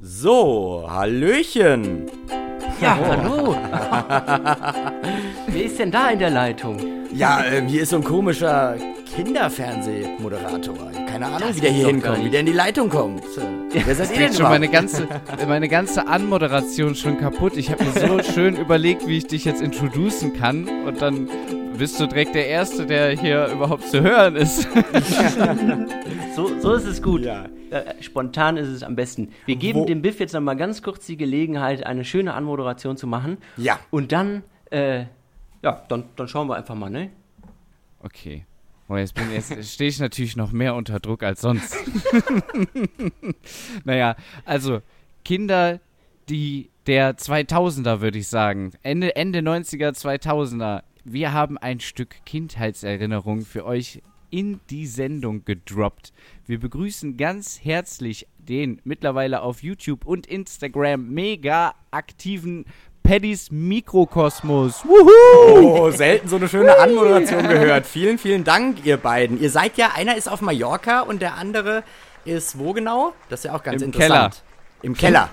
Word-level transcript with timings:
So, 0.00 0.84
Hallöchen. 0.88 2.06
Ja, 2.80 2.98
hallo. 3.00 3.54
Wer 5.46 5.64
ist 5.64 5.78
denn 5.78 5.90
da 5.90 6.10
in 6.10 6.18
der 6.18 6.30
Leitung? 6.30 6.76
Ja, 7.14 7.44
ähm, 7.44 7.68
hier 7.68 7.82
ist 7.82 7.90
so 7.90 7.96
ein 7.96 8.04
komischer 8.04 8.76
Kinderfernsehmoderator. 9.14 10.74
Keine 11.08 11.26
Ahnung, 11.26 11.38
Das 11.40 11.56
wie 11.56 11.60
der 11.60 11.70
hier 11.70 11.86
hinkommt, 11.86 12.24
wie 12.24 12.30
der 12.30 12.40
in 12.40 12.46
die 12.46 12.52
Leitung 12.52 12.88
kommt. 12.88 13.22
Äh, 13.22 13.82
Wer 13.84 13.94
seid 13.94 14.10
ihr 14.12 14.18
denn 14.18 14.34
schon 14.34 14.44
meine 14.48 14.68
ganze, 14.68 15.06
meine 15.46 15.68
ganze 15.68 16.08
Anmoderation 16.08 16.96
schon 16.96 17.18
kaputt. 17.18 17.56
Ich 17.56 17.70
habe 17.70 17.84
mir 17.84 17.92
so 17.92 18.20
schön 18.32 18.56
überlegt, 18.56 19.06
wie 19.06 19.18
ich 19.18 19.28
dich 19.28 19.44
jetzt 19.44 19.62
introducen 19.62 20.34
kann. 20.34 20.68
Und 20.86 21.00
dann 21.00 21.28
bist 21.76 21.98
du 22.00 22.06
direkt 22.06 22.34
der 22.34 22.46
Erste, 22.48 22.86
der 22.86 23.10
hier 23.18 23.46
überhaupt 23.48 23.88
zu 23.88 24.00
hören 24.02 24.36
ist. 24.36 24.68
So, 26.34 26.50
so 26.60 26.72
ist 26.74 26.84
es 26.84 27.00
gut. 27.00 27.20
Ja. 27.22 27.46
Äh, 27.70 28.02
spontan 28.02 28.56
ist 28.56 28.66
es 28.66 28.82
am 28.82 28.96
besten. 28.96 29.28
Wir 29.46 29.54
geben 29.54 29.80
Wo- 29.80 29.84
dem 29.84 30.02
Biff 30.02 30.18
jetzt 30.18 30.32
noch 30.34 30.40
mal 30.40 30.54
ganz 30.54 30.82
kurz 30.82 31.06
die 31.06 31.16
Gelegenheit, 31.16 31.86
eine 31.86 32.04
schöne 32.04 32.34
Anmoderation 32.34 32.96
zu 32.96 33.06
machen. 33.06 33.38
Ja. 33.56 33.78
Und 33.92 34.10
dann, 34.10 34.42
äh, 34.72 35.04
ja, 35.62 35.84
dann, 35.88 36.04
dann 36.16 36.26
schauen 36.26 36.48
wir 36.48 36.56
einfach 36.56 36.74
mal, 36.74 36.90
ne? 36.90 37.10
Okay. 38.02 38.46
Boah, 38.88 38.98
jetzt, 38.98 39.14
bin- 39.14 39.32
jetzt 39.32 39.64
stehe 39.72 39.88
ich 39.88 40.00
natürlich 40.00 40.34
noch 40.34 40.50
mehr 40.50 40.74
unter 40.74 40.98
Druck 40.98 41.22
als 41.22 41.40
sonst. 41.40 41.76
naja, 43.84 44.16
also 44.44 44.80
Kinder, 45.24 45.78
die 46.28 46.70
der 46.88 47.16
2000er, 47.16 48.00
würde 48.00 48.18
ich 48.18 48.26
sagen, 48.26 48.72
Ende, 48.82 49.14
Ende 49.14 49.38
90er, 49.38 49.90
2000er, 49.92 50.82
wir 51.04 51.32
haben 51.32 51.58
ein 51.58 51.80
Stück 51.80 52.16
Kindheitserinnerung 52.24 53.44
für 53.44 53.64
euch 53.64 54.02
in 54.30 54.60
die 54.70 54.86
Sendung 54.86 55.44
gedroppt. 55.44 56.12
Wir 56.46 56.58
begrüßen 56.58 57.16
ganz 57.16 57.60
herzlich 57.62 58.26
den 58.38 58.80
mittlerweile 58.84 59.42
auf 59.42 59.62
YouTube 59.62 60.06
und 60.06 60.26
Instagram 60.26 61.10
mega 61.10 61.74
aktiven 61.90 62.64
Paddys 63.02 63.50
Mikrokosmos. 63.50 64.84
Wuhu! 64.84 65.58
Oh, 65.58 65.90
selten 65.90 66.28
so 66.28 66.36
eine 66.36 66.48
schöne 66.48 66.78
Anmoderation 66.78 67.46
gehört. 67.46 67.86
Vielen, 67.86 68.18
vielen 68.18 68.44
Dank, 68.44 68.84
ihr 68.84 68.96
beiden. 68.96 69.40
Ihr 69.40 69.50
seid 69.50 69.76
ja, 69.76 69.92
einer 69.94 70.16
ist 70.16 70.26
auf 70.26 70.40
Mallorca 70.40 71.00
und 71.00 71.20
der 71.20 71.34
andere 71.34 71.84
ist 72.24 72.58
wo 72.58 72.72
genau? 72.72 73.12
Das 73.28 73.40
ist 73.40 73.44
ja 73.44 73.54
auch 73.54 73.62
ganz 73.62 73.82
Im 73.82 73.88
interessant. 73.92 74.42
Im 74.80 74.94
Keller. 74.94 75.28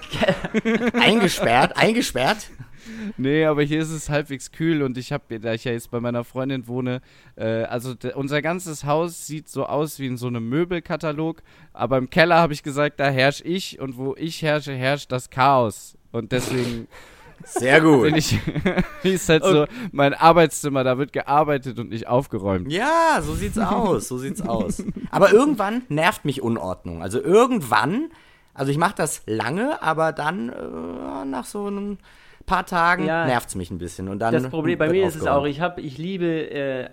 eingesperrt, 0.93 1.77
eingesperrt. 1.77 2.49
Nee, 3.17 3.45
aber 3.45 3.63
hier 3.63 3.81
ist 3.81 3.91
es 3.91 4.09
halbwegs 4.09 4.51
kühl 4.51 4.81
und 4.81 4.97
ich 4.97 5.11
habe, 5.11 5.39
da 5.39 5.53
ich 5.53 5.63
ja 5.63 5.71
jetzt 5.71 5.91
bei 5.91 5.99
meiner 5.99 6.23
Freundin 6.23 6.67
wohne, 6.67 7.01
äh, 7.35 7.63
also 7.63 7.93
unser 8.15 8.41
ganzes 8.41 8.85
Haus 8.85 9.27
sieht 9.27 9.49
so 9.49 9.65
aus 9.65 9.99
wie 9.99 10.07
in 10.07 10.17
so 10.17 10.27
einem 10.27 10.47
Möbelkatalog, 10.49 11.41
aber 11.73 11.97
im 11.97 12.09
Keller 12.09 12.37
habe 12.37 12.53
ich 12.53 12.63
gesagt, 12.63 12.99
da 12.99 13.09
herrsche 13.09 13.43
ich 13.43 13.79
und 13.79 13.97
wo 13.97 14.15
ich 14.17 14.41
herrsche, 14.41 14.73
herrscht 14.73 15.11
das 15.11 15.29
Chaos. 15.29 15.97
Und 16.11 16.31
deswegen 16.31 16.87
Sehr 17.45 17.81
bin 17.81 17.91
gut. 17.91 18.17
ich, 18.17 18.39
ist 19.03 19.29
halt 19.29 19.43
so 19.43 19.65
mein 19.91 20.13
Arbeitszimmer, 20.13 20.83
da 20.83 20.97
wird 20.97 21.13
gearbeitet 21.13 21.79
und 21.79 21.89
nicht 21.89 22.07
aufgeräumt. 22.07 22.71
Ja, 22.71 23.19
so 23.21 23.33
sieht's 23.33 23.57
aus, 23.57 24.07
so 24.07 24.17
sieht's 24.17 24.41
aus. 24.41 24.83
Aber 25.09 25.31
irgendwann 25.31 25.83
nervt 25.89 26.25
mich 26.25 26.41
Unordnung. 26.41 27.01
Also 27.01 27.21
irgendwann, 27.21 28.09
also 28.53 28.71
ich 28.71 28.77
mache 28.77 28.95
das 28.95 29.23
lange, 29.25 29.81
aber 29.81 30.11
dann 30.11 30.49
äh, 30.49 31.25
nach 31.25 31.45
so 31.45 31.65
einem 31.65 31.97
paar 32.45 32.65
Tagen 32.65 33.05
Ja. 33.05 33.25
nervt's 33.25 33.55
mich 33.55 33.71
ein 33.71 33.77
bisschen. 33.77 34.07
Und 34.09 34.19
dann 34.19 34.33
Das 34.33 34.49
Problem 34.49 34.77
bei 34.77 34.89
mir 34.89 35.05
ist 35.07 35.15
es 35.15 35.21
auch, 35.23 35.37
aufgeräumt. 35.37 35.49
ich, 35.49 35.61
hab, 35.61 35.77
ich 35.79 35.97
liebe 35.97 36.25
äh, 36.51 36.89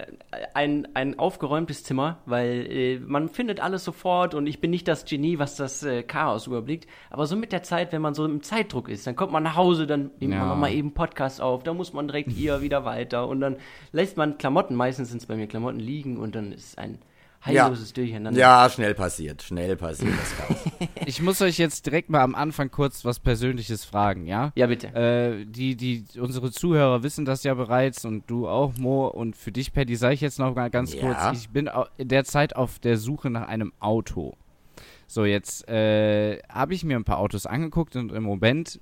ein, 0.55 0.89
ein 0.95 1.19
aufgeräumtes 1.19 1.85
Zimmer, 1.85 2.19
weil 2.27 2.67
äh, 2.71 2.99
man 3.01 3.29
findet 3.29 3.61
alles 3.61 3.85
sofort 3.85 4.35
und 4.35 4.47
ich 4.47 4.61
bin 4.61 4.71
nicht 4.71 4.87
das 4.89 5.05
Genie, 5.05 5.39
was 5.39 5.57
das 5.57 5.83
äh, 5.83 6.03
Chaos 6.03 6.47
überblickt. 6.47 6.87
Aber 7.11 7.27
so 7.27 7.37
mit 7.37 7.53
der 7.53 7.63
Zeit, 7.63 7.93
wenn 7.93 8.03
man 8.03 8.15
so 8.15 8.25
im 8.25 8.43
Zeitdruck 8.43 8.89
ist, 8.89 9.07
dann 9.07 9.17
kommt 9.17 9.33
man 9.33 9.43
nach 9.43 9.57
Hause, 9.57 9.87
dann 9.87 10.11
nimmt 10.21 10.35
Ja. 10.35 10.41
man 10.41 10.49
nochmal 10.49 10.73
eben 10.73 10.93
Podcast 10.93 11.41
auf, 11.41 11.63
dann 11.63 11.77
muss 11.77 11.93
man 11.93 12.09
direkt 12.09 12.31
hier 12.31 12.61
wieder 12.63 12.85
weiter 12.85 13.27
und 13.29 13.41
dann 13.41 13.57
lässt 13.93 14.17
man 14.17 14.39
Klamotten, 14.39 14.75
meistens 14.75 15.09
sind 15.11 15.19
es 15.19 15.27
bei 15.27 15.37
mir 15.37 15.47
Klamotten 15.47 15.81
liegen 15.81 16.17
und 16.19 16.35
dann 16.35 16.53
ist 16.53 16.79
ein 16.79 16.99
heilloses 17.45 17.93
Durcheinander. 17.93 18.39
Ja, 18.39 18.69
schnell 18.71 18.95
passiert, 18.95 19.43
schnell 19.43 19.77
passiert 19.77 20.15
das 20.19 20.37
Chaos. 20.37 20.59
Ich 21.07 21.23
muss 21.23 21.41
euch 21.41 21.57
jetzt 21.57 21.87
direkt 21.87 22.11
mal 22.11 22.21
am 22.21 22.35
Anfang 22.35 22.71
kurz 22.71 23.03
was 23.05 23.19
Persönliches 23.19 23.83
fragen, 23.87 24.27
ja? 24.27 24.53
Ja, 24.57 24.67
bitte. 24.67 24.89
Äh, 24.89 25.47
die, 25.47 25.75
die, 25.75 26.05
unsere 26.21 26.51
Zuhörer 26.53 27.03
wissen 27.03 27.25
das 27.25 27.45
ja 27.45 27.55
bereits 27.55 28.05
und 28.05 28.29
du 28.29 28.47
auch, 28.47 28.77
Mo. 28.77 29.07
Und 29.07 29.35
für 29.35 29.51
dich, 29.51 29.73
Paddy, 29.73 29.97
sage 29.97 30.13
ich 30.15 30.21
jetzt 30.21 30.39
noch 30.39 30.55
mal 30.55 30.69
ganz 30.69 30.93
Ja. 30.95 31.01
kurz. 31.01 31.39
Ich 31.41 31.49
bin 31.49 31.71
derzeit 31.99 32.55
auf 32.57 32.79
der 32.79 32.99
Suche 32.99 33.31
nach 33.31 33.49
einem 33.49 33.73
Auto. 33.81 34.35
So, 35.07 35.25
jetzt 35.25 35.67
äh, 35.69 36.41
habe 36.51 36.75
ich 36.75 36.85
mir 36.85 36.97
ein 36.97 37.05
paar 37.05 37.19
Autos 37.21 37.47
angeguckt 37.47 37.97
und 37.97 38.13
im 38.13 38.23
Moment 38.25 38.79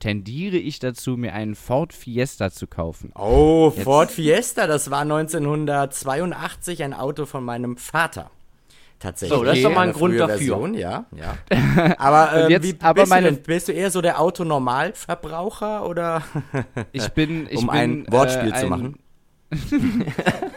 tendiere 0.00 0.56
ich 0.56 0.80
dazu, 0.80 1.16
mir 1.16 1.32
einen 1.34 1.54
Ford 1.54 1.92
Fiesta 1.92 2.50
zu 2.50 2.66
kaufen. 2.66 3.12
Oh, 3.14 3.72
Jetzt- 3.74 3.84
Ford 3.84 4.10
Fiesta, 4.10 4.66
das 4.66 4.90
war 4.90 5.02
1982 5.02 6.82
ein 6.82 6.92
Auto 6.94 7.26
von 7.26 7.44
meinem 7.44 7.76
Vater. 7.76 8.30
Tatsächlich. 8.98 9.38
So, 9.38 9.44
das 9.44 9.56
ist 9.56 9.64
doch 9.64 9.72
mal 9.72 9.86
ein 9.88 9.94
Grund 9.94 10.18
dafür. 10.18 10.36
Version, 10.36 10.74
ja, 10.74 11.06
ja. 11.16 11.36
Aber, 11.98 12.44
ähm, 12.44 12.50
jetzt 12.50 12.64
wie 12.64 12.76
aber 12.80 13.00
bist, 13.02 13.08
meine- 13.10 13.28
du 13.28 13.34
denn? 13.36 13.42
bist 13.44 13.68
du 13.68 13.72
eher 13.72 13.90
so 13.90 14.02
der 14.02 14.20
Autonormalverbraucher 14.20 15.86
oder? 15.88 16.22
Ich 16.92 17.08
bin, 17.10 17.46
ich 17.50 17.56
um 17.58 17.68
bin, 17.68 17.70
ein 17.76 18.06
Wortspiel 18.10 18.52
äh, 18.52 18.60
zu 18.60 18.72
ein- 18.72 18.96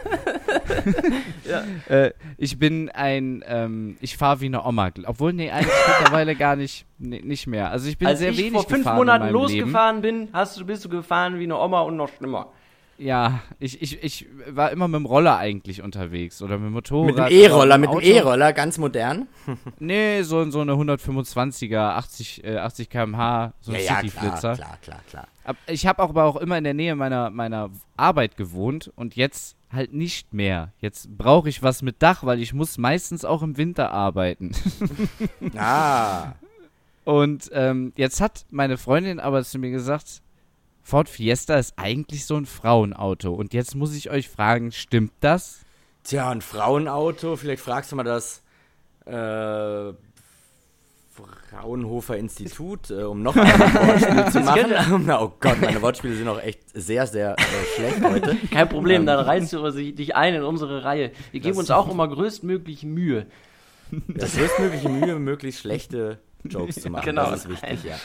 machen. 1.44 1.82
Äh, 1.88 2.10
ich 2.38 2.58
bin 2.58 2.88
ein, 2.90 3.44
ähm, 3.46 3.96
ich 4.00 4.16
fahre 4.16 4.40
wie 4.40 4.46
eine 4.46 4.64
Oma. 4.64 4.90
Obwohl, 5.06 5.32
nee, 5.32 5.50
eigentlich 5.50 5.72
mittlerweile 5.98 6.34
gar 6.36 6.56
nicht, 6.56 6.86
nee, 6.98 7.20
nicht 7.22 7.46
mehr. 7.46 7.70
Also 7.70 7.88
ich 7.88 7.98
bin 7.98 8.08
Als 8.08 8.18
sehr 8.18 8.30
ich 8.30 8.38
wenig 8.38 8.52
vor 8.52 8.64
fünf 8.68 8.84
Monaten 8.86 9.24
meinem 9.26 9.34
Leben. 9.34 9.58
losgefahren 9.60 10.00
bin, 10.00 10.28
hast 10.32 10.58
du, 10.58 10.64
bist 10.64 10.84
du 10.84 10.88
gefahren 10.88 11.38
wie 11.38 11.44
eine 11.44 11.58
Oma 11.58 11.80
und 11.82 11.96
noch 11.96 12.08
schlimmer. 12.08 12.48
Ja, 12.96 13.40
ich, 13.58 13.82
ich, 13.82 14.04
ich 14.04 14.26
war 14.50 14.70
immer 14.70 14.86
mit 14.86 15.00
dem 15.00 15.06
Roller 15.06 15.36
eigentlich 15.36 15.82
unterwegs 15.82 16.40
oder 16.42 16.58
mit 16.58 16.66
dem 16.66 16.72
Motorrad. 16.74 17.06
Mit 17.06 17.18
dem 17.18 17.26
E-Roller, 17.28 17.76
mit 17.76 17.90
dem. 17.92 17.98
E-Roller, 18.00 18.52
ganz 18.52 18.78
modern. 18.78 19.26
Nee, 19.80 20.22
so, 20.22 20.48
so 20.48 20.60
eine 20.60 20.74
125er, 20.74 21.76
80, 21.96 22.44
äh, 22.44 22.56
80 22.58 22.88
km/h, 22.90 23.52
so 23.60 23.72
ein 23.72 23.78
ja, 23.78 23.80
ja, 23.80 23.86
klar, 23.86 24.00
City-Flitzer. 24.02 24.54
klar, 24.54 24.78
klar, 24.80 25.00
klar. 25.10 25.26
Ab- 25.42 25.56
Ich 25.66 25.86
habe 25.88 26.02
aber 26.04 26.22
auch 26.22 26.36
immer 26.36 26.56
in 26.56 26.62
der 26.62 26.74
Nähe 26.74 26.94
meiner, 26.94 27.30
meiner 27.30 27.70
Arbeit 27.96 28.36
gewohnt 28.36 28.92
und 28.94 29.16
jetzt 29.16 29.56
halt 29.74 29.92
nicht 29.92 30.32
mehr. 30.32 30.72
Jetzt 30.78 31.16
brauche 31.16 31.48
ich 31.48 31.62
was 31.62 31.82
mit 31.82 32.02
Dach, 32.02 32.24
weil 32.24 32.40
ich 32.40 32.52
muss 32.54 32.78
meistens 32.78 33.24
auch 33.24 33.42
im 33.42 33.56
Winter 33.56 33.90
arbeiten. 33.90 34.52
Ah, 35.56 36.32
Und 37.04 37.50
ähm, 37.52 37.92
jetzt 37.96 38.20
hat 38.20 38.46
meine 38.50 38.76
Freundin 38.78 39.20
aber 39.20 39.44
zu 39.44 39.58
mir 39.58 39.70
gesagt, 39.70 40.22
Ford 40.82 41.08
Fiesta 41.08 41.56
ist 41.56 41.74
eigentlich 41.76 42.24
so 42.26 42.36
ein 42.36 42.46
Frauenauto. 42.46 43.32
Und 43.34 43.54
jetzt 43.54 43.74
muss 43.74 43.94
ich 43.94 44.10
euch 44.10 44.28
fragen, 44.28 44.72
stimmt 44.72 45.12
das? 45.20 45.60
tja, 46.04 46.30
ein 46.30 46.42
Frauenauto, 46.42 47.36
vielleicht 47.36 47.62
fragst 47.62 47.90
du 47.92 47.96
mal 47.96 48.02
das 48.02 48.42
äh, 49.06 49.92
Fraunhofer 51.14 52.16
Institut, 52.16 52.90
äh, 52.90 53.02
um 53.04 53.22
noch 53.22 53.36
ein 53.36 53.46
Wortspiel 53.46 54.32
zu 54.32 54.40
machen. 54.44 55.10
oh 55.10 55.32
Gott, 55.38 55.60
meine 55.60 55.80
Wortspiele 55.80 56.14
sind 56.16 56.28
auch 56.28 56.40
echt 56.42 56.60
sehr, 56.74 57.06
sehr 57.06 57.36
äh, 57.38 57.42
schlecht 57.76 58.02
heute. 58.02 58.36
Kein 58.50 58.68
Problem, 58.68 59.02
Ähm. 59.02 59.06
dann 59.06 59.20
reißt 59.20 59.52
du 59.52 59.70
sich- 59.70 59.94
dich 59.94 60.16
ein 60.16 60.34
in 60.34 60.42
unsere 60.42 60.82
Reihe. 60.84 61.12
Wir 61.30 61.40
geben 61.40 61.58
uns 61.58 61.70
auch 61.70 61.88
immer 61.92 62.08
größtmöglich 62.08 62.82
Mühe. 62.82 63.26
Das 64.08 64.34
größtmögliche 64.36 64.88
Mühe, 64.88 65.18
möglichst 65.18 65.60
schlechte 65.60 66.18
Jokes 66.42 66.76
zu 66.80 66.90
machen. 66.90 67.04
Genau. 67.04 67.30
Das 67.30 67.44
ist 67.44 67.48
wichtig, 67.50 67.84
ja. 67.84 67.96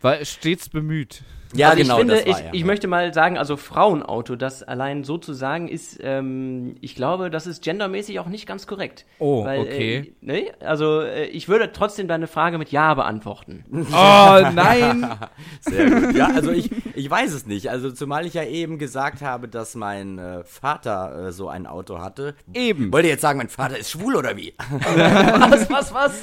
War 0.00 0.24
stets 0.24 0.68
bemüht. 0.68 1.22
Ja, 1.54 1.70
also 1.70 1.82
genau, 1.82 1.94
ich 1.94 1.98
finde, 2.00 2.14
das 2.14 2.26
war, 2.26 2.38
ich, 2.38 2.44
ja. 2.44 2.50
ich 2.52 2.64
möchte 2.64 2.88
mal 2.88 3.14
sagen, 3.14 3.38
also 3.38 3.56
Frauenauto, 3.56 4.36
das 4.36 4.62
allein 4.62 5.04
so 5.04 5.18
zu 5.18 5.32
sagen, 5.32 5.68
ist, 5.68 5.98
ähm, 6.02 6.76
ich 6.80 6.94
glaube, 6.94 7.30
das 7.30 7.46
ist 7.46 7.62
gendermäßig 7.62 8.18
auch 8.18 8.26
nicht 8.26 8.46
ganz 8.46 8.66
korrekt. 8.66 9.04
Oh, 9.18 9.44
Weil, 9.44 9.60
okay. 9.60 9.96
Äh, 9.96 10.12
ne? 10.20 10.46
Also 10.60 11.00
äh, 11.00 11.26
ich 11.26 11.48
würde 11.48 11.72
trotzdem 11.72 12.08
deine 12.08 12.26
Frage 12.26 12.58
mit 12.58 12.70
Ja 12.70 12.94
beantworten. 12.94 13.64
Oh 13.96 14.40
nein! 14.54 15.06
Sehr 15.60 15.88
gut. 15.88 16.14
Ja, 16.16 16.28
also 16.34 16.50
ich, 16.50 16.70
ich 16.94 17.08
weiß 17.08 17.32
es 17.32 17.46
nicht. 17.46 17.70
Also 17.70 17.90
zumal 17.90 18.26
ich 18.26 18.34
ja 18.34 18.42
eben 18.44 18.78
gesagt 18.78 19.22
habe, 19.22 19.46
dass 19.46 19.74
mein 19.74 20.18
äh, 20.18 20.42
Vater 20.44 21.28
äh, 21.28 21.32
so 21.32 21.48
ein 21.48 21.66
Auto 21.66 22.00
hatte. 22.00 22.34
Eben. 22.52 22.92
Wollt 22.92 23.04
ihr 23.04 23.10
jetzt 23.10 23.20
sagen, 23.20 23.38
mein 23.38 23.48
Vater 23.48 23.78
ist 23.78 23.90
schwul 23.90 24.16
oder 24.16 24.36
wie? 24.36 24.54
was, 24.58 25.70
was, 25.70 25.94
was? 25.94 26.22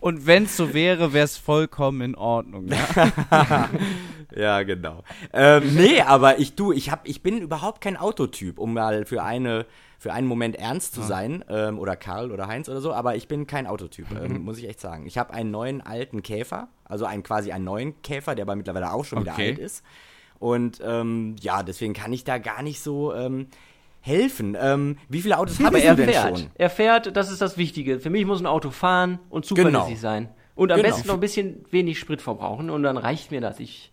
Und 0.00 0.26
wenn 0.26 0.44
es 0.44 0.56
so 0.56 0.74
wäre, 0.74 1.12
wäre 1.12 1.24
es 1.24 1.36
vollkommen 1.36 2.00
in 2.00 2.14
Ordnung. 2.14 2.68
Ja? 2.68 3.68
Ja, 4.36 4.62
genau. 4.62 5.02
Ähm, 5.32 5.74
nee, 5.74 6.00
aber 6.02 6.38
ich 6.38 6.54
du, 6.54 6.72
ich 6.72 6.90
hab, 6.90 7.08
ich 7.08 7.22
bin 7.22 7.38
überhaupt 7.38 7.80
kein 7.80 7.96
Autotyp, 7.96 8.58
um 8.58 8.74
mal 8.74 9.04
für 9.06 9.22
eine 9.22 9.66
für 9.98 10.12
einen 10.12 10.26
Moment 10.26 10.56
ernst 10.56 10.94
zu 10.94 11.00
sein, 11.00 11.42
ähm, 11.48 11.78
oder 11.78 11.96
Karl 11.96 12.30
oder 12.30 12.46
Heinz 12.48 12.68
oder 12.68 12.82
so, 12.82 12.92
aber 12.92 13.16
ich 13.16 13.28
bin 13.28 13.46
kein 13.46 13.66
Autotyp, 13.66 14.06
ähm, 14.12 14.42
muss 14.42 14.58
ich 14.58 14.68
echt 14.68 14.78
sagen. 14.78 15.06
Ich 15.06 15.16
habe 15.16 15.32
einen 15.32 15.50
neuen 15.50 15.80
alten 15.80 16.22
Käfer, 16.22 16.68
also 16.84 17.06
einen 17.06 17.22
quasi 17.22 17.50
einen 17.50 17.64
neuen 17.64 18.00
Käfer, 18.02 18.34
der 18.34 18.42
aber 18.44 18.56
mittlerweile 18.56 18.92
auch 18.92 19.06
schon 19.06 19.22
wieder 19.22 19.32
Okay. 19.32 19.48
alt 19.48 19.58
ist. 19.58 19.82
Und 20.38 20.82
ähm, 20.84 21.36
ja, 21.40 21.62
deswegen 21.62 21.94
kann 21.94 22.12
ich 22.12 22.24
da 22.24 22.36
gar 22.36 22.62
nicht 22.62 22.80
so 22.80 23.14
ähm, 23.14 23.46
helfen. 24.02 24.54
Ähm, 24.60 24.98
wie 25.08 25.22
viele 25.22 25.38
Autos 25.38 25.58
hattest 25.60 25.84
er 25.84 25.94
denn 25.96 26.10
fährt. 26.10 26.38
schon? 26.38 26.50
Er 26.54 26.68
fährt, 26.70 27.16
das 27.16 27.30
ist 27.32 27.40
das 27.40 27.56
Wichtige. 27.56 27.98
Für 27.98 28.10
mich 28.10 28.26
muss 28.26 28.40
ein 28.40 28.46
Auto 28.46 28.70
fahren 28.70 29.18
und 29.30 29.46
zuverlässig 29.46 29.86
Genau. 29.88 29.96
sein. 29.98 30.28
Und 30.54 30.72
am 30.72 30.80
Genau. 30.80 30.90
besten 30.94 31.08
noch 31.08 31.14
ein 31.14 31.20
bisschen 31.20 31.64
wenig 31.70 31.98
Sprit 31.98 32.20
verbrauchen 32.20 32.68
und 32.70 32.82
dann 32.82 32.98
reicht 32.98 33.30
mir 33.30 33.40
das. 33.40 33.60
Ich, 33.60 33.92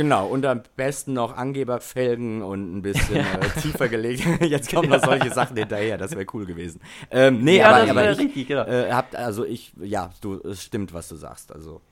Genau, 0.00 0.28
und 0.28 0.46
am 0.46 0.62
besten 0.76 1.12
noch 1.12 1.36
Angeberfelgen 1.36 2.40
und 2.42 2.78
ein 2.78 2.80
bisschen 2.80 3.16
äh, 3.16 3.24
tiefer 3.60 3.86
gelegt. 3.90 4.22
Jetzt 4.40 4.72
kommen 4.72 4.88
noch 4.88 5.04
solche 5.04 5.30
Sachen 5.30 5.58
hinterher, 5.58 5.98
das 5.98 6.12
wäre 6.12 6.24
cool 6.32 6.46
gewesen. 6.46 6.80
Ähm, 7.10 7.44
nee, 7.44 7.58
Ja, 7.58 7.68
aber, 7.68 7.80
das 7.80 7.90
aber 7.90 8.10
ich, 8.12 8.18
richtig, 8.18 8.48
genau. 8.48 8.64
äh, 8.64 8.90
habt, 8.90 9.14
also 9.14 9.44
ich, 9.44 9.74
ja, 9.78 10.10
du, 10.22 10.40
es 10.40 10.62
stimmt, 10.64 10.94
was 10.94 11.08
du 11.10 11.16
sagst. 11.16 11.52
Also, 11.52 11.82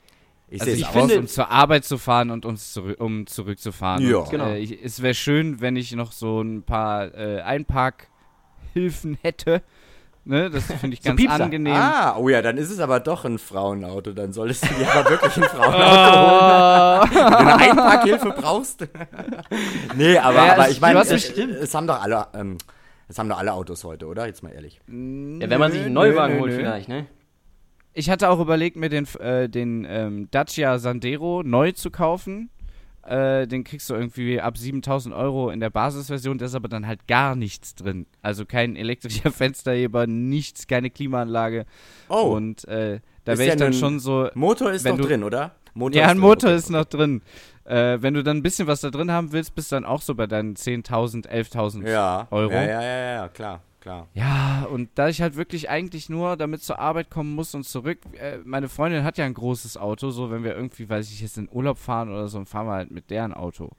ich 0.49 0.63
Also 0.63 0.73
sehe 0.73 0.81
ich 0.81 0.87
es 0.87 0.89
finde- 0.89 1.05
auch. 1.05 1.09
finde, 1.09 1.21
um 1.21 1.27
zur 1.29 1.51
Arbeit 1.51 1.85
zu 1.85 1.99
fahren 1.99 2.31
und 2.31 2.47
uns 2.47 2.73
zurück, 2.73 2.99
um 2.99 3.27
zurückzufahren. 3.27 4.09
Ja. 4.09 4.17
und, 4.19 4.31
Genau. 4.31 4.47
Äh, 4.47 4.59
ich, 4.61 4.83
es 4.83 5.03
wäre 5.03 5.13
schön, 5.13 5.61
wenn 5.61 5.77
ich 5.77 5.93
noch 5.93 6.13
so 6.13 6.41
ein 6.41 6.63
paar 6.63 7.15
äh, 7.15 7.43
Einparkhilfen 7.43 9.19
hätte. 9.23 9.63
Ne, 10.29 10.51
das 10.51 10.65
finde 10.65 10.93
ich 10.93 11.01
So 11.03 11.09
ganz 11.09 11.21
Piepser. 11.23 11.45
angenehm. 11.45 11.73
Ah, 11.75 12.15
oh 12.19 12.29
ja, 12.29 12.43
dann 12.43 12.59
ist 12.59 12.71
es 12.71 12.81
aber 12.81 13.01
doch 13.01 13.25
ein 13.25 13.39
Frauenauto. 13.39 14.13
Dann 14.13 14.35
solltest 14.35 14.63
du 14.69 14.75
dir 14.75 14.93
aber 14.93 15.09
wirklich 15.09 15.35
ein 15.39 15.45
Frauenauto 15.45 15.81
holen. 15.81 17.11
Wenn 17.15 17.31
du 17.31 17.37
eine 17.39 17.57
Einparkhilfe 17.57 18.35
brauchst. 18.37 18.87
nee, 19.97 20.19
aber, 20.19 20.45
Ja, 20.45 20.53
aber 20.53 20.69
ich 20.69 20.83
meine, 20.83 21.01
es, 21.01 21.11
es 21.31 21.75
haben 21.75 21.87
doch 21.87 22.03
alle, 22.03 22.27
ähm, 22.35 22.59
es 23.09 23.19
haben 23.19 23.31
doch 23.31 23.39
alle 23.39 23.55
Autos 23.55 23.83
heute, 23.85 24.07
oder? 24.07 24.27
Jetzt 24.27 24.43
mal 24.43 24.53
ehrlich. 24.53 24.81
ja, 24.87 24.93
wenn 25.51 25.59
man 25.59 25.73
sich 25.73 25.81
einen 25.81 25.95
Neuwagen 25.95 26.39
holt 26.41 26.53
vielleicht, 26.53 26.89
ne? 26.91 27.07
Ich 27.95 28.11
hatte 28.11 28.29
auch 28.29 28.39
überlegt, 28.39 28.77
mir 28.77 28.91
den, 28.91 29.07
äh, 29.19 29.49
den 29.49 29.87
ähm, 29.89 30.29
Dacia 30.31 30.79
Sandero 30.79 31.43
neu 31.43 31.73
zu 31.73 31.91
kaufen. 31.91 32.51
Äh, 33.07 33.47
den 33.47 33.65
kriegst 33.65 33.89
du 33.89 33.95
irgendwie 33.95 34.41
ab 34.41 34.59
7000 34.59 35.15
Euro 35.15 35.51
in 35.51 35.61
der 35.61 35.71
Basisversion. 35.71 36.37
Da 36.39 36.47
ist 36.47 36.55
aber 36.55 36.69
dann 36.69 36.87
halt 36.87 37.07
gar 37.09 37.35
nichts 37.37 37.75
drin. 37.75 38.07
Also 38.23 38.45
kein 38.45 38.77
elektrischer 38.77 39.31
Fensterheber, 39.33 40.07
nichts, 40.07 40.67
keine 40.67 40.91
Klimaanlage. 40.91 41.65
Oh, 42.09 42.35
Und 42.37 42.67
äh, 42.69 43.01
da 43.25 43.33
wäre 43.39 43.49
ja 43.49 43.55
ich 43.55 43.61
dann 43.61 43.73
schon 43.73 43.99
so. 44.01 44.29
Motor 44.35 44.73
ist 44.73 44.85
noch 44.85 44.97
du- 44.97 45.05
drin, 45.07 45.23
oder? 45.25 45.55
Motor 45.75 46.01
Ja, 46.03 46.09
ein 46.09 46.19
Motor 46.19 46.51
ist 46.51 46.71
noch 46.71 46.85
drin. 46.85 47.23
Äh, 47.65 47.99
wenn 48.01 48.15
du 48.15 48.25
dann 48.25 48.39
ein 48.39 48.43
bisschen 48.43 48.67
was 48.67 48.81
da 48.81 48.91
drin 48.91 49.13
haben 49.13 49.31
willst, 49.33 49.55
bist 49.55 49.71
du 49.71 49.77
dann 49.77 49.85
auch 49.85 50.03
so 50.03 50.15
bei 50.15 50.27
deinen 50.27 50.55
10.000, 50.57 51.29
11.000 51.29 51.87
ja, 51.89 52.27
Euro. 52.31 52.51
Ja, 52.53 52.63
ja, 52.65 52.83
ja, 52.83 53.13
ja, 53.15 53.29
klar, 53.29 53.61
klar. 53.81 54.09
Ja, 54.15 54.67
und 54.71 54.89
da 54.95 55.09
ich 55.09 55.21
halt 55.23 55.37
wirklich 55.37 55.71
eigentlich 55.71 56.09
nur 56.09 56.37
damit 56.37 56.63
zur 56.63 56.79
Arbeit 56.79 57.11
kommen 57.11 57.35
muss 57.35 57.55
und 57.55 57.65
zurück, 57.65 57.99
äh, 58.21 58.39
meine 58.45 58.69
Freundin 58.69 59.05
hat 59.05 59.19
ja 59.19 59.25
ein 59.25 59.35
großes 59.35 59.77
Auto, 59.77 60.11
so 60.11 60.31
wenn 60.31 60.45
wir 60.45 60.55
irgendwie, 60.57 60.89
weiß 60.89 61.11
ich, 61.11 61.21
jetzt 61.21 61.39
in 61.39 61.49
Urlaub 61.53 61.79
fahren 61.79 62.09
oder 62.11 62.29
so, 62.29 62.39
dann 62.39 62.47
fahren 62.47 62.67
wir 62.67 62.73
halt 62.75 62.91
mit 62.91 63.11
deren 63.11 63.33
Auto. 63.35 63.71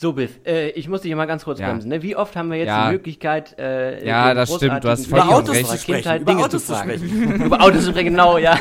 So, 0.00 0.12
Biff, 0.12 0.38
äh, 0.46 0.68
ich 0.70 0.88
muss 0.88 1.00
dich 1.00 1.12
mal 1.16 1.26
ganz 1.26 1.42
kurz 1.44 1.58
Ja. 1.58 1.68
bremsen. 1.70 1.88
Ne? 1.88 2.02
Wie 2.04 2.14
oft 2.14 2.36
haben 2.36 2.50
wir 2.50 2.58
jetzt 2.58 2.68
Ja. 2.68 2.86
die 2.86 2.92
Möglichkeit, 2.92 3.58
äh, 3.58 4.06
Ja, 4.06 4.32
das 4.32 4.54
stimmt, 4.54 4.84
du 4.84 4.88
hast 4.88 5.06
vollkommen 5.08 5.44
Über 5.44 5.52
recht. 5.52 5.64
Autos 5.64 5.70
zu 5.70 5.78
sprechen, 5.78 5.94
Kindheit 6.02 6.20
über 6.22 6.36
Autos 6.38 6.66
zu 6.66 6.74
sprechen. 6.76 7.42
über 7.46 7.60
Autos 7.60 7.84
zu 7.84 7.90
sprechen, 7.90 8.10
genau, 8.10 8.38
ja. 8.38 8.56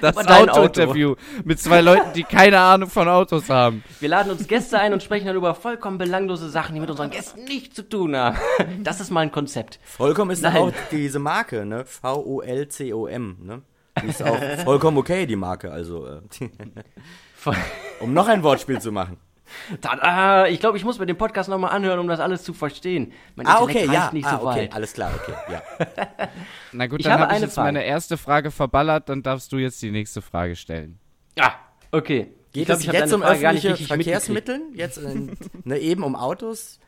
Das 0.00 0.16
Auto-Interview 0.16 1.14
mit 1.44 1.58
zwei 1.60 1.80
Leuten, 1.80 2.12
die 2.14 2.22
keine 2.22 2.58
Ahnung 2.60 2.88
von 2.88 3.08
Autos 3.08 3.48
haben. 3.50 3.82
Wir 4.00 4.08
laden 4.08 4.30
uns 4.32 4.46
Gäste 4.46 4.78
ein 4.78 4.92
und 4.92 5.02
sprechen 5.02 5.26
dann 5.26 5.36
über 5.36 5.54
vollkommen 5.54 5.98
belanglose 5.98 6.48
Sachen, 6.50 6.74
die 6.74 6.80
mit 6.80 6.90
unseren 6.90 7.10
Gästen 7.10 7.44
nichts 7.44 7.74
zu 7.74 7.88
tun 7.88 8.16
haben. 8.16 8.38
Das 8.82 9.00
ist 9.00 9.10
mal 9.10 9.20
ein 9.20 9.32
Konzept. 9.32 9.80
Vollkommen 9.84 10.30
ist 10.30 10.42
Nein. 10.42 10.56
auch 10.56 10.72
diese 10.90 11.18
Marke, 11.18 11.64
ne? 11.64 11.84
V-O-L-C-O-M, 11.84 13.36
ne? 13.42 13.62
Die 14.02 14.08
ist 14.08 14.22
auch 14.22 14.38
vollkommen 14.64 14.96
okay, 14.98 15.26
die 15.26 15.36
Marke, 15.36 15.72
also. 15.72 16.06
Äh, 16.06 16.20
Voll- 17.34 17.56
um 18.00 18.12
noch 18.12 18.28
ein 18.28 18.42
Wortspiel 18.42 18.80
zu 18.80 18.92
machen. 18.92 19.16
Tada! 19.80 20.46
Ich 20.46 20.60
glaube, 20.60 20.76
ich 20.78 20.84
muss 20.84 20.98
mir 20.98 21.06
den 21.06 21.16
Podcast 21.16 21.48
nochmal 21.48 21.70
anhören, 21.72 21.98
um 21.98 22.08
das 22.08 22.20
alles 22.20 22.42
zu 22.42 22.52
verstehen. 22.54 23.12
Mein 23.36 23.46
Ah, 23.46 23.60
Intellekt 23.60 23.86
okay, 23.88 23.94
ja. 23.94 24.10
nicht 24.12 24.26
ah, 24.26 24.38
so 24.40 24.46
okay, 24.48 24.60
weit. 24.62 24.74
alles 24.74 24.92
klar, 24.92 25.10
okay, 25.14 25.34
ja. 25.52 25.62
Na 26.72 26.86
gut, 26.86 27.00
Ich 27.00 27.04
dann 27.04 27.14
habe 27.14 27.22
habe 27.24 27.34
ich 27.34 27.40
jetzt 27.42 27.54
Frage. 27.54 27.66
meine 27.66 27.84
erste 27.84 28.16
Frage 28.16 28.50
verballert, 28.50 29.08
dann 29.08 29.22
darfst 29.22 29.52
du 29.52 29.56
jetzt 29.58 29.80
die 29.82 29.90
nächste 29.90 30.22
Frage 30.22 30.56
stellen. 30.56 30.98
Ah, 31.38 31.52
okay. 31.92 32.32
Geht 32.52 32.62
ich 32.62 32.66
glaub, 32.66 32.76
es 32.78 32.82
ich 32.84 32.88
hab 32.88 32.94
jetzt 32.96 33.12
um 33.12 33.22
öffentliche. 33.22 33.76
Verkehrsmittel? 33.76 34.60
Jetzt 34.74 34.98
in, 34.98 35.36
ne, 35.64 35.78
eben 35.78 36.02
um 36.02 36.16
Autos 36.16 36.80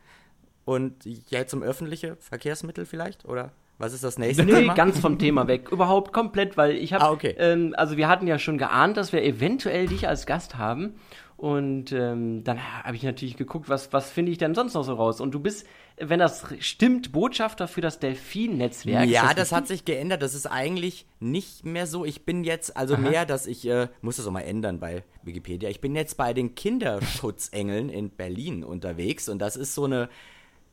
und 0.65 1.05
jetzt 1.05 1.53
um 1.53 1.61
öffentliche 1.63 2.15
Verkehrsmittel 2.19 2.85
vielleicht? 2.85 3.25
Oder 3.25 3.51
was 3.77 3.93
ist 3.93 4.03
das 4.03 4.17
nächste 4.19 4.43
Nee, 4.43 4.53
Thema? 4.53 4.73
ganz 4.75 4.99
vom 4.99 5.17
Thema 5.19 5.47
weg. 5.47 5.69
Überhaupt 5.71 6.13
komplett, 6.13 6.57
weil 6.57 6.71
ich 6.75 6.93
habe, 6.93 7.03
Ah, 7.05 7.11
okay. 7.11 7.35
ähm, 7.37 7.73
also 7.77 7.97
wir 7.97 8.07
hatten 8.07 8.27
ja 8.27 8.37
schon 8.39 8.57
geahnt, 8.57 8.97
dass 8.97 9.11
wir 9.13 9.23
eventuell 9.23 9.87
dich 9.87 10.07
als 10.07 10.25
Gast 10.25 10.57
haben. 10.57 10.95
Und 11.41 11.91
ähm, 11.91 12.43
dann 12.43 12.59
habe 12.83 12.95
ich 12.95 13.01
natürlich 13.01 13.35
geguckt, 13.35 13.67
was, 13.67 13.91
was 13.91 14.11
finde 14.11 14.31
ich 14.31 14.37
denn 14.37 14.53
sonst 14.53 14.75
noch 14.75 14.83
so 14.83 14.93
raus? 14.93 15.19
Und 15.19 15.31
du 15.31 15.39
bist, 15.39 15.65
wenn 15.97 16.19
das 16.19 16.45
stimmt, 16.59 17.11
Botschafter 17.13 17.67
für 17.67 17.81
das 17.81 17.97
Delfin-Netzwerk. 17.97 19.09
Ja, 19.09 19.29
Ist 19.29 19.39
das 19.39 19.51
hat 19.51 19.67
sich 19.67 19.83
geändert. 19.83 20.21
Das 20.21 20.35
ist 20.35 20.45
eigentlich 20.45 21.07
nicht 21.19 21.65
mehr 21.65 21.87
so. 21.87 22.05
Ich 22.05 22.25
bin 22.25 22.43
jetzt 22.43 22.77
also 22.77 22.95
mehr, 22.95 23.25
dass 23.25 23.47
ich, 23.47 23.67
äh, 23.67 23.87
muss 24.01 24.17
das 24.17 24.27
auch 24.27 24.31
mal 24.31 24.41
ändern 24.41 24.79
bei 24.79 25.03
Wikipedia. 25.23 25.67
Ich 25.71 25.81
bin 25.81 25.95
jetzt 25.95 26.15
bei 26.15 26.35
den 26.35 26.53
Kinderschutzengeln 26.53 27.89
in 27.89 28.11
Berlin 28.11 28.63
unterwegs 28.63 29.27
und 29.27 29.39
das 29.39 29.55
ist 29.55 29.73
so 29.73 29.85
eine, 29.85 30.09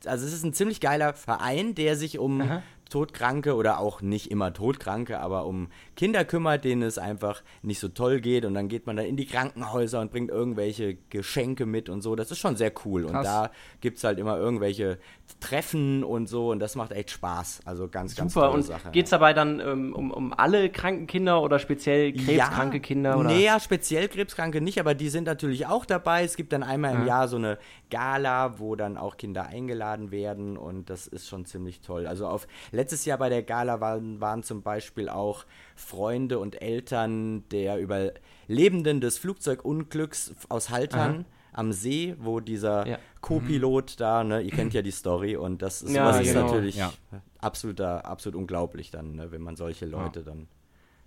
also 0.04 0.26
es 0.26 0.34
ist 0.34 0.44
ein 0.44 0.52
ziemlich 0.52 0.80
geiler 0.80 1.14
Verein, 1.14 1.76
der 1.76 1.96
sich 1.96 2.18
um 2.18 2.42
Todkranke 2.90 3.54
oder 3.54 3.78
auch 3.78 4.02
nicht 4.02 4.30
immer 4.30 4.52
Todkranke, 4.52 5.18
aber 5.18 5.46
um 5.46 5.68
Kinder 5.98 6.24
kümmert, 6.24 6.64
denen 6.64 6.82
es 6.82 6.96
einfach 6.96 7.42
nicht 7.62 7.80
so 7.80 7.88
toll 7.88 8.20
geht 8.20 8.44
und 8.44 8.54
dann 8.54 8.68
geht 8.68 8.86
man 8.86 8.94
da 8.94 9.02
in 9.02 9.16
die 9.16 9.26
Krankenhäuser 9.26 10.00
und 10.00 10.12
bringt 10.12 10.30
irgendwelche 10.30 10.96
Geschenke 11.10 11.66
mit 11.66 11.88
und 11.88 12.02
so. 12.02 12.14
Das 12.14 12.30
ist 12.30 12.38
schon 12.38 12.54
sehr 12.54 12.70
cool 12.84 13.04
und 13.04 13.10
Krass. 13.10 13.26
da 13.26 13.50
gibt 13.80 13.98
es 13.98 14.04
halt 14.04 14.20
immer 14.20 14.38
irgendwelche 14.38 14.98
Treffen 15.40 16.04
und 16.04 16.28
so 16.28 16.52
und 16.52 16.60
das 16.60 16.76
macht 16.76 16.92
echt 16.92 17.10
Spaß. 17.10 17.62
Also 17.64 17.88
ganz, 17.88 18.14
ganz 18.14 18.32
Super. 18.32 18.46
tolle 18.46 18.58
Und 18.58 18.62
Sache. 18.62 18.92
geht's 18.92 19.10
dabei 19.10 19.32
dann 19.32 19.58
ähm, 19.58 19.92
um, 19.92 20.12
um 20.12 20.32
alle 20.32 20.70
kranken 20.70 21.08
Kinder 21.08 21.42
oder 21.42 21.58
speziell 21.58 22.12
krebskranke 22.12 22.78
Kinder? 22.78 23.18
Oder? 23.18 23.30
Nee, 23.30 23.46
ja, 23.46 23.58
speziell 23.58 24.06
Krebskranke 24.06 24.60
nicht, 24.60 24.78
aber 24.78 24.94
die 24.94 25.08
sind 25.08 25.24
natürlich 25.24 25.66
auch 25.66 25.84
dabei. 25.84 26.22
Es 26.22 26.36
gibt 26.36 26.52
dann 26.52 26.62
einmal 26.62 26.94
im 26.94 27.06
Jahr 27.06 27.26
so 27.26 27.38
eine 27.38 27.58
Gala, 27.90 28.60
wo 28.60 28.76
dann 28.76 28.96
auch 28.96 29.16
Kinder 29.16 29.46
eingeladen 29.46 30.12
werden 30.12 30.56
und 30.56 30.90
das 30.90 31.08
ist 31.08 31.26
schon 31.28 31.44
ziemlich 31.44 31.80
toll. 31.80 32.06
Also 32.06 32.28
auf 32.28 32.46
letztes 32.70 33.04
Jahr 33.04 33.18
bei 33.18 33.30
der 33.30 33.42
Gala 33.42 33.80
waren, 33.80 34.20
waren 34.20 34.44
zum 34.44 34.62
Beispiel 34.62 35.08
auch 35.08 35.44
Freunde 35.78 36.38
und 36.38 36.60
Eltern 36.60 37.48
der 37.50 37.78
Überlebenden 37.78 39.00
des 39.00 39.18
Flugzeugunglücks 39.18 40.34
aus 40.48 40.70
Haltern. 40.70 41.24
Am 41.52 41.72
See, 41.72 42.14
wo 42.20 42.38
dieser 42.38 42.86
Ja. 42.86 42.98
Co-Pilot 43.20 43.98
da, 43.98 44.22
ne, 44.22 44.42
ihr 44.42 44.50
kennt 44.50 44.74
ja 44.74 44.82
die 44.82 44.92
Story 44.92 45.34
und 45.36 45.60
das 45.60 45.82
ist, 45.82 45.92
Ja, 45.92 46.10
ist 46.20 46.32
genau. 46.32 46.46
natürlich 46.46 46.76
Ja. 46.76 46.92
absoluter, 47.40 48.04
absolut 48.06 48.38
unglaublich 48.38 48.92
dann, 48.92 49.16
ne, 49.16 49.32
wenn 49.32 49.40
man 49.42 49.56
solche 49.56 49.86
Leute 49.86 50.22
dann, 50.22 50.46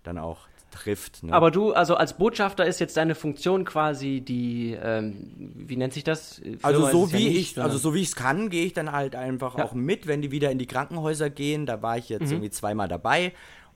dann 0.03 0.17
auch 0.17 0.39
trifft. 0.71 1.23
Ne. 1.23 1.31
Aber 1.31 1.51
du, 1.51 1.71
also 1.73 1.95
als 1.95 2.17
Botschafter 2.17 2.65
ist 2.65 2.79
jetzt 2.79 2.97
deine 2.97 3.15
Funktion 3.15 3.63
quasi 3.65 4.19
die, 4.21 4.75
ähm, 4.81 5.53
wie 5.55 5.77
nennt 5.77 5.93
sich 5.93 6.03
das? 6.03 6.35
Firma 6.35 6.57
Also 6.63 6.85
ist 6.85 6.91
so 6.91 7.05
ja 7.07 7.13
wie 7.13 7.29
nicht, 7.29 7.57
ich, 7.57 7.61
also 7.61 7.77
so 7.77 7.93
wie 7.93 8.01
ich 8.01 8.07
es 8.09 8.15
kann, 8.15 8.49
gehe 8.49 8.65
ich 8.65 8.73
dann 8.73 8.91
halt 8.91 9.15
einfach 9.15 9.57
Ja. 9.57 9.63
auch 9.65 9.73
mit, 9.73 10.07
wenn 10.07 10.21
die 10.21 10.31
wieder 10.31 10.51
in 10.51 10.57
die 10.59 10.67
Krankenhäuser 10.67 11.29
gehen. 11.29 11.65
Da 11.65 11.81
war 11.81 11.97
ich 11.97 12.09
jetzt 12.09 12.23
Mhm. 12.27 12.31
irgendwie 12.31 12.49
zweimal 12.51 12.87
dabei. 12.89 13.31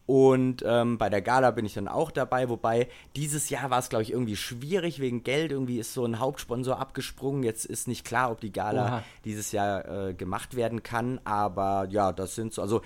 Und 0.07 0.63
ähm, 0.67 0.99
bei 0.99 1.09
der 1.09 1.21
Gala 1.21 1.49
bin 1.51 1.65
ich 1.65 1.73
dann 1.73 1.87
auch 1.87 2.11
dabei, 2.11 2.47
wobei 2.49 2.87
dieses 3.15 3.49
Jahr 3.49 3.71
war 3.71 3.79
es, 3.79 3.89
glaube 3.89 4.03
ich, 4.03 4.11
irgendwie 4.11 4.35
schwierig 4.35 4.99
wegen 4.99 5.23
Geld. 5.23 5.51
Irgendwie 5.51 5.79
ist 5.79 5.93
so 5.93 6.05
ein 6.05 6.19
Hauptsponsor 6.19 6.79
abgesprungen. 6.79 7.41
Jetzt 7.43 7.65
ist 7.65 7.87
nicht 7.87 8.05
klar, 8.05 8.31
ob 8.31 8.39
die 8.39 8.51
Gala 8.51 8.85
Oha. 8.85 9.03
dieses 9.25 9.51
Jahr 9.51 10.09
äh, 10.09 10.13
gemacht 10.13 10.55
werden 10.55 10.83
kann. 10.83 11.19
Aber 11.23 11.87
ja, 11.89 12.11
das 12.11 12.35
sind 12.35 12.53
so, 12.53 12.61
also 12.61 12.81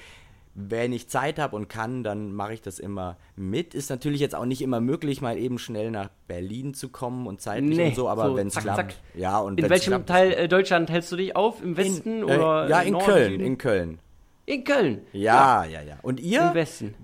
wenn 0.56 0.92
ich 0.94 1.08
Zeit 1.10 1.40
habe 1.40 1.56
und 1.56 1.68
kann, 1.70 2.04
dann 2.04 2.34
mache 2.34 2.54
ich 2.54 2.62
das 2.62 2.80
immer 2.80 3.18
mit. 3.36 3.74
Ist 3.74 3.90
natürlich 3.90 4.20
jetzt 4.22 4.36
auch 4.36 4.46
nicht 4.46 4.62
immer 4.62 4.80
möglich, 4.82 5.22
mal 5.22 5.38
eben 5.38 5.60
schnell 5.60 5.92
nach 5.92 6.10
Berlin 6.28 6.74
zu 6.74 6.90
kommen 6.90 7.28
und 7.28 7.40
zeitlich 7.42 7.78
Nee, 7.78 7.88
und 7.90 7.96
so, 7.96 8.10
aber 8.10 8.28
so 8.28 8.36
wenn 8.36 8.48
es 8.48 8.56
klappt. 8.56 8.78
zack. 8.78 8.94
Ja, 9.14 9.40
und 9.40 9.60
In 9.60 9.70
welchem 9.70 9.92
klappt, 9.92 10.08
Teil 10.10 10.32
äh, 10.34 10.48
Deutschland 10.48 10.90
hältst 10.90 11.12
du 11.12 11.18
dich 11.18 11.36
auf? 11.36 11.62
Im 11.62 11.78
Westen 11.78 12.20
in, 12.20 12.24
oder 12.24 12.66
äh, 12.66 12.70
ja, 12.70 12.82
in 12.82 12.94
Norden, 12.94 13.06
Köln, 13.06 13.40
in 13.40 13.58
Köln. 13.58 14.00
In 14.46 14.64
Köln. 14.64 15.02
Ja, 15.14 15.64
ja, 15.66 15.82
ja. 15.82 15.98
Und 16.02 16.20
Im 16.20 16.26
ihr? 16.26 16.52
Westen. 16.54 16.96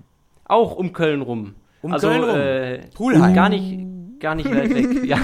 Auch 0.46 0.75
um 0.75 0.94
Köln 0.94 1.22
rum. 1.22 1.56
Um 1.82 1.94
also, 1.94 2.08
Köln 2.08 2.24
rum. 2.24 2.36
Äh, 2.36 2.88
Pulheim. 2.94 3.34
Gar 3.34 3.50
nicht, 3.50 3.78
gar 4.20 4.36
nicht 4.36 4.50
weit 4.50 4.74
weg. 4.74 4.86
Ja. 5.06 5.20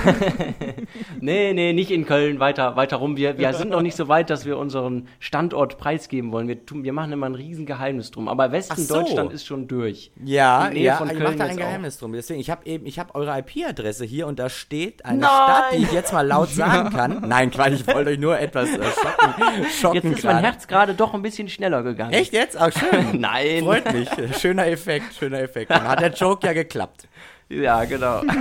nee, 1.21 1.53
nee, 1.53 1.73
nicht 1.73 1.91
in 1.91 2.05
Köln, 2.05 2.39
weiter, 2.39 2.75
weiter 2.75 2.97
rum. 2.97 3.17
Wir, 3.17 3.37
wir 3.37 3.53
sind 3.53 3.71
noch 3.71 3.81
nicht 3.81 3.95
so 3.95 4.07
weit, 4.07 4.29
dass 4.29 4.45
wir 4.45 4.57
unseren 4.57 5.07
Standort 5.19 5.77
preisgeben 5.77 6.31
wollen. 6.31 6.47
Wir, 6.47 6.65
tun, 6.65 6.83
wir 6.83 6.93
machen 6.93 7.11
immer 7.11 7.25
ein 7.25 7.35
Riesengeheimnis 7.35 8.11
drum. 8.11 8.27
Aber 8.27 8.51
Westen 8.51 8.81
so. 8.81 8.95
Deutschland 8.95 9.33
ist 9.33 9.45
schon 9.45 9.67
durch. 9.67 10.11
Ja, 10.23 10.69
ja, 10.71 10.97
von 10.97 11.07
ich 11.07 11.13
Köln 11.13 11.23
mache 11.23 11.35
da 11.37 11.43
ein 11.45 11.49
jetzt 11.51 11.59
auch. 11.59 11.65
Geheimnis 11.65 11.97
drum. 11.97 12.13
Deswegen, 12.13 12.39
ich 12.39 12.49
habe 12.49 12.65
eben, 12.65 12.85
ich 12.85 12.99
habe 12.99 13.15
eure 13.15 13.39
IP-Adresse 13.39 14.05
hier 14.05 14.27
und 14.27 14.37
da 14.39 14.49
steht 14.49 15.05
eine 15.05 15.19
Nein! 15.19 15.29
Stadt, 15.29 15.63
die 15.73 15.83
ich 15.83 15.91
jetzt 15.91 16.13
mal 16.13 16.27
laut 16.27 16.49
sagen 16.53 16.89
kann. 16.91 17.27
Nein, 17.27 17.49
Quatsch, 17.49 17.73
ich 17.73 17.87
wollte 17.87 18.11
euch 18.11 18.19
nur 18.19 18.37
etwas 18.39 18.69
äh, 18.69 18.83
schocken, 18.83 19.65
schocken 19.79 19.95
Jetzt 20.09 20.17
ist 20.19 20.23
mein. 20.25 20.37
Herz 20.39 20.67
gerade 20.67 20.93
doch 20.93 21.13
ein 21.13 21.21
bisschen 21.21 21.49
schneller 21.49 21.81
gegangen. 21.83 22.13
Echt 22.13 22.33
jetzt? 22.33 22.59
Auch 22.59 22.71
schön. 22.71 23.19
Nein. 23.19 23.63
Freut 23.63 23.91
mich. 23.93 24.09
Schöner 24.39 24.67
Effekt, 24.67 25.13
schöner 25.15 25.39
Effekt. 25.39 25.71
Dann 25.71 25.87
hat 25.87 26.01
der 26.01 26.11
Joke 26.11 26.45
ja 26.45 26.53
geklappt. 26.53 27.07
Ja, 27.51 27.85
genau. 27.85 28.23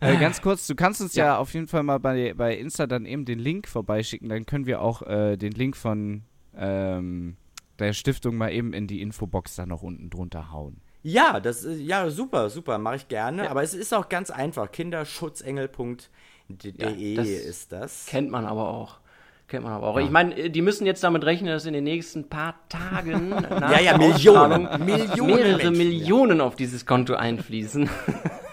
Äh, 0.00 0.16
ganz 0.18 0.42
kurz, 0.42 0.66
du 0.66 0.74
kannst 0.74 1.00
uns 1.00 1.14
ja. 1.14 1.38
auf 1.38 1.54
jeden 1.54 1.66
Fall 1.66 1.82
mal 1.82 1.98
bei, 1.98 2.34
bei 2.34 2.54
Insta 2.54 2.86
dann 2.86 3.06
eben 3.06 3.24
den 3.24 3.38
Link 3.38 3.66
vorbeischicken. 3.66 4.28
Dann 4.28 4.44
können 4.44 4.66
wir 4.66 4.82
auch 4.82 5.00
äh, 5.02 5.38
den 5.38 5.52
Link 5.52 5.78
von 5.78 6.24
ähm, 6.54 7.38
der 7.78 7.94
Stiftung 7.94 8.36
mal 8.36 8.52
eben 8.52 8.74
in 8.74 8.86
die 8.86 9.00
Infobox 9.00 9.56
da 9.56 9.64
noch 9.64 9.82
unten 9.82 10.10
drunter 10.10 10.52
hauen. 10.52 10.82
Ja, 11.02 11.40
das 11.40 11.64
ist 11.64 11.80
ja 11.80 12.10
super, 12.10 12.50
super, 12.50 12.76
mache 12.78 12.96
ich 12.96 13.08
gerne. 13.08 13.50
Aber 13.50 13.62
es 13.62 13.72
ist 13.72 13.94
auch 13.94 14.08
ganz 14.08 14.30
einfach. 14.30 14.70
Kinderschutzengel.de 14.70 17.14
Ja, 17.14 17.22
ist 17.22 17.72
das. 17.72 18.04
Kennt 18.06 18.30
man 18.30 18.46
aber 18.46 18.68
auch. 18.68 18.98
Kennt 19.46 19.64
man 19.64 19.74
aber 19.74 19.88
auch. 19.88 19.98
Ich 19.98 20.10
meine, 20.10 20.50
die 20.50 20.62
müssen 20.62 20.86
jetzt 20.86 21.04
damit 21.04 21.24
rechnen, 21.24 21.50
dass 21.50 21.66
in 21.66 21.74
den 21.74 21.84
nächsten 21.84 22.28
paar 22.28 22.54
Tagen 22.68 23.28
nach 23.50 23.72
Ja, 23.72 23.80
ja, 23.80 23.98
Millionen. 23.98 24.68
Millionen 24.84 25.26
mehrere 25.26 25.56
Menschen, 25.56 25.78
Millionen 25.78 26.40
auf 26.40 26.56
dieses 26.56 26.86
Konto 26.86 27.14
einfließen. 27.14 27.88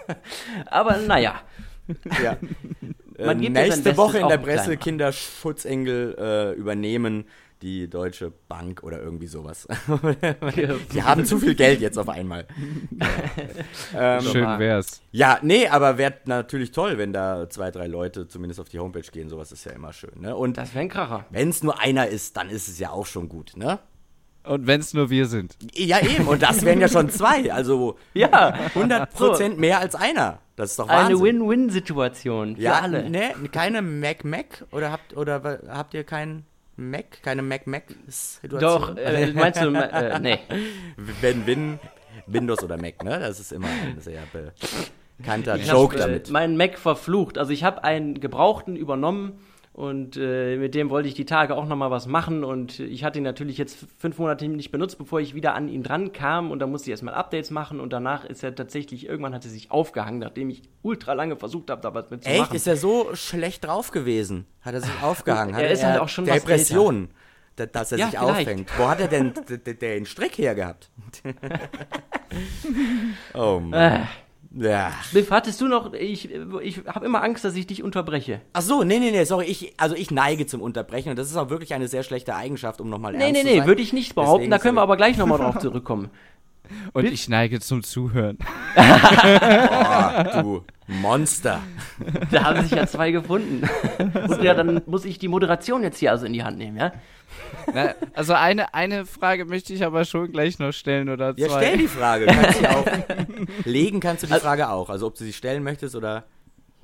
aber 0.66 0.98
naja, 0.98 1.40
Ja. 2.22 2.22
Ja 2.22 2.36
sein 3.24 3.38
nächste 3.38 3.96
Woche 3.96 4.18
in 4.18 4.28
der 4.28 4.38
Presse. 4.38 4.76
Kinderschutzengel 4.76 6.16
äh, 6.18 6.58
übernehmen 6.58 7.24
die 7.62 7.88
Deutsche 7.88 8.32
Bank 8.48 8.82
oder 8.82 9.00
irgendwie 9.00 9.28
sowas. 9.28 9.66
die 10.92 11.02
haben 11.02 11.24
zu 11.24 11.38
viel 11.38 11.54
Geld 11.54 11.80
jetzt 11.80 11.98
auf 11.98 12.08
einmal. 12.08 12.46
ähm, 13.96 14.20
Schön 14.20 14.58
wär's. 14.58 15.00
ja, 15.12 15.38
nee, 15.42 15.68
aber 15.68 15.96
wäre 15.96 16.14
natürlich 16.26 16.72
toll, 16.72 16.98
wenn 16.98 17.12
da 17.12 17.48
zwei, 17.48 17.70
drei 17.70 17.86
Leute 17.86 18.26
zumindest 18.28 18.60
auf 18.60 18.68
die 18.68 18.78
Homepage 18.78 19.00
gehen. 19.02 19.28
Sowas 19.28 19.52
ist 19.52 19.64
ja 19.64 19.72
immer 19.72 19.92
schön. 19.92 20.20
Ne? 20.20 20.34
Und 20.36 20.58
das 20.58 20.74
wäre 20.74 20.82
ein 20.82 20.88
Kracher. 20.88 21.24
wenn 21.30 21.48
es 21.48 21.62
nur 21.62 21.80
einer 21.80 22.08
ist, 22.08 22.36
dann 22.36 22.50
ist 22.50 22.68
es 22.68 22.78
ja 22.78 22.90
auch 22.90 23.06
schon 23.06 23.28
gut. 23.28 23.52
Ne? 23.56 23.78
Und 24.44 24.66
wenn's 24.66 24.92
nur 24.92 25.08
wir 25.08 25.26
sind. 25.26 25.56
Ja, 25.72 26.00
eben. 26.00 26.26
Und 26.26 26.42
das 26.42 26.64
wären 26.64 26.80
ja 26.80 26.88
schon 26.88 27.08
zwei. 27.10 27.52
Also 27.52 27.96
Ja, 28.14 28.54
100% 28.74 29.56
mehr 29.56 29.78
als 29.78 29.94
einer. 29.94 30.40
Das 30.56 30.70
ist 30.70 30.78
doch 30.78 30.88
eine 30.88 31.14
Wahnsinn. 31.14 31.24
Win-Win-Situation 31.24 32.56
für 32.56 32.62
ja, 32.62 32.80
alle. 32.80 33.08
Ne, 33.08 33.34
keine 33.52 33.82
Mac-Mac? 33.82 34.66
Oder 34.72 34.90
habt, 34.90 35.16
oder 35.16 35.60
habt 35.68 35.94
ihr 35.94 36.04
keinen 36.04 36.44
Mac? 36.76 37.22
Keine 37.22 37.42
Mac-Mac-Situation? 37.42 38.60
Doch, 38.60 38.96
äh, 38.96 39.32
meinst 39.34 39.60
du, 39.60 39.68
äh, 39.74 40.18
nee. 40.18 40.38
Wenn 41.20 41.46
Win, 41.46 41.78
Windows 42.26 42.62
oder 42.62 42.76
Mac, 42.76 43.02
ne? 43.04 43.18
Das 43.18 43.40
ist 43.40 43.52
immer 43.52 43.68
ein 43.68 44.00
sehr 44.00 44.22
bekannter 45.18 45.56
Ich 45.56 45.66
Joke 45.68 45.96
hab, 45.96 46.00
äh, 46.00 46.10
damit. 46.10 46.30
meinen 46.30 46.56
Mac 46.56 46.78
verflucht. 46.78 47.38
Also 47.38 47.52
ich 47.52 47.64
habe 47.64 47.84
einen 47.84 48.20
gebrauchten 48.20 48.76
übernommen 48.76 49.38
und 49.74 50.16
äh, 50.18 50.56
mit 50.58 50.74
dem 50.74 50.90
wollte 50.90 51.08
ich 51.08 51.14
die 51.14 51.24
Tage 51.24 51.56
auch 51.56 51.66
nochmal 51.66 51.90
was 51.90 52.06
machen 52.06 52.44
und 52.44 52.78
ich 52.78 53.04
hatte 53.04 53.18
ihn 53.18 53.24
natürlich 53.24 53.56
jetzt 53.56 53.86
fünf 53.98 54.18
Monate 54.18 54.46
nicht 54.48 54.70
benutzt, 54.70 54.98
bevor 54.98 55.20
ich 55.20 55.34
wieder 55.34 55.54
an 55.54 55.68
ihn 55.68 55.82
dran 55.82 56.12
kam 56.12 56.50
und 56.50 56.58
dann 56.58 56.70
musste 56.70 56.88
ich 56.88 56.92
erstmal 56.92 57.14
Updates 57.14 57.50
machen 57.50 57.80
und 57.80 57.90
danach 57.92 58.24
ist 58.26 58.42
er 58.44 58.54
tatsächlich, 58.54 59.06
irgendwann 59.06 59.34
hat 59.34 59.44
er 59.46 59.50
sich 59.50 59.70
aufgehangen, 59.70 60.18
nachdem 60.18 60.50
ich 60.50 60.62
ultra 60.82 61.14
lange 61.14 61.36
versucht 61.36 61.70
habe, 61.70 61.80
da 61.80 61.94
was 61.94 62.10
mit 62.10 62.22
zu 62.24 62.28
Echt? 62.30 62.40
machen. 62.40 62.56
Ist 62.56 62.66
er 62.66 62.76
so 62.76 63.14
schlecht 63.14 63.64
drauf 63.64 63.90
gewesen? 63.92 64.44
Hat 64.60 64.74
er 64.74 64.82
sich 64.82 64.90
aufgehangen? 65.02 65.54
Hat 65.56 65.62
Er 65.62 65.70
ist 65.70 65.84
halt 65.84 65.98
auch 66.00 66.08
schon 66.08 66.26
was 66.26 66.34
Depressionen, 66.34 67.08
da- 67.56 67.64
dass 67.66 67.92
er 67.92 67.98
Ja, 67.98 68.10
sich 68.10 68.18
vielleicht. 68.18 68.40
aufhängt. 68.48 68.70
Wo 68.78 68.88
hat 68.88 69.00
er 69.00 69.08
denn 69.08 69.32
den 69.80 70.04
Strick 70.04 70.36
her 70.36 70.54
gehabt? 70.54 70.90
oh 73.34 73.60
Mann. 73.60 74.06
Ja. 74.54 74.92
Biff, 75.12 75.30
hattest 75.30 75.60
du 75.60 75.68
noch, 75.68 75.92
ich, 75.94 76.30
ich 76.62 76.80
habe 76.86 77.06
immer 77.06 77.22
Angst, 77.22 77.44
dass 77.44 77.54
ich 77.56 77.66
dich 77.66 77.82
unterbreche. 77.82 78.40
Ach 78.52 78.60
so, 78.62 78.82
nee, 78.82 78.98
nee, 78.98 79.10
nee, 79.10 79.24
sorry, 79.24 79.46
ich, 79.46 79.72
also 79.78 79.94
ich 79.94 80.10
neige 80.10 80.46
zum 80.46 80.60
Unterbrechen 80.60 81.10
und 81.10 81.18
das 81.18 81.30
ist 81.30 81.36
auch 81.36 81.48
wirklich 81.48 81.72
eine 81.74 81.88
sehr 81.88 82.02
schlechte 82.02 82.34
Eigenschaft, 82.34 82.80
um 82.80 82.90
nochmal 82.90 83.12
Nee, 83.12 83.24
ernst 83.24 83.32
nee, 83.32 83.40
zu 83.40 83.46
nee, 83.46 83.58
sein. 83.58 83.66
würde 83.66 83.82
ich 83.82 83.92
nicht 83.92 84.14
behaupten, 84.14 84.40
Deswegen 84.40 84.50
da 84.50 84.58
können 84.58 84.76
wir 84.76 84.82
aber 84.82 84.96
gleich 84.96 85.16
nochmal 85.16 85.38
drauf 85.38 85.58
zurückkommen. 85.60 86.10
Und 86.92 87.04
ich 87.04 87.28
neige 87.28 87.60
zum 87.60 87.82
Zuhören. 87.82 88.38
Oh, 88.76 90.42
du 90.42 90.64
Monster. 90.86 91.60
Da 92.30 92.44
haben 92.44 92.62
sich 92.62 92.72
ja 92.72 92.86
zwei 92.86 93.10
gefunden. 93.10 93.68
Und 94.28 94.42
ja, 94.42 94.54
dann 94.54 94.82
muss 94.86 95.04
ich 95.04 95.18
die 95.18 95.28
Moderation 95.28 95.82
jetzt 95.82 95.98
hier 95.98 96.10
also 96.10 96.26
in 96.26 96.32
die 96.32 96.42
Hand 96.44 96.58
nehmen, 96.58 96.76
ja? 96.76 96.92
Na, 97.72 97.94
also 98.14 98.34
eine, 98.34 98.74
eine 98.74 99.06
Frage 99.06 99.44
möchte 99.44 99.72
ich 99.72 99.84
aber 99.84 100.04
schon 100.04 100.30
gleich 100.32 100.58
noch 100.58 100.72
stellen 100.72 101.08
oder 101.08 101.34
zwei. 101.34 101.42
Ja, 101.42 101.48
stell 101.48 101.78
die 101.78 101.88
Frage. 101.88 102.26
Kannst 102.26 102.58
sie 102.58 102.66
auch. 102.68 102.84
legen 103.64 104.00
kannst 104.00 104.22
du 104.24 104.26
die 104.26 104.34
Frage 104.34 104.68
auch. 104.68 104.90
Also 104.90 105.06
ob 105.06 105.14
du 105.16 105.24
sie 105.24 105.32
stellen 105.32 105.62
möchtest 105.62 105.96
oder 105.96 106.24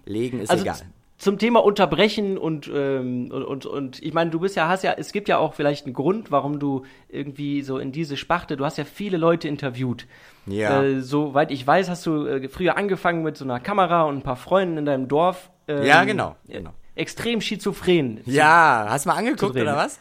legen 0.07 0.40
ist 0.40 0.50
Also 0.50 0.62
egal. 0.64 0.78
Zum 1.19 1.37
Thema 1.37 1.65
Unterbrechen 1.65 2.39
und, 2.39 2.71
ähm, 2.73 3.31
und, 3.33 3.45
und, 3.45 3.67
und 3.67 4.03
ich 4.03 4.15
meine, 4.15 4.31
du 4.31 4.39
bist 4.39 4.55
ja, 4.55 4.69
hast 4.69 4.85
ja, 4.85 4.95
es 4.97 5.13
gibt 5.13 5.29
ja 5.29 5.39
auch 5.39 5.55
vielleicht 5.55 5.85
einen 5.85 5.95
Grund, 5.95 6.31
warum 6.31 6.61
du 6.61 6.85
irgendwie 7.09 7.63
so 7.63 7.79
in 7.79 7.91
diese 7.91 8.17
Sparte, 8.17 8.57
du 8.57 8.65
hast 8.65 8.79
ja 8.79 8.85
viele 8.85 9.17
Leute 9.19 9.49
interviewt. 9.49 10.07
Ja. 10.47 10.83
Äh, 10.83 11.01
soweit 11.01 11.51
ich 11.51 11.67
weiß, 11.67 11.91
hast 11.91 12.07
du 12.07 12.27
äh, 12.27 12.49
früher 12.49 12.77
angefangen 12.77 13.25
mit 13.25 13.37
so 13.37 13.45
einer 13.45 13.59
Kamera 13.59 14.05
und 14.05 14.19
ein 14.19 14.23
paar 14.23 14.37
Freunden 14.37 14.79
in 14.79 14.85
deinem 14.87 15.09
Dorf. 15.09 15.51
Ähm, 15.67 15.83
Ja, 15.83 16.05
genau, 16.05 16.37
genau. 16.47 16.71
Extrem 16.95 17.41
schizophren. 17.41 18.21
Ja, 18.25 18.87
hast 18.89 19.05
du 19.05 19.11
mal 19.11 19.17
angeguckt 19.17 19.57
oder 19.57 19.77
was? 19.77 19.99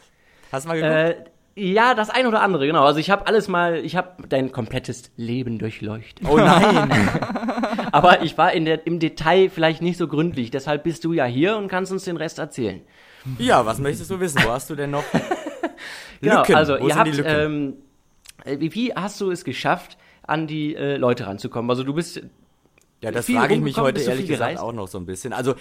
Hast 0.52 0.64
du 0.64 0.68
mal 0.68 0.74
geguckt? 0.76 1.26
Äh, 1.26 1.37
ja, 1.58 1.94
das 1.94 2.10
ein 2.10 2.26
oder 2.26 2.40
andere, 2.42 2.66
genau. 2.66 2.84
Also 2.84 3.00
ich 3.00 3.10
habe 3.10 3.26
alles 3.26 3.48
mal, 3.48 3.76
ich 3.84 3.96
habe 3.96 4.26
dein 4.28 4.52
komplettes 4.52 5.10
Leben 5.16 5.58
durchleuchtet. 5.58 6.26
oh 6.28 6.36
nein. 6.36 6.90
Aber 7.92 8.22
ich 8.22 8.38
war 8.38 8.52
in 8.52 8.64
der, 8.64 8.86
im 8.86 8.98
Detail 9.00 9.50
vielleicht 9.50 9.82
nicht 9.82 9.98
so 9.98 10.06
gründlich. 10.08 10.50
Deshalb 10.50 10.84
bist 10.84 11.04
du 11.04 11.12
ja 11.12 11.24
hier 11.24 11.56
und 11.56 11.68
kannst 11.68 11.90
uns 11.92 12.04
den 12.04 12.16
Rest 12.16 12.38
erzählen. 12.38 12.80
ja, 13.38 13.66
was 13.66 13.78
möchtest 13.78 14.10
du 14.10 14.20
wissen? 14.20 14.40
Wo 14.44 14.50
hast 14.50 14.70
du 14.70 14.74
denn 14.74 14.90
noch 14.90 15.04
Genau, 16.20 16.38
Lücken? 16.40 16.54
also 16.54 16.78
Wo 16.80 16.88
ihr 16.88 16.96
habt, 16.96 17.22
ähm, 17.24 17.74
äh, 18.44 18.56
wie, 18.60 18.92
hast 18.94 19.20
du 19.20 19.30
es 19.30 19.44
geschafft, 19.44 19.96
an 20.26 20.46
die 20.46 20.74
äh, 20.74 20.96
Leute 20.96 21.26
ranzukommen? 21.26 21.70
Also 21.70 21.84
du 21.84 21.94
bist, 21.94 22.20
Ja, 23.02 23.10
das 23.12 23.26
frage 23.26 23.54
ich 23.54 23.60
mich 23.60 23.76
heute 23.78 24.00
ehrlich 24.00 24.26
gesagt 24.26 24.50
gereist? 24.50 24.62
auch 24.62 24.72
noch 24.72 24.88
so 24.88 24.98
ein 24.98 25.06
bisschen. 25.06 25.32
Also 25.32 25.54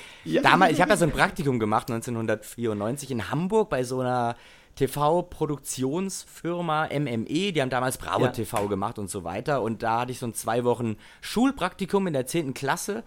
damals, 0.44 0.74
ich 0.74 0.82
habe 0.82 0.92
ja 0.92 0.98
so 0.98 1.06
ein 1.06 1.12
Praktikum 1.12 1.60
gemacht 1.60 1.89
1994 1.92 3.12
in 3.12 3.30
Hamburg 3.32 3.70
bei 3.70 3.84
so 3.84 4.00
einer 4.00 4.36
TV-Produktionsfirma 4.77 6.88
MME. 6.91 7.51
Die 7.51 7.62
haben 7.62 7.69
damals 7.69 7.98
Bravo 7.98 8.25
Ja. 8.25 8.31
TV 8.31 8.67
gemacht 8.67 9.00
und 9.00 9.10
so 9.10 9.24
weiter. 9.24 9.62
Und 9.62 9.84
da 9.84 10.01
hatte 10.01 10.12
ich 10.12 10.19
so 10.19 10.27
ein 10.27 10.34
zwei 10.34 10.63
Wochen 10.63 10.98
Schulpraktikum 11.22 12.07
in 12.07 12.13
der 12.13 12.25
10. 12.25 12.53
Klasse. 12.53 13.03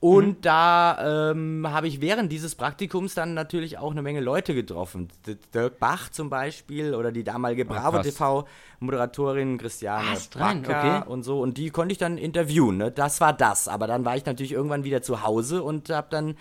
Und 0.00 0.26
Mhm. 0.28 0.40
da 0.42 1.32
ähm, 1.32 1.66
habe 1.68 1.88
ich 1.88 2.00
während 2.00 2.30
dieses 2.30 2.54
Praktikums 2.54 3.16
dann 3.16 3.34
natürlich 3.34 3.78
auch 3.78 3.90
eine 3.90 4.00
Menge 4.00 4.20
Leute 4.20 4.54
getroffen. 4.54 5.08
Dirk 5.52 5.80
Bach 5.80 6.08
zum 6.10 6.30
Beispiel 6.30 6.94
oder 6.94 7.10
die 7.10 7.24
damalige 7.24 7.64
Bravo 7.64 7.96
krass. 7.96 8.06
TV-Moderatorin 8.06 9.58
Christiane 9.58 10.12
Was 10.12 10.30
dran, 10.30 10.62
Backer 10.62 10.98
okay. 11.00 11.10
und 11.10 11.24
so. 11.24 11.40
Und 11.40 11.58
die 11.58 11.70
konnte 11.70 11.90
ich 11.90 11.98
dann 11.98 12.16
interviewen. 12.16 12.76
Ne? 12.76 12.92
Das 12.92 13.20
war 13.20 13.32
das. 13.32 13.66
Aber 13.66 13.88
dann 13.88 14.04
war 14.04 14.16
ich 14.16 14.24
natürlich 14.24 14.52
irgendwann 14.52 14.84
wieder 14.84 15.02
zu 15.02 15.24
Hause 15.24 15.64
und 15.64 15.90
habe 15.90 16.06
dann 16.10 16.36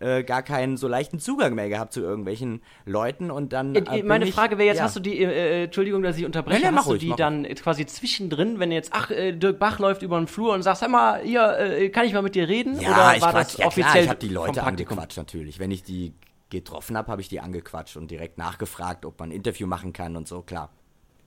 äh, 0.00 0.22
gar 0.24 0.42
keinen 0.42 0.76
so 0.76 0.88
leichten 0.88 1.18
Zugang 1.18 1.54
mehr 1.54 1.68
gehabt 1.68 1.92
zu 1.92 2.00
irgendwelchen 2.00 2.62
Leuten. 2.84 3.30
Und 3.30 3.52
dann. 3.52 3.74
Äh, 3.74 4.02
meine 4.02 4.26
ich- 4.26 4.34
Frage 4.34 4.58
wäre 4.58 4.68
jetzt, 4.68 4.78
ja. 4.78 4.84
hast 4.84 4.96
du 4.96 5.00
die, 5.00 5.18
äh, 5.18 5.26
äh, 5.26 5.64
Entschuldigung, 5.64 6.02
dass 6.02 6.16
ich 6.18 6.24
unterbreche, 6.24 6.70
mach 6.70 6.78
hast 6.78 6.86
du 6.86 6.90
ruhig, 6.90 7.00
die 7.00 7.08
mach 7.08 7.16
dann 7.16 7.44
jetzt 7.44 7.62
quasi 7.62 7.86
zwischendrin, 7.86 8.58
wenn 8.58 8.72
jetzt, 8.72 8.90
ach, 8.92 9.10
äh, 9.10 9.32
Dirk 9.32 9.58
Bach 9.58 9.78
läuft 9.78 10.02
über 10.02 10.18
den 10.18 10.26
Flur 10.26 10.54
und 10.54 10.62
sagst, 10.62 10.80
sag 10.80 10.90
mal, 10.90 11.20
hier, 11.22 11.90
kann 11.92 12.06
ich 12.06 12.12
mal 12.12 12.22
mit 12.22 12.34
dir 12.34 12.48
reden? 12.48 12.80
Ja, 12.80 12.90
Oder 12.90 13.16
ich 13.16 13.22
war 13.22 13.30
quatsch, 13.32 13.44
das 13.52 13.56
ja, 13.58 13.66
offiziell 13.66 13.92
klar, 13.92 14.02
ich 14.02 14.08
habe 14.08 14.18
die 14.18 14.28
Leute 14.28 14.62
angequatscht 14.62 15.16
natürlich. 15.16 15.58
Wenn 15.58 15.70
ich 15.70 15.82
die 15.82 16.12
getroffen 16.50 16.96
habe, 16.96 17.10
habe 17.10 17.20
ich 17.20 17.28
die 17.28 17.40
angequatscht 17.40 17.96
und 17.96 18.10
direkt 18.10 18.38
nachgefragt, 18.38 19.04
ob 19.04 19.18
man 19.18 19.30
ein 19.30 19.32
Interview 19.32 19.66
machen 19.66 19.92
kann 19.92 20.16
und 20.16 20.28
so, 20.28 20.42
klar. 20.42 20.70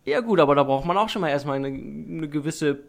Ja 0.05 0.22
gut, 0.22 0.39
aber 0.39 0.55
da 0.55 0.63
braucht 0.63 0.86
man 0.86 0.98
auch 0.98 1.10
schon 1.10 1.22
mal 1.22 1.29
erstmal 1.29 1.57
eine, 1.57 1.67
eine 1.67 2.29
gewisse, 2.29 2.79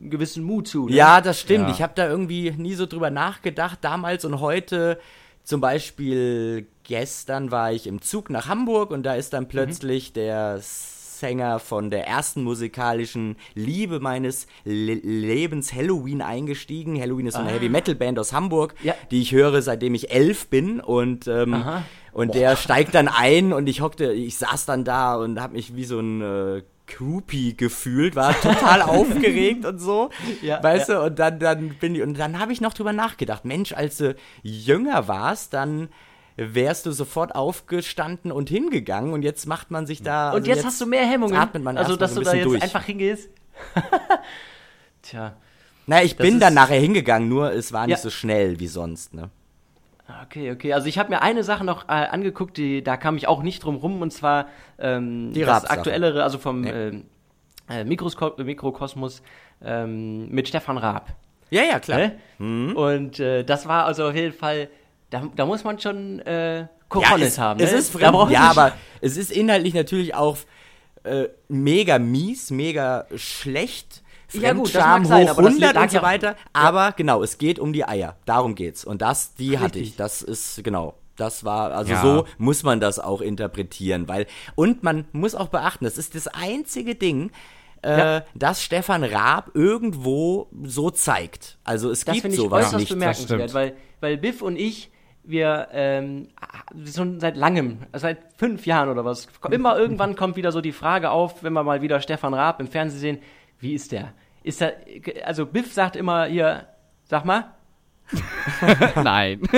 einen 0.00 0.10
gewissen 0.10 0.44
Mut 0.44 0.68
zu. 0.68 0.86
Ne? 0.86 0.94
Ja, 0.94 1.20
das 1.20 1.40
stimmt. 1.40 1.66
Ja. 1.66 1.70
Ich 1.74 1.82
habe 1.82 1.92
da 1.96 2.08
irgendwie 2.08 2.52
nie 2.52 2.74
so 2.74 2.86
drüber 2.86 3.10
nachgedacht 3.10 3.80
damals 3.82 4.24
und 4.24 4.40
heute. 4.40 4.98
Zum 5.44 5.60
Beispiel 5.60 6.66
gestern 6.84 7.50
war 7.50 7.72
ich 7.72 7.86
im 7.86 8.00
Zug 8.02 8.30
nach 8.30 8.48
Hamburg 8.48 8.90
und 8.90 9.02
da 9.04 9.14
ist 9.14 9.32
Mhm. 9.32 9.36
dann 9.36 9.48
plötzlich 9.48 10.12
der 10.12 10.58
Sänger 10.60 11.58
von 11.58 11.90
der 11.90 12.06
ersten 12.06 12.42
musikalischen 12.42 13.36
Liebe 13.54 14.00
meines 14.00 14.46
Le 14.64 14.94
Lebens 14.94 15.72
Halloween 15.74 16.22
eingestiegen. 16.22 16.98
Halloween 17.00 17.26
ist 17.26 17.34
so 17.34 17.40
eine 17.40 17.50
Heavy 17.50 17.68
Metal 17.68 17.94
Band 17.94 18.18
aus 18.18 18.32
Hamburg, 18.32 18.74
Ja. 18.82 18.94
die 19.10 19.20
ich 19.20 19.32
höre, 19.32 19.60
seitdem 19.60 19.94
ich 19.94 20.10
elf 20.12 20.46
bin 20.48 20.80
und 20.80 21.26
ähm, 21.28 21.52
Aha. 21.54 21.82
und 22.12 22.34
der 22.34 22.56
steigt 22.56 22.94
dann 22.94 23.08
ein 23.08 23.52
und 23.52 23.68
ich 23.68 23.82
hockte, 23.82 24.12
ich 24.12 24.38
saß 24.38 24.64
dann 24.66 24.84
da 24.84 25.16
und 25.16 25.40
habe 25.40 25.54
mich 25.54 25.76
wie 25.76 25.84
so 25.84 26.00
ein 26.00 26.22
äh, 26.22 26.62
Groupie 26.96 27.56
gefühlt, 27.56 28.16
war 28.16 28.38
total 28.40 28.82
aufgeregt 28.96 29.64
und 29.64 29.78
so, 29.78 30.10
Ja, 30.42 30.62
weißt 30.62 30.88
du, 30.90 31.02
und 31.02 31.18
dann, 31.18 31.38
dann 31.38 31.68
bin 31.80 31.94
ich, 31.94 32.02
und 32.02 32.18
dann 32.18 32.38
habe 32.38 32.52
ich 32.52 32.60
noch 32.60 32.74
drüber 32.74 32.92
nachgedacht, 32.92 33.44
Mensch, 33.44 33.72
als 33.72 33.96
du 33.98 34.14
jünger 34.42 35.08
warst, 35.08 35.54
dann 35.54 35.88
wärst 36.36 36.86
du 36.86 36.92
sofort 36.92 37.34
aufgestanden 37.34 38.32
und 38.32 38.48
hingegangen 38.48 39.12
und 39.12 39.22
jetzt 39.22 39.46
macht 39.46 39.70
man 39.70 39.86
sich 39.86 40.02
da. 40.02 40.30
Und 40.30 40.36
also 40.40 40.50
jetzt, 40.50 40.64
hast 40.64 40.80
du 40.80 40.86
mehr 40.86 41.04
Hemmungen. 41.06 41.36
atmet 41.36 41.62
man 41.62 41.76
also, 41.76 41.96
dass 41.96 42.14
so 42.14 42.20
du 42.22 42.22
ein 42.22 42.24
da 42.24 42.30
bisschen 42.32 42.38
jetzt 42.52 42.62
durch. 42.62 42.62
einfach 42.62 42.84
hingehst. 42.86 43.28
Tja. 45.02 45.36
Na, 45.86 46.02
ich 46.02 46.16
das 46.16 46.26
bin 46.26 46.40
dann 46.40 46.54
nachher 46.54 46.78
hingegangen, 46.80 47.28
nur 47.28 47.52
es 47.52 47.72
war 47.72 47.86
nicht 47.86 47.96
Ja. 47.96 48.02
so 48.02 48.10
schnell 48.10 48.60
wie 48.60 48.68
sonst, 48.68 49.12
ne? 49.14 49.30
Okay, 50.24 50.50
okay. 50.52 50.72
Also 50.72 50.86
ich 50.86 50.98
habe 50.98 51.10
mir 51.10 51.22
eine 51.22 51.42
Sache 51.44 51.64
noch 51.64 51.84
äh, 51.88 51.92
angeguckt, 51.92 52.56
die, 52.56 52.82
da 52.82 52.96
kam 52.96 53.16
ich 53.16 53.28
auch 53.28 53.42
nicht 53.42 53.64
drum 53.64 53.76
rum, 53.76 54.02
und 54.02 54.12
zwar 54.12 54.46
ähm, 54.78 55.32
Die 55.32 55.40
das 55.42 55.64
aktuellere, 55.64 56.22
also 56.22 56.38
vom 56.38 56.62
Nee. 56.62 56.70
ähm, 56.70 57.04
äh, 57.68 57.84
Mikrosko 57.84 58.32
Mikrokosmos 58.38 59.22
ähm, 59.62 60.28
mit 60.30 60.48
Stefan 60.48 60.78
Raab. 60.78 61.08
Ja, 61.50 61.62
ja, 61.62 61.80
klar. 61.80 62.10
Ne? 62.38 62.74
Und 62.74 63.18
äh, 63.20 63.44
das 63.44 63.66
war 63.66 63.84
also 63.84 64.08
auf 64.08 64.14
jeden 64.14 64.32
Fall, 64.32 64.68
da, 65.10 65.24
da 65.34 65.46
muss 65.46 65.64
man 65.64 65.78
schon 65.78 66.20
äh, 66.20 66.60
Ja, 66.60 66.68
Coronis 66.88 67.28
es, 67.28 67.38
haben. 67.38 67.60
es 67.60 67.72
ne? 67.72 67.78
ist 67.78 67.94
Da 67.94 68.12
fremd, 68.12 68.30
ja, 68.30 68.42
aber 68.50 68.72
es 69.00 69.16
ist 69.16 69.30
inhaltlich 69.32 69.74
natürlich 69.74 70.14
auch 70.14 70.36
äh, 71.04 71.28
mega 71.48 71.98
mies, 71.98 72.50
mega 72.50 73.06
schlecht 73.16 74.02
Ja, 74.32 74.52
gut, 74.52 74.74
das 74.74 74.82
mag 74.84 75.06
sein, 75.06 75.26
hoch 75.26 75.30
aber 75.30 75.42
das 75.42 75.52
100 75.52 75.74
lag 75.74 75.82
und 75.82 75.90
so 75.90 75.96
ja- 75.96 76.02
weiter. 76.02 76.36
Aber 76.52 76.92
genau, 76.92 77.22
es 77.22 77.38
geht 77.38 77.58
um 77.58 77.72
die 77.72 77.84
Eier. 77.86 78.16
Darum 78.26 78.54
geht's. 78.54 78.84
Und 78.84 79.02
das, 79.02 79.34
die 79.34 79.58
hatte 79.58 79.76
Richtig. 79.76 79.90
ich. 79.90 79.96
Das 79.96 80.22
ist, 80.22 80.62
genau. 80.64 80.94
Das 81.16 81.44
war, 81.44 81.72
also 81.72 81.92
Ja. 81.92 82.00
so 82.02 82.24
muss 82.38 82.62
man 82.62 82.80
das 82.80 82.98
auch 82.98 83.20
interpretieren, 83.20 84.08
weil, 84.08 84.26
und 84.54 84.82
man 84.82 85.04
muss 85.12 85.34
auch 85.34 85.48
beachten, 85.48 85.84
das 85.84 85.98
ist 85.98 86.14
das 86.14 86.28
einzige 86.28 86.94
Ding, 86.94 87.30
äh, 87.82 87.98
Ja. 87.98 88.24
das 88.34 88.62
Stefan 88.62 89.04
Raab 89.04 89.50
irgendwo 89.54 90.48
so 90.62 90.90
zeigt. 90.90 91.58
Also 91.64 91.90
es 91.90 92.04
Das 92.04 92.14
gibt 92.14 92.22
finde 92.22 92.36
ich 92.36 92.42
sowas 92.42 92.66
äußerst 92.66 92.78
nicht. 92.80 92.88
bemerkenswert, 92.90 93.50
stimmt. 93.50 93.54
weil, 93.54 93.76
weil 94.00 94.16
Biff 94.16 94.40
und 94.42 94.56
ich, 94.56 94.90
wir 95.22 95.68
ähm, 95.72 96.28
schon 96.90 97.20
seit 97.20 97.36
langem, 97.36 97.80
seit 97.92 98.18
fünf 98.38 98.64
Jahren 98.64 98.88
oder 98.88 99.04
was, 99.04 99.28
immer 99.50 99.78
irgendwann 99.78 100.16
kommt 100.16 100.36
wieder 100.36 100.50
so 100.52 100.62
die 100.62 100.72
Frage 100.72 101.10
auf, 101.10 101.42
wenn 101.42 101.52
wir 101.52 101.62
mal 101.62 101.82
wieder 101.82 102.00
Stefan 102.00 102.32
Raab 102.32 102.60
im 102.60 102.66
Fernsehen 102.68 103.00
sehen, 103.00 103.18
wie 103.58 103.74
ist 103.74 103.92
der? 103.92 104.14
Ist 104.42 104.62
er, 104.62 104.76
also 105.24 105.46
Biff 105.46 105.72
sagt 105.72 105.96
immer 105.96 106.26
hier, 106.26 106.66
sag 107.04 107.24
mal, 107.24 107.54
Nein. 108.96 109.40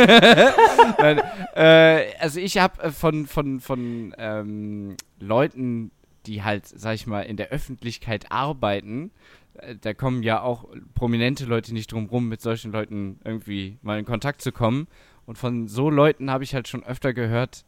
Nein 0.99 1.21
äh, 1.55 2.15
also 2.19 2.41
ich 2.41 2.59
habe 2.59 2.93
von, 2.93 3.27
von, 3.27 3.61
von 3.61 4.15
ähm, 4.19 4.97
Leuten, 5.19 5.91
die 6.27 6.43
halt, 6.43 6.67
sag 6.67 6.95
ich 6.95 7.07
mal, 7.07 7.23
in 7.23 7.37
der 7.37 7.49
Öffentlichkeit 7.49 8.31
arbeiten, 8.31 9.11
äh, 9.55 9.77
da 9.81 9.95
kommen 9.95 10.23
ja 10.23 10.43
auch 10.43 10.67
prominente 10.95 11.45
Leute 11.45 11.73
nicht 11.73 11.93
drum 11.93 12.07
rum, 12.07 12.29
mit 12.29 12.41
solchen 12.41 12.73
Leuten 12.73 13.21
irgendwie 13.25 13.79
mal 13.83 13.99
in 13.99 14.05
Kontakt 14.05 14.43
zu 14.43 14.53
kommen. 14.53 14.87
Und 15.25 15.39
von 15.39 15.69
so 15.69 15.89
Leuten 15.89 16.31
habe 16.31 16.45
ich 16.45 16.55
halt 16.55 16.69
schon 16.69 16.85
öfter 16.85 17.15
gehört, 17.15 17.65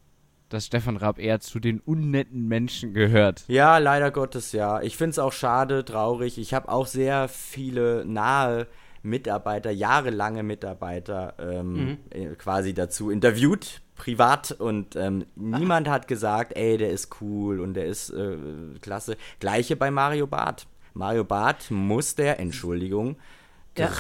dass 0.55 0.67
Stefan 0.67 0.97
Raab 0.97 1.19
eher 1.19 1.41
zu 1.41 1.61
den 1.61 1.81
unnetten 1.81 2.49
Menschen 2.49 2.95
gehört. 2.95 3.45
Ja, 3.49 3.79
leider 3.79 4.11
Gottes, 4.11 4.53
ja. 4.53 4.81
Ich 4.81 4.97
finde 4.97 5.11
es 5.11 5.19
auch 5.19 5.33
schade, 5.33 5.85
traurig. 5.85 6.39
Ich 6.39 6.55
habe 6.55 6.69
auch 6.69 6.87
sehr 6.87 7.29
viele 7.29 8.05
nahe 8.07 8.67
Mitarbeiter, 9.03 9.71
jahrelange 9.71 10.43
Mitarbeiter 10.43 11.35
ähm, 11.39 11.99
äh, 12.11 12.29
quasi 12.37 12.73
dazu 12.73 13.11
interviewt, 13.11 13.83
privat. 13.97 14.53
Und 14.53 14.97
ähm, 14.97 15.27
niemand 15.35 15.89
hat 15.89 16.09
gesagt, 16.09 16.57
ey, 16.57 16.79
der 16.79 16.91
ist 16.91 17.21
cool 17.21 17.61
und 17.61 17.75
der 17.75 17.85
ist 17.85 18.11
äh, 18.11 18.37
klasse. 18.81 19.17
Gleiche 19.41 19.77
bei 19.77 19.91
Mario 19.91 20.27
Barth. 20.27 20.67
Mario 20.95 21.25
Barth 21.25 21.71
muss 21.71 22.15
der, 22.15 22.41
Entschuldigung, 22.41 23.17
Ja. 23.77 23.91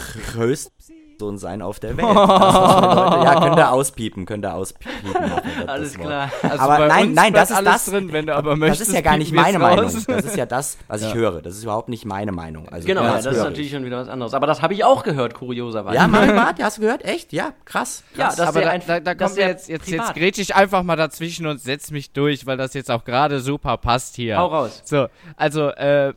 Sohn 1.18 1.38
sein 1.38 1.62
auf 1.62 1.80
der 1.80 1.96
Welt. 1.96 2.06
Das 2.06 2.14
Leute, 2.16 3.24
ja, 3.24 3.40
könnt 3.40 3.58
ihr 3.58 3.72
auspiepen, 3.72 4.26
könnt 4.26 4.44
ihr 4.44 4.54
auspiepen. 4.54 4.92
das 5.12 5.68
alles 5.68 5.94
klar. 5.94 6.30
Also 6.42 6.58
Aber 6.58 6.86
nein, 6.86 7.12
nein, 7.12 7.32
das 7.32 7.50
ist 7.50 7.56
alles 7.56 7.72
das. 7.72 7.84
drin, 7.86 8.12
wenn 8.12 8.26
du 8.26 8.34
aber 8.34 8.50
Das 8.50 8.58
möchtest. 8.58 8.88
ist 8.90 8.94
ja 8.94 9.00
gar 9.00 9.16
nicht 9.16 9.32
meine 9.32 9.58
Meinung. 9.58 9.84
raus. 9.84 10.04
Das 10.06 10.24
ist 10.24 10.36
ja 10.36 10.46
das, 10.46 10.78
was 10.88 11.02
ich 11.02 11.08
Ja. 11.08 11.14
höre. 11.14 11.42
Das 11.42 11.54
ist 11.56 11.62
überhaupt 11.62 11.88
nicht 11.88 12.04
meine 12.04 12.32
Meinung. 12.32 12.68
Also, 12.68 12.86
Genau, 12.86 13.02
ja, 13.02 13.14
das, 13.16 13.26
ist 13.26 13.38
natürlich 13.42 13.66
ich. 13.66 13.72
schon 13.72 13.84
wieder 13.84 13.98
was 13.98 14.08
anderes. 14.08 14.34
Aber 14.34 14.46
das 14.46 14.62
habe 14.62 14.74
ich 14.74 14.84
auch 14.84 15.02
gehört, 15.02 15.34
kurioserweise. 15.34 15.96
Ja, 15.96 16.06
Mario 16.08 16.32
Barth, 16.34 16.62
hast 16.62 16.78
du 16.78 16.82
gehört? 16.82 17.04
Echt? 17.04 17.32
Ja, 17.32 17.52
krass. 17.64 18.02
Ja, 18.16 18.24
krass. 18.26 18.36
das- 18.36 18.48
aber 18.48 18.60
da, 18.62 18.70
einf- 18.70 18.86
da, 18.86 19.00
da 19.00 19.14
der 19.14 19.48
jetzt, 19.48 19.68
jetzt, 19.68 19.88
jetzt 19.88 20.14
grätsch 20.14 20.38
ich 20.38 20.54
einfach 20.54 20.82
mal 20.82 20.96
dazwischen 20.96 21.46
und 21.46 21.60
setz 21.60 21.90
mich 21.90 22.12
durch, 22.12 22.46
weil 22.46 22.56
das 22.56 22.74
jetzt 22.74 22.90
auch 22.90 23.04
gerade 23.04 23.40
super 23.40 23.76
passt 23.76 24.16
hier. 24.16 24.36
Hau 24.38 24.46
raus. 24.46 24.82
So, 24.84 25.06
also 25.36 25.68
äh, 25.70 26.12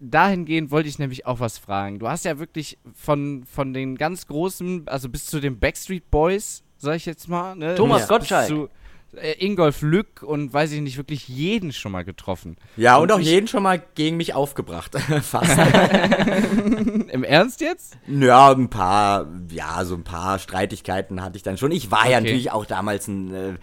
dahingehend 0.00 0.70
wollte 0.70 0.88
ich 0.88 0.98
nämlich 0.98 1.26
auch 1.26 1.40
was 1.40 1.58
fragen. 1.58 1.98
Du 1.98 2.08
hast 2.08 2.24
ja 2.24 2.38
wirklich 2.38 2.78
von, 2.94 3.44
von 3.44 3.72
den 3.74 3.96
ganz 3.96 4.26
großen, 4.26 4.88
also 4.88 5.08
bis 5.08 5.26
zu 5.26 5.40
den 5.40 5.58
Backstreet 5.58 6.10
Boys, 6.10 6.62
sag 6.78 6.96
ich 6.96 7.06
jetzt 7.06 7.28
mal, 7.28 7.54
ne? 7.54 7.74
Thomas 7.74 8.02
bis 8.02 8.08
Gottschalk. 8.08 8.48
Zu, 8.48 8.68
äh, 9.16 9.44
Ingolf 9.44 9.82
Lück 9.82 10.22
und 10.22 10.52
weiß 10.52 10.70
ich 10.72 10.80
nicht, 10.80 10.96
wirklich 10.96 11.26
jeden 11.28 11.72
schon 11.72 11.90
mal 11.92 12.04
getroffen. 12.04 12.56
ja, 12.76 12.96
und 12.96 13.10
auch 13.12 13.18
ich- 13.18 13.26
jeden 13.26 13.48
schon 13.48 13.62
mal 13.62 13.82
gegen 13.94 14.16
mich 14.16 14.34
aufgebracht. 14.34 14.96
Fast. 15.22 15.58
Im 17.10 17.24
Ernst 17.24 17.60
jetzt? 17.60 17.98
ja, 18.06 18.52
ein 18.52 18.70
paar, 18.70 19.26
ja, 19.50 19.84
so 19.84 19.94
ein 19.96 20.04
paar 20.04 20.38
Streitigkeiten 20.38 21.22
hatte 21.22 21.36
ich 21.36 21.42
dann 21.42 21.58
schon. 21.58 21.72
Ich 21.72 21.90
war 21.90 22.08
ja 22.08 22.18
Okay. 22.18 22.24
natürlich 22.26 22.50
auch 22.52 22.66
damals 22.66 23.08
ein, 23.08 23.34
äh, 23.34 23.54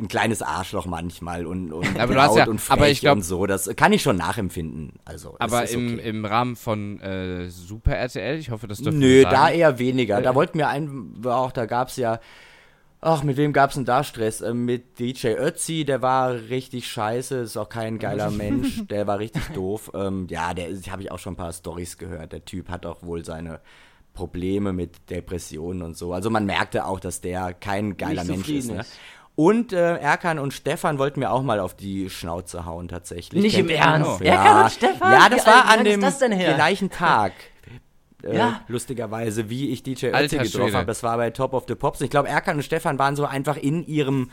ein 0.00 0.08
kleines 0.08 0.42
Arschloch 0.42 0.86
manchmal 0.86 1.46
und, 1.46 1.72
und 1.72 1.98
Aber 1.98 2.14
du 2.14 2.20
hast 2.20 2.36
ja- 2.36 2.46
und 2.46 2.60
frech 2.60 2.72
aber 2.72 2.88
ich 2.88 3.00
glaub- 3.00 3.16
und 3.16 3.22
so. 3.22 3.46
Das 3.46 3.70
kann 3.76 3.92
ich 3.92 4.02
schon 4.02 4.16
nachempfinden. 4.16 4.94
Also, 5.04 5.30
es 5.34 5.40
Aber 5.40 5.68
im, 5.68 5.94
okay. 5.94 6.08
im 6.08 6.24
Rahmen 6.24 6.56
von 6.56 7.00
äh, 7.00 7.48
Super 7.50 7.96
RTL, 7.96 8.38
ich 8.38 8.50
hoffe, 8.50 8.66
das 8.66 8.78
dürfen 8.78 8.98
Nö, 8.98 9.22
da 9.22 9.50
eher 9.50 9.78
weniger. 9.78 10.20
Da 10.20 10.34
wollten 10.34 10.58
wir 10.58 10.68
ein, 10.68 11.14
auch 11.24 11.52
da 11.52 11.66
gab's 11.66 11.96
ja, 11.96 12.20
ach, 13.00 13.22
mit 13.22 13.36
wem 13.36 13.52
gab's 13.52 13.74
denn 13.74 13.84
da 13.84 14.04
Stress? 14.04 14.40
Ähm, 14.40 14.64
mit 14.64 14.98
DJ 14.98 15.28
Ötzi, 15.28 15.84
der 15.84 16.02
war 16.02 16.32
richtig 16.32 16.88
scheiße, 16.88 17.38
ist 17.38 17.56
auch 17.56 17.68
kein 17.68 17.98
geiler 17.98 18.30
Mensch, 18.30 18.86
der 18.88 19.06
war 19.06 19.18
richtig 19.18 19.48
doof. 19.54 19.90
Ähm, 19.94 20.26
ja, 20.30 20.54
der 20.54 20.68
habe 20.90 21.02
ich 21.02 21.10
auch 21.10 21.18
schon 21.18 21.34
ein 21.34 21.36
paar 21.36 21.52
Stories 21.52 21.98
gehört. 21.98 22.32
Der 22.32 22.44
Typ 22.44 22.68
hat 22.68 22.86
auch 22.86 23.02
wohl 23.02 23.24
seine 23.24 23.60
Probleme 24.12 24.72
mit 24.72 25.08
Depressionen 25.10 25.82
und 25.82 25.96
so. 25.96 26.12
Also 26.12 26.30
man 26.30 26.44
merkte 26.44 26.84
auch, 26.84 27.00
dass 27.00 27.20
der 27.20 27.54
kein 27.54 27.96
geiler 27.96 28.24
Mensch 28.24 28.48
ist. 28.48 28.70
Ne? 28.70 28.84
Und 29.40 29.72
äh, 29.72 29.96
Erkan 29.96 30.38
und 30.38 30.52
Stefan 30.52 30.98
wollten 30.98 31.20
mir 31.20 31.30
auch 31.30 31.42
mal 31.42 31.60
auf 31.60 31.72
die 31.74 32.10
Schnauze 32.10 32.66
hauen, 32.66 32.88
tatsächlich. 32.88 33.42
Nicht 33.42 33.56
im 33.56 33.68
Kennt 33.68 33.78
ihr 33.78 33.84
Ernst? 33.86 34.10
noch? 34.10 34.20
Erkan 34.20 34.44
Ja, 34.46 34.62
und 34.64 34.70
Stefan? 34.70 35.12
Ja, 35.12 35.26
Wie 35.30 35.34
das 35.34 35.46
war 35.46 35.64
an 35.66 35.84
dem 35.84 36.00
gleichen 36.00 36.90
Tag. 36.90 37.32
Äh, 38.22 38.36
Ja. 38.36 38.60
Lustigerweise, 38.68 39.48
wie 39.48 39.70
ich 39.70 39.82
DJ 39.82 40.08
Ötzi 40.08 40.36
getroffen 40.36 40.74
habe. 40.74 40.84
Das 40.84 41.02
war 41.02 41.16
bei 41.16 41.30
Top 41.30 41.54
of 41.54 41.64
the 41.68 41.74
Pops. 41.74 42.02
Ich 42.02 42.10
glaube, 42.10 42.28
Erkan 42.28 42.56
und 42.58 42.62
Stefan 42.62 42.98
waren 42.98 43.16
so 43.16 43.24
einfach 43.24 43.56
in 43.56 43.86
ihrem 43.86 44.30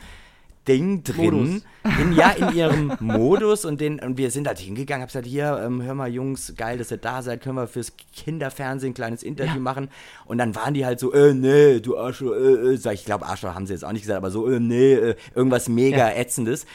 Ding 0.66 1.04
drin. 1.04 1.34
Modus. 1.34 1.62
In, 2.00 2.12
ja, 2.12 2.30
in 2.30 2.54
ihrem 2.54 2.92
Modus. 3.00 3.64
Und, 3.64 3.80
den, 3.80 4.00
und 4.00 4.18
wir 4.18 4.30
sind 4.30 4.46
halt 4.46 4.58
hingegangen, 4.58 5.02
hab 5.02 5.08
gesagt, 5.08 5.26
hier, 5.26 5.60
ähm, 5.64 5.82
hör 5.82 5.94
mal, 5.94 6.08
Jungs, 6.08 6.54
geil, 6.56 6.78
dass 6.78 6.90
ihr 6.90 6.98
da 6.98 7.22
seid, 7.22 7.42
können 7.42 7.56
wir 7.56 7.66
fürs 7.66 7.92
Kinderfernsehen 8.14 8.92
ein 8.92 8.94
kleines 8.94 9.22
Interview 9.22 9.60
machen. 9.60 9.88
Und 10.26 10.38
dann 10.38 10.54
waren 10.54 10.74
die 10.74 10.84
halt 10.84 11.00
so, 11.00 11.12
äh, 11.12 11.34
nee, 11.34 11.80
du 11.80 11.96
Arschloch, 11.96 12.32
äh, 12.32 12.74
äh. 12.74 12.92
Ich, 12.92 13.04
glaube, 13.04 13.26
Arschloch 13.26 13.54
haben 13.54 13.66
sie 13.66 13.72
jetzt 13.72 13.84
auch 13.84 13.92
nicht 13.92 14.02
gesagt, 14.02 14.18
aber 14.18 14.30
so, 14.30 14.48
äh, 14.48 14.60
nee, 14.60 14.94
äh, 14.94 15.16
irgendwas 15.34 15.68
mega 15.68 16.10
ätzendes. 16.10 16.66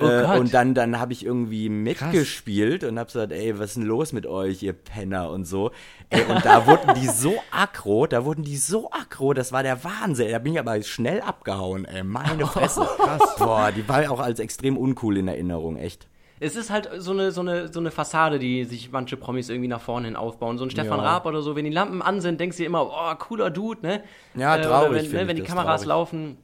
Oh 0.00 0.06
äh, 0.08 0.22
Gott. 0.22 0.38
und 0.38 0.54
dann, 0.54 0.74
dann 0.74 0.98
habe 0.98 1.12
ich 1.12 1.24
irgendwie 1.24 1.68
mitgespielt 1.68 2.84
und 2.84 2.98
habe 2.98 3.06
gesagt, 3.06 3.32
ey, 3.32 3.58
was 3.58 3.70
ist 3.70 3.76
denn 3.76 3.84
los 3.84 4.12
mit 4.12 4.26
euch, 4.26 4.62
ihr 4.62 4.72
Penner 4.72 5.30
und 5.30 5.44
so. 5.44 5.70
Ey, 6.08 6.22
und 6.24 6.44
da 6.44 6.66
wurden 6.66 6.94
die 6.94 7.06
so 7.06 7.34
aggro, 7.50 8.06
da 8.06 8.24
wurden 8.24 8.42
die 8.44 8.56
so 8.56 8.90
aggro, 8.90 9.32
das 9.34 9.52
war 9.52 9.62
der 9.62 9.84
Wahnsinn. 9.84 10.30
Da 10.32 10.38
bin 10.38 10.54
ich 10.54 10.58
aber 10.58 10.80
schnell 10.82 11.20
abgehauen, 11.20 11.84
ey, 11.84 12.02
meine 12.02 12.46
Fresse. 12.48 12.80
Krass. 12.96 13.36
Boah, 13.38 13.70
die 13.74 13.88
war 13.88 14.10
auch 14.10 14.20
als 14.20 14.40
extrem 14.40 14.76
uncool 14.76 15.18
in 15.18 15.28
Erinnerung, 15.28 15.76
echt. 15.76 16.06
Es 16.42 16.56
ist 16.56 16.70
halt 16.70 16.88
so 16.96 17.10
eine, 17.12 17.32
so, 17.32 17.42
eine, 17.42 17.70
so 17.70 17.80
eine 17.80 17.90
Fassade, 17.90 18.38
die 18.38 18.64
sich 18.64 18.90
manche 18.90 19.18
Promis 19.18 19.50
irgendwie 19.50 19.68
nach 19.68 19.82
vorne 19.82 20.06
hin 20.06 20.16
aufbauen. 20.16 20.56
So 20.56 20.64
ein 20.64 20.70
Stefan 20.70 20.98
Ja. 20.98 21.04
Raab 21.04 21.26
oder 21.26 21.42
so, 21.42 21.54
wenn 21.54 21.66
die 21.66 21.70
Lampen 21.70 22.00
an 22.00 22.22
sind, 22.22 22.40
denkst 22.40 22.56
du 22.56 22.62
dir 22.62 22.66
immer, 22.66 22.86
oh, 22.86 23.14
cooler 23.18 23.50
Dude, 23.50 23.82
ne? 23.86 24.02
Ja, 24.34 24.56
Äh, 24.56 24.62
traurig 24.62 25.02
Oder 25.02 25.12
wenn, 25.12 25.20
ne, 25.20 25.28
wenn 25.28 25.36
die 25.36 25.42
Kameras 25.42 25.82
traurig. 25.82 25.86
laufen 25.88 26.38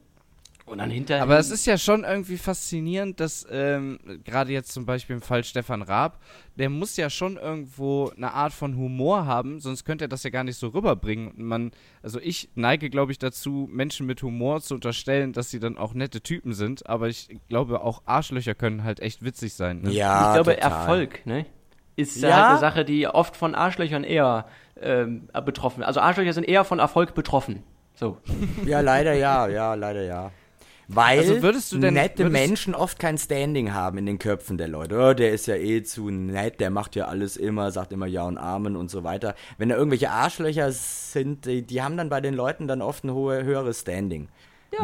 und 0.67 0.77
dann 0.79 0.89
hinterher. 0.91 1.23
Aber 1.23 1.39
es 1.39 1.49
ist 1.49 1.65
ja 1.65 1.77
schon 1.77 2.03
irgendwie 2.03 2.37
faszinierend, 2.37 3.19
dass 3.19 3.47
ähm, 3.49 3.97
gerade 4.23 4.51
jetzt 4.51 4.71
zum 4.73 4.85
Beispiel 4.85 5.15
im 5.15 5.21
Fall 5.21 5.43
Stefan 5.43 5.81
Raab, 5.81 6.19
der 6.55 6.69
muss 6.69 6.97
ja 6.97 7.09
schon 7.09 7.37
irgendwo 7.37 8.11
eine 8.15 8.33
Art 8.33 8.53
von 8.53 8.75
Humor 8.75 9.25
haben, 9.25 9.59
sonst 9.59 9.85
könnte 9.85 10.05
er 10.05 10.07
das 10.09 10.23
ja 10.23 10.29
gar 10.29 10.43
nicht 10.43 10.57
so 10.57 10.67
rüberbringen. 10.67 11.29
Und 11.29 11.39
man, 11.39 11.71
also 12.03 12.19
ich 12.19 12.49
neige, 12.55 12.89
glaube 12.89 13.11
ich, 13.11 13.17
dazu, 13.19 13.67
Menschen 13.71 14.05
mit 14.05 14.21
Humor 14.21 14.61
zu 14.61 14.75
unterstellen, 14.75 15.33
dass 15.33 15.49
sie 15.49 15.59
dann 15.59 15.77
auch 15.77 15.93
nette 15.93 16.21
Typen 16.21 16.53
sind, 16.53 16.87
aber 16.87 17.07
ich 17.07 17.29
glaube, 17.49 17.81
auch 17.81 18.03
Arschlöcher 18.05 18.53
können 18.53 18.83
halt 18.83 18.99
echt 18.99 19.23
witzig 19.23 19.53
sein. 19.53 19.81
Ne? 19.81 19.91
Ja, 19.91 20.27
ich 20.27 20.33
glaube, 20.43 20.55
total. 20.55 20.71
Erfolg, 20.71 21.25
ne? 21.25 21.45
Ist 21.95 22.17
Ja. 22.17 22.35
halt 22.35 22.45
eine 22.49 22.59
Sache, 22.59 22.85
die 22.85 23.07
oft 23.07 23.35
von 23.35 23.55
Arschlöchern 23.55 24.03
eher 24.03 24.45
ähm, 24.79 25.29
betroffen 25.45 25.81
Also 25.81 25.99
Arschlöcher 25.99 26.33
sind 26.33 26.43
eher 26.43 26.63
von 26.63 26.77
Erfolg 26.77 27.15
betroffen. 27.15 27.63
So. 27.95 28.17
Ja, 28.65 28.81
leider 28.81 29.13
ja, 29.13 29.47
ja, 29.47 29.73
leider 29.73 30.03
ja. 30.03 30.31
Weil 30.89 31.19
Also 31.19 31.41
würdest 31.41 31.71
du 31.73 31.79
denn- 31.79 31.95
nette 31.95 32.29
Menschen 32.29 32.73
oft 32.73 32.97
kein 32.97 33.17
Standing 33.17 33.73
haben 33.73 33.97
in 33.97 34.05
den 34.05 34.19
Köpfen 34.19 34.57
der 34.57 34.69
Leute. 34.69 34.97
Oh, 34.97 35.13
der 35.13 35.31
ist 35.31 35.45
ja 35.47 35.55
eh 35.55 35.83
zu 35.83 36.09
nett, 36.09 36.59
der 36.61 36.69
macht 36.69 36.95
ja 36.95 37.05
alles 37.07 37.35
immer, 37.35 37.71
sagt 37.71 37.91
immer 37.91 38.05
Ja 38.05 38.23
und 38.23 38.37
Amen 38.37 38.75
und 38.77 38.89
so 38.89 39.03
weiter. 39.03 39.35
Wenn 39.57 39.69
da 39.69 39.75
irgendwelche 39.75 40.09
Arschlöcher 40.11 40.71
sind, 40.71 41.45
die, 41.45 41.61
die 41.63 41.81
haben 41.81 41.97
dann 41.97 42.07
bei 42.09 42.21
den 42.21 42.33
Leuten 42.33 42.67
dann 42.67 42.81
oft 42.81 43.03
ein 43.03 43.11
hohe, 43.11 43.43
höheres 43.43 43.81
Standing. 43.81 44.29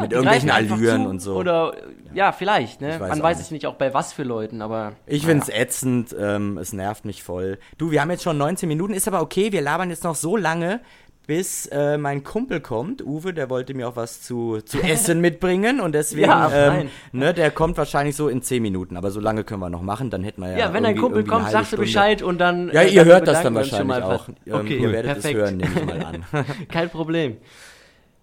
Mit 0.00 0.10
die 0.10 0.14
irgendwelchen 0.16 0.50
Allüren 0.50 1.06
und 1.06 1.20
so. 1.20 1.36
Oder, 1.36 1.74
ja, 2.14 2.32
vielleicht, 2.32 2.80
ne? 2.80 2.98
Weiß 2.98 3.10
Man 3.10 3.22
weiß 3.22 3.36
nicht. 3.36 3.44
es 3.46 3.50
nicht 3.52 3.66
auch 3.66 3.74
bei 3.74 3.92
was 3.94 4.12
für 4.14 4.22
Leuten, 4.24 4.62
aber. 4.62 4.92
Ich 5.06 5.24
find's 5.26 5.48
ätzend, 5.50 6.16
ähm, 6.18 6.56
es 6.58 6.72
nervt 6.72 7.04
mich 7.04 7.22
voll. 7.22 7.58
Du, 7.76 7.90
wir 7.90 8.00
haben 8.00 8.10
jetzt 8.10 8.22
schon 8.24 8.38
19 8.38 8.66
Minuten, 8.68 8.94
ist 8.94 9.06
aber 9.06 9.20
okay, 9.20 9.52
wir 9.52 9.60
labern 9.60 9.90
jetzt 9.90 10.02
noch 10.02 10.16
so 10.16 10.36
lange, 10.38 10.80
bis 11.26 11.66
äh, 11.66 11.96
mein 11.98 12.22
Kumpel 12.22 12.60
kommt. 12.60 13.02
Uwe, 13.04 13.32
der 13.32 13.48
wollte 13.50 13.74
mir 13.74 13.88
auch 13.88 13.96
was 13.96 14.20
zu, 14.22 14.60
zu 14.60 14.78
essen 14.82 15.20
mitbringen 15.20 15.80
und 15.80 15.92
deswegen, 15.94 16.28
Ja, 16.28 16.50
ähm, 16.78 16.88
ne, 17.12 17.32
der 17.32 17.50
kommt 17.50 17.76
wahrscheinlich 17.78 18.14
so 18.16 18.28
in 18.28 18.42
10 18.42 18.62
Minuten, 18.62 18.96
aber 18.96 19.10
so 19.10 19.20
lange 19.20 19.44
können 19.44 19.60
wir 19.60 19.70
noch 19.70 19.82
machen, 19.82 20.10
dann 20.10 20.22
hätten 20.24 20.42
wir 20.42 20.50
ja. 20.52 20.58
Ja, 20.58 20.72
wenn 20.74 20.82
dein 20.82 20.96
Kumpel 20.96 21.24
kommt, 21.24 21.50
sagst 21.50 21.72
du. 21.72 21.76
Bescheid 21.76 22.22
und 22.22 22.38
dann. 22.38 22.70
Ja, 22.72 22.82
äh, 22.82 22.90
ihr 22.90 23.04
hört 23.04 23.26
das 23.26 23.42
dann 23.42 23.54
wahrscheinlich 23.54 23.86
mal. 23.86 24.02
auch. 24.02 24.28
Ähm, 24.28 24.34
Okay, 24.54 24.78
ihr 24.78 24.92
werdet 24.92 25.12
perfekt. 25.12 25.34
es 25.34 25.40
hören, 25.42 25.56
nehme 25.56 25.72
ich 25.74 25.84
mal 25.86 26.04
an. 26.04 26.24
Kein 26.68 26.90
Problem. 26.90 27.36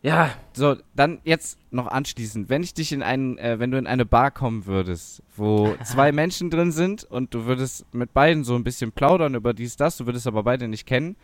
Ja, 0.03 0.31
So, 0.53 0.77
dann 0.95 1.19
jetzt 1.25 1.59
noch 1.69 1.85
anschließend, 1.87 2.49
wenn 2.49 2.63
ich 2.63 2.73
dich 2.73 2.91
in 2.91 3.03
einen, 3.03 3.37
äh, 3.37 3.59
wenn 3.59 3.69
du 3.69 3.77
in 3.77 3.85
eine 3.85 4.03
Bar 4.05 4.31
kommen 4.31 4.65
würdest, 4.65 5.21
wo 5.35 5.75
zwei 5.83 6.11
Menschen 6.11 6.49
drin 6.49 6.71
sind 6.71 7.03
und 7.03 7.33
du 7.35 7.45
würdest 7.45 7.85
mit 7.93 8.11
beiden 8.13 8.43
so 8.43 8.55
ein 8.55 8.63
bisschen 8.63 8.91
plaudern 8.91 9.35
über 9.35 9.53
dies, 9.53 9.75
das, 9.75 9.97
du 9.97 10.07
würdest 10.07 10.25
aber 10.25 10.41
beide 10.43 10.67
nicht 10.67 10.87
kennen, 10.87 11.15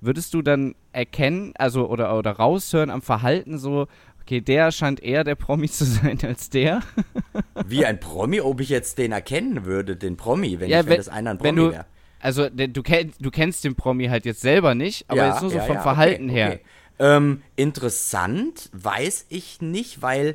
würdest 0.00 0.34
du 0.34 0.42
dann 0.42 0.74
erkennen, 0.92 1.52
also 1.56 1.88
oder, 1.88 2.16
oder 2.18 2.32
raushören 2.32 2.90
am 2.90 3.02
Verhalten 3.02 3.58
so, 3.58 3.86
okay, 4.22 4.40
der 4.40 4.72
scheint 4.72 5.02
eher 5.02 5.24
der 5.24 5.34
Promi 5.34 5.68
zu 5.70 5.84
sein 5.84 6.18
als 6.22 6.50
der? 6.50 6.82
Wie 7.66 7.84
ein 7.86 8.00
Promi, 8.00 8.40
ob 8.40 8.60
ich 8.60 8.68
jetzt 8.68 8.98
den 8.98 9.12
erkennen 9.12 9.64
würde, 9.64 9.96
den 9.96 10.16
Promi, 10.16 10.60
wenn, 10.60 10.68
Ja, 10.68 10.80
ich, 10.80 10.86
wenn, 10.86 10.90
wenn- 10.92 10.96
das 10.98 11.08
einer 11.08 11.30
ein 11.30 11.38
Promi 11.38 11.72
wäre. 11.72 11.86
Also 12.18 12.48
du, 12.48 12.82
kenn, 12.82 13.12
du 13.20 13.30
kennst 13.30 13.62
den 13.64 13.74
Promi 13.76 14.06
halt 14.06 14.24
jetzt 14.24 14.40
selber 14.40 14.74
nicht, 14.74 15.04
aber 15.08 15.28
jetzt 15.28 15.42
nur 15.42 15.50
so 15.50 15.60
vom 15.60 15.78
Verhalten 15.80 16.24
okay, 16.30 16.34
her. 16.34 16.48
okay. 16.48 16.60
Ähm, 16.98 17.42
interessant, 17.56 18.70
weiß 18.72 19.26
ich 19.28 19.60
nicht, 19.60 20.00
weil 20.00 20.34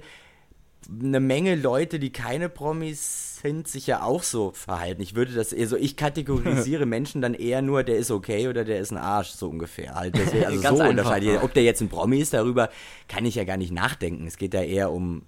eine 0.90 1.20
Menge 1.20 1.56
Leute, 1.56 2.00
die 2.00 2.12
keine 2.12 2.50
Promis 2.50 3.40
sind, 3.42 3.68
sich 3.68 3.88
ja 3.88 4.04
auch 4.04 4.24
so 4.24 4.52
verhalten. 4.52 5.02
Ich 5.02 5.16
würde 5.16 5.34
das 5.34 5.54
eher 5.54 5.68
so, 5.68 5.78
ich 5.78 5.96
kategorisiere 5.96 6.86
Menschen 6.88 7.22
dann 7.22 7.34
eher 7.34 7.62
nur, 7.62 7.84
der 7.84 7.98
ist 7.98 8.12
okay 8.12 8.48
oder 8.48 8.64
der 8.64 8.80
ist 8.80 8.92
ein 8.92 8.98
Arsch, 8.98 9.30
so 9.30 9.50
ungefähr. 9.50 9.96
Halt, 9.96 10.16
deswegen, 10.18 10.46
also 10.48 10.62
Ganz 10.62 10.78
so 10.78 10.84
einfach. 10.84 10.90
unterscheide 10.90 11.34
ich. 11.34 11.44
Ob 11.44 11.54
der 11.54 11.64
jetzt 11.64 11.82
ein 11.82 11.90
Promi 11.90 12.20
ist, 12.20 12.34
darüber 12.34 12.70
kann 13.08 13.26
ich 13.26 13.36
ja 13.36 13.44
gar 13.44 13.58
nicht 13.58 13.72
nachdenken. 13.72 14.28
Es 14.28 14.38
geht 14.38 14.54
ja 14.54 14.62
eher 14.62 14.92
um 14.92 15.24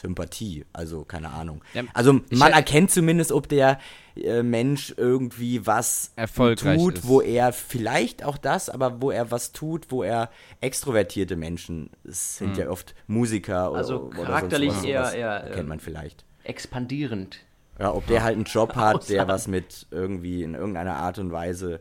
Sympathie, 0.00 0.64
also 0.72 1.04
keine 1.04 1.30
Ahnung. 1.30 1.62
Ja, 1.74 1.82
also 1.92 2.20
man 2.30 2.52
erkennt 2.52 2.90
zumindest, 2.90 3.32
ob 3.32 3.48
der 3.48 3.78
äh, 4.16 4.42
Mensch 4.42 4.94
irgendwie 4.96 5.66
was 5.66 6.12
Erfolgreich 6.16 6.78
tut, 6.78 6.94
ist. 6.98 7.06
wo 7.08 7.20
er 7.20 7.52
vielleicht 7.52 8.24
auch 8.24 8.38
das, 8.38 8.70
aber 8.70 9.02
wo 9.02 9.10
er 9.10 9.30
was 9.30 9.52
tut, 9.52 9.90
wo 9.90 10.02
er 10.02 10.30
extrovertierte 10.60 11.36
Menschen 11.36 11.90
es 12.04 12.38
sind 12.38 12.56
ja 12.56 12.68
oft 12.70 12.94
Musiker 13.06 13.72
Also 13.72 14.04
oder, 14.04 14.18
oder 14.20 14.24
charakterlich 14.24 14.72
sonst 14.72 14.84
was, 14.94 15.14
eher- 15.14 15.14
eher, 15.14 15.40
kennt 15.50 15.58
ähm, 15.58 15.68
man 15.68 15.80
vielleicht. 15.80 16.24
expandierend. 16.44 17.38
Ja, 17.78 17.92
ob 17.94 18.06
der 18.06 18.22
halt 18.22 18.34
einen 18.36 18.44
Job 18.44 18.74
hat, 18.76 19.08
der 19.08 19.26
was 19.28 19.48
mit 19.48 19.86
irgendwie 19.90 20.42
in 20.42 20.52
irgendeiner 20.54 20.96
Art 20.96 21.18
und 21.18 21.32
Weise 21.32 21.80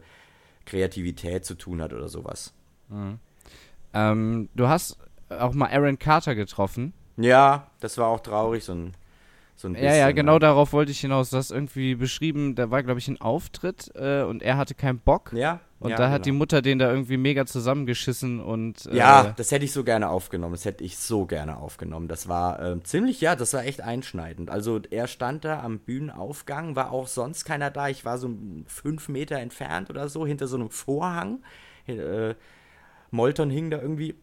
Kreativität 0.66 1.46
zu 1.46 1.56
tun 1.56 1.82
hat 1.82 1.92
oder 1.94 2.08
sowas. 2.08 2.54
Ähm, 3.94 4.50
du 4.56 4.68
hast 4.68 4.98
auch 5.30 5.54
mal 5.54 5.70
Aaron 5.70 6.00
Carter 6.00 6.36
getroffen. 6.36 6.94
Ja, 7.20 7.68
das 7.80 7.98
war 7.98 8.08
auch 8.08 8.22
traurig, 8.22 8.64
so 8.64 8.74
ein, 8.74 8.94
so 9.56 9.68
ein 9.68 9.74
bisschen. 9.74 9.88
Ja, 9.88 9.96
ja, 9.96 10.12
genau 10.12 10.34
ne? 10.34 10.40
darauf 10.40 10.72
wollte 10.72 10.92
ich 10.92 11.00
hinaus. 11.00 11.30
Du 11.30 11.38
hast 11.38 11.52
irgendwie 11.52 11.96
beschrieben, 11.96 12.56
da 12.56 12.72
war, 12.72 12.82
glaube 12.82 13.00
ich, 13.00 13.08
ein 13.08 13.20
Auftritt 13.20 13.92
äh, 13.96 14.24
und 14.24 14.42
er 14.42 14.58
hatte 14.58 14.74
keinen 14.74 15.00
Bock. 15.00 15.34
Ja. 15.34 15.60
Und 15.80 15.92
ja, 15.92 15.98
da 15.98 16.10
hat 16.10 16.26
die 16.26 16.32
genau. 16.32 16.40
Mutter 16.40 16.62
den 16.62 16.78
da 16.78 16.90
irgendwie 16.90 17.16
mega 17.16 17.46
zusammengeschissen 17.46 18.42
und. 18.42 18.86
Äh, 18.88 18.98
Ja, 18.98 19.34
das 19.36 19.52
hätte 19.52 19.64
ich 19.64 19.72
so 19.72 19.84
gerne 19.86 20.10
aufgenommen. 20.10 20.54
Das 20.54 20.66
hätte 20.66 20.84
ich 20.84 20.98
so 20.98 21.26
gerne 21.26 21.58
aufgenommen. 21.58 22.10
Das 22.10 22.28
war 22.28 22.62
ähm, 22.62 22.84
ziemlich, 22.84 23.22
ja, 23.22 23.36
das 23.36 23.54
war 23.54 23.64
echt 23.64 23.82
einschneidend. 23.82 24.50
Also 24.50 24.82
er 24.90 25.08
stand 25.08 25.46
da 25.46 25.62
am 25.62 25.80
Bühnenaufgang, 25.80 26.76
war 26.76 26.92
auch 26.92 27.08
sonst 27.08 27.46
keiner 27.46 27.72
da. 27.72 27.88
Ich 27.88 28.04
war 28.04 28.18
so 28.18 28.30
fünf 28.66 29.08
Meter 29.08 29.38
entfernt 29.40 29.90
oder 29.90 30.10
so, 30.10 30.26
hinter 30.26 30.48
so 30.48 30.58
einem 30.58 30.70
Vorhang. 30.70 31.44
Äh, 31.88 32.36
Molton 33.12 33.50
hing 33.50 33.72
da 33.72 33.82
irgendwie. 33.82 34.16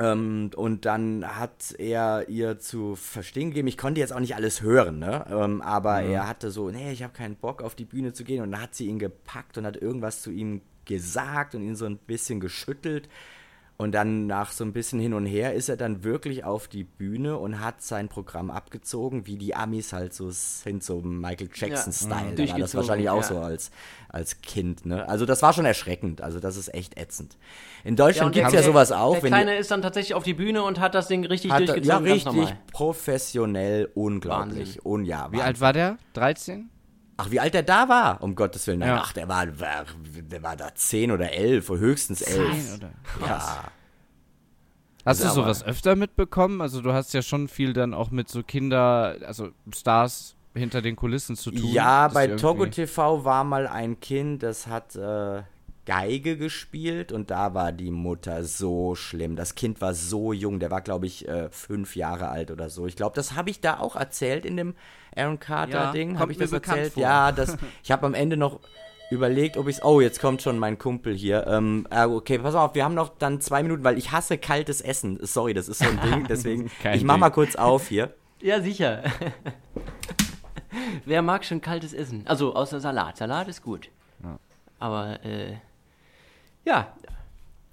Ähm, 0.00 0.50
und 0.56 0.86
dann 0.86 1.24
hat 1.26 1.74
er 1.78 2.28
ihr 2.28 2.58
zu 2.58 2.96
verstehen 2.96 3.50
gegeben, 3.50 3.68
ich 3.68 3.76
konnte 3.76 4.00
jetzt 4.00 4.14
auch 4.14 4.20
nicht 4.20 4.34
alles 4.34 4.62
hören, 4.62 4.98
ne? 4.98 5.26
Ähm, 5.30 5.60
aber 5.60 6.00
er 6.00 6.26
hatte 6.26 6.50
so, 6.50 6.70
nee, 6.70 6.90
ich 6.90 7.02
habe 7.02 7.12
keinen 7.12 7.36
Bock 7.36 7.62
auf 7.62 7.74
die 7.74 7.84
Bühne 7.84 8.14
zu 8.14 8.24
gehen. 8.24 8.42
Und 8.42 8.52
dann 8.52 8.62
hat 8.62 8.74
sie 8.74 8.86
ihn 8.86 8.98
gepackt 8.98 9.58
und 9.58 9.66
hat 9.66 9.76
irgendwas 9.76 10.22
zu 10.22 10.30
ihm 10.30 10.62
gesagt 10.86 11.54
und 11.54 11.62
ihn 11.62 11.76
so 11.76 11.84
ein 11.84 11.98
bisschen 11.98 12.40
geschüttelt. 12.40 13.08
Und 13.80 13.92
dann 13.92 14.26
nach 14.26 14.52
so 14.52 14.62
ein 14.62 14.74
bisschen 14.74 15.00
hin 15.00 15.14
und 15.14 15.24
her 15.24 15.54
ist 15.54 15.70
er 15.70 15.78
dann 15.78 16.04
wirklich 16.04 16.44
auf 16.44 16.68
die 16.68 16.84
Bühne 16.84 17.38
und 17.38 17.60
hat 17.60 17.80
sein 17.80 18.10
Programm 18.10 18.50
abgezogen, 18.50 19.26
wie 19.26 19.38
die 19.38 19.54
Amis 19.54 19.94
halt 19.94 20.12
so 20.12 20.30
sind, 20.30 20.84
so 20.84 21.00
Michael 21.00 21.48
Jackson-Style. 21.50 22.34
da 22.34 22.46
war 22.50 22.58
das 22.58 22.74
wahrscheinlich 22.74 23.08
auch 23.08 23.22
ja. 23.22 23.28
so 23.28 23.38
als, 23.38 23.70
als 24.10 24.42
Kind, 24.42 24.84
ne? 24.84 25.08
Also 25.08 25.24
das 25.24 25.40
war 25.40 25.54
schon 25.54 25.64
erschreckend. 25.64 26.20
Also 26.20 26.40
das 26.40 26.58
ist 26.58 26.74
echt 26.74 27.00
ätzend. 27.00 27.38
In 27.82 27.96
Deutschland 27.96 28.26
und 28.26 28.32
gibt 28.34 28.48
es 28.48 28.52
ja 28.52 28.62
sowas 28.62 28.92
auch. 28.92 29.18
Der 29.18 29.30
Kleine 29.30 29.56
ist 29.56 29.70
dann 29.70 29.80
tatsächlich 29.80 30.12
auf 30.12 30.24
die 30.24 30.34
Bühne 30.34 30.62
und 30.62 30.78
hat 30.78 30.94
das 30.94 31.08
Ding 31.08 31.24
richtig 31.24 31.50
hat, 31.50 31.60
durchgezogen. 31.60 32.06
ja, 32.06 32.12
richtig 32.12 32.54
professionell, 32.72 33.88
unglaublich. 33.94 34.76
Wahnsinn. 34.76 34.82
Und 34.82 35.04
ja, 35.06 35.28
Wie 35.28 35.38
Wahnsinn. 35.38 35.40
alt 35.40 35.60
war 35.62 35.72
der? 35.72 35.98
13? 36.12 36.68
Ach, 37.20 37.30
wie 37.30 37.40
alt 37.40 37.54
der 37.54 37.62
da 37.62 37.88
war? 37.88 38.22
Um 38.22 38.34
Gottes 38.34 38.66
Willen. 38.66 38.80
Nein, 38.80 38.88
Ja. 38.88 39.00
Ach, 39.02 39.12
der 39.12 39.28
war, 39.28 39.46
war, 39.60 39.84
der 40.04 40.42
war 40.42 40.56
da 40.56 40.74
10 40.74 41.10
oder 41.10 41.32
11, 41.32 41.68
oder 41.70 41.80
höchstens 41.80 42.22
11. 42.22 42.64
Zehn 42.66 42.76
oder? 42.76 42.90
Ja. 43.26 43.64
Hast 45.04 45.24
du 45.24 45.28
sowas 45.28 45.64
öfter 45.64 45.96
mitbekommen? 45.96 46.60
Also 46.60 46.82
du 46.82 46.92
hast 46.92 47.14
ja 47.14 47.22
schon 47.22 47.48
viel 47.48 47.72
dann 47.72 47.94
auch 47.94 48.10
mit 48.10 48.28
so 48.28 48.42
Kinder, 48.42 49.16
also 49.26 49.50
Stars 49.74 50.36
hinter 50.54 50.82
den 50.82 50.96
Kulissen 50.96 51.36
zu 51.36 51.50
tun. 51.50 51.72
Ja, 51.72 52.08
bei 52.08 52.26
Togo 52.28 52.66
TV 52.66 53.24
war 53.24 53.44
mal 53.44 53.66
ein 53.66 54.00
Kind, 54.00 54.42
das 54.42 54.66
hat 54.66 54.96
äh, 54.96 55.42
Geige 55.90 56.36
gespielt 56.36 57.10
und 57.10 57.32
da 57.32 57.52
war 57.52 57.72
die 57.72 57.90
Mutter 57.90 58.44
so 58.44 58.94
schlimm. 58.94 59.34
Das 59.34 59.56
Kind 59.56 59.80
war 59.80 59.92
so 59.92 60.32
jung, 60.32 60.60
der 60.60 60.70
war, 60.70 60.82
glaube 60.82 61.06
ich, 61.06 61.26
äh, 61.26 61.48
fünf 61.50 61.96
Jahre 61.96 62.28
alt 62.28 62.52
oder 62.52 62.70
so. 62.70 62.86
Ich 62.86 62.94
glaube, 62.94 63.16
das 63.16 63.34
habe 63.34 63.50
ich 63.50 63.60
da 63.60 63.80
auch 63.80 63.96
erzählt 63.96 64.46
in 64.46 64.56
dem 64.56 64.74
Aaron 65.16 65.40
Carter-Ding. 65.40 66.10
kommt 66.10 66.20
habe 66.20 66.30
ich 66.30 66.38
mir 66.38 66.44
das 66.44 66.52
erzählt? 66.52 66.92
vor. 66.92 67.02
Ja, 67.02 67.32
das, 67.36 67.56
ich 67.82 67.90
habe 67.90 68.06
am 68.06 68.14
Ende 68.14 68.36
noch 68.36 68.60
überlegt, 69.10 69.56
ob 69.56 69.66
ich 69.66 69.82
Oh, 69.82 70.00
jetzt 70.00 70.20
kommt 70.20 70.42
schon 70.42 70.60
mein 70.60 70.78
Kumpel 70.78 71.12
hier. 71.12 71.44
Ähm, 71.48 71.88
äh, 71.90 72.04
okay, 72.04 72.38
pass 72.38 72.54
auf, 72.54 72.76
wir 72.76 72.84
haben 72.84 72.94
noch 72.94 73.08
dann 73.18 73.40
zwei 73.40 73.64
Minuten, 73.64 73.82
weil 73.82 73.98
ich 73.98 74.12
hasse 74.12 74.38
kaltes 74.38 74.80
Essen. 74.80 75.18
Sorry, 75.22 75.54
das 75.54 75.68
ist 75.68 75.80
so 75.80 75.88
ein 75.88 76.00
Ding, 76.08 76.26
deswegen. 76.28 76.70
Kein 76.80 76.96
ich 76.98 77.02
mach 77.02 77.14
Ding. 77.14 77.20
mal 77.20 77.30
kurz 77.30 77.56
auf 77.56 77.88
hier. 77.88 78.14
Ja, 78.42 78.62
sicher. 78.62 79.02
Wer 81.04 81.20
mag 81.20 81.44
schon 81.44 81.60
kaltes 81.60 81.92
Essen? 81.92 82.22
Also 82.26 82.54
außer 82.54 82.80
Salat. 82.80 83.18
Salat 83.18 83.48
ist 83.48 83.60
gut. 83.62 83.90
Aber, 84.78 85.22
äh, 85.26 85.56
ja, 86.64 86.92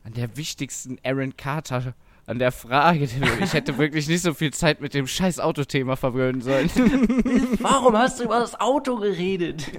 An 0.04 0.14
der 0.14 0.36
wichtigsten 0.38 0.98
Aaron 1.04 1.36
Carter, 1.36 1.94
an 2.26 2.40
der 2.40 2.52
Frage, 2.52 3.06
ich 3.42 3.54
hätte 3.54 3.78
wirklich 3.78 4.08
nicht 4.08 4.22
so 4.22 4.34
viel 4.34 4.52
Zeit 4.54 4.82
mit 4.82 4.94
dem 4.94 5.08
scheiß 5.08 5.40
Autothema 5.40 5.96
verwöhnen 5.96 6.42
sollen. 6.42 6.70
warum 7.62 7.96
hast 7.98 8.20
du 8.20 8.26
über 8.26 8.40
das 8.40 8.60
Auto 8.60 8.98
geredet? 8.98 9.70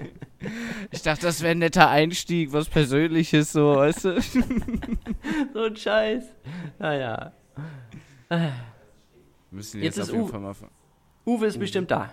Ich 0.90 1.02
dachte, 1.02 1.22
das 1.26 1.42
wäre 1.42 1.50
ein 1.52 1.58
netter 1.58 1.88
Einstieg, 1.90 2.52
was 2.52 2.68
Persönliches, 2.68 3.52
so, 3.52 3.76
weißt 3.76 4.04
du? 4.04 4.20
so 5.52 5.62
ein 5.64 5.76
Scheiß. 5.76 6.24
Naja. 6.78 7.32
Wir 8.30 8.52
müssen 9.50 9.82
Jetzt 9.82 9.96
jetzt, 9.96 10.08
ist 10.08 10.10
auf 10.10 10.16
jeden 10.16 10.24
U- 10.24 10.28
Fall 10.28 10.40
mal. 10.40 10.54
Uwe 11.26 11.46
ist 11.46 11.58
bestimmt 11.58 11.90
da. 11.90 12.10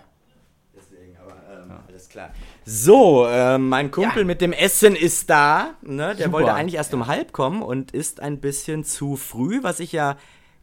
Ähm, 1.68 1.76
alles 1.88 2.08
klar. 2.08 2.30
So, 2.64 3.26
äh, 3.26 3.58
mein 3.58 3.90
Kumpel 3.90 4.24
mit 4.24 4.40
dem 4.40 4.52
Essen 4.52 4.96
ist 4.96 5.30
da. 5.30 5.74
Ne? 5.82 6.14
Der 6.14 6.26
Super. 6.26 6.32
wollte 6.32 6.54
eigentlich 6.54 6.76
erst 6.76 6.94
um 6.94 7.06
halb 7.06 7.32
kommen 7.32 7.62
und 7.62 7.90
ist 7.92 8.20
ein 8.20 8.40
bisschen 8.40 8.84
zu 8.84 9.16
früh, 9.16 9.62
was 9.62 9.80
ich 9.80 9.92
ja 9.92 10.16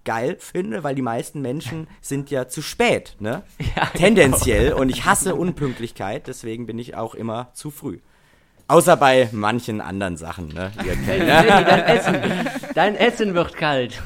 geil 0.05 0.37
finde, 0.39 0.83
weil 0.83 0.95
die 0.95 1.01
meisten 1.01 1.41
Menschen 1.41 1.87
sind 2.01 2.29
ja 2.29 2.47
zu 2.47 2.61
spät, 2.61 3.15
ne? 3.19 3.43
Ja, 3.75 3.85
Tendenziell. 3.87 4.73
Und 4.73 4.89
ich 4.89 5.05
hasse 5.05 5.35
Unpünktlichkeit, 5.35 6.27
deswegen 6.27 6.65
bin 6.65 6.77
ich 6.77 6.95
auch 6.95 7.15
immer 7.15 7.49
zu 7.53 7.71
früh. 7.71 7.99
Außer 8.67 8.95
bei 8.95 9.29
manchen 9.31 9.81
anderen 9.81 10.17
Sachen, 10.17 10.47
ne? 10.47 10.71
Dein 11.07 11.83
Essen, 11.85 12.17
dein 12.73 12.95
Essen 12.95 13.33
wird 13.33 13.55
kalt. 13.55 14.01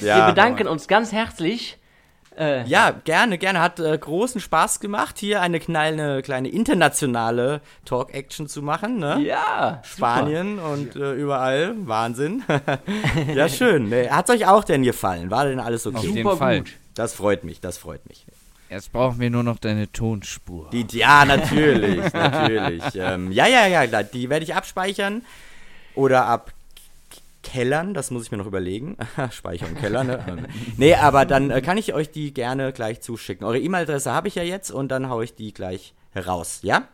Wir 0.00 0.26
bedanken 0.26 0.68
uns 0.68 0.86
ganz 0.86 1.12
herzlich. 1.12 1.79
Äh, 2.40 2.64
Ja, 2.66 2.90
gerne, 3.04 3.36
gerne. 3.38 3.60
Hat 3.60 3.78
äh, 3.78 3.96
großen 3.96 4.40
Spaß 4.40 4.80
gemacht, 4.80 5.18
hier 5.18 5.42
eine 5.42 5.60
kleine, 5.60 6.22
kleine 6.22 6.48
internationale 6.48 7.60
Talk-Action 7.84 8.48
zu 8.48 8.62
machen, 8.62 8.98
ne? 8.98 9.20
ja, 9.20 9.82
Spanien 9.84 10.58
und 10.58 10.96
äh, 10.96 11.12
überall. 11.12 11.74
Wahnsinn. 11.86 12.42
ja, 13.34 13.48
schön. 13.48 13.90
Ne, 13.90 14.10
Hat's 14.10 14.30
euch 14.30 14.46
auch 14.46 14.64
denn 14.64 14.82
gefallen? 14.82 15.30
War 15.30 15.44
denn 15.44 15.60
alles 15.60 15.86
Auf 15.86 15.94
okay? 15.96 16.06
jeden 16.06 16.22
Super 16.22 16.36
Fall. 16.36 16.58
gut. 16.60 16.72
Das 16.94 17.12
freut 17.14 17.44
mich, 17.44 17.60
das 17.60 17.78
freut 17.78 18.08
mich. 18.08 18.26
Jetzt 18.70 18.92
brauchen 18.92 19.18
wir 19.20 19.30
nur 19.30 19.42
noch 19.42 19.58
deine 19.58 19.90
Tonspur. 19.90 20.70
Die, 20.70 20.86
ja, 20.96 21.24
natürlich, 21.24 22.12
natürlich. 22.12 22.82
Ähm, 22.94 23.32
ja, 23.32 23.46
ja, 23.48 23.66
ja, 23.66 23.86
klar, 23.86 24.04
die 24.04 24.30
werde 24.30 24.44
ich 24.44 24.54
abspeichern 24.54 25.22
oder 25.94 26.26
abkellern, 27.42 27.94
das 27.94 28.10
muss 28.10 28.24
ich 28.24 28.30
mir 28.30 28.38
noch 28.38 28.46
überlegen. 28.46 28.96
Speichern, 29.30 29.74
Keller, 29.76 30.04
ne? 30.04 30.46
Nee, 30.76 30.94
aber 30.94 31.24
dann 31.24 31.50
äh, 31.50 31.60
kann 31.60 31.78
ich 31.78 31.94
euch 31.94 32.10
die 32.10 32.32
gerne 32.34 32.72
gleich 32.72 33.00
zuschicken. 33.00 33.46
Eure 33.46 33.58
E-Mail-Adresse 33.58 34.12
habe 34.12 34.28
ich 34.28 34.34
ja 34.34 34.42
jetzt 34.42 34.70
und 34.70 34.88
dann 34.88 35.08
haue 35.08 35.24
ich 35.24 35.34
die 35.34 35.52
gleich 35.52 35.94
raus, 36.26 36.60
ja? 36.62 36.84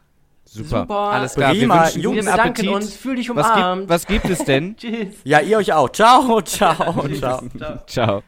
Super. 0.45 0.81
Super. 0.83 0.95
Alles 0.95 1.35
klar. 1.35 1.53
Prima. 1.53 1.75
Wir 1.75 1.83
wünschen 1.85 2.03
Jungs, 2.03 2.17
Wir 2.27 2.33
guten 2.33 2.41
Appetit. 2.41 2.71
uns. 2.71 2.97
Fühl 2.97 3.17
dich 3.17 3.29
Was 3.35 3.47
umarmt. 3.47 3.81
gibt, 3.83 3.91
was 3.91 4.07
gibt 4.07 4.25
es 4.27 4.39
denn? 4.45 4.77
Tschüss. 4.79 5.17
Ja, 5.25 5.41
ihr 5.41 5.59
euch 5.59 5.73
auch. 5.73 5.89
Ciao, 5.91 6.41
ciao, 6.43 7.09
ciao. 7.09 7.43
Ciao. 7.87 8.23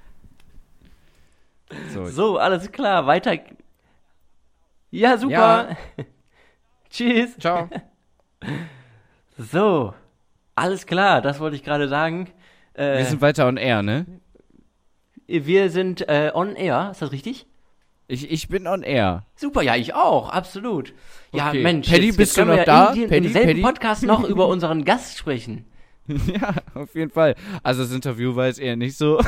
So, 1.94 2.06
So, 2.06 2.38
alles 2.38 2.72
klar. 2.72 3.06
Weiter. 3.06 3.34
Ja, 4.90 5.16
super. 5.16 5.76
Tschüss. 6.90 7.36
ciao. 7.38 7.68
So, 9.36 9.94
alles 10.58 10.86
klar. 10.86 11.22
Das 11.22 11.40
wollte 11.40 11.56
ich 11.56 11.64
gerade 11.64 11.88
sagen. 11.88 12.28
Äh, 12.74 12.98
Wir 12.98 13.04
sind 13.06 13.20
weiter 13.20 13.46
on 13.46 13.56
air, 13.56 13.82
ne? 13.82 14.06
wir 15.28 15.70
sind 15.70 16.08
äh, 16.08 16.30
on 16.32 16.56
air, 16.56 16.88
ist 16.92 17.02
das 17.02 17.12
richtig? 17.12 17.46
Ich, 18.06 18.30
ich 18.30 18.48
bin 18.48 18.66
on 18.66 18.82
air. 18.82 19.26
Super, 19.36 19.60
ja, 19.60 19.76
ich 19.76 19.94
auch, 19.94 20.30
absolut. 20.30 20.94
Ja, 21.32 21.48
Okay. 21.48 21.62
Mensch, 21.62 21.90
Paddy, 21.90 22.06
jetzt, 22.06 22.16
bist 22.16 22.36
du 22.36 22.40
wir 22.40 22.46
noch 22.46 22.56
ja 22.56 22.64
da? 22.64 22.88
in, 22.88 22.94
die, 22.94 23.06
Paddy, 23.06 23.26
im 23.26 23.32
selben 23.32 23.48
Paddy? 23.48 23.60
Podcast 23.60 24.02
noch 24.04 24.24
über 24.24 24.48
unseren 24.48 24.86
Gast 24.86 25.18
sprechen. 25.18 25.66
ja, 26.06 26.54
auf 26.74 26.94
jeden 26.94 27.10
Fall. 27.10 27.34
Also 27.62 27.82
das 27.82 27.92
Interview 27.92 28.34
war 28.34 28.46
jetzt 28.46 28.60
eher 28.60 28.76
nicht 28.76 28.96
so. 28.96 29.18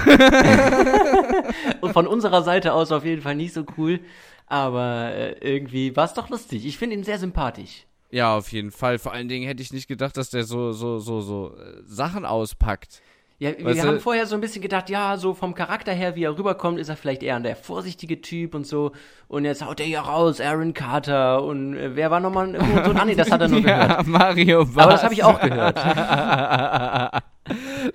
Und 1.83 1.93
von 1.93 2.07
unserer 2.07 2.43
Seite 2.43 2.73
aus 2.73 2.91
auf 2.91 3.05
jeden 3.05 3.21
Fall 3.21 3.35
nicht 3.35 3.53
so 3.53 3.67
cool. 3.77 4.01
Aber 4.47 5.13
äh, 5.13 5.33
irgendwie 5.41 5.95
war 5.95 6.07
es 6.07 6.15
doch 6.15 6.31
lustig. 6.31 6.65
Ich 6.65 6.79
finde 6.79 6.97
ihn 6.97 7.05
sehr 7.05 7.19
sympathisch. 7.19 7.85
Ja, 8.11 8.37
auf 8.37 8.51
jeden 8.53 8.71
Fall. 8.71 8.99
Vor 8.99 9.13
allen 9.13 9.29
Dingen 9.29 9.47
hätte 9.47 9.63
ich 9.63 9.73
nicht 9.73 9.89
gedacht, 9.89 10.17
dass 10.17 10.31
der 10.31 10.45
so, 10.45 10.73
so, 10.73 10.99
so, 10.99 11.21
so 11.21 11.55
äh, 11.57 11.83
Sachen 11.87 12.25
auspackt. 12.25 13.01
Ja, 13.39 13.57
wir 13.57 13.65
Weißt 13.65 13.83
du- 13.85 13.89
haben 13.89 14.01
vorher 14.01 14.27
so 14.27 14.35
ein 14.35 14.43
bisschen 14.43 14.61
gedacht, 14.61 14.91
ja, 14.91 15.17
so 15.17 15.33
vom 15.33 15.55
Charakter 15.55 15.93
her, 15.93 16.15
wie 16.15 16.25
er 16.25 16.37
rüberkommt, 16.37 16.79
ist 16.79 16.91
er 16.91 16.97
vielleicht 16.97 17.23
eher 17.23 17.41
der 17.41 17.57
vorsichtige 17.57 18.21
Typ 18.21 18.55
und 18.55 18.67
so. 18.67 18.93
Und 19.29 19.47
jetzt 19.47 19.65
haut 19.65 19.81
er 19.81 19.87
ja 19.87 20.03
raus, 20.03 20.43
Aaron 20.43 20.75
Carter 20.75 21.43
und 21.43 21.75
äh, 21.75 21.97
wer 21.97 22.11
war 22.11 22.21
nochmal 22.21 22.55
ein 22.55 22.61
Hurensohn? 22.75 22.99
Ah, 22.99 23.05
nee, 23.07 23.15
das 23.15 23.31
hat 23.31 23.41
er 23.41 23.49
nur 23.49 23.63
gehört. 23.63 23.89
Ja, 23.89 24.03
Mario 24.05 24.67
Bart. 24.67 24.79
Aber 24.85 24.93
das 24.93 25.05
habe 25.05 25.15
ich 25.15 25.25
auch 25.25 25.41
gehört. 25.41 25.79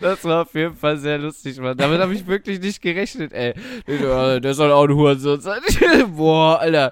Das 0.01 0.25
war 0.25 0.41
auf 0.41 0.53
jeden 0.53 0.75
Fall 0.75 0.97
sehr 0.97 1.17
lustig, 1.17 1.59
Mann. 1.59 1.77
Damit 1.77 2.01
habe 2.01 2.13
ich 2.13 2.27
wirklich 2.27 2.59
nicht 2.59 2.81
gerechnet, 2.81 3.31
ey. 3.31 3.53
Der 3.87 4.41
der 4.41 4.53
soll 4.53 4.71
auch 4.71 4.83
ein 4.83 4.93
Hurensohn 4.93 5.39
sein. 5.39 5.61
Boah, 6.17 6.59
Alter. 6.59 6.91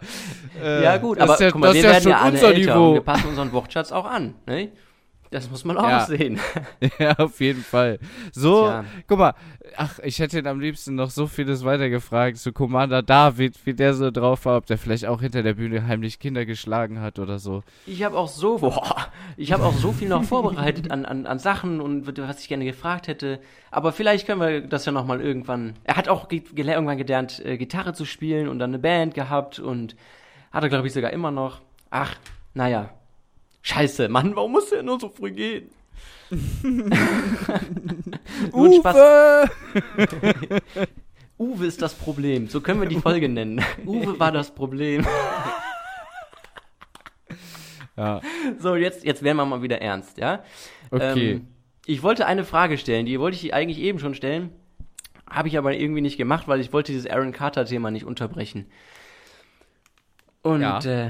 Äh, 0.61 0.83
Ja, 0.83 0.97
gut, 0.97 1.19
das 1.19 1.29
aber 1.29 1.41
ja, 1.41 1.51
guck 1.51 1.61
mal, 1.61 1.67
das 1.67 1.75
wir 1.75 1.79
ist 1.81 1.85
ja 1.85 1.91
werden 1.91 2.03
schon 2.03 2.11
ja 2.11 2.17
alle 2.21 2.31
unser 2.33 2.47
älter 2.53 2.73
und 2.75 2.81
Niveau. 2.81 2.93
wir 2.95 3.01
passen 3.01 3.27
unseren 3.29 3.51
Wortschatz 3.51 3.91
auch 3.91 4.05
an. 4.05 4.35
Ne? 4.45 4.69
Das 5.31 5.49
muss 5.49 5.65
man 5.65 5.77
auch 5.77 5.89
Ja. 5.89 6.05
sehen. 6.05 6.39
Ja, 6.99 7.13
auf 7.17 7.39
jeden 7.39 7.63
Fall. 7.63 7.97
So, 8.33 8.65
Tja. 8.67 8.85
guck 9.07 9.17
mal, 9.17 9.33
ach, 9.77 9.97
ich 10.03 10.19
hätte 10.19 10.37
ihn 10.37 10.45
am 10.45 10.59
liebsten 10.59 10.93
noch 10.93 11.09
so 11.09 11.25
vieles 11.25 11.65
weitergefragt. 11.65 12.37
So 12.37 12.51
Commander 12.51 13.01
David, 13.01 13.55
wie 13.65 13.73
der 13.73 13.95
so 13.95 14.11
drauf 14.11 14.45
war, 14.45 14.57
ob 14.57 14.67
der 14.67 14.77
vielleicht 14.77 15.07
auch 15.07 15.21
hinter 15.21 15.41
der 15.41 15.55
Bühne 15.55 15.87
heimlich 15.87 16.19
Kinder 16.19 16.45
geschlagen 16.45 17.01
hat 17.01 17.17
oder 17.17 17.39
so. 17.39 17.63
Ich 17.87 18.03
habe 18.03 18.15
auch 18.15 18.27
so, 18.27 18.59
boah, 18.59 19.07
ich 19.35 19.51
habe 19.51 19.63
auch 19.65 19.73
so 19.73 19.91
viel 19.91 20.07
noch 20.09 20.23
vorbereitet 20.23 20.91
an, 20.91 21.03
an, 21.03 21.25
an 21.25 21.39
Sachen 21.39 21.81
und 21.81 22.05
was 22.19 22.41
ich 22.41 22.47
gerne 22.47 22.65
gefragt 22.65 23.07
hätte. 23.07 23.39
Aber 23.71 23.91
vielleicht 23.91 24.27
können 24.27 24.39
wir 24.39 24.61
das 24.61 24.85
ja 24.85 24.91
noch 24.91 25.07
mal 25.07 25.19
irgendwann. 25.19 25.73
Er 25.83 25.95
hat 25.95 26.09
auch 26.09 26.27
ge 26.27 26.43
irgendwann 26.55 26.97
gelernt, 26.99 27.43
äh, 27.43 27.57
Gitarre 27.57 27.93
zu 27.93 28.05
spielen 28.05 28.47
und 28.47 28.59
dann 28.59 28.69
eine 28.69 28.77
Band 28.79 29.15
gehabt 29.15 29.57
und 29.57 29.95
hat 30.53 30.63
er, 30.63 30.69
glaube 30.69 30.87
ich, 30.87 30.93
sogar 30.93 31.11
immer 31.11 31.31
noch. 31.31 31.59
Ach, 31.89 32.15
naja. 32.53 32.91
Scheiße, 33.63 34.07
Mann, 34.09 34.35
warum 34.35 34.51
muss 34.53 34.71
er 34.71 34.83
nur 34.83 34.99
so 34.99 35.09
früh 35.09 35.31
gehen? 35.31 35.69
Nur 38.51 38.65
ein 38.65 38.73
Spaß. 38.73 38.95
Uwe! 38.95 39.49
Uwe 41.37 41.65
ist 41.65 41.81
das 41.81 41.93
Problem. 41.93 42.47
So 42.47 42.61
können 42.61 42.81
wir 42.81 42.87
die 42.87 42.99
Folge 42.99 43.29
nennen. 43.29 43.61
Uwe 43.85 44.19
war 44.19 44.31
das 44.31 44.53
Problem. 44.53 45.05
Ja, 47.95 48.21
So, 48.59 48.75
jetzt, 48.75 49.05
jetzt 49.05 49.21
werden 49.21 49.37
wir 49.37 49.45
mal 49.45 49.61
wieder 49.61 49.79
ernst, 49.81 50.17
ja? 50.17 50.43
okay. 50.89 51.33
Ähm, 51.33 51.47
ich 51.85 52.01
wollte 52.01 52.25
eine 52.25 52.43
Frage 52.45 52.77
stellen, 52.77 53.05
die 53.05 53.19
wollte 53.19 53.37
ich 53.37 53.53
eigentlich 53.53 53.77
eben 53.79 53.99
schon 53.99 54.15
stellen, 54.15 54.49
habe 55.29 55.47
ich 55.49 55.57
aber 55.57 55.73
irgendwie 55.73 56.01
nicht 56.01 56.17
gemacht, 56.17 56.47
weil 56.47 56.61
ich 56.61 56.73
wollte 56.73 56.91
dieses 56.91 57.07
Aaron 57.09 57.33
Carter-Thema 57.33 57.91
nicht 57.91 58.05
unterbrechen. 58.05 58.65
Und 60.43 60.61
Ja. 60.61 60.79
äh, 60.79 61.09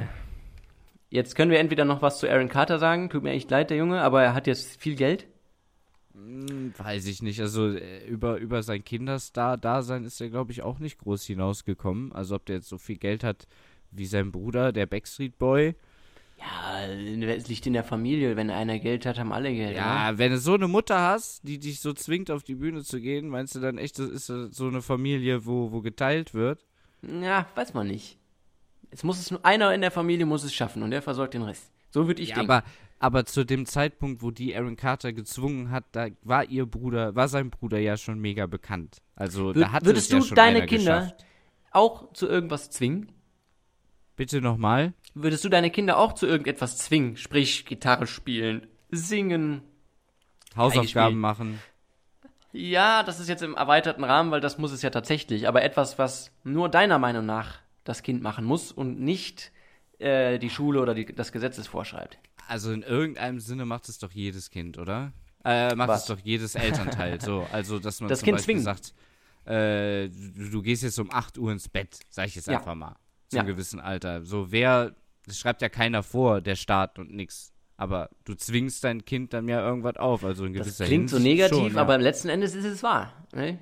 jetzt 1.10 1.36
können 1.36 1.52
wir 1.52 1.60
entweder 1.60 1.84
noch 1.86 2.02
was 2.02 2.20
zu 2.20 2.30
Aaron 2.30 2.48
Carter 2.50 2.80
sagen, 2.80 3.10
tut 3.10 3.24
mir 3.24 3.32
echt 3.32 3.52
leid, 3.52 3.70
der 3.70 3.78
Junge, 3.78 4.02
aber 4.02 4.24
er 4.24 4.34
hat 4.34 4.48
jetzt 4.48 4.80
viel 4.82 4.96
Geld. 4.96 5.28
Hm, 6.14 6.74
Weiß 6.78 7.08
ich 7.08 7.22
nicht. 7.22 7.40
Also 7.42 7.70
äh, 7.70 8.06
über, 8.08 8.38
über 8.38 8.62
sein 8.64 8.84
Kinderstar-Dasein 8.84 10.04
ist 10.06 10.22
er, 10.22 10.30
glaube 10.30 10.52
ich, 10.52 10.62
auch 10.62 10.80
nicht 10.80 11.00
groß 11.00 11.26
hinausgekommen. 11.26 12.12
Also 12.14 12.36
ob 12.36 12.46
der 12.46 12.58
jetzt 12.58 12.70
so 12.70 12.78
viel 12.78 12.98
Geld 12.98 13.24
hat 13.24 13.48
wie 13.92 14.06
sein 14.06 14.32
Bruder, 14.32 14.72
der 14.72 14.86
Backstreet 14.86 15.38
Boy. 15.38 15.76
Ja, 16.40 16.86
es 16.88 17.48
liegt 17.48 17.66
in 17.68 17.74
der 17.74 17.84
Familie, 17.84 18.36
wenn 18.36 18.50
einer 18.50 18.78
Geld 18.80 19.06
hat, 19.06 19.18
haben 19.18 19.32
alle 19.32 19.54
Geld. 19.54 19.78
Ja, 19.78 20.10
oder? 20.10 20.18
wenn 20.18 20.32
du 20.32 20.38
so 20.40 20.56
eine 20.56 20.68
Mutter 20.68 21.00
hast, 21.00 21.48
die 21.48 21.58
dich 21.60 21.80
so 21.80 21.94
zwingt, 21.94 22.30
auf 22.32 22.44
die 22.44 22.56
Bühne 22.56 22.84
zu 22.84 23.00
gehen, 23.00 23.30
meinst 23.30 23.56
du 23.56 23.60
dann 23.60 23.78
echt, 23.78 23.98
das 23.98 24.10
ist 24.10 24.28
so 24.28 24.68
eine 24.68 24.82
Familie, 24.82 25.46
wo, 25.46 25.72
wo 25.72 25.82
geteilt 25.82 26.34
wird? 26.34 26.66
ja, 27.02 27.48
weiß 27.56 27.74
man 27.74 27.88
nicht. 27.88 28.18
Jetzt 28.94 29.04
muss 29.04 29.20
es 29.20 29.32
nur 29.32 29.44
einer 29.44 29.74
in 29.74 29.82
der 29.82 29.90
Familie 29.90 30.28
muss 30.28 30.44
es 30.44 30.54
schaffen 30.54 30.84
und 30.84 30.92
der 30.92 31.02
versorgt 31.02 31.34
den 31.34 31.42
Rest. 31.42 31.72
So 31.90 32.06
würde 32.06 32.22
ich 32.22 32.30
Ja, 32.30 32.36
denken. 32.36 32.52
aber, 32.52 32.64
aber 33.00 33.26
zu 33.26 33.44
dem 33.44 33.66
Zeitpunkt, 33.66 34.22
wo 34.22 34.30
die 34.30 34.56
Aaron 34.56 34.76
Carter 34.76 35.14
gezwungen 35.14 35.72
hat, 35.72 35.86
da 35.94 36.10
war 36.22 36.46
ihr 36.46 36.68
Bruder, 36.68 37.16
war 37.16 37.28
sein 37.28 37.50
Bruder 37.50 37.80
ja 37.80 37.98
schon 37.98 38.20
mega 38.20 38.46
bekannt. 38.46 39.02
Also 39.16 39.50
Wür- 39.50 39.62
da 39.62 39.72
hat 39.72 39.84
würdest 39.84 40.10
es 40.10 40.14
ja 40.14 40.20
du 40.20 40.26
schon 40.26 40.36
deine 40.36 40.68
Kinder 40.68 41.00
geschafft. 41.00 41.26
auch 41.72 42.14
zu 42.14 42.28
irgendwas 42.28 42.70
zwingen? 42.70 43.12
Bitte 44.16 44.42
nochmal. 44.42 44.94
Würdest 45.16 45.44
du 45.44 45.50
deine 45.50 45.72
Kinder 45.72 45.98
auch 45.98 46.14
zu 46.14 46.28
irgendetwas 46.28 46.78
zwingen? 46.78 47.18
Sprich, 47.18 47.66
Gitarre 47.66 48.06
spielen, 48.06 48.68
singen. 48.92 49.64
Hausaufgaben 50.56 51.20
machen. 51.20 51.60
Ja, 52.52 53.02
das 53.02 53.20
ist 53.20 53.28
jetzt 53.28 53.42
im 53.42 53.56
erweiterten 53.56 54.04
Rahmen, 54.04 54.30
weil 54.30 54.40
das 54.42 54.60
muss 54.60 54.72
es 54.72 54.84
ja 54.84 54.92
tatsächlich. 54.92 55.48
Aber 55.48 55.64
etwas, 55.64 55.98
was 55.98 56.30
nur 56.44 56.70
deiner 56.70 57.00
Meinung 57.00 57.26
nach 57.26 57.58
das 57.84 58.04
Kind 58.04 58.22
machen 58.22 58.46
muss 58.46 58.72
und 58.72 59.00
nicht 59.00 59.52
äh, 60.00 60.40
die 60.40 60.50
Schule 60.50 60.82
oder 60.82 60.94
die, 60.94 61.06
das 61.06 61.32
Gesetz 61.32 61.58
es 61.58 61.68
vorschreibt. 61.68 62.18
Also 62.48 62.72
in 62.72 62.82
irgendeinem 62.84 63.40
Sinne 63.40 63.66
macht 63.66 63.88
es 63.90 64.00
doch 64.00 64.12
jedes 64.12 64.50
Kind, 64.50 64.78
oder? 64.78 65.14
Äh, 65.46 65.76
macht 65.76 65.90
Was? 65.90 66.02
es 66.02 66.06
doch 66.08 66.20
jedes 66.20 66.56
Elternteil 66.56 67.20
so. 67.22 67.46
Also, 67.52 67.80
dass 67.80 68.00
man 68.02 68.10
Das 68.10 68.20
zum 68.20 68.26
Kind 68.26 68.38
Beispiel 68.38 68.56
zwingen. 68.56 68.64
sagt, 68.66 68.94
äh, 69.46 70.10
du, 70.10 70.50
du 70.50 70.62
gehst 70.62 70.84
jetzt 70.84 71.00
um 71.00 71.12
8 71.12 71.38
Uhr 71.38 71.52
ins 71.52 71.68
Bett, 71.68 72.00
sag 72.10 72.28
ich 72.28 72.36
jetzt 72.36 72.48
Ja. 72.48 72.60
einfach 72.60 72.76
mal. 72.76 72.96
Zu 73.28 73.38
Ja. 73.38 73.42
einem 73.44 73.48
gewissen 73.54 73.80
Alter. 73.80 74.26
So, 74.26 74.52
wer, 74.52 74.96
das 75.26 75.38
schreibt 75.40 75.62
ja 75.62 75.70
keiner 75.70 76.04
vor, 76.04 76.40
der 76.42 76.56
Staat 76.56 76.98
und 77.00 77.12
nix. 77.14 77.52
Aber 77.76 78.10
du 78.24 78.36
zwingst 78.36 78.84
dein 78.84 79.04
Kind 79.04 79.34
dann 79.34 79.48
ja 79.50 79.60
irgendwas 79.66 79.98
auf, 79.98 80.24
also 80.24 80.46
in 80.46 80.54
Das 80.54 80.66
gewisser 80.68 80.86
klingt 80.86 81.10
so 81.10 81.18
Hinsicht 81.18 81.36
negativ, 81.36 81.58
schon, 81.58 81.76
ja. 81.76 81.82
aber 81.82 81.98
letzten 81.98 82.30
Endes 82.30 82.56
ist 82.56 82.66
es 82.66 82.84
wahr. 82.84 83.26
Ne? 83.34 83.58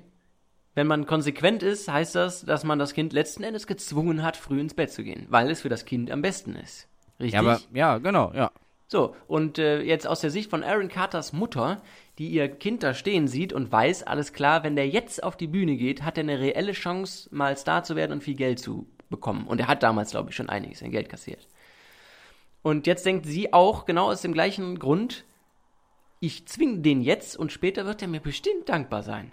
Wenn 0.74 0.86
man 0.86 1.06
konsequent 1.06 1.62
ist, 1.62 1.88
heißt 1.88 2.14
das, 2.14 2.44
dass 2.44 2.64
man 2.64 2.78
das 2.78 2.94
Kind 2.94 3.12
letzten 3.12 3.42
Endes 3.42 3.66
gezwungen 3.66 4.22
hat, 4.22 4.36
früh 4.36 4.58
ins 4.60 4.74
Bett 4.74 4.90
zu 4.90 5.04
gehen, 5.04 5.26
weil 5.28 5.50
es 5.50 5.60
für 5.60 5.68
das 5.68 5.84
Kind 5.84 6.10
am 6.10 6.22
besten 6.22 6.56
ist. 6.56 6.88
Richtig? 7.20 7.34
Ja, 7.34 7.40
aber, 7.40 7.60
ja, 7.74 7.98
genau, 7.98 8.32
ja. 8.34 8.50
So, 8.88 9.14
und 9.26 9.58
äh, 9.58 9.80
jetzt 9.80 10.06
aus 10.06 10.20
der 10.20 10.30
Sicht 10.30 10.50
von 10.50 10.62
Aaron 10.62 10.88
Carters 10.88 11.32
Mutter, 11.32 11.80
die 12.18 12.28
ihr 12.28 12.48
Kind 12.48 12.82
da 12.82 12.92
stehen 12.92 13.26
sieht 13.26 13.52
und 13.52 13.72
weiß, 13.72 14.02
alles 14.02 14.32
klar, 14.32 14.64
wenn 14.64 14.76
der 14.76 14.88
jetzt 14.88 15.22
auf 15.22 15.36
die 15.36 15.46
Bühne 15.46 15.76
geht, 15.76 16.02
hat 16.02 16.18
er 16.18 16.24
eine 16.24 16.38
reelle 16.38 16.72
Chance, 16.72 17.28
mal 17.32 17.56
Star 17.56 17.84
zu 17.84 17.96
werden 17.96 18.12
und 18.12 18.22
viel 18.22 18.34
Geld 18.34 18.58
zu 18.58 18.86
bekommen. 19.08 19.46
Und 19.46 19.60
er 19.60 19.68
hat 19.68 19.82
damals, 19.82 20.10
glaube 20.10 20.30
ich, 20.30 20.36
schon 20.36 20.50
einiges 20.50 20.82
an 20.82 20.90
Geld 20.90 21.08
kassiert. 21.08 21.48
Und 22.62 22.86
jetzt 22.86 23.06
denkt 23.06 23.26
sie 23.26 23.52
auch 23.52 23.86
genau 23.86 24.10
aus 24.10 24.22
dem 24.22 24.32
gleichen 24.32 24.78
Grund, 24.78 25.24
ich 26.20 26.46
zwinge 26.46 26.78
den 26.78 27.02
jetzt 27.02 27.36
und 27.36 27.50
später 27.50 27.86
wird 27.86 28.02
er 28.02 28.08
mir 28.08 28.20
bestimmt 28.20 28.68
dankbar 28.68 29.02
sein. 29.02 29.32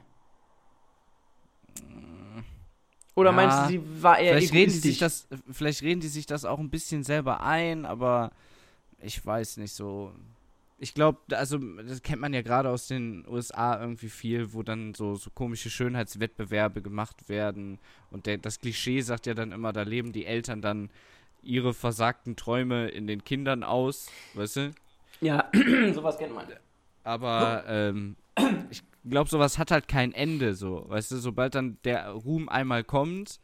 Oder 3.20 3.32
Ja, 3.32 3.36
meinst 3.36 3.60
du, 3.60 3.68
sie 3.68 4.02
war 4.02 4.18
eher 4.18 4.36
Vielleicht 4.36 4.54
reden, 4.54 4.72
die 4.72 4.80
sich 4.80 4.98
das, 4.98 5.28
vielleicht 5.52 5.82
reden 5.82 6.00
die 6.00 6.08
sich 6.08 6.26
das 6.26 6.46
auch 6.46 6.60
ein 6.60 6.70
bisschen 6.70 7.04
selber 7.04 7.42
ein, 7.42 7.86
aber 7.86 8.32
ich 9.02 9.24
weiß 9.26 9.58
nicht 9.58 9.74
so. 9.74 10.14
Ich 10.78 10.94
glaube, 10.94 11.20
also 11.36 11.58
das 11.58 12.02
kennt 12.02 12.22
man 12.22 12.34
ja 12.34 12.42
gerade 12.42 12.70
aus 12.70 12.88
den 12.88 13.28
USA 13.28 13.78
irgendwie 13.78 14.08
viel, 14.08 14.54
wo 14.54 14.64
dann 14.64 14.94
so, 14.94 15.16
so 15.16 15.30
komische 15.30 15.70
Schönheitswettbewerbe 15.70 16.82
gemacht 16.82 17.28
werden. 17.28 17.80
Und 18.12 18.26
der, 18.26 18.38
das 18.38 18.62
Klischee 18.62 19.02
sagt 19.02 19.26
ja 19.26 19.34
dann 19.34 19.52
immer, 19.52 19.74
da 19.74 19.82
leben 19.82 20.14
die 20.14 20.26
Eltern 20.26 20.62
dann 20.62 20.90
ihre 21.42 21.74
versagten 21.74 22.38
Träume 22.38 22.88
in 22.88 23.08
den 23.08 23.26
Kindern 23.26 23.64
aus, 23.64 24.08
weißt 24.36 24.56
du? 24.56 24.72
ja, 25.20 25.50
sowas 25.94 26.18
kennt 26.18 26.34
man. 26.34 26.46
Aber 27.04 27.66
ähm, 27.68 28.16
ich 28.70 28.82
glaube, 29.06 29.30
sowas 29.30 29.58
hat 29.58 29.72
halt 29.72 29.88
kein 29.88 30.14
Ende, 30.14 30.56
so. 30.56 30.86
Weißt 30.90 31.12
du, 31.12 31.18
sobald 31.18 31.56
dann 31.56 31.78
der 31.84 32.10
Ruhm 32.10 32.50
einmal 32.50 32.84
kommt, 32.84 33.40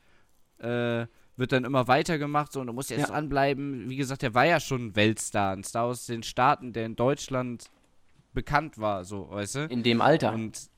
äh, 0.59 1.05
wird 1.37 1.51
dann 1.51 1.65
immer 1.65 1.87
weitergemacht, 1.87 2.51
so, 2.53 2.61
und 2.61 2.67
du 2.67 2.73
musst 2.73 2.89
jetzt 2.91 3.01
Ja. 3.01 3.07
dranbleiben. 3.07 3.89
Wie 3.89 3.97
gesagt, 3.97 4.21
der 4.21 4.33
war 4.33 4.45
ja 4.45 4.59
schon 4.59 4.87
ein 4.87 4.95
Weltstar, 4.95 5.53
ein 5.55 5.63
Star 5.63 5.83
aus 5.85 6.05
den 6.05 6.23
Staaten, 6.23 6.71
der 6.73 6.85
in 6.85 6.95
Deutschland 6.95 7.69
bekannt 8.33 8.77
war, 8.77 9.03
so, 9.05 9.29
weißt 9.29 9.55
du? 9.55 9.65
In 9.65 9.83
dem 9.83 10.01
Alter. 10.01 10.33
Und 10.33 10.69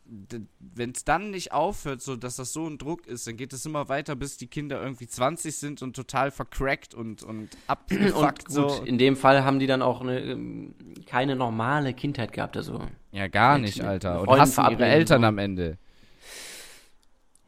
wenn 0.60 0.92
es 0.92 1.04
dann 1.04 1.32
nicht 1.32 1.52
aufhört, 1.52 2.02
so 2.02 2.16
dass 2.16 2.38
das 2.38 2.54
so 2.54 2.66
ein 2.68 2.78
Druck 2.78 3.06
ist, 3.08 3.28
dann 3.28 3.36
geht 3.36 3.52
es 3.52 3.66
immer 3.66 3.90
weiter, 3.90 4.16
bis 4.16 4.38
die 4.38 4.48
Kinder 4.48 4.82
irgendwie 4.82 5.08
20 5.08 5.56
sind 5.58 5.82
und 5.82 5.96
total 5.96 6.32
vercrackt 6.32 6.94
und, 6.94 7.24
und 7.24 7.38
Und 7.38 7.58
abgefuckt 7.68 8.46
gut, 8.46 8.52
so. 8.54 8.84
in 8.84 8.98
dem 8.98 9.16
Fall 9.18 9.44
haben 9.44 9.60
die 9.60 9.68
dann 9.68 9.82
auch 9.82 10.02
eine, 10.02 10.20
ähm, 10.22 10.74
keine 11.06 11.36
normale 11.36 11.94
Kindheit 11.94 12.32
gehabt. 12.32 12.56
Also, 12.58 12.82
Ja, 13.12 13.28
gar 13.28 13.58
mit- 13.58 13.68
nicht, 13.68 13.82
Alter. 13.82 14.22
Und 14.22 14.40
hassen 14.40 14.64
ihre 14.72 14.86
Eltern 14.86 15.24
am 15.26 15.38
Ende. 15.38 15.78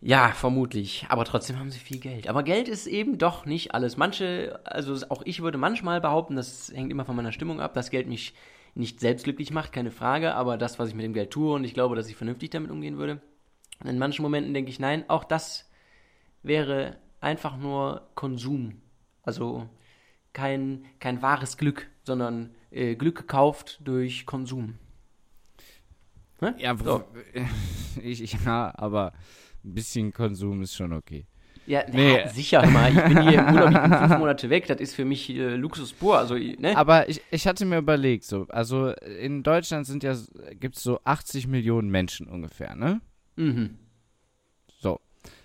ja, 0.02 0.30
vermutlich. 0.30 1.06
Aber 1.10 1.26
trotzdem 1.26 1.60
haben 1.60 1.72
sie 1.72 1.80
viel 1.80 2.00
Geld. 2.00 2.28
Aber 2.28 2.44
Geld 2.44 2.68
ist 2.70 2.88
eben 2.88 3.18
doch 3.18 3.46
nicht 3.46 3.74
alles. 3.74 3.98
Manche, 3.98 4.60
also 4.64 4.96
auch 5.10 5.22
ich 5.26 5.42
würde 5.42 5.58
manchmal 5.58 6.00
behaupten, 6.02 6.36
das 6.36 6.72
hängt 6.74 6.92
immer 6.92 7.06
von 7.06 7.16
meiner 7.16 7.32
Stimmung 7.34 7.60
ab, 7.60 7.74
dass 7.74 7.90
Geld 7.90 8.08
mich 8.08 8.34
nicht 8.80 9.00
selbst 9.00 9.26
glücklich 9.26 9.52
macht, 9.52 9.74
keine 9.74 9.92
Frage. 9.92 10.34
Aber 10.34 10.58
das, 10.58 10.80
was 10.80 10.90
ich 10.90 10.96
mit 10.96 11.06
dem 11.06 11.14
Geld 11.14 11.32
tue, 11.32 11.54
und 11.54 11.64
ich 11.64 11.74
glaube, 11.74 11.96
dass 11.96 12.10
ich 12.10 12.16
vernünftig 12.16 12.50
damit 12.50 12.72
umgehen 12.72 12.98
würde. 12.98 13.22
Und 13.82 13.90
in 13.90 14.00
manchen 14.00 14.24
Momenten 14.24 14.54
denke 14.54 14.72
ich, 14.72 14.80
nein, 14.80 15.06
auch 15.10 15.24
das 15.24 15.70
wäre 16.42 16.98
einfach 17.22 17.58
nur 17.58 18.10
Konsum. 18.16 18.82
Also 19.22 19.70
kein, 20.34 20.86
kein 21.00 21.22
wahres 21.22 21.58
Glück, 21.58 21.88
sondern 22.04 22.56
äh, 22.72 22.96
Glück 22.96 23.18
gekauft 23.18 23.80
durch 23.84 24.26
Konsum. 24.26 24.76
Ne? 26.42 26.56
Ja, 26.58 26.76
So. 26.78 27.04
ich, 28.02 28.34
ja, 28.46 28.74
aber 28.76 29.14
ein 29.64 29.74
bisschen 29.74 30.14
Konsum 30.14 30.62
ist 30.62 30.76
schon 30.76 30.94
okay. 30.94 31.26
Ja, 31.70 31.84
Nee. 31.92 32.18
ja, 32.18 32.28
sicher 32.30 32.66
mal. 32.68 32.90
Ich 32.92 33.04
bin 33.04 33.22
hier 33.30 33.40
im 33.48 33.54
Urlaub, 33.54 33.70
ich 33.72 33.80
bin 33.82 33.94
fünf 34.00 34.18
Monate 34.18 34.50
weg. 34.50 34.66
Das 34.68 34.80
ist 34.80 34.96
für 34.96 35.06
mich 35.06 35.30
äh, 35.30 35.56
Luxus 35.56 35.94
pur. 35.94 36.18
Also, 36.18 36.34
ne? 36.36 36.76
Aber 36.76 37.08
ich, 37.08 37.22
ich 37.30 37.46
hatte 37.48 37.64
mir 37.66 37.78
überlegt, 37.78 38.24
so, 38.24 38.48
also 38.50 38.90
in 39.22 39.44
Deutschland 39.44 39.86
sind 39.86 40.02
ja, 40.04 40.16
gibt 40.60 40.78
es 40.78 40.84
so 40.84 41.00
80 41.04 41.46
Millionen 41.48 41.90
Menschen 41.90 42.28
ungefähr, 42.28 42.76
ne? 42.76 43.02
Mhm. 43.36 43.78
So. 44.80 45.00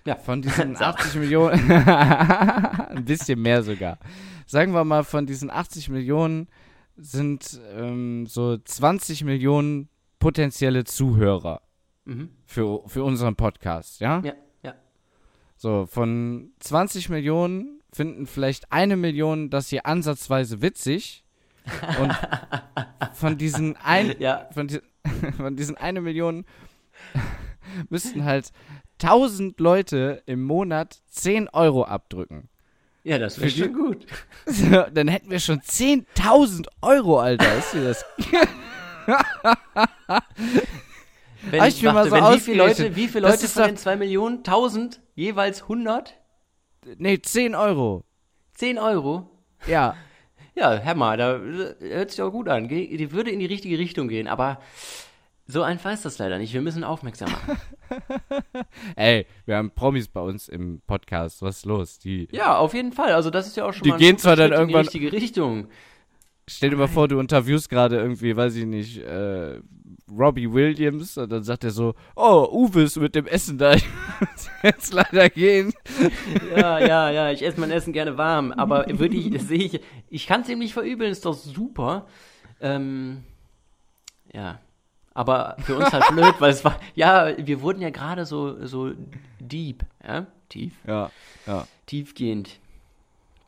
Ja. 0.07 0.17
Von 0.17 0.41
diesen 0.41 0.75
So. 0.77 0.85
80 0.85 1.15
Millionen, 1.21 1.71
ein 1.71 3.05
bisschen 3.05 3.41
mehr 3.43 3.63
sogar. 3.63 3.99
Sagen 4.47 4.73
wir 4.73 4.85
mal, 4.85 5.05
von 5.05 5.27
diesen 5.27 5.51
80 5.51 5.91
Millionen 5.91 6.49
sind 6.97 7.61
ähm, 7.77 8.27
so 8.27 8.57
20 8.57 9.25
Millionen 9.25 9.89
potenzielle 10.19 10.85
Zuhörer 10.85 11.61
Mhm. 12.07 12.29
für, 12.45 12.83
für 12.87 13.03
unseren 13.03 13.35
Podcast? 13.35 14.01
Ja, 14.01 14.21
ja. 14.25 14.35
So, 15.57 15.87
von 15.87 16.53
20 16.61 17.09
Millionen 17.09 17.81
finden 17.93 18.27
vielleicht 18.27 18.73
eine 18.73 18.97
Million 18.97 19.51
das 19.51 19.69
hier 19.69 19.87
ansatzweise 19.87 20.61
witzig. 20.63 21.25
Und 22.01 22.13
von 23.15 23.39
diesen 23.39 23.77
ein, 23.77 24.15
Ja, 24.19 24.49
von, 24.53 24.67
die, 24.69 24.81
von 25.37 25.57
diesen 25.57 25.77
eine 25.77 26.01
Million 26.01 26.45
müssten 27.89 28.25
halt 28.25 28.53
1000 29.03 29.59
Leute 29.61 30.23
im 30.27 30.43
Monat 30.45 31.01
10 31.11 31.49
Euro 31.49 31.85
abdrücken. 31.85 32.49
ja, 33.03 33.19
das 33.19 33.41
wäre 33.41 33.51
schon 33.51 33.73
gut. 33.73 34.07
So, 34.47 34.85
dann 34.93 35.09
hätten 35.09 35.31
wir 35.31 35.41
schon 35.41 35.61
10.000 35.61 36.67
Euro, 36.83 37.19
Alter. 37.21 37.59
Ist 37.59 37.73
dir 37.75 37.85
das? 37.85 38.05
Wenn, 41.51 41.61
Hab 41.61 41.69
ich 41.69 41.83
mir 41.83 41.93
mal 41.93 42.05
so 42.05 42.11
wenn 42.13 42.25
wie 42.35 42.41
viele 42.41 42.57
Leute, 42.59 42.97
wie 42.97 43.09
viele 43.09 43.29
Das 43.29 43.41
Leute 43.43 43.53
von 43.53 43.63
den 43.65 43.77
2 43.77 43.97
Millionen? 43.97 44.39
1000? 44.39 45.01
Jeweils 45.15 45.63
100? 45.63 46.15
Nee, 46.99 47.21
10 47.21 47.55
Euro. 47.55 48.05
10 48.55 48.79
Euro? 48.79 49.31
Ja. 49.67 49.97
Ja, 50.57 50.79
hör 50.79 50.95
mal, 50.95 51.17
da 51.17 51.35
äh, 51.39 51.75
hört 51.81 52.13
sich 52.13 52.23
auch 52.23 52.31
gut 52.31 52.49
an. 52.49 52.69
Die 52.69 53.11
würde 53.11 53.33
in 53.33 53.41
die 53.41 53.47
richtige 53.47 53.77
Richtung 53.77 54.07
gehen, 54.07 54.29
aber 54.29 54.61
so 55.49 55.63
einfach 55.65 55.93
ist 55.93 56.05
das 56.05 56.17
leider 56.19 56.39
nicht. 56.39 56.55
Wir 56.55 56.63
müssen 56.63 56.85
aufmerksam 56.85 57.29
machen. 57.33 57.59
Ey, 58.97 59.27
wir 59.47 59.57
haben 59.57 59.73
Promis 59.73 60.07
bei 60.07 60.21
uns 60.21 60.49
im 60.49 60.81
Podcast. 60.87 61.43
Was 61.43 61.57
ist 61.57 61.67
los? 61.67 61.99
Die, 61.99 62.29
Ja, 62.31 62.57
auf 62.57 62.73
jeden 62.73 62.93
Fall. 62.93 63.13
Also 63.15 63.31
das 63.31 63.49
ist 63.49 63.57
ja 63.57 63.65
auch 63.67 63.73
schon 63.73 63.83
Die 63.83 63.89
mal 63.89 63.97
ein 63.97 64.01
gehen 64.01 64.17
zwar 64.17 64.37
dann 64.37 64.53
irgendwann- 64.53 64.83
in 64.87 64.93
die 64.93 64.99
richtige 64.99 65.13
Richtung. 65.13 65.67
Stell 66.47 66.71
dir 66.71 66.77
mal 66.77 66.87
vor, 66.87 67.09
du 67.09 67.19
interviewst 67.19 67.69
gerade 67.69 67.97
irgendwie, 67.97 68.37
weiß 68.37 68.55
ich 68.55 68.65
nicht, 68.67 68.99
äh, 68.99 69.59
Robbie 70.11 70.53
Williams 70.53 71.17
und 71.17 71.33
dann 71.33 71.43
sagt 71.45 71.65
er 71.65 71.71
so, 71.71 71.95
oh, 72.15 72.47
Uwe 72.53 72.83
ist 72.83 72.97
mit 72.97 73.15
dem 73.15 73.27
Essen 73.27 73.57
da, 73.59 73.73
ich 73.75 73.85
muss 74.21 74.51
jetzt 74.63 74.93
leider 74.93 75.29
gehen. 75.31 75.73
Ja, 76.55 76.79
ja, 76.79 77.11
ja, 77.11 77.31
ich 77.31 77.43
esse 77.43 77.59
mein 77.59 77.71
Essen 77.71 77.93
gerne 77.93 78.19
warm, 78.19 78.53
aber 78.53 78.85
wirklich, 78.99 79.31
das 79.31 79.49
sehe 79.49 79.59
ich, 79.65 79.81
ich 80.11 80.27
kann 80.27 80.43
es 80.43 80.49
ihm 80.49 80.59
nicht 80.59 80.75
verübeln, 80.75 81.11
ist 81.11 81.25
doch 81.25 81.33
super. 81.35 82.07
Ähm, 82.61 83.25
ja, 84.33 84.59
aber 85.15 85.57
für 85.61 85.77
uns 85.77 85.93
halt 85.93 86.05
blöd, 86.09 86.35
weil 86.39 86.51
es 86.51 86.65
war, 86.65 86.79
ja, 86.95 87.33
wir 87.39 87.63
wurden 87.63 87.81
ja 87.81 87.91
gerade 87.91 88.27
so, 88.27 88.65
so 88.67 88.93
deep, 89.41 89.85
ja, 90.07 90.27
tief, 90.51 90.73
Ja, 90.87 91.11
ja. 91.47 91.67
tiefgehend. 91.87 92.59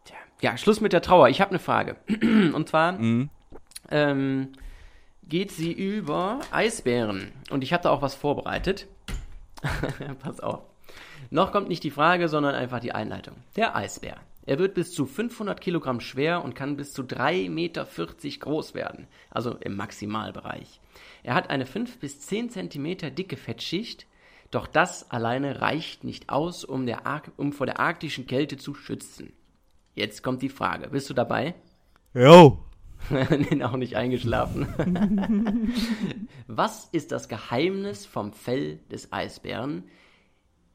Tja, 0.07 0.17
ja, 0.41 0.57
Schluss 0.57 0.81
mit 0.81 0.93
der 0.93 1.03
Trauer. 1.03 1.29
Ich 1.29 1.41
habe 1.41 1.51
eine 1.51 1.59
Frage. 1.59 1.97
Und 2.55 2.69
zwar, 2.69 2.93
Mhm. 2.93 3.29
ähm, 3.91 4.49
geht 5.29 5.51
sie 5.51 5.73
über 5.73 6.41
Eisbären. 6.51 7.33
Und 7.51 7.63
ich 7.63 7.73
habe 7.73 7.83
da 7.83 7.91
auch 7.91 8.03
was 8.03 8.15
vorbereitet. 8.15 8.87
Pass 10.21 10.41
auf. 10.41 10.63
Noch 11.31 11.53
kommt 11.53 11.69
nicht 11.69 11.83
die 11.83 11.91
Frage, 11.91 12.29
sondern 12.29 12.55
einfach 12.55 12.81
die 12.81 12.93
Einleitung. 12.93 13.35
Der 13.57 13.75
Eisbär. 13.75 14.17
Er 14.45 14.61
wird 14.61 14.75
bis 14.75 14.93
zu 14.93 15.07
500 15.07 15.61
Kilogramm 15.61 16.01
schwer 16.01 16.45
und 16.45 16.55
kann 16.55 16.77
bis 16.77 16.93
zu 16.93 17.03
3,40 17.03 17.51
Meter 17.51 17.85
groß 17.85 18.75
werden. 18.75 19.09
Also 19.31 19.57
im 19.57 19.75
Maximalbereich. 19.75 20.81
Er 21.25 21.35
hat 21.35 21.51
eine 21.51 21.67
5 21.67 21.99
bis 21.99 22.21
10 22.21 22.51
Zentimeter 22.51 23.11
dicke 23.11 23.37
Fettschicht. 23.37 24.07
Doch 24.53 24.69
das 24.69 25.11
alleine 25.11 25.61
reicht 25.61 26.05
nicht 26.05 26.31
aus, 26.31 26.65
um, 26.65 26.89
um 27.37 27.53
vor 27.53 27.67
der 27.67 27.81
arktischen 27.81 28.29
Kälte 28.29 28.57
zu 28.57 28.75
schützen. 28.75 29.33
Jetzt 29.97 30.23
kommt 30.23 30.43
die 30.43 30.49
Frage. 30.49 30.89
Bist 30.91 31.11
du 31.11 31.15
dabei? 31.15 31.55
Jo. 32.15 32.59
nee, 33.11 33.63
auch 33.63 33.77
nicht 33.77 33.97
eingeschlafen. 33.97 34.67
Was 36.47 36.89
ist 36.93 37.13
das 37.13 37.29
Geheimnis 37.29 38.07
vom 38.07 38.33
Fell 38.33 38.81
des 38.91 39.13
Eisbären, 39.13 39.85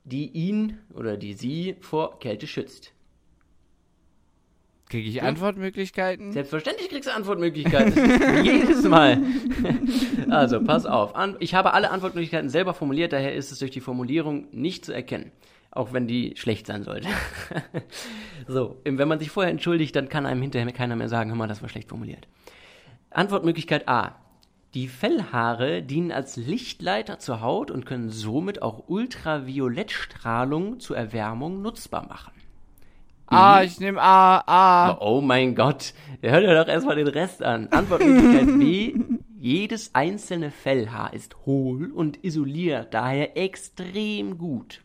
die 0.03 0.27
ihn 0.31 0.79
oder 0.93 1.17
die 1.17 1.33
sie 1.33 1.75
vor 1.79 2.19
Kälte 2.19 2.47
schützt? 2.47 2.93
Kriege 4.89 5.07
ich 5.07 5.21
Antwortmöglichkeiten? 5.23 6.33
Selbstverständlich 6.33 6.89
kriegst 6.89 7.07
du 7.07 7.13
Antwortmöglichkeiten. 7.13 8.43
Jedes 8.43 8.83
Mal. 8.83 9.21
Also, 10.29 10.61
pass 10.61 10.85
auf. 10.85 11.15
An 11.15 11.37
ich 11.39 11.53
habe 11.53 11.73
alle 11.73 11.91
Antwortmöglichkeiten 11.91 12.49
selber 12.49 12.73
formuliert, 12.73 13.13
daher 13.13 13.33
ist 13.33 13.53
es 13.53 13.59
durch 13.59 13.71
die 13.71 13.79
Formulierung 13.79 14.47
nicht 14.51 14.83
zu 14.83 14.93
erkennen. 14.93 15.31
Auch 15.71 15.93
wenn 15.93 16.05
die 16.05 16.33
schlecht 16.35 16.67
sein 16.67 16.83
sollte. 16.83 17.07
so, 18.47 18.77
wenn 18.83 19.07
man 19.07 19.19
sich 19.19 19.31
vorher 19.31 19.51
entschuldigt, 19.51 19.95
dann 19.95 20.09
kann 20.09 20.25
einem 20.25 20.41
hinterher 20.41 20.71
keiner 20.73 20.97
mehr 20.97 21.07
sagen, 21.07 21.29
hör 21.29 21.37
mal, 21.37 21.47
das 21.47 21.61
war 21.61 21.69
schlecht 21.69 21.89
formuliert. 21.89 22.27
Antwortmöglichkeit 23.09 23.87
A. 23.87 24.15
Die 24.73 24.87
Fellhaare 24.87 25.83
dienen 25.83 26.11
als 26.13 26.37
Lichtleiter 26.37 27.19
zur 27.19 27.41
Haut 27.41 27.71
und 27.71 27.85
können 27.85 28.09
somit 28.09 28.61
auch 28.61 28.87
Ultraviolettstrahlung 28.87 30.79
zur 30.79 30.95
Erwärmung 30.95 31.61
nutzbar 31.61 32.07
machen. 32.07 32.31
Ah, 33.27 33.63
ich 33.63 33.79
nehme 33.79 34.01
A, 34.01 34.43
A. 34.45 34.97
Oh 34.99 35.21
mein 35.21 35.55
Gott, 35.55 35.93
hör 36.21 36.41
dir 36.41 36.53
doch 36.53 36.67
erstmal 36.67 36.97
den 36.97 37.07
Rest 37.07 37.41
an. 37.43 37.69
Antwortmöglichkeit 37.69 38.59
B. 38.59 38.95
Jedes 39.39 39.95
einzelne 39.95 40.51
Fellhaar 40.51 41.13
ist 41.13 41.45
hohl 41.45 41.91
und 41.91 42.23
isoliert 42.23 42.93
daher 42.93 43.37
extrem 43.37 44.37
gut. 44.37 44.81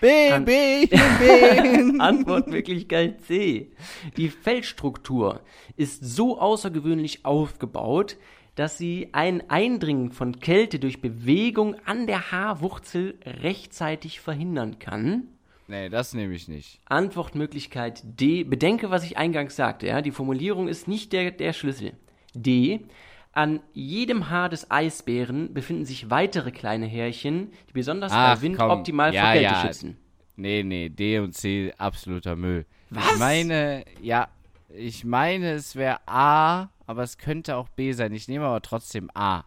B, 0.00 0.30
An- 0.30 0.44
B, 0.44 0.86
B. 0.86 1.98
Antwortmöglichkeit 2.00 3.22
C. 3.22 3.70
Die 4.16 4.28
Fellstruktur 4.28 5.40
ist 5.76 6.04
so 6.04 6.40
außergewöhnlich 6.40 7.24
aufgebaut, 7.24 8.16
dass 8.54 8.78
sie 8.78 9.08
ein 9.12 9.50
Eindringen 9.50 10.12
von 10.12 10.40
Kälte 10.40 10.78
durch 10.78 11.00
Bewegung 11.00 11.76
an 11.84 12.06
der 12.06 12.32
Haarwurzel 12.32 13.18
rechtzeitig 13.24 14.20
verhindern 14.20 14.78
kann. 14.78 15.28
nee, 15.68 15.88
das 15.88 16.14
nehme 16.14 16.34
ich 16.34 16.48
nicht. 16.48 16.80
Antwortmöglichkeit 16.86 18.02
D. 18.04 18.44
Bedenke, 18.44 18.90
was 18.90 19.04
ich 19.04 19.18
eingangs 19.18 19.56
sagte. 19.56 19.86
Ja? 19.88 20.00
Die 20.02 20.10
Formulierung 20.12 20.68
ist 20.68 20.88
nicht 20.88 21.12
der, 21.12 21.30
der 21.32 21.52
Schlüssel. 21.52 21.92
D. 22.34 22.80
An 23.36 23.60
jedem 23.74 24.30
Haar 24.30 24.48
des 24.48 24.70
Eisbären 24.70 25.52
befinden 25.52 25.84
sich 25.84 26.08
weitere 26.08 26.50
kleine 26.50 26.86
Härchen, 26.86 27.52
die 27.68 27.74
besonders 27.74 28.10
Ach, 28.10 28.36
bei 28.36 28.40
Wind 28.40 28.56
komm. 28.56 28.70
optimal 28.70 29.12
Ja, 29.12 29.24
vor 29.24 29.32
Kälte 29.32 29.44
ja. 29.44 29.60
schützen. 29.60 29.98
Nee, 30.36 30.62
nee, 30.62 30.88
D 30.88 31.18
und 31.18 31.34
C, 31.34 31.70
absoluter 31.76 32.34
Müll. 32.34 32.64
Was? 32.88 33.12
Ich 33.12 33.18
meine, 33.18 33.84
ja, 34.00 34.28
ich 34.74 35.04
meine, 35.04 35.52
es 35.52 35.76
wäre 35.76 35.98
A, 36.06 36.70
aber 36.86 37.02
es 37.02 37.18
könnte 37.18 37.56
auch 37.56 37.68
B 37.68 37.92
sein. 37.92 38.14
Ich 38.14 38.26
nehme 38.26 38.46
aber 38.46 38.62
trotzdem 38.62 39.10
A. 39.12 39.44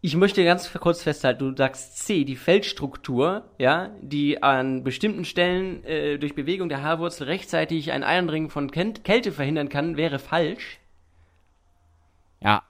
Ich 0.00 0.16
möchte 0.16 0.42
ganz 0.42 0.72
kurz 0.72 1.02
festhalten, 1.02 1.50
du 1.50 1.54
sagst 1.54 1.98
C, 1.98 2.24
die 2.24 2.36
Feldstruktur, 2.36 3.44
ja, 3.58 3.90
die 4.00 4.42
an 4.42 4.84
bestimmten 4.84 5.26
Stellen 5.26 5.84
äh, 5.84 6.18
durch 6.18 6.34
Bewegung 6.34 6.70
der 6.70 6.82
Haarwurzel 6.82 7.26
rechtzeitig 7.26 7.92
ein 7.92 8.02
Eindringen 8.02 8.48
von 8.48 8.70
Kälte 8.70 9.32
verhindern 9.32 9.68
kann, 9.68 9.98
wäre 9.98 10.18
falsch. 10.18 10.78
Ja. 12.44 12.62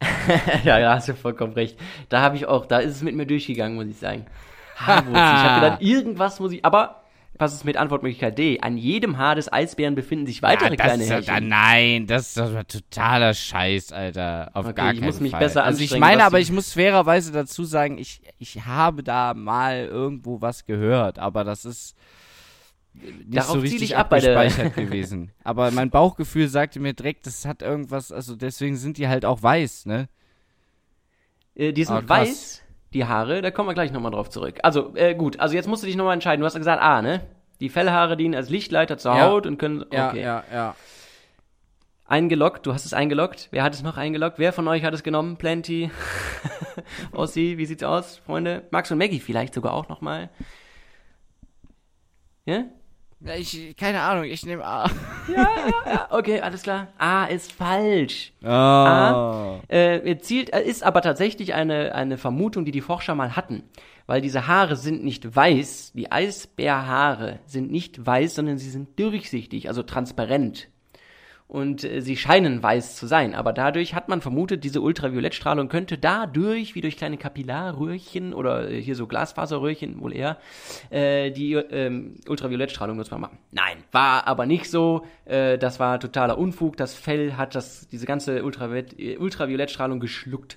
ja, 0.64 0.80
da 0.80 0.94
hast 0.94 1.08
du 1.08 1.14
vollkommen 1.14 1.52
recht. 1.52 1.78
Da 2.08 2.20
habe 2.20 2.36
ich 2.36 2.46
auch, 2.46 2.66
da 2.66 2.78
ist 2.78 2.96
es 2.96 3.02
mit 3.02 3.14
mir 3.14 3.26
durchgegangen, 3.26 3.76
muss 3.76 3.86
ich 3.86 3.98
sagen. 3.98 4.26
Haarwurzel. 4.76 5.12
ich 5.12 5.20
habe 5.20 5.60
gedacht, 5.60 5.82
irgendwas 5.82 6.40
muss 6.40 6.52
ich, 6.52 6.64
aber 6.64 7.02
was 7.38 7.54
ist 7.54 7.64
mit 7.64 7.76
Antwortmöglichkeit 7.76 8.36
D? 8.36 8.60
An 8.60 8.76
jedem 8.76 9.16
Haar 9.16 9.34
des 9.34 9.52
Eisbären 9.52 9.94
befinden 9.94 10.26
sich 10.26 10.42
weitere 10.42 10.70
ja, 10.70 10.76
kleine 10.76 11.04
Härchen. 11.04 11.48
nein, 11.48 12.06
das 12.06 12.28
ist 12.28 12.38
doch 12.38 12.62
totaler 12.64 13.34
Scheiß, 13.34 13.92
Alter. 13.92 14.50
Auf 14.54 14.66
Okay, 14.66 14.74
gar 14.74 14.92
ich 14.92 15.00
keinen 15.00 15.06
muss 15.06 15.20
mich 15.20 15.32
Fall. 15.32 15.40
besser 15.40 15.64
Also 15.64 15.82
ich 15.82 15.98
meine, 15.98 16.24
aber 16.24 16.40
ich 16.40 16.52
muss 16.52 16.74
fairerweise 16.74 17.32
dazu 17.32 17.64
sagen, 17.64 17.98
ich, 17.98 18.20
ich 18.38 18.64
habe 18.66 19.02
da 19.02 19.34
mal 19.34 19.86
irgendwo 19.86 20.40
was 20.40 20.66
gehört, 20.66 21.18
aber 21.18 21.42
das 21.42 21.64
ist 21.64 21.96
nicht 22.94 23.34
Darauf 23.36 23.52
so 23.54 23.58
richtig 23.60 23.82
ich 23.82 23.96
ab 23.96 24.10
bei 24.10 24.20
der- 24.20 24.36
abgespeichert 24.38 24.74
gewesen. 24.76 25.32
Aber 25.44 25.70
mein 25.70 25.90
Bauchgefühl 25.90 26.48
sagte 26.48 26.78
mir 26.80 26.92
direkt, 26.92 27.26
das 27.26 27.44
hat 27.46 27.62
irgendwas, 27.62 28.12
also 28.12 28.36
deswegen 28.36 28.76
sind 28.76 28.98
die 28.98 29.08
halt 29.08 29.24
auch 29.24 29.42
weiß, 29.42 29.86
ne? 29.86 30.08
Äh, 31.54 31.72
die 31.72 31.84
sind 31.84 31.96
Ah, 31.96 32.08
weiß. 32.08 32.62
die 32.92 33.04
Haare, 33.06 33.40
da 33.42 33.50
kommen 33.50 33.68
wir 33.68 33.74
gleich 33.74 33.92
nochmal 33.92 34.12
drauf 34.12 34.28
zurück. 34.30 34.58
Also, 34.62 34.94
äh, 34.96 35.14
gut, 35.14 35.40
also 35.40 35.54
jetzt 35.54 35.68
musst 35.68 35.82
du 35.82 35.86
dich 35.86 35.96
nochmal 35.96 36.14
entscheiden. 36.14 36.40
Du 36.40 36.46
hast 36.46 36.54
gesagt, 36.54 36.82
A, 36.82 37.00
ne? 37.02 37.22
Die 37.60 37.68
Fellhaare 37.68 38.16
dienen 38.16 38.34
als 38.34 38.48
Lichtleiter 38.50 38.98
zur 38.98 39.14
Ja. 39.16 39.26
Haut 39.28 39.46
und 39.46 39.56
können. 39.58 39.82
Okay. 39.82 39.96
Ja, 39.96 40.14
ja, 40.14 40.44
ja. 40.52 40.76
Eingeloggt, 42.06 42.66
du 42.66 42.74
hast 42.74 42.84
es 42.84 42.92
eingeloggt. 42.92 43.48
Wer 43.52 43.62
hat 43.62 43.72
es 43.72 43.82
noch 43.82 43.96
eingeloggt? 43.96 44.38
Wer 44.38 44.52
von 44.52 44.68
euch 44.68 44.84
hat 44.84 44.92
es 44.92 45.02
genommen? 45.02 45.36
Plenty. 45.38 45.90
Ossi, 47.12 47.54
wie 47.56 47.64
sieht's 47.66 47.82
aus, 47.84 48.18
Freunde? 48.18 48.64
Max 48.70 48.90
und 48.90 48.98
Maggie 48.98 49.20
vielleicht 49.20 49.54
sogar 49.54 49.72
auch 49.72 49.88
nochmal. 49.88 50.28
Ja? 52.44 52.64
Ja, 53.24 53.34
Ich, 53.34 53.76
keine 53.76 54.00
Ahnung, 54.00 54.24
ich 54.24 54.44
nehme 54.44 54.64
A. 54.64 54.90
Ja, 55.32 56.08
okay, 56.10 56.40
alles 56.40 56.62
klar. 56.62 56.88
A 56.98 57.26
ist 57.26 57.52
falsch. 57.52 58.32
Ah. 58.42 59.60
Äh, 59.68 60.18
zielt, 60.18 60.52
äh, 60.52 60.62
ist 60.62 60.82
aber 60.82 61.02
tatsächlich 61.02 61.54
eine, 61.54 61.94
eine 61.94 62.18
Vermutung, 62.18 62.64
die 62.64 62.72
die 62.72 62.80
Forscher 62.80 63.14
mal 63.14 63.36
hatten. 63.36 63.62
Weil 64.06 64.20
diese 64.20 64.48
Haare 64.48 64.76
sind 64.76 65.04
nicht 65.04 65.36
weiß, 65.36 65.92
die 65.94 66.10
Eisbärhaare 66.10 67.38
sind 67.46 67.70
nicht 67.70 68.04
weiß, 68.04 68.34
sondern 68.34 68.58
sie 68.58 68.70
sind 68.70 68.98
durchsichtig, 68.98 69.68
also 69.68 69.84
transparent. 69.84 70.68
Und 71.52 71.84
äh, 71.84 72.00
sie 72.00 72.16
scheinen 72.16 72.62
weiß 72.62 72.96
zu 72.96 73.06
sein, 73.06 73.34
aber 73.34 73.52
dadurch 73.52 73.94
hat 73.94 74.08
man 74.08 74.22
vermutet, 74.22 74.64
diese 74.64 74.80
Ultraviolettstrahlung 74.80 75.68
könnte 75.68 75.98
dadurch, 75.98 76.74
wie 76.74 76.80
durch 76.80 76.96
kleine 76.96 77.18
Kapillarröhrchen 77.18 78.32
oder 78.32 78.70
äh, 78.70 78.80
hier 78.80 78.96
so 78.96 79.06
Glasfaserröhrchen 79.06 80.00
wohl 80.00 80.16
eher, 80.16 80.38
äh, 80.88 81.30
die 81.30 81.52
ähm, 81.52 82.14
Ultraviolettstrahlung 82.26 82.96
nutzbar 82.96 83.18
machen. 83.18 83.36
Nein, 83.50 83.84
war 83.92 84.26
aber 84.26 84.46
nicht 84.46 84.70
so. 84.70 85.04
Das 85.26 85.78
war 85.78 86.00
totaler 86.00 86.38
Unfug. 86.38 86.78
Das 86.78 86.94
Fell 86.94 87.34
hat 87.34 87.54
das, 87.54 87.86
diese 87.88 88.06
ganze 88.06 88.44
Ultraviolett, 88.44 89.20
Ultraviolettstrahlung 89.20 90.00
geschluckt, 90.00 90.56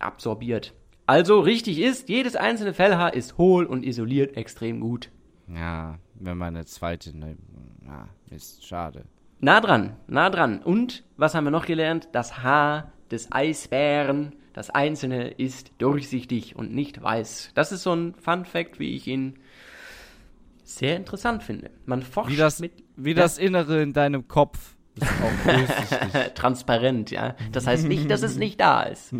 absorbiert. 0.00 0.74
Also 1.06 1.38
richtig 1.38 1.78
ist, 1.78 2.08
jedes 2.08 2.34
einzelne 2.34 2.74
Fellhaar 2.74 3.14
ist 3.14 3.38
hohl 3.38 3.64
und 3.64 3.84
isoliert 3.84 4.36
extrem 4.36 4.80
gut. 4.80 5.08
Ja, 5.46 5.98
wenn 6.14 6.36
man 6.36 6.56
eine 6.56 6.64
zweite 6.64 7.16
nimmt. 7.16 7.38
Ist 8.30 8.66
schade. 8.66 9.04
Nah 9.44 9.60
dran, 9.60 9.96
nah 10.06 10.30
dran. 10.30 10.62
Und 10.62 11.02
was 11.16 11.34
haben 11.34 11.42
wir 11.42 11.50
noch 11.50 11.66
gelernt? 11.66 12.08
Das 12.12 12.44
Haar 12.44 12.92
des 13.10 13.32
Eisbären, 13.32 14.36
das 14.52 14.70
einzelne, 14.70 15.30
ist 15.30 15.72
durchsichtig 15.78 16.54
und 16.54 16.72
nicht 16.72 17.02
weiß. 17.02 17.50
Das 17.56 17.72
ist 17.72 17.82
so 17.82 17.92
ein 17.92 18.14
Fun 18.14 18.44
Fact, 18.44 18.78
wie 18.78 18.94
ich 18.94 19.08
ihn 19.08 19.34
sehr 20.62 20.96
interessant 20.96 21.42
finde. 21.42 21.72
Man 21.86 22.02
forscht 22.02 22.30
Wie 22.30 22.36
das, 22.36 22.60
mit 22.60 22.84
wie 22.94 23.14
das 23.14 23.36
Innere 23.36 23.82
in 23.82 23.92
deinem 23.92 24.28
Kopf 24.28 24.76
ist 24.94 25.08
auch 25.10 26.28
transparent, 26.34 27.10
ja. 27.10 27.34
Das 27.50 27.66
heißt 27.66 27.88
nicht, 27.88 28.08
dass 28.12 28.22
es 28.22 28.36
nicht 28.36 28.60
da 28.60 28.82
ist. 28.82 29.12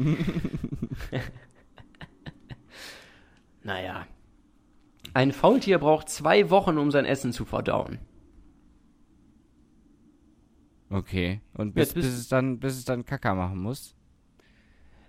naja. 3.65 4.07
Ein 5.15 5.33
Faultier 5.33 5.79
braucht 5.79 6.09
zwei 6.09 6.49
Wochen, 6.49 6.79
um 6.79 6.93
sein 6.93 7.07
Essen 7.07 7.33
zu 7.33 7.45
verdauen. 7.45 7.99
Okay. 10.93 11.41
Und 11.55 11.75
bis, 11.75 11.87
Jetzt 11.89 11.95
bist- 11.95 12.09
bis, 12.09 12.19
es 12.21 12.29
dann, 12.29 12.59
bis 12.61 12.77
es 12.77 12.85
dann 12.85 13.05
Kacker 13.05 13.35
machen 13.35 13.59
muss. 13.59 13.95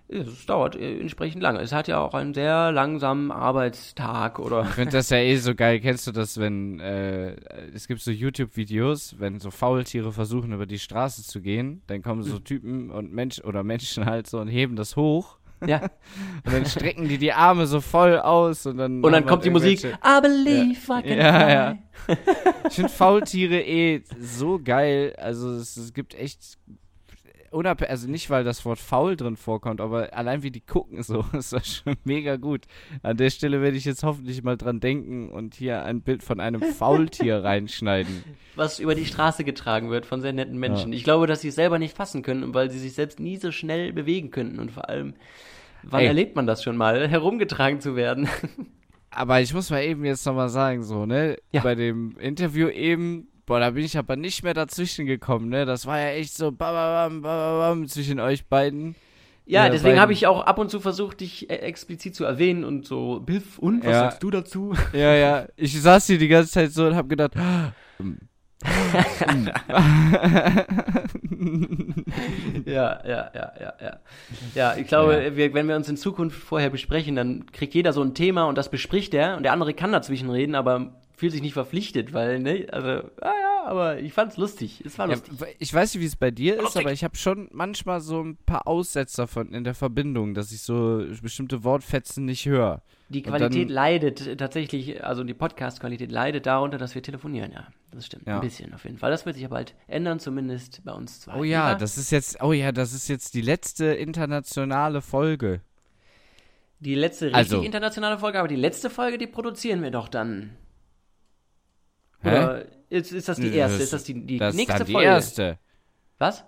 Es 0.06 0.44
dauert 0.44 0.76
äh, 0.76 1.00
entsprechend 1.00 1.42
lange. 1.42 1.60
Es 1.60 1.72
hat 1.72 1.88
ja 1.88 1.98
auch 1.98 2.12
einen 2.12 2.34
sehr 2.34 2.70
langsamen 2.72 3.30
Arbeitstag 3.32 4.38
oder. 4.38 4.62
Ich 4.62 4.68
finde 4.68 4.92
das 4.92 5.08
ja 5.08 5.16
eh 5.16 5.36
so 5.36 5.54
geil. 5.54 5.80
Kennst 5.80 6.06
du 6.06 6.12
das, 6.12 6.38
wenn 6.38 6.78
äh, 6.78 7.36
es 7.74 7.88
gibt 7.88 8.02
so 8.02 8.10
YouTube-Videos, 8.10 9.16
wenn 9.18 9.40
so 9.40 9.50
Faultiere 9.50 10.12
versuchen, 10.12 10.52
über 10.52 10.66
die 10.66 10.78
Straße 10.78 11.22
zu 11.22 11.40
gehen, 11.40 11.80
dann 11.86 12.02
kommen 12.02 12.22
so 12.22 12.34
Mhm. 12.36 12.44
Typen 12.44 12.90
und 12.90 13.12
Menschen 13.14 13.44
oder 13.44 13.62
Menschen 13.62 14.04
halt 14.04 14.26
so 14.26 14.40
und 14.40 14.48
heben 14.48 14.76
das 14.76 14.94
hoch. 14.96 15.38
Ja. 15.66 15.82
Und 16.44 16.52
dann 16.52 16.66
strecken 16.66 17.08
die 17.08 17.18
die 17.18 17.32
Arme 17.32 17.66
so 17.66 17.80
voll 17.80 18.18
aus 18.18 18.66
und 18.66 18.78
dann. 18.78 19.02
Und 19.02 19.12
dann 19.12 19.26
kommt 19.26 19.44
die 19.44 19.48
halt 19.48 19.54
Musik. 19.54 19.84
irgendwelche- 19.84 20.18
I 20.18 20.20
believe 20.20 20.92
I 20.92 21.02
can 21.02 21.18
Ja, 21.18 21.48
ja. 21.50 21.78
Ich 22.68 22.74
finde 22.74 22.90
Faultiere 22.90 23.60
eh 23.60 24.02
so 24.20 24.58
geil. 24.62 25.14
Also 25.18 25.50
es, 25.52 25.76
es 25.76 25.92
gibt 25.94 26.14
echt 26.14 26.58
unabhängig, 27.50 27.90
also 27.90 28.08
nicht 28.10 28.30
weil 28.30 28.42
das 28.42 28.64
Wort 28.64 28.80
faul 28.80 29.16
drin 29.16 29.36
vorkommt, 29.36 29.80
aber 29.80 30.12
allein 30.12 30.42
wie 30.42 30.50
die 30.50 30.60
gucken 30.60 31.02
so, 31.04 31.24
ist 31.32 31.52
das 31.52 31.66
schon 31.76 31.94
mega 32.04 32.34
gut. 32.36 32.62
An 33.02 33.16
der 33.16 33.30
Stelle 33.30 33.62
werde 33.62 33.76
ich 33.76 33.84
jetzt 33.84 34.02
hoffentlich 34.02 34.42
mal 34.42 34.56
dran 34.56 34.80
denken 34.80 35.28
und 35.28 35.54
hier 35.54 35.84
ein 35.84 36.00
Bild 36.02 36.24
von 36.24 36.40
einem 36.40 36.60
Faultier 36.60 37.44
reinschneiden. 37.44 38.24
Was 38.56 38.80
über 38.80 38.94
die 38.96 39.06
Straße 39.06 39.44
getragen 39.44 39.90
wird 39.90 40.04
von 40.04 40.20
sehr 40.20 40.32
netten 40.32 40.58
Menschen. 40.58 40.92
Ich 40.92 41.04
glaube, 41.04 41.26
dass 41.28 41.42
sie 41.42 41.48
es 41.48 41.54
selber 41.54 41.78
nicht 41.78 41.96
fassen 41.96 42.22
können, 42.22 42.54
weil 42.54 42.70
sie 42.70 42.78
sich 42.80 42.94
selbst 42.94 43.20
nie 43.20 43.36
so 43.36 43.52
schnell 43.52 43.92
bewegen 43.92 44.30
könnten. 44.32 44.58
Und 44.58 44.72
vor 44.72 44.88
allem, 44.88 45.14
wann 45.90 46.00
Ey. 46.02 46.06
erlebt 46.08 46.36
man 46.36 46.46
das 46.46 46.62
schon 46.62 46.76
mal, 46.76 47.08
herumgetragen 47.08 47.80
zu 47.80 47.96
werden? 47.96 48.28
Aber 49.10 49.40
ich 49.40 49.54
muss 49.54 49.70
mal 49.70 49.82
eben 49.82 50.04
jetzt 50.04 50.26
nochmal 50.26 50.48
sagen, 50.48 50.82
so, 50.82 51.06
ne, 51.06 51.36
Ja. 51.52 51.62
bei 51.62 51.74
dem 51.74 52.16
Interview 52.18 52.68
eben, 52.68 53.28
boah, 53.46 53.60
da 53.60 53.70
bin 53.70 53.84
ich 53.84 53.96
aber 53.96 54.16
nicht 54.16 54.42
mehr 54.42 54.54
dazwischen 54.54 55.06
gekommen, 55.06 55.48
ne, 55.48 55.64
das 55.66 55.86
war 55.86 55.98
ja 56.00 56.08
echt 56.08 56.34
so 56.36 56.50
bam, 56.50 56.74
bam, 56.74 57.22
bam, 57.22 57.22
bam, 57.22 57.58
bam, 57.80 57.88
zwischen 57.88 58.18
euch 58.20 58.46
beiden. 58.46 58.94
Ja, 59.46 59.64
Ja, 59.66 59.70
deswegen 59.70 60.00
habe 60.00 60.12
ich 60.14 60.26
auch 60.26 60.40
ab 60.46 60.58
und 60.58 60.70
zu 60.70 60.80
versucht, 60.80 61.20
dich 61.20 61.50
äh, 61.50 61.56
explizit 61.56 62.14
zu 62.16 62.24
erwähnen 62.24 62.64
und 62.64 62.86
so, 62.86 63.20
Biff, 63.20 63.58
und 63.58 63.80
was 63.84 63.90
Ja. 63.92 64.00
sagst 64.00 64.22
du 64.22 64.30
dazu? 64.30 64.74
Ja, 64.94 65.14
ja, 65.14 65.46
ich 65.56 65.80
saß 65.80 66.06
hier 66.06 66.18
die 66.18 66.28
ganze 66.28 66.50
Zeit 66.50 66.72
so 66.72 66.86
und 66.86 66.96
hab 66.96 67.08
gedacht, 67.08 67.32
Ja, 72.66 73.00
ja, 73.06 73.30
ja, 73.34 73.52
ja, 73.60 73.72
ja. 73.80 73.96
Ja, 74.54 74.76
ich 74.76 74.86
glaube, 74.86 75.22
Ja. 75.24 75.36
Wir, 75.36 75.54
wenn 75.54 75.68
wir 75.68 75.76
uns 75.76 75.88
in 75.88 75.96
Zukunft 75.96 76.38
vorher 76.38 76.70
besprechen, 76.70 77.16
dann 77.16 77.46
kriegt 77.52 77.74
jeder 77.74 77.92
so 77.92 78.02
ein 78.02 78.14
Thema 78.14 78.44
und 78.44 78.56
das 78.56 78.70
bespricht 78.70 79.14
er 79.14 79.36
und 79.36 79.42
der 79.42 79.52
andere 79.52 79.74
kann 79.74 79.92
dazwischen 79.92 80.30
reden, 80.30 80.54
aber 80.54 80.92
fühlt 81.24 81.32
sich 81.32 81.40
nicht 81.42 81.54
verpflichtet, 81.54 82.12
weil, 82.12 82.38
ne, 82.38 82.66
also, 82.70 83.08
ah 83.22 83.32
ja, 83.32 83.64
aber 83.64 83.98
ich 83.98 84.12
fand's 84.12 84.36
lustig. 84.36 84.82
Es 84.84 84.98
war 84.98 85.08
ja, 85.08 85.14
lustig. 85.14 85.56
ich 85.58 85.72
weiß 85.72 85.94
nicht, 85.94 86.02
wie 86.02 86.06
es 86.06 86.16
bei 86.16 86.30
dir 86.30 86.62
ist, 86.62 86.76
aber 86.76 86.92
ich 86.92 87.02
habe 87.02 87.16
schon 87.16 87.48
manchmal 87.50 88.02
so 88.02 88.20
ein 88.22 88.36
paar 88.44 88.66
Aussetzer 88.68 89.26
von 89.26 89.54
in 89.54 89.64
der 89.64 89.74
Verbindung, 89.74 90.34
dass 90.34 90.52
ich 90.52 90.60
so 90.60 91.02
bestimmte 91.22 91.64
Wortfetzen 91.64 92.26
nicht 92.26 92.44
höre. 92.44 92.82
Die 93.08 93.22
Qualität 93.22 93.68
dann- 93.70 93.74
leidet 93.74 94.38
tatsächlich, 94.38 95.02
also 95.02 95.24
die 95.24 95.32
Podcast-Qualität 95.32 96.12
leidet 96.12 96.44
darunter, 96.44 96.76
dass 96.76 96.94
wir 96.94 97.02
telefonieren, 97.02 97.52
ja. 97.52 97.68
Das 97.90 98.04
stimmt. 98.04 98.26
Ja. 98.26 98.34
Ein 98.34 98.40
bisschen 98.42 98.74
auf 98.74 98.84
jeden 98.84 98.98
Fall. 98.98 99.10
Das 99.10 99.24
wird 99.24 99.36
sich 99.36 99.44
ja 99.44 99.48
bald 99.48 99.74
ändern, 99.86 100.18
zumindest 100.20 100.84
bei 100.84 100.92
uns 100.92 101.20
zwei. 101.22 101.36
Oh 101.38 101.44
ja, 101.44 101.74
das 101.74 101.96
ist 101.96 102.10
jetzt, 102.10 102.42
oh 102.42 102.52
ja, 102.52 102.70
das 102.70 102.92
ist 102.92 103.08
jetzt 103.08 103.32
die 103.32 103.40
letzte 103.40 103.86
internationale 103.86 105.00
Folge. 105.00 105.62
Die 106.80 106.94
letzte 106.96 107.26
richtig 107.26 107.36
Also- 107.38 107.62
internationale 107.62 108.18
Folge, 108.18 108.38
aber 108.40 108.48
die 108.48 108.56
letzte 108.56 108.90
Folge, 108.90 109.16
die 109.16 109.26
produzieren 109.26 109.82
wir 109.82 109.90
doch 109.90 110.08
dann. 110.08 110.50
Oder 112.24 112.64
ist, 112.90 113.12
ist 113.12 113.28
das 113.28 113.36
die 113.38 113.48
Nee, 113.50 113.56
erste? 113.56 113.76
das- 113.78 113.84
ist 113.84 113.92
das 113.92 114.04
die, 114.04 114.26
die 114.26 114.38
Das 114.38 114.50
ist 114.50 114.56
nächste 114.56 114.78
dann 114.78 114.86
die 114.86 114.92
Folge? 114.92 115.08
erste. 115.08 115.58
Was? 116.18 116.44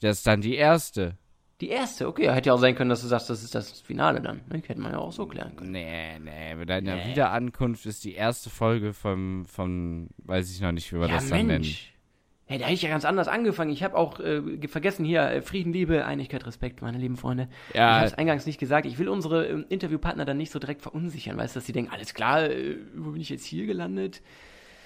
Das 0.00 0.18
ist 0.18 0.26
dann 0.26 0.40
die 0.40 0.56
erste. 0.56 1.16
Die 1.62 1.68
erste, 1.70 2.06
okay. 2.06 2.30
Hätte 2.30 2.48
ja 2.48 2.52
auch 2.54 2.58
sein 2.58 2.74
können, 2.74 2.90
dass 2.90 3.00
du 3.00 3.06
sagst, 3.06 3.30
das 3.30 3.42
ist 3.42 3.54
das 3.54 3.80
Finale 3.80 4.20
dann. 4.20 4.42
Ne? 4.50 4.62
Hätte 4.66 4.78
man 4.80 4.92
ja 4.92 4.98
auch 4.98 5.12
so 5.12 5.24
klären 5.26 5.56
können. 5.56 5.70
Nee, 5.72 6.18
nee, 6.18 6.54
bei 6.54 6.66
deiner 6.66 6.96
Nee. 6.96 7.10
Wiederankunft 7.10 7.86
ist 7.86 8.04
die 8.04 8.12
erste 8.14 8.50
Folge 8.50 8.92
vom, 8.92 9.46
vom, 9.46 10.08
weiß 10.18 10.50
ich 10.52 10.60
noch 10.60 10.72
nicht, 10.72 10.92
wie 10.92 11.00
wir 11.00 11.08
das 11.08 11.28
dann 11.30 11.46
nennen. 11.46 11.64
Hey, 12.48 12.58
da 12.58 12.66
hätte 12.66 12.74
ich 12.74 12.82
ja 12.82 12.90
ganz 12.90 13.04
anders 13.04 13.26
angefangen. 13.26 13.72
Ich 13.72 13.82
habe 13.82 13.96
auch 13.96 14.20
äh, 14.20 14.40
ge- 14.40 14.68
vergessen 14.68 15.04
hier 15.04 15.22
äh, 15.22 15.42
Frieden, 15.42 15.72
Liebe, 15.72 16.04
Einigkeit, 16.04 16.46
Respekt, 16.46 16.80
meine 16.82 16.98
lieben 16.98 17.16
Freunde. 17.16 17.48
Ich 17.70 17.74
Ja, 17.76 17.96
habe 17.96 18.06
es 18.06 18.14
eingangs 18.14 18.46
nicht 18.46 18.60
gesagt. 18.60 18.86
Ich 18.86 18.98
will 18.98 19.08
unsere 19.08 19.46
ähm, 19.48 19.64
Interviewpartner 19.68 20.24
dann 20.26 20.36
nicht 20.36 20.52
so 20.52 20.58
direkt 20.60 20.82
verunsichern, 20.82 21.36
weißt 21.38 21.56
du, 21.56 21.58
dass 21.58 21.66
sie 21.66 21.72
denken, 21.72 21.90
alles 21.90 22.14
klar, 22.14 22.44
äh, 22.48 22.76
wo 22.94 23.12
bin 23.12 23.20
ich 23.20 23.30
jetzt 23.30 23.44
hier 23.46 23.66
gelandet? 23.66 24.22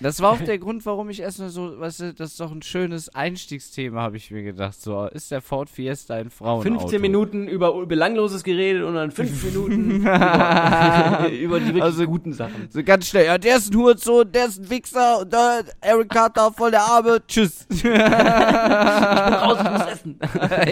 Das 0.00 0.20
war 0.20 0.32
auch 0.32 0.40
der 0.40 0.58
Grund, 0.58 0.84
warum 0.86 1.10
ich 1.10 1.20
erstmal 1.20 1.50
so, 1.50 1.78
weißt 1.78 2.00
du, 2.00 2.14
das 2.14 2.30
ist 2.32 2.40
doch 2.40 2.50
ein 2.52 2.62
schönes 2.62 3.14
Einstiegsthema, 3.14 4.00
habe 4.00 4.16
ich 4.16 4.30
mir 4.30 4.42
gedacht. 4.42 4.80
So, 4.80 5.06
ist 5.06 5.30
der 5.30 5.40
Ford 5.42 5.68
Fiesta 5.70 6.14
ein 6.14 6.30
Frauenauto? 6.30 6.78
15 6.80 7.00
Minuten 7.00 7.48
über 7.48 7.86
Belangloses 7.86 8.42
geredet 8.44 8.82
und 8.84 8.94
dann 8.94 9.10
5 9.10 9.44
Minuten 9.44 9.90
über, 10.00 11.28
über 11.30 11.60
die 11.60 11.66
wirklich 11.66 11.82
Also- 11.82 12.06
guten 12.06 12.32
Sachen. 12.32 12.68
So 12.70 12.82
ganz 12.82 13.08
schnell, 13.08 13.26
ja, 13.26 13.38
der 13.38 13.56
ist 13.58 13.72
ein 13.72 13.76
Hurensohn, 13.76 14.30
der 14.32 14.46
ist 14.46 14.58
ein 14.60 14.70
Wichser 14.70 15.20
und 15.20 15.32
da 15.32 15.60
Eric 15.80 16.08
Carter 16.08 16.52
voll 16.52 16.70
der 16.70 16.82
Arme, 16.82 17.22
tschüss. 17.26 17.66
Raus, 17.84 19.58
ich 19.60 19.70
muss 19.70 19.86
essen. 19.92 20.18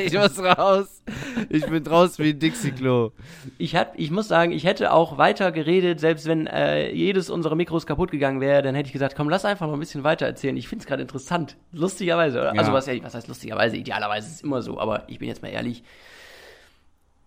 ich 0.05 0.13
muss 0.15 0.39
raus. 0.43 1.03
Ich 1.49 1.67
bin 1.67 1.85
draußen 1.85 2.25
wie 2.25 2.31
ein 2.31 2.39
Dixie-Klo. 2.39 3.13
Ich, 3.59 3.75
hab, 3.77 3.99
ich 3.99 4.11
muss 4.11 4.29
sagen, 4.29 4.53
ich 4.53 4.65
hätte 4.65 4.93
auch 4.93 5.19
weiter 5.19 5.53
geredet, 5.53 6.01
selbst 6.01 6.27
wenn 6.27 6.47
äh, 6.47 6.91
jedes 6.93 7.31
unserer 7.31 7.55
Mikros 7.55 7.87
kaputt 7.87 8.11
gegangen 8.11 8.41
wäre, 8.41 8.63
dann 8.63 8.75
hätte 8.75 8.89
ich 8.89 8.93
gesagt, 8.93 9.15
komm, 9.19 9.29
lass 9.29 9.45
einfach 9.45 9.67
noch 9.67 9.73
ein 9.75 9.81
bisschen 9.81 10.05
weiter 10.05 10.27
erzählen. 10.27 10.57
Ich 10.57 10.69
finde 10.69 10.85
es 10.85 10.87
gerade 10.87 11.03
interessant. 11.03 11.57
Lustigerweise, 11.73 12.39
oder? 12.39 12.55
Ja. 12.55 12.61
Also 12.61 12.73
was, 12.73 12.87
was 12.87 13.15
heißt 13.17 13.27
lustigerweise? 13.27 13.77
Idealerweise 13.77 14.29
ist 14.29 14.35
es 14.37 14.43
immer 14.43 14.63
so, 14.63 14.79
aber 14.79 15.09
ich 15.09 15.19
bin 15.19 15.27
jetzt 15.27 15.43
mal 15.43 15.49
ehrlich. 15.49 15.83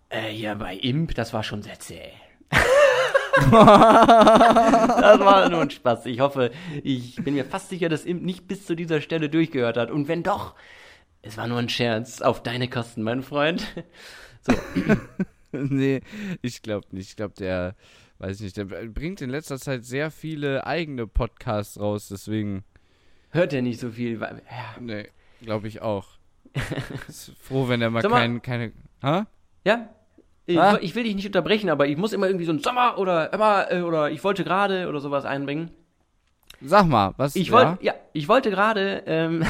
Äh, 0.08 0.30
hier 0.30 0.54
bei 0.54 0.74
Imp, 0.74 1.14
das 1.14 1.34
war 1.34 1.42
schon 1.42 1.60
sehr 1.60 1.78
zäh. 1.80 2.12
das 2.50 3.50
war 5.20 5.50
nur 5.50 5.60
ein 5.60 5.68
Spaß. 5.68 6.06
Ich 6.06 6.20
hoffe, 6.20 6.50
ich 6.82 7.16
bin 7.16 7.34
mir 7.34 7.44
fast 7.44 7.68
sicher, 7.68 7.90
dass 7.90 8.06
Imp 8.06 8.22
nicht 8.22 8.48
bis 8.48 8.64
zu 8.64 8.74
dieser 8.74 9.02
Stelle 9.02 9.28
durchgehört 9.28 9.76
hat. 9.76 9.90
Und 9.90 10.08
wenn 10.08 10.22
doch, 10.22 10.54
es 11.20 11.36
war 11.36 11.46
nur 11.46 11.58
ein 11.58 11.68
Scherz 11.68 12.22
auf 12.22 12.42
deine 12.42 12.70
Kosten, 12.70 13.02
mein 13.02 13.22
Freund. 13.22 13.66
So. 14.40 14.54
nee, 15.52 16.00
ich 16.40 16.62
glaube 16.62 16.86
nicht. 16.92 17.10
Ich 17.10 17.16
glaube, 17.16 17.34
der, 17.38 17.74
weiß 18.22 18.40
nicht, 18.40 18.56
der 18.56 18.64
bringt 18.64 19.20
in 19.20 19.30
letzter 19.30 19.58
Zeit 19.58 19.84
sehr 19.84 20.10
viele 20.10 20.66
eigene 20.66 21.06
Podcasts 21.06 21.78
raus, 21.78 22.08
deswegen. 22.08 22.64
Hört 23.30 23.52
er 23.52 23.62
nicht 23.62 23.80
so 23.80 23.90
viel. 23.90 24.20
Ja. 24.20 24.30
Nee, 24.80 25.08
glaube 25.40 25.68
ich 25.68 25.82
auch. 25.82 26.06
Ist 27.08 27.32
froh, 27.40 27.68
wenn 27.68 27.80
er 27.82 27.90
mal, 27.90 28.02
mal- 28.02 28.18
kein, 28.20 28.42
keine. 28.42 28.72
Ha? 29.02 29.26
Ja? 29.64 29.88
Ich, 30.46 30.58
Ah? 30.58 30.78
ich 30.80 30.94
will 30.94 31.04
dich 31.04 31.14
nicht 31.14 31.26
unterbrechen, 31.26 31.70
aber 31.70 31.86
ich 31.86 31.96
muss 31.96 32.12
immer 32.12 32.26
irgendwie 32.26 32.44
so 32.44 32.52
ein 32.52 32.58
Sommer 32.58 32.98
oder 32.98 33.32
immer 33.32 33.70
äh, 33.70 33.82
oder 33.82 34.10
ich 34.10 34.22
wollte 34.24 34.44
gerade 34.44 34.88
oder 34.88 35.00
sowas 35.00 35.24
einbringen. 35.24 35.70
Sag 36.60 36.86
mal, 36.86 37.14
was. 37.16 37.34
Ich 37.36 37.48
ja? 37.48 37.52
wollte, 37.52 37.84
ja, 37.84 37.94
ich 38.12 38.28
wollte 38.28 38.50
gerade 38.50 39.02
ähm, 39.06 39.44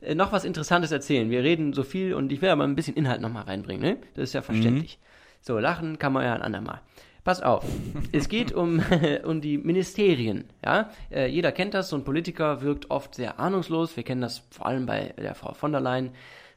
äh, 0.00 0.14
noch 0.14 0.32
was 0.32 0.44
Interessantes 0.44 0.92
erzählen. 0.92 1.30
Wir 1.30 1.42
reden 1.42 1.72
so 1.72 1.82
viel 1.84 2.14
und 2.14 2.32
ich 2.32 2.42
will 2.42 2.48
aber 2.48 2.64
ein 2.64 2.74
bisschen 2.74 2.96
Inhalt 2.96 3.20
nochmal 3.20 3.44
reinbringen, 3.44 3.82
ne? 3.82 3.98
Das 4.14 4.24
ist 4.24 4.32
ja 4.32 4.42
verständlich. 4.42 4.98
So, 5.40 5.58
lachen 5.58 5.98
kann 5.98 6.12
man 6.12 6.24
ja 6.24 6.34
ein 6.34 6.42
andermal. 6.42 6.80
Pass 7.24 7.40
auf, 7.40 7.64
es 8.10 8.28
geht 8.28 8.50
um, 8.52 8.82
um 9.24 9.40
die 9.40 9.56
Ministerien, 9.56 10.44
ja? 10.64 10.90
Äh, 11.10 11.26
jeder 11.28 11.52
kennt 11.52 11.72
das, 11.72 11.88
so 11.88 11.96
ein 11.96 12.02
Politiker 12.02 12.62
wirkt 12.62 12.90
oft 12.90 13.14
sehr 13.14 13.38
ahnungslos. 13.38 13.96
Wir 13.96 14.02
kennen 14.02 14.20
das 14.20 14.42
vor 14.50 14.66
allem 14.66 14.86
bei 14.86 15.14
der 15.16 15.36
Frau 15.36 15.54
von 15.54 15.70
der 15.70 15.80
Leyen. 15.80 16.10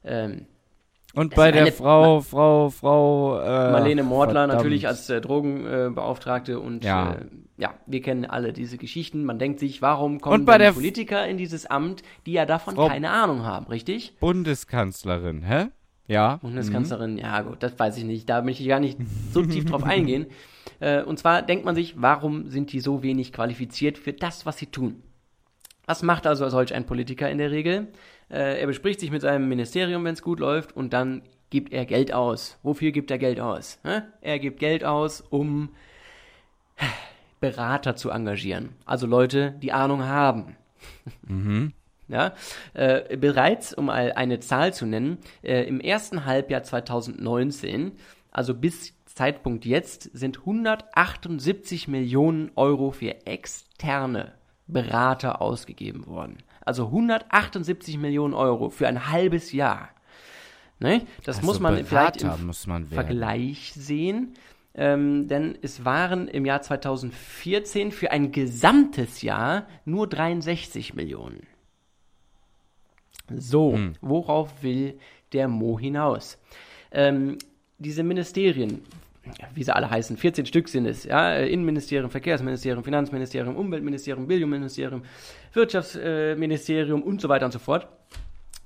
Ähm, 0.03 0.47
Und 1.13 1.35
bei 1.35 1.51
der 1.51 1.71
Frau, 1.71 2.21
Frau, 2.21 2.71
Frau. 2.71 3.39
Äh, 3.39 3.71
Marlene 3.73 4.01
Mordler 4.01 4.41
verdammt. 4.41 4.53
natürlich 4.63 4.87
als 4.87 5.07
äh, 5.09 5.21
Drogenbeauftragte 5.21 5.93
Beauftragte 5.93 6.59
und 6.59 6.83
Ja. 6.83 7.13
Äh, 7.13 7.25
ja, 7.57 7.73
wir 7.85 8.01
kennen 8.01 8.25
alle 8.25 8.51
diese 8.51 8.77
Geschichten. 8.77 9.23
Man 9.23 9.39
denkt 9.39 9.59
sich, 9.59 9.81
warum 9.83 10.19
kommen 10.19 10.45
Politiker 10.45 11.25
in 11.27 11.37
dieses 11.37 11.65
Amt, 11.67 12.01
die 12.25 12.33
ja 12.33 12.45
davon 12.45 12.75
Frau- 12.75 12.89
keine 12.89 13.11
Ahnung 13.11 13.43
haben, 13.43 13.67
richtig? 13.67 14.17
Bundeskanzlerin, 14.19 15.43
hä? 15.43 15.67
Ja. 16.07 16.37
Bundeskanzlerin, 16.37 17.17
ja 17.17 17.41
gut, 17.41 17.63
das 17.63 17.77
weiß 17.79 17.97
ich 17.97 18.03
nicht. 18.03 18.27
Da 18.29 18.41
möchte 18.41 18.63
ich 18.63 18.69
gar 18.69 18.79
nicht 18.79 18.97
so 19.31 19.43
tief 19.43 19.65
drauf 19.65 19.83
eingehen. 19.83 20.25
Äh, 20.79 21.03
und 21.03 21.19
zwar 21.19 21.41
denkt 21.41 21.65
man 21.65 21.75
sich, 21.75 21.95
warum 22.01 22.49
sind 22.49 22.71
die 22.71 22.79
so 22.79 23.03
wenig 23.03 23.33
qualifiziert 23.33 23.97
für 23.97 24.13
das, 24.13 24.45
was 24.45 24.57
sie 24.57 24.67
tun? 24.67 25.01
Was 25.85 26.01
macht 26.01 26.25
also 26.25 26.47
solch 26.49 26.73
ein 26.73 26.85
Politiker 26.85 27.29
in 27.29 27.37
der 27.37 27.51
Regel? 27.51 27.87
Äh, 28.29 28.59
er 28.59 28.67
bespricht 28.67 28.99
sich 28.99 29.11
mit 29.11 29.21
seinem 29.21 29.47
Ministerium, 29.47 30.03
wenn 30.03 30.13
es 30.13 30.21
gut 30.21 30.39
läuft, 30.39 30.75
und 30.75 30.93
dann 30.93 31.21
gibt 31.49 31.71
er 31.73 31.85
Geld 31.85 32.13
aus. 32.13 32.57
Wofür 32.63 32.91
gibt 32.91 33.11
er 33.11 33.17
Geld 33.17 33.39
aus? 33.39 33.79
Hä? 33.83 34.01
Er 34.21 34.39
gibt 34.39 34.59
Geld 34.59 34.83
aus, 34.83 35.21
um 35.21 35.69
Berater 37.39 37.95
zu 37.95 38.09
engagieren. 38.09 38.69
Also 38.85 39.05
Leute, 39.07 39.55
die 39.61 39.71
Ahnung 39.71 40.03
haben. 40.03 40.55
Ja, 42.07 42.35
äh, 42.75 43.17
bereits, 43.17 43.73
um 43.73 43.89
eine 43.89 44.39
Zahl 44.39 44.75
zu 44.75 44.85
nennen, 44.85 45.17
äh, 45.41 45.63
im 45.63 45.79
ersten 45.79 46.25
Halbjahr 46.25 46.61
2019, 46.61 47.93
also 48.29 48.53
bis 48.53 48.93
Zeitpunkt 49.15 49.65
jetzt, 49.65 50.03
sind 50.13 50.39
178 50.39 51.87
Millionen 51.87 52.51
Euro 52.55 52.91
für 52.91 53.25
externe 53.25 54.33
Berater 54.67 55.41
ausgegeben 55.41 56.05
worden. 56.05 56.37
Also 56.61 56.87
178 56.87 57.97
Millionen 57.97 58.33
Euro 58.33 58.69
für 58.69 58.89
ein 58.89 59.09
halbes 59.09 59.53
Jahr. 59.53 59.89
Ne? 60.79 61.07
Das 61.23 61.37
Also 61.37 61.47
muss 61.47 61.59
man 61.61 61.85
vielleicht 61.85 62.19
Berater 62.19 62.37
im 62.39 62.47
muss 62.47 62.67
man. 62.67 62.87
Vergleich 62.87 63.71
sehen. 63.73 64.33
Ähm, 64.73 65.29
denn 65.29 65.57
es 65.61 65.85
waren 65.85 66.27
im 66.27 66.45
Jahr 66.45 66.61
2014 66.61 67.93
für 67.93 68.11
ein 68.11 68.33
gesamtes 68.33 69.21
Jahr 69.21 69.67
nur 69.85 70.09
63 70.09 70.93
Millionen. 70.93 71.47
So, 73.33 73.79
worauf 74.01 74.61
will 74.61 74.99
der 75.31 75.47
Mo 75.47 75.79
hinaus? 75.79 76.37
Ähm, 76.91 77.37
diese 77.79 78.03
Ministerien, 78.03 78.81
wie 79.53 79.63
sie 79.63 79.75
alle 79.75 79.89
heißen, 79.89 80.17
14 80.17 80.45
Stück 80.45 80.69
sind 80.69 80.85
es, 80.85 81.03
ja, 81.03 81.37
Innenministerium, 81.37 82.09
Verkehrsministerium, 82.09 82.83
Finanzministerium, 82.83 83.55
Umweltministerium, 83.55 84.27
Bildungsministerium, 84.27 85.03
Wirtschaftsministerium 85.53 87.01
und 87.01 87.21
so 87.21 87.29
weiter 87.29 87.45
und 87.45 87.51
so 87.51 87.59
fort. 87.59 87.87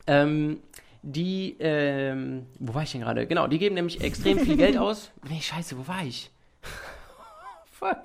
Ähm, 0.07 0.59
die, 1.01 1.55
ähm, 1.59 2.47
wo 2.59 2.73
war 2.73 2.83
ich 2.83 2.91
denn 2.91 3.01
gerade? 3.01 3.25
Genau, 3.25 3.47
die 3.47 3.57
geben 3.57 3.75
nämlich 3.75 4.01
extrem 4.01 4.39
viel 4.39 4.57
Geld 4.57 4.77
aus. 4.77 5.11
Nee, 5.29 5.39
scheiße, 5.41 5.77
wo 5.77 5.87
war 5.87 6.03
ich? 6.03 6.29
Fuck. 7.71 8.03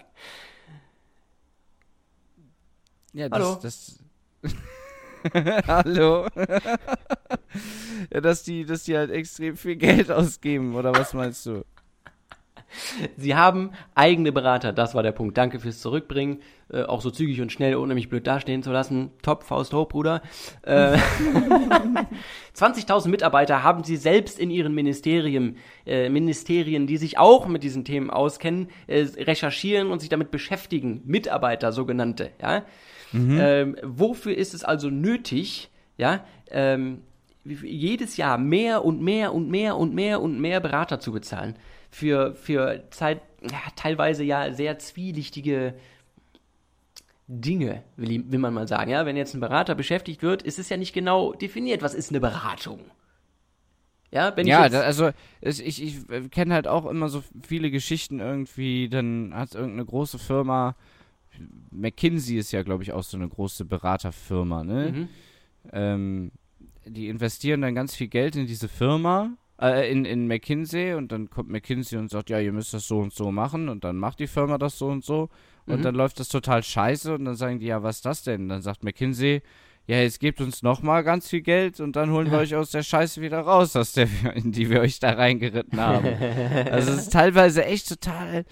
Ja, 3.12 3.28
Hallo? 3.30 3.58
das, 3.62 3.98
das 4.42 4.54
Hallo. 5.66 6.26
ja, 8.12 8.20
dass 8.20 8.42
die, 8.42 8.64
dass 8.64 8.84
die 8.84 8.96
halt 8.96 9.10
extrem 9.10 9.56
viel 9.56 9.76
Geld 9.76 10.10
ausgeben, 10.10 10.74
oder 10.74 10.94
was 10.94 11.14
meinst 11.14 11.46
du? 11.46 11.64
Sie 13.16 13.34
haben 13.34 13.70
eigene 13.94 14.32
Berater, 14.32 14.72
das 14.72 14.94
war 14.94 15.02
der 15.02 15.12
Punkt. 15.12 15.36
Danke 15.36 15.60
fürs 15.60 15.80
Zurückbringen. 15.80 16.40
Äh, 16.72 16.82
auch 16.82 17.02
so 17.02 17.10
zügig 17.10 17.40
und 17.40 17.52
schnell, 17.52 17.76
ohne 17.76 17.94
mich 17.94 18.08
blöd 18.08 18.26
dastehen 18.26 18.62
zu 18.62 18.72
lassen. 18.72 19.10
Top, 19.22 19.44
Faust 19.44 19.72
hoch, 19.74 19.88
Bruder. 19.88 20.22
Äh, 20.62 20.96
20.000 22.56 23.08
Mitarbeiter 23.08 23.62
haben 23.62 23.84
sie 23.84 23.96
selbst 23.96 24.38
in 24.38 24.50
ihren 24.50 24.74
Ministerien, 24.74 25.56
äh, 25.86 26.08
Ministerien, 26.08 26.86
die 26.86 26.96
sich 26.96 27.18
auch 27.18 27.46
mit 27.46 27.62
diesen 27.62 27.84
Themen 27.84 28.10
auskennen, 28.10 28.68
äh, 28.86 29.06
recherchieren 29.18 29.90
und 29.90 30.00
sich 30.00 30.08
damit 30.08 30.30
beschäftigen. 30.30 31.02
Mitarbeiter, 31.04 31.72
sogenannte, 31.72 32.30
ja. 32.40 32.64
Ähm, 33.14 33.76
wofür 33.84 34.36
ist 34.36 34.54
es 34.54 34.64
also 34.64 34.90
nötig, 34.90 35.70
ja, 35.96 36.24
ähm, 36.50 37.02
jedes 37.44 38.16
Jahr 38.16 38.38
mehr 38.38 38.84
und 38.84 39.02
mehr 39.02 39.34
und 39.34 39.50
mehr 39.50 39.76
und 39.76 39.94
mehr 39.94 40.20
und 40.20 40.40
mehr 40.40 40.60
Berater 40.60 41.00
zu 41.00 41.12
bezahlen? 41.12 41.56
Für, 41.90 42.34
für 42.34 42.84
Zeit, 42.90 43.20
ja, 43.42 43.60
teilweise 43.76 44.24
ja 44.24 44.52
sehr 44.52 44.78
zwielichtige 44.78 45.74
Dinge, 47.26 47.82
will, 47.96 48.24
will 48.30 48.38
man 48.38 48.52
mal 48.52 48.68
sagen. 48.68 48.90
Ja, 48.90 49.06
wenn 49.06 49.16
jetzt 49.16 49.34
ein 49.34 49.40
Berater 49.40 49.74
beschäftigt 49.74 50.22
wird, 50.22 50.42
ist 50.42 50.58
es 50.58 50.68
ja 50.68 50.76
nicht 50.76 50.92
genau 50.92 51.32
definiert, 51.32 51.82
was 51.82 51.94
ist 51.94 52.10
eine 52.10 52.20
Beratung. 52.20 52.80
Ja, 54.10 54.36
wenn 54.36 54.46
Ja, 54.46 54.66
ich 54.66 54.72
da, 54.72 54.80
also 54.82 55.10
ich, 55.40 55.82
ich 55.82 56.30
kenne 56.30 56.54
halt 56.54 56.68
auch 56.68 56.86
immer 56.86 57.08
so 57.08 57.24
viele 57.46 57.70
Geschichten 57.70 58.20
irgendwie, 58.20 58.88
dann 58.88 59.32
hat 59.34 59.54
irgendeine 59.54 59.86
große 59.86 60.18
Firma, 60.18 60.76
McKinsey 61.70 62.38
ist 62.38 62.52
ja, 62.52 62.62
glaube 62.62 62.82
ich, 62.84 62.92
auch 62.92 63.02
so 63.02 63.16
eine 63.16 63.28
große 63.28 63.64
Beraterfirma, 63.64 64.62
ne? 64.62 64.92
Mhm. 64.92 65.08
Ähm, 65.72 66.30
die 66.86 67.08
investieren 67.08 67.60
dann 67.62 67.74
ganz 67.74 67.94
viel 67.94 68.08
Geld 68.08 68.36
in 68.36 68.46
diese 68.46 68.68
Firma, 68.68 69.30
äh, 69.60 69.90
in, 69.90 70.04
in 70.04 70.26
McKinsey 70.26 70.94
und 70.94 71.12
dann 71.12 71.30
kommt 71.30 71.48
McKinsey 71.50 71.98
und 71.98 72.10
sagt, 72.10 72.30
ja, 72.30 72.38
ihr 72.40 72.52
müsst 72.52 72.74
das 72.74 72.86
so 72.86 72.98
und 72.98 73.12
so 73.12 73.30
machen 73.30 73.68
und 73.68 73.84
dann 73.84 73.96
macht 73.96 74.20
die 74.20 74.26
Firma 74.26 74.58
das 74.58 74.78
so 74.78 74.88
und 74.88 75.04
so 75.04 75.28
und 75.66 75.78
Mhm. 75.78 75.82
dann 75.82 75.94
läuft 75.94 76.20
das 76.20 76.28
total 76.28 76.62
scheiße 76.62 77.14
und 77.14 77.24
dann 77.24 77.36
sagen 77.36 77.58
die, 77.58 77.66
ja, 77.66 77.82
was 77.82 77.96
ist 77.96 78.04
das 78.04 78.22
denn? 78.22 78.48
Dann 78.48 78.62
sagt 78.62 78.84
McKinsey, 78.84 79.42
ja, 79.86 79.98
jetzt 79.98 80.18
gebt 80.20 80.40
uns 80.40 80.62
nochmal 80.62 81.04
ganz 81.04 81.28
viel 81.28 81.42
Geld 81.42 81.80
und 81.80 81.96
dann 81.96 82.10
holen 82.10 82.30
wir 82.30 82.38
euch 82.44 82.54
aus 82.54 82.70
der 82.70 82.82
Scheiße 82.82 83.20
wieder 83.20 83.40
raus, 83.40 83.76
aus 83.76 83.92
der 83.92 84.08
in 84.34 84.52
die 84.52 84.70
wir 84.70 84.80
euch 84.80 84.98
da 84.98 85.10
reingeritten 85.10 85.80
haben. 85.80 86.06
also 86.70 86.92
es 86.92 86.98
ist 86.98 87.12
teilweise 87.12 87.64
echt 87.64 87.88
total, 87.88 88.44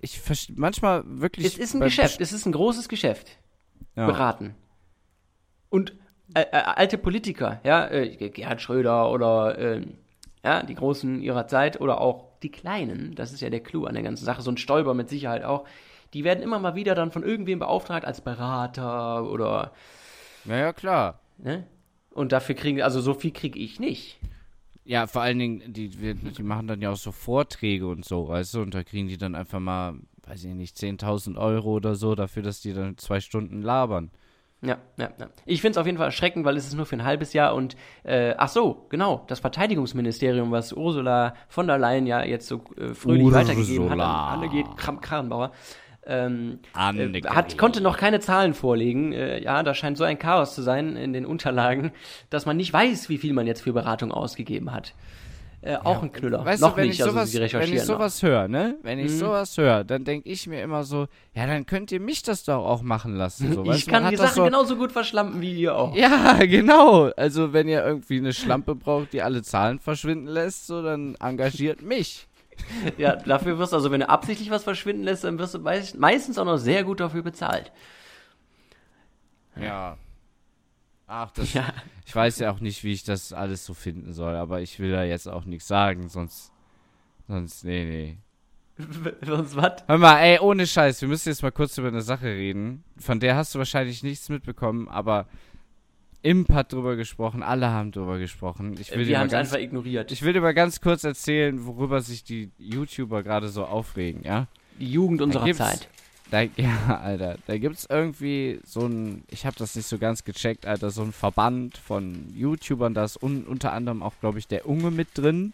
ich 0.00 0.20
verstehe, 0.20 0.56
manchmal 0.58 1.02
wirklich... 1.06 1.46
es 1.46 1.58
ist 1.58 1.74
ein 1.74 1.80
Geschäft, 1.80 2.20
es 2.20 2.32
ist 2.32 2.46
ein 2.46 2.52
großes 2.52 2.88
Geschäft. 2.88 3.38
Ja. 3.96 4.06
beraten. 4.06 4.54
Und 5.68 5.96
äh, 6.34 6.44
alte 6.52 6.98
Politiker, 6.98 7.60
ja, 7.64 7.88
äh, 7.88 8.30
Gerhard 8.30 8.60
Schröder 8.60 9.10
oder 9.10 9.58
äh, 9.58 9.86
ja, 10.44 10.62
die 10.62 10.74
Großen 10.74 11.20
ihrer 11.22 11.46
Zeit 11.46 11.80
oder 11.80 12.00
auch 12.00 12.24
die 12.42 12.50
Kleinen, 12.50 13.14
das 13.14 13.32
ist 13.32 13.40
ja 13.40 13.50
der 13.50 13.60
Clou 13.60 13.84
an 13.84 13.94
der 13.94 14.02
ganzen 14.02 14.24
Sache, 14.24 14.42
so 14.42 14.50
ein 14.50 14.56
Stoiber 14.56 14.94
mit 14.94 15.08
Sicherheit 15.08 15.44
auch, 15.44 15.66
die 16.14 16.24
werden 16.24 16.42
immer 16.42 16.58
mal 16.58 16.74
wieder 16.74 16.94
dann 16.94 17.10
von 17.10 17.22
irgendwem 17.22 17.58
beauftragt 17.58 18.04
als 18.04 18.20
Berater 18.20 19.24
oder, 19.30 19.72
Ja, 20.44 20.56
ja, 20.56 20.72
klar. 20.72 21.20
ne? 21.38 21.66
Und 22.12 22.32
dafür 22.32 22.54
kriegen, 22.56 22.82
also 22.82 23.00
so 23.00 23.14
viel 23.14 23.30
kriege 23.30 23.58
ich 23.58 23.78
nicht. 23.78 24.18
Ja, 24.84 25.06
vor 25.06 25.22
allen 25.22 25.38
Dingen, 25.38 25.72
die, 25.72 25.88
die 25.90 26.42
machen 26.42 26.66
dann 26.66 26.80
ja 26.80 26.90
auch 26.90 26.96
so 26.96 27.12
Vorträge 27.12 27.86
und 27.86 28.04
so, 28.04 28.26
weißt 28.28 28.54
du, 28.54 28.62
und 28.62 28.74
da 28.74 28.82
kriegen 28.82 29.06
die 29.06 29.18
dann 29.18 29.36
einfach 29.36 29.60
mal, 29.60 29.94
weiß 30.26 30.44
ich 30.44 30.54
nicht, 30.54 30.76
10.000 30.76 31.36
Euro 31.38 31.74
oder 31.74 31.94
so 31.94 32.14
dafür, 32.16 32.42
dass 32.42 32.60
die 32.60 32.72
dann 32.72 32.98
zwei 32.98 33.20
Stunden 33.20 33.62
labern. 33.62 34.10
Ja, 34.62 34.76
ja, 34.98 35.08
ja. 35.18 35.28
Ich 35.46 35.62
finde 35.62 35.72
es 35.72 35.78
auf 35.78 35.86
jeden 35.86 35.96
Fall 35.96 36.08
erschreckend, 36.08 36.44
weil 36.44 36.56
es 36.56 36.66
ist 36.66 36.74
nur 36.74 36.84
für 36.84 36.96
ein 36.96 37.04
halbes 37.04 37.32
Jahr 37.32 37.54
und, 37.54 37.76
äh, 38.02 38.34
ach 38.36 38.48
so, 38.48 38.86
genau, 38.90 39.24
das 39.26 39.40
Verteidigungsministerium, 39.40 40.50
was 40.50 40.74
Ursula 40.74 41.34
von 41.48 41.66
der 41.66 41.78
Leyen 41.78 42.06
ja 42.06 42.22
jetzt 42.22 42.46
so 42.46 42.62
äh, 42.76 42.92
fröhlich 42.92 43.24
Ursula. 43.24 43.40
weitergegeben 43.40 43.90
hat 43.90 44.00
an 44.00 44.42
Annegret 44.42 44.76
Kramp-Karrenbauer, 44.76 45.52
ähm, 46.06 46.58
äh, 46.74 47.22
hat, 47.28 47.56
konnte 47.56 47.80
noch 47.80 47.96
keine 47.96 48.20
Zahlen 48.20 48.52
vorlegen. 48.52 49.12
Äh, 49.12 49.42
ja, 49.42 49.62
da 49.62 49.74
scheint 49.74 49.96
so 49.96 50.04
ein 50.04 50.18
Chaos 50.18 50.54
zu 50.54 50.62
sein 50.62 50.96
in 50.96 51.12
den 51.12 51.24
Unterlagen, 51.24 51.92
dass 52.28 52.44
man 52.44 52.56
nicht 52.56 52.72
weiß, 52.72 53.08
wie 53.08 53.18
viel 53.18 53.32
man 53.32 53.46
jetzt 53.46 53.62
für 53.62 53.72
Beratung 53.72 54.12
ausgegeben 54.12 54.72
hat. 54.72 54.94
Äh, 55.62 55.76
auch 55.76 56.02
ein 56.02 56.10
Knüller. 56.10 56.42
Weißt 56.42 56.62
noch 56.62 56.70
du, 56.70 56.76
wenn 56.78 56.86
nicht, 56.86 57.00
ich 57.00 57.02
also 57.02 57.12
sowas, 57.14 57.30
sie 57.30 57.38
wenn 57.38 57.44
ich 57.44 57.54
recherchieren 57.54 57.84
sowas 57.86 58.22
höre, 58.22 58.48
ne? 58.48 58.78
Wenn 58.82 58.98
ich 58.98 59.12
Mhm. 59.12 59.16
sowas 59.18 59.58
höre, 59.58 59.84
dann 59.84 60.04
denke 60.04 60.28
ich 60.30 60.46
mir 60.46 60.62
immer 60.62 60.84
so, 60.84 61.06
ja, 61.34 61.46
dann 61.46 61.66
könnt 61.66 61.92
ihr 61.92 62.00
mich 62.00 62.22
das 62.22 62.44
doch 62.44 62.64
auch 62.64 62.80
machen 62.80 63.14
lassen. 63.14 63.52
So, 63.52 63.64
ich 63.72 63.86
kann 63.86 64.08
die 64.08 64.16
Sachen 64.16 64.34
so, 64.36 64.44
genauso 64.44 64.76
gut 64.76 64.90
verschlampen 64.90 65.42
wie 65.42 65.52
ihr 65.52 65.76
auch. 65.76 65.94
Ja, 65.94 66.38
genau. 66.46 67.10
Also 67.16 67.52
wenn 67.52 67.68
ihr 67.68 67.84
irgendwie 67.84 68.16
eine 68.16 68.32
Schlampe 68.32 68.74
braucht, 68.74 69.12
die 69.12 69.20
alle 69.20 69.42
Zahlen 69.42 69.78
verschwinden 69.80 70.28
lässt, 70.28 70.66
so 70.66 70.82
dann 70.82 71.14
engagiert 71.16 71.82
mich. 71.82 72.26
ja, 72.96 73.16
dafür 73.16 73.58
wirst 73.58 73.72
du, 73.72 73.76
also 73.76 73.90
wenn 73.90 74.00
du 74.00 74.08
absichtlich 74.08 74.50
was 74.50 74.64
verschwinden 74.64 75.02
lässt, 75.02 75.24
dann 75.24 75.38
wirst 75.38 75.54
du 75.54 75.58
meist, 75.58 75.98
meistens 75.98 76.38
auch 76.38 76.44
noch 76.46 76.56
sehr 76.58 76.84
gut 76.84 77.00
dafür 77.00 77.22
bezahlt. 77.22 77.70
Ja. 79.60 79.98
Ach, 81.12 81.30
das, 81.32 81.52
Ja. 81.54 81.72
ich 82.06 82.14
weiß 82.14 82.38
ja 82.38 82.52
auch 82.52 82.60
nicht, 82.60 82.84
wie 82.84 82.92
ich 82.92 83.02
das 83.02 83.32
alles 83.32 83.66
so 83.66 83.74
finden 83.74 84.12
soll, 84.12 84.36
aber 84.36 84.60
ich 84.60 84.78
will 84.78 84.92
da 84.92 85.02
jetzt 85.02 85.26
auch 85.28 85.44
nichts 85.44 85.66
sagen, 85.66 86.08
sonst, 86.08 86.52
sonst, 87.26 87.64
nee, 87.64 87.84
nee. 87.84 88.18
Sonst 89.26 89.56
was? 89.56 89.82
Hör 89.88 89.98
mal, 89.98 90.18
ey, 90.20 90.38
ohne 90.38 90.66
Scheiß, 90.68 91.00
wir 91.02 91.08
müssen 91.08 91.28
jetzt 91.28 91.42
mal 91.42 91.50
kurz 91.50 91.76
über 91.78 91.88
eine 91.88 92.00
Sache 92.00 92.26
reden. 92.26 92.84
Von 92.96 93.18
der 93.18 93.34
hast 93.36 93.54
du 93.54 93.58
wahrscheinlich 93.58 94.02
nichts 94.04 94.28
mitbekommen, 94.28 94.88
aber 94.88 95.26
Imp 96.22 96.50
hat 96.52 96.72
drüber 96.72 96.94
gesprochen, 96.96 97.42
alle 97.42 97.68
haben 97.70 97.90
drüber 97.92 98.18
gesprochen. 98.18 98.76
Ich 98.78 98.90
will, 98.92 98.98
dir 99.04 99.08
Wir 99.08 99.18
haben 99.18 99.26
es 99.26 99.34
einfach 99.34 99.58
ignoriert. 99.58 100.12
ich 100.12 100.22
will 100.22 100.32
dir 100.32 100.40
mal 100.40 100.54
ganz 100.54 100.80
kurz 100.80 101.02
erzählen, 101.02 101.66
worüber 101.66 102.00
sich 102.02 102.22
die 102.22 102.50
YouTuber 102.58 103.22
gerade 103.24 103.48
so 103.48 103.64
aufregen, 103.64 104.22
ja? 104.22 104.46
Die 104.78 104.92
Jugend 104.92 105.20
unserer 105.22 105.52
Zeit. 105.54 105.88
Da, 106.30 106.42
ja, 106.56 107.00
Alter, 107.02 107.36
da 107.46 107.58
gibt's 107.58 107.86
irgendwie 107.90 108.60
so 108.64 108.86
ein, 108.86 109.24
ich 109.28 109.46
habe 109.46 109.56
das 109.56 109.74
nicht 109.76 109.86
so 109.88 109.98
ganz 109.98 110.24
gecheckt, 110.24 110.66
Alter, 110.66 110.90
so 110.90 111.02
ein 111.02 111.12
Verband 111.12 111.76
von 111.78 112.26
YouTubern, 112.34 112.94
da 112.94 113.04
ist 113.04 113.22
un, 113.22 113.44
unter 113.44 113.72
anderem 113.72 114.02
auch, 114.02 114.14
glaube 114.20 114.38
ich, 114.38 114.46
der 114.48 114.66
Unge 114.68 114.90
mit 114.90 115.08
drin. 115.14 115.52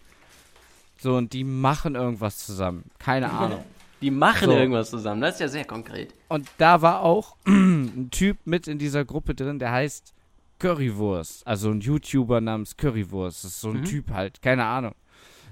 So, 0.98 1.16
und 1.16 1.32
die 1.32 1.44
machen 1.44 1.94
irgendwas 1.94 2.38
zusammen. 2.44 2.84
Keine 2.98 3.30
Ahnung. 3.32 3.62
Die 4.02 4.10
machen 4.10 4.46
So. 4.50 4.52
irgendwas 4.56 4.90
zusammen. 4.90 5.22
Das 5.22 5.34
ist 5.34 5.40
ja 5.40 5.48
sehr 5.48 5.64
konkret. 5.64 6.12
Und 6.28 6.48
da 6.58 6.82
war 6.82 7.00
auch 7.00 7.36
ein 7.46 8.08
Typ 8.10 8.36
mit 8.44 8.68
in 8.68 8.78
dieser 8.78 9.04
Gruppe 9.06 9.34
drin, 9.34 9.58
der 9.58 9.72
heißt 9.72 10.12
Currywurst. 10.58 11.46
Also 11.46 11.70
ein 11.70 11.80
YouTuber 11.80 12.40
namens 12.40 12.76
Currywurst. 12.76 13.44
Das 13.44 13.52
ist 13.52 13.60
so 13.60 13.70
ein 13.70 13.80
Mhm. 13.80 13.84
Typ 13.84 14.10
halt, 14.10 14.42
keine 14.42 14.64
Ahnung. 14.64 14.94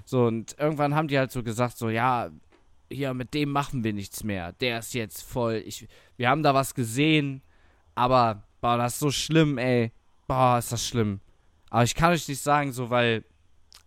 So, 0.05 0.25
und 0.25 0.55
irgendwann 0.59 0.93
haben 0.95 1.07
die 1.07 1.17
halt 1.17 1.31
so 1.31 1.41
gesagt, 1.41 1.77
so, 1.77 1.89
ja, 1.89 2.29
hier, 2.91 3.13
mit 3.13 3.33
dem 3.33 3.49
machen 3.51 3.83
wir 3.83 3.93
nichts 3.93 4.23
mehr. 4.23 4.53
Der 4.53 4.79
ist 4.79 4.93
jetzt 4.93 5.23
voll. 5.23 5.63
Ich, 5.65 5.87
wir 6.17 6.29
haben 6.29 6.43
da 6.43 6.53
was 6.53 6.73
gesehen, 6.73 7.41
aber, 7.95 8.43
boah, 8.61 8.77
das 8.77 8.93
ist 8.93 8.99
so 8.99 9.11
schlimm, 9.11 9.57
ey. 9.57 9.91
Boah, 10.27 10.59
ist 10.59 10.71
das 10.71 10.85
schlimm. 10.85 11.19
Aber 11.69 11.83
ich 11.83 11.95
kann 11.95 12.11
euch 12.13 12.27
nicht 12.27 12.41
sagen, 12.41 12.71
so, 12.71 12.89
weil 12.89 13.23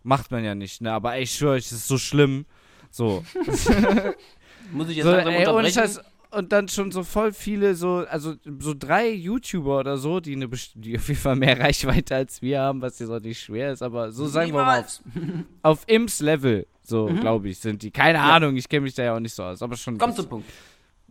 macht 0.03 0.31
man 0.31 0.43
ja 0.43 0.55
nicht, 0.55 0.81
ne? 0.81 0.91
Aber 0.93 1.15
ey, 1.15 1.23
ich 1.23 1.31
schwöre 1.33 1.53
euch, 1.55 1.65
es 1.65 1.71
ist 1.73 1.87
so 1.87 1.97
schlimm. 1.97 2.45
So. 2.89 3.23
Muss 4.71 4.89
ich 4.89 4.97
jetzt 4.97 5.05
So, 5.05 5.11
langsam 5.11 5.33
ey, 5.33 5.39
unterbrechen? 5.39 5.73
Scheiß. 5.73 6.01
Und 6.31 6.51
dann 6.51 6.67
schon 6.67 6.91
so 6.91 7.03
voll 7.03 7.33
viele, 7.33 7.73
so, 7.73 8.05
also 8.07 8.35
so 8.59 8.75
drei 8.77 9.09
YouTuber 9.09 9.79
oder 9.79 9.97
so, 9.97 10.19
die, 10.19 10.33
eine, 10.35 10.47
die 10.75 10.95
auf 10.97 11.07
jeden 11.07 11.19
Fall 11.19 11.35
mehr 11.35 11.59
Reichweite 11.59 12.15
als 12.15 12.41
wir 12.41 12.61
haben, 12.61 12.81
was 12.81 12.99
jetzt 12.99 13.09
auch 13.09 13.19
nicht 13.19 13.41
schwer 13.41 13.71
ist, 13.71 13.81
aber 13.81 14.11
so 14.11 14.27
sagen 14.27 14.53
wir 14.53 14.63
mal 14.63 14.79
auf, 14.81 15.01
Niemals. 15.15 15.45
auf 15.63 15.83
Imps 15.87 16.19
Level, 16.19 16.67
so 16.83 17.07
glaube 17.07 17.49
ich, 17.49 17.57
sind 17.59 17.81
die. 17.81 17.89
Keine 17.89 18.19
Ja. 18.19 18.35
Ahnung, 18.35 18.55
ich 18.57 18.69
kenne 18.69 18.81
mich 18.81 18.93
da 18.93 19.03
ja 19.03 19.15
auch 19.15 19.19
nicht 19.19 19.33
so 19.33 19.43
aus, 19.43 19.61
aber 19.63 19.75
schon. 19.75 19.97
Komm 19.97 20.13
zum 20.13 20.29
Punkt. 20.29 20.47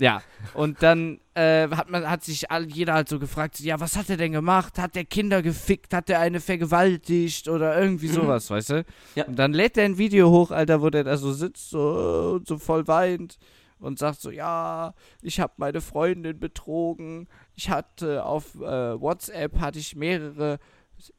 Ja, 0.00 0.22
und 0.54 0.80
dann 0.84 1.18
äh, 1.34 1.68
hat 1.68 1.90
man 1.90 2.08
hat 2.08 2.22
sich 2.22 2.48
all, 2.52 2.66
jeder 2.66 2.94
halt 2.94 3.08
so 3.08 3.18
gefragt, 3.18 3.58
ja, 3.58 3.80
was 3.80 3.96
hat 3.96 4.08
er 4.08 4.16
denn 4.16 4.30
gemacht? 4.30 4.78
Hat 4.78 4.94
der 4.94 5.04
Kinder 5.04 5.42
gefickt? 5.42 5.92
Hat 5.92 6.08
der 6.08 6.20
eine 6.20 6.38
vergewaltigt 6.38 7.48
oder 7.48 7.76
irgendwie 7.80 8.06
sowas, 8.06 8.48
weißt 8.48 8.70
du? 8.70 8.84
Ja. 9.16 9.24
Und 9.24 9.36
dann 9.36 9.52
lädt 9.52 9.76
er 9.76 9.86
ein 9.86 9.98
Video 9.98 10.30
hoch, 10.30 10.52
Alter, 10.52 10.80
wo 10.82 10.90
der 10.90 11.02
da 11.02 11.16
so 11.16 11.32
sitzt 11.32 11.70
so, 11.70 12.36
und 12.36 12.46
so 12.46 12.58
voll 12.58 12.86
weint 12.86 13.38
und 13.80 13.98
sagt 13.98 14.20
so, 14.20 14.30
ja, 14.30 14.94
ich 15.22 15.40
habe 15.40 15.52
meine 15.56 15.80
Freundin 15.80 16.38
betrogen. 16.38 17.28
Ich 17.54 17.70
hatte 17.70 18.24
auf 18.24 18.54
äh, 18.56 19.00
WhatsApp 19.00 19.58
hatte 19.60 19.78
ich 19.78 19.94
mehrere 19.96 20.58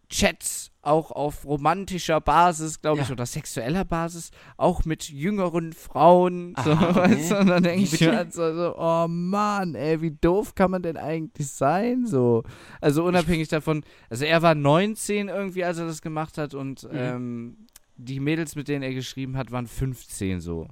Chats, 0.10 0.72
auch 0.82 1.12
auf 1.12 1.45
romantischer 1.45 2.20
Basis, 2.20 2.82
glaube 2.82 3.01
ich, 3.01 3.07
Ja. 3.07 3.14
oder 3.14 3.26
sexueller 3.26 3.86
Basis, 3.86 4.32
auch 4.57 4.84
mit 4.84 5.07
jüngeren 5.10 5.72
Frauen. 5.72 6.53
So, 6.62 6.72
Aha, 6.72 6.89
okay. 6.89 6.99
weißt 6.99 7.32
du? 7.32 7.38
Und 7.39 7.47
dann 7.47 7.64
denke 7.64 7.84
ich 7.84 8.01
mir 8.01 8.16
halt 8.16 8.34
so, 8.34 8.53
so, 8.53 8.76
oh 8.78 9.07
Mann, 9.07 9.76
ey, 9.76 10.01
wie 10.01 10.12
doof 10.12 10.53
kann 10.55 10.72
man 10.72 10.82
denn 10.82 10.97
eigentlich 10.97 11.47
sein? 11.49 12.05
So. 12.05 12.43
Also 12.82 13.05
unabhängig 13.05 13.47
davon, 13.47 13.84
also 14.10 14.26
er 14.26 14.41
war 14.41 14.53
19 14.55 15.30
irgendwie, 15.30 15.64
als 15.64 15.78
er 15.78 15.86
das 15.86 16.01
gemacht 16.01 16.38
hat 16.38 16.53
und 16.55 16.84
Mhm. 16.84 16.89
ähm, 16.93 17.57
die 17.95 18.20
Mädels, 18.20 18.55
mit 18.55 18.68
denen 18.68 18.82
er 18.84 18.93
geschrieben 18.93 19.38
hat, 19.38 19.51
waren 19.51 19.68
15 19.68 20.41
so. 20.41 20.68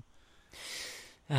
Ja, 1.30 1.38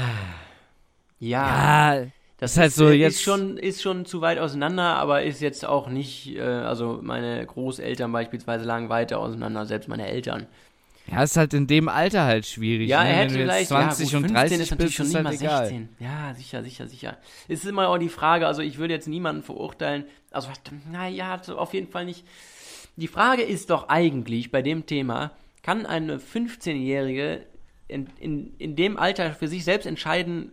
Ja, 1.20 2.06
das 2.38 2.52
ist 2.52 2.58
halt 2.58 2.72
so 2.72 2.90
jetzt- 2.90 3.16
Ist 3.16 3.22
schon, 3.22 3.56
ist 3.56 3.82
schon 3.82 4.04
zu 4.04 4.20
weit 4.20 4.38
auseinander, 4.38 4.94
aber 4.96 5.22
ist 5.24 5.40
jetzt 5.40 5.64
auch 5.64 5.88
nicht, 5.88 6.36
äh, 6.36 6.40
also 6.42 7.00
meine 7.02 7.44
Großeltern 7.44 8.12
beispielsweise 8.12 8.64
lagen 8.64 8.88
weiter 8.88 9.18
auseinander, 9.18 9.66
selbst 9.66 9.88
meine 9.88 10.06
Eltern. 10.06 10.46
ja, 11.10 11.22
ist 11.24 11.36
halt 11.36 11.54
in 11.54 11.66
dem 11.66 11.88
Alter 11.88 12.24
halt 12.24 12.46
schwierig. 12.46 12.88
Ja, 12.88 13.02
ne? 13.02 13.08
er 13.08 13.14
Wenn 13.14 13.18
hätte 13.22 13.34
jetzt 13.34 13.42
vielleicht 13.42 13.68
20 13.68 14.12
ja, 14.12 14.18
gut, 14.18 14.30
und 14.30 14.36
15 14.36 14.36
30 14.36 14.60
ist 14.60 14.70
natürlich 14.70 14.86
bist, 14.88 14.96
schon 14.96 15.06
ist 15.06 15.12
nicht 15.12 15.16
halt 15.16 15.24
mal 15.24 15.34
egal. 15.34 15.66
16. 15.66 15.88
Ja, 15.98 16.34
sicher, 16.34 16.62
sicher, 16.62 16.86
sicher. 16.86 17.16
Es 17.48 17.60
ist 17.60 17.66
immer 17.66 17.88
auch 17.88 17.98
die 17.98 18.08
Frage, 18.10 18.46
also 18.46 18.62
ich 18.62 18.78
würde 18.78 18.94
jetzt 18.94 19.08
niemanden 19.08 19.42
verurteilen, 19.42 20.04
also 20.30 20.48
naja, 20.92 21.40
auf 21.56 21.72
jeden 21.74 21.88
Fall 21.90 22.04
nicht. 22.04 22.24
Die 22.96 23.08
Frage 23.08 23.42
ist 23.42 23.70
doch 23.70 23.88
eigentlich 23.88 24.50
bei 24.52 24.60
dem 24.62 24.84
Thema, 24.86 25.32
kann 25.62 25.86
eine 25.86 26.18
15-Jährige 26.18 27.40
in, 27.88 28.08
in, 28.20 28.54
in 28.58 28.76
dem 28.76 28.96
Alter 28.96 29.32
für 29.32 29.48
sich 29.48 29.64
selbst 29.64 29.86
entscheiden, 29.86 30.52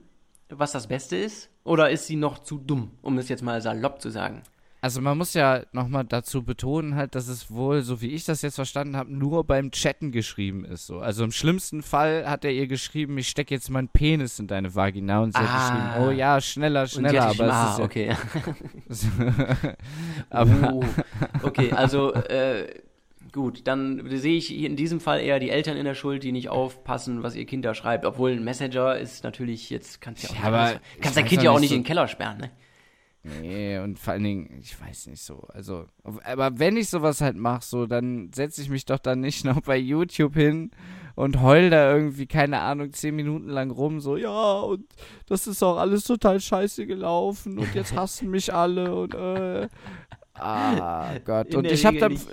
was 0.50 0.72
das 0.72 0.88
Beste 0.88 1.16
ist? 1.18 1.50
Oder 1.64 1.90
ist 1.90 2.08
sie 2.08 2.16
noch 2.16 2.40
zu 2.40 2.58
dumm, 2.58 2.92
um 3.02 3.18
es 3.18 3.30
jetzt 3.30 3.44
mal 3.44 3.62
salopp 3.62 4.02
zu 4.02 4.10
sagen? 4.10 4.44
Also 4.82 5.02
man 5.02 5.18
muss 5.18 5.34
ja 5.34 5.64
nochmal 5.72 6.04
dazu 6.04 6.44
betonen 6.44 6.94
halt, 6.94 7.16
dass 7.16 7.28
es 7.28 7.50
wohl, 7.50 7.82
so 7.82 8.02
wie 8.02 8.10
ich 8.12 8.24
das 8.24 8.44
jetzt 8.44 8.54
verstanden 8.54 8.96
habe, 8.96 9.12
nur 9.12 9.44
beim 9.44 9.72
Chatten 9.72 10.12
geschrieben 10.12 10.64
ist. 10.64 10.86
So. 10.86 11.00
Also 11.00 11.24
im 11.24 11.32
schlimmsten 11.32 11.82
Fall 11.82 12.30
hat 12.30 12.46
er 12.46 12.52
ihr 12.52 12.68
geschrieben, 12.68 13.18
ich 13.18 13.28
stecke 13.28 13.56
jetzt 13.56 13.72
meinen 13.72 13.88
Penis 13.88 14.38
in 14.38 14.46
deine 14.46 14.76
Vagina 14.76 15.24
und 15.24 15.34
sie 15.34 15.40
hat 15.40 15.50
Ah. 15.50 15.70
geschrieben, 15.96 16.08
oh 16.08 16.12
ja, 16.12 16.40
schneller, 16.40 16.86
schneller, 16.86 17.30
hat 17.30 17.40
aber 17.40 17.48
es 17.48 17.50
ist 17.50 17.52
ah, 17.52 17.78
ja, 17.80 17.84
okay. 17.84 18.16
aber 20.30 20.74
oh, 20.76 20.84
okay, 21.42 21.72
also 21.72 22.14
äh, 22.14 22.68
gut, 23.36 23.68
dann 23.68 24.02
sehe 24.10 24.38
ich 24.38 24.52
in 24.56 24.76
diesem 24.76 25.00
Fall 25.00 25.20
eher 25.20 25.40
die 25.40 25.50
Eltern 25.52 25.78
in 25.78 25.86
der 25.86 25.94
Schuld, 25.94 26.24
die 26.24 26.32
nicht 26.32 26.50
aufpassen, 26.50 27.22
was 27.22 27.36
ihr 27.36 27.46
Kind 27.46 27.64
da 27.66 27.76
schreibt. 27.76 28.06
Obwohl 28.06 28.32
ein 28.32 28.44
Messenger 28.44 28.98
ist 28.98 29.24
natürlich 29.24 29.70
jetzt 29.70 30.02
kannst 30.02 30.24
ja 30.24 30.30
auch 30.32 30.36
Ja, 30.36 30.44
aber 30.48 30.80
kannst 31.02 31.18
dein 31.18 31.26
Kind 31.26 31.42
auch 31.42 31.44
ja 31.46 31.52
auch 31.52 31.56
nicht 31.56 31.62
nicht 31.62 31.70
so- 31.70 31.76
in 31.76 31.82
den 31.82 31.88
Keller 31.88 32.08
sperren, 32.08 32.38
ne? 32.40 32.52
Nee, 33.42 33.80
und 33.80 33.98
vor 33.98 34.14
allen 34.14 34.24
Dingen, 34.24 34.60
ich 34.62 34.80
weiß 34.80 35.08
nicht 35.08 35.22
so. 35.24 35.48
Also, 35.52 35.86
aber 36.26 36.60
wenn 36.60 36.78
ich 36.78 36.90
sowas 36.90 37.22
halt 37.22 37.36
mache, 37.36 37.66
so, 37.66 37.88
dann 37.88 38.32
setze 38.34 38.62
ich 38.62 38.70
mich 38.70 38.86
doch 38.86 39.00
dann 39.00 39.20
nicht 39.20 39.44
noch 39.44 39.62
bei 39.62 39.78
YouTube 39.78 40.36
hin 40.36 40.70
und 41.16 41.42
heul 41.42 41.72
da 41.72 41.92
irgendwie, 41.96 42.28
keine 42.28 42.60
Ahnung, 42.62 42.94
zehn 42.94 43.16
Minuten 43.16 43.50
lang 43.50 43.72
rum, 43.72 44.00
so, 44.00 44.16
ja, 44.16 44.60
und 44.60 44.86
das 45.28 45.48
ist 45.48 45.64
auch 45.64 45.78
alles 45.78 46.04
total 46.04 46.40
scheiße 46.40 46.86
gelaufen 46.86 47.58
und 47.58 47.74
jetzt 47.74 47.96
hassen 47.98 48.30
mich 48.30 48.54
alle 48.54 48.96
und 48.96 49.14
äh. 49.16 49.70
Ah 50.36 51.18
Gott. 51.26 51.48
In 51.48 51.58
und 51.58 51.66
ich 51.72 51.86
habe 51.86 51.98
dann. 51.98 52.14
nicht. 52.14 52.28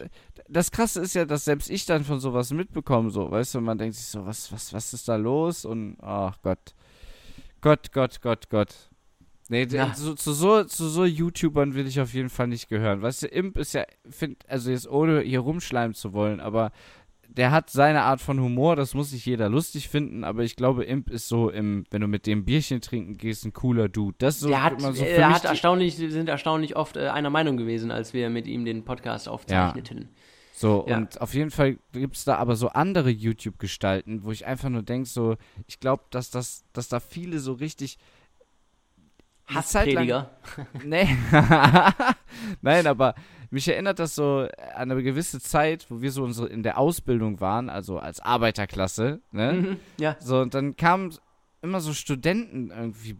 Das 0.48 0.70
krasse 0.70 1.00
ist 1.00 1.14
ja, 1.14 1.24
dass 1.24 1.44
selbst 1.46 1.70
ich 1.70 1.86
dann 1.86 2.04
von 2.04 2.20
sowas 2.20 2.52
mitbekomme, 2.52 3.10
so, 3.10 3.30
weißt 3.30 3.54
du, 3.54 3.60
man 3.60 3.78
denkt 3.78 3.94
sich 3.96 4.06
so, 4.06 4.26
was, 4.26 4.52
was, 4.52 4.72
was 4.74 4.92
ist 4.92 5.08
da 5.08 5.16
los? 5.16 5.64
Und 5.64 5.96
ach 6.02 6.36
Gott. 6.42 6.74
Gott, 7.60 7.92
Gott, 7.92 8.20
Gott, 8.20 8.50
Gott. 8.50 8.74
Nee, 9.48 9.64
Ja. 9.70 9.92
zu, 9.94 10.14
zu, 10.14 10.32
so, 10.32 10.64
zu 10.64 10.88
so 10.88 11.04
YouTubern 11.04 11.74
will 11.74 11.86
ich 11.86 12.00
auf 12.00 12.12
jeden 12.14 12.28
Fall 12.30 12.48
nicht 12.48 12.68
gehören. 12.68 13.02
Weißt 13.02 13.22
du, 13.22 13.26
Imp 13.28 13.56
ist 13.58 13.72
ja, 13.74 13.84
find, 14.08 14.38
also 14.48 14.70
jetzt 14.70 14.88
ohne 14.88 15.20
hier 15.20 15.40
rumschleimen 15.40 15.94
zu 15.94 16.12
wollen, 16.12 16.40
aber 16.40 16.70
der 17.36 17.50
hat 17.50 17.70
seine 17.70 18.02
Art 18.02 18.20
von 18.20 18.40
Humor, 18.40 18.76
das 18.76 18.94
muss 18.94 19.12
nicht 19.12 19.24
jeder 19.26 19.48
lustig 19.48 19.88
finden, 19.88 20.24
aber 20.24 20.42
ich 20.42 20.56
glaube, 20.56 20.84
Imp 20.84 21.10
ist 21.10 21.28
so 21.28 21.48
im, 21.50 21.84
wenn 21.90 22.00
du 22.00 22.06
mit 22.06 22.26
dem 22.26 22.44
Bierchen 22.44 22.80
trinken 22.80 23.16
gehst, 23.16 23.44
ein 23.44 23.52
cooler 23.52 23.88
Dude. 23.88 24.16
Das 24.18 24.34
ist 24.36 24.40
so 24.42 24.48
Der 24.48 24.62
hat, 24.62 24.78
immer 24.78 24.92
so 24.92 25.02
für 25.02 25.08
er 25.08 25.30
hat 25.34 25.44
erstaunlich, 25.44 25.98
wir 25.98 26.10
sind 26.10 26.28
erstaunlich 26.28 26.76
oft 26.76 26.96
äh, 26.96 27.08
einer 27.08 27.30
Meinung 27.30 27.56
gewesen, 27.56 27.90
als 27.90 28.12
wir 28.12 28.28
mit 28.30 28.46
ihm 28.46 28.64
den 28.64 28.84
Podcast 28.84 29.28
aufzeichneten. 29.28 30.08
So, 30.54 30.84
Ja. 30.86 30.98
und 30.98 31.20
auf 31.20 31.34
jeden 31.34 31.50
Fall 31.50 31.78
gibt 31.92 32.14
es 32.16 32.24
da 32.24 32.36
aber 32.36 32.54
so 32.56 32.68
andere 32.68 33.10
YouTube-Gestalten, 33.10 34.24
wo 34.24 34.30
ich 34.30 34.46
einfach 34.46 34.68
nur 34.68 34.82
denke, 34.82 35.08
so, 35.08 35.36
ich 35.66 35.80
glaube, 35.80 36.04
dass 36.10 36.30
das, 36.30 36.64
dass 36.72 36.88
da 36.88 37.00
viele 37.00 37.38
so 37.38 37.54
richtig. 37.54 37.98
Hassprediger. 39.46 40.30
Nee. 40.84 41.08
Nein, 42.62 42.86
aber 42.86 43.14
mich 43.50 43.68
erinnert 43.68 43.98
das 43.98 44.14
so 44.14 44.48
an 44.74 44.90
eine 44.90 45.02
gewisse 45.02 45.40
Zeit, 45.40 45.86
wo 45.90 46.00
wir 46.00 46.10
so 46.10 46.24
unsere 46.24 46.48
in 46.48 46.62
der 46.62 46.78
Ausbildung 46.78 47.40
waren, 47.40 47.68
also 47.68 47.98
als 47.98 48.20
Arbeiterklasse, 48.20 49.20
ne? 49.30 49.52
Mhm, 49.52 49.76
ja. 49.98 50.16
So, 50.20 50.40
und 50.40 50.54
dann 50.54 50.76
kamen 50.76 51.14
immer 51.60 51.80
so 51.80 51.92
Studenten 51.92 52.70
irgendwie, 52.70 53.16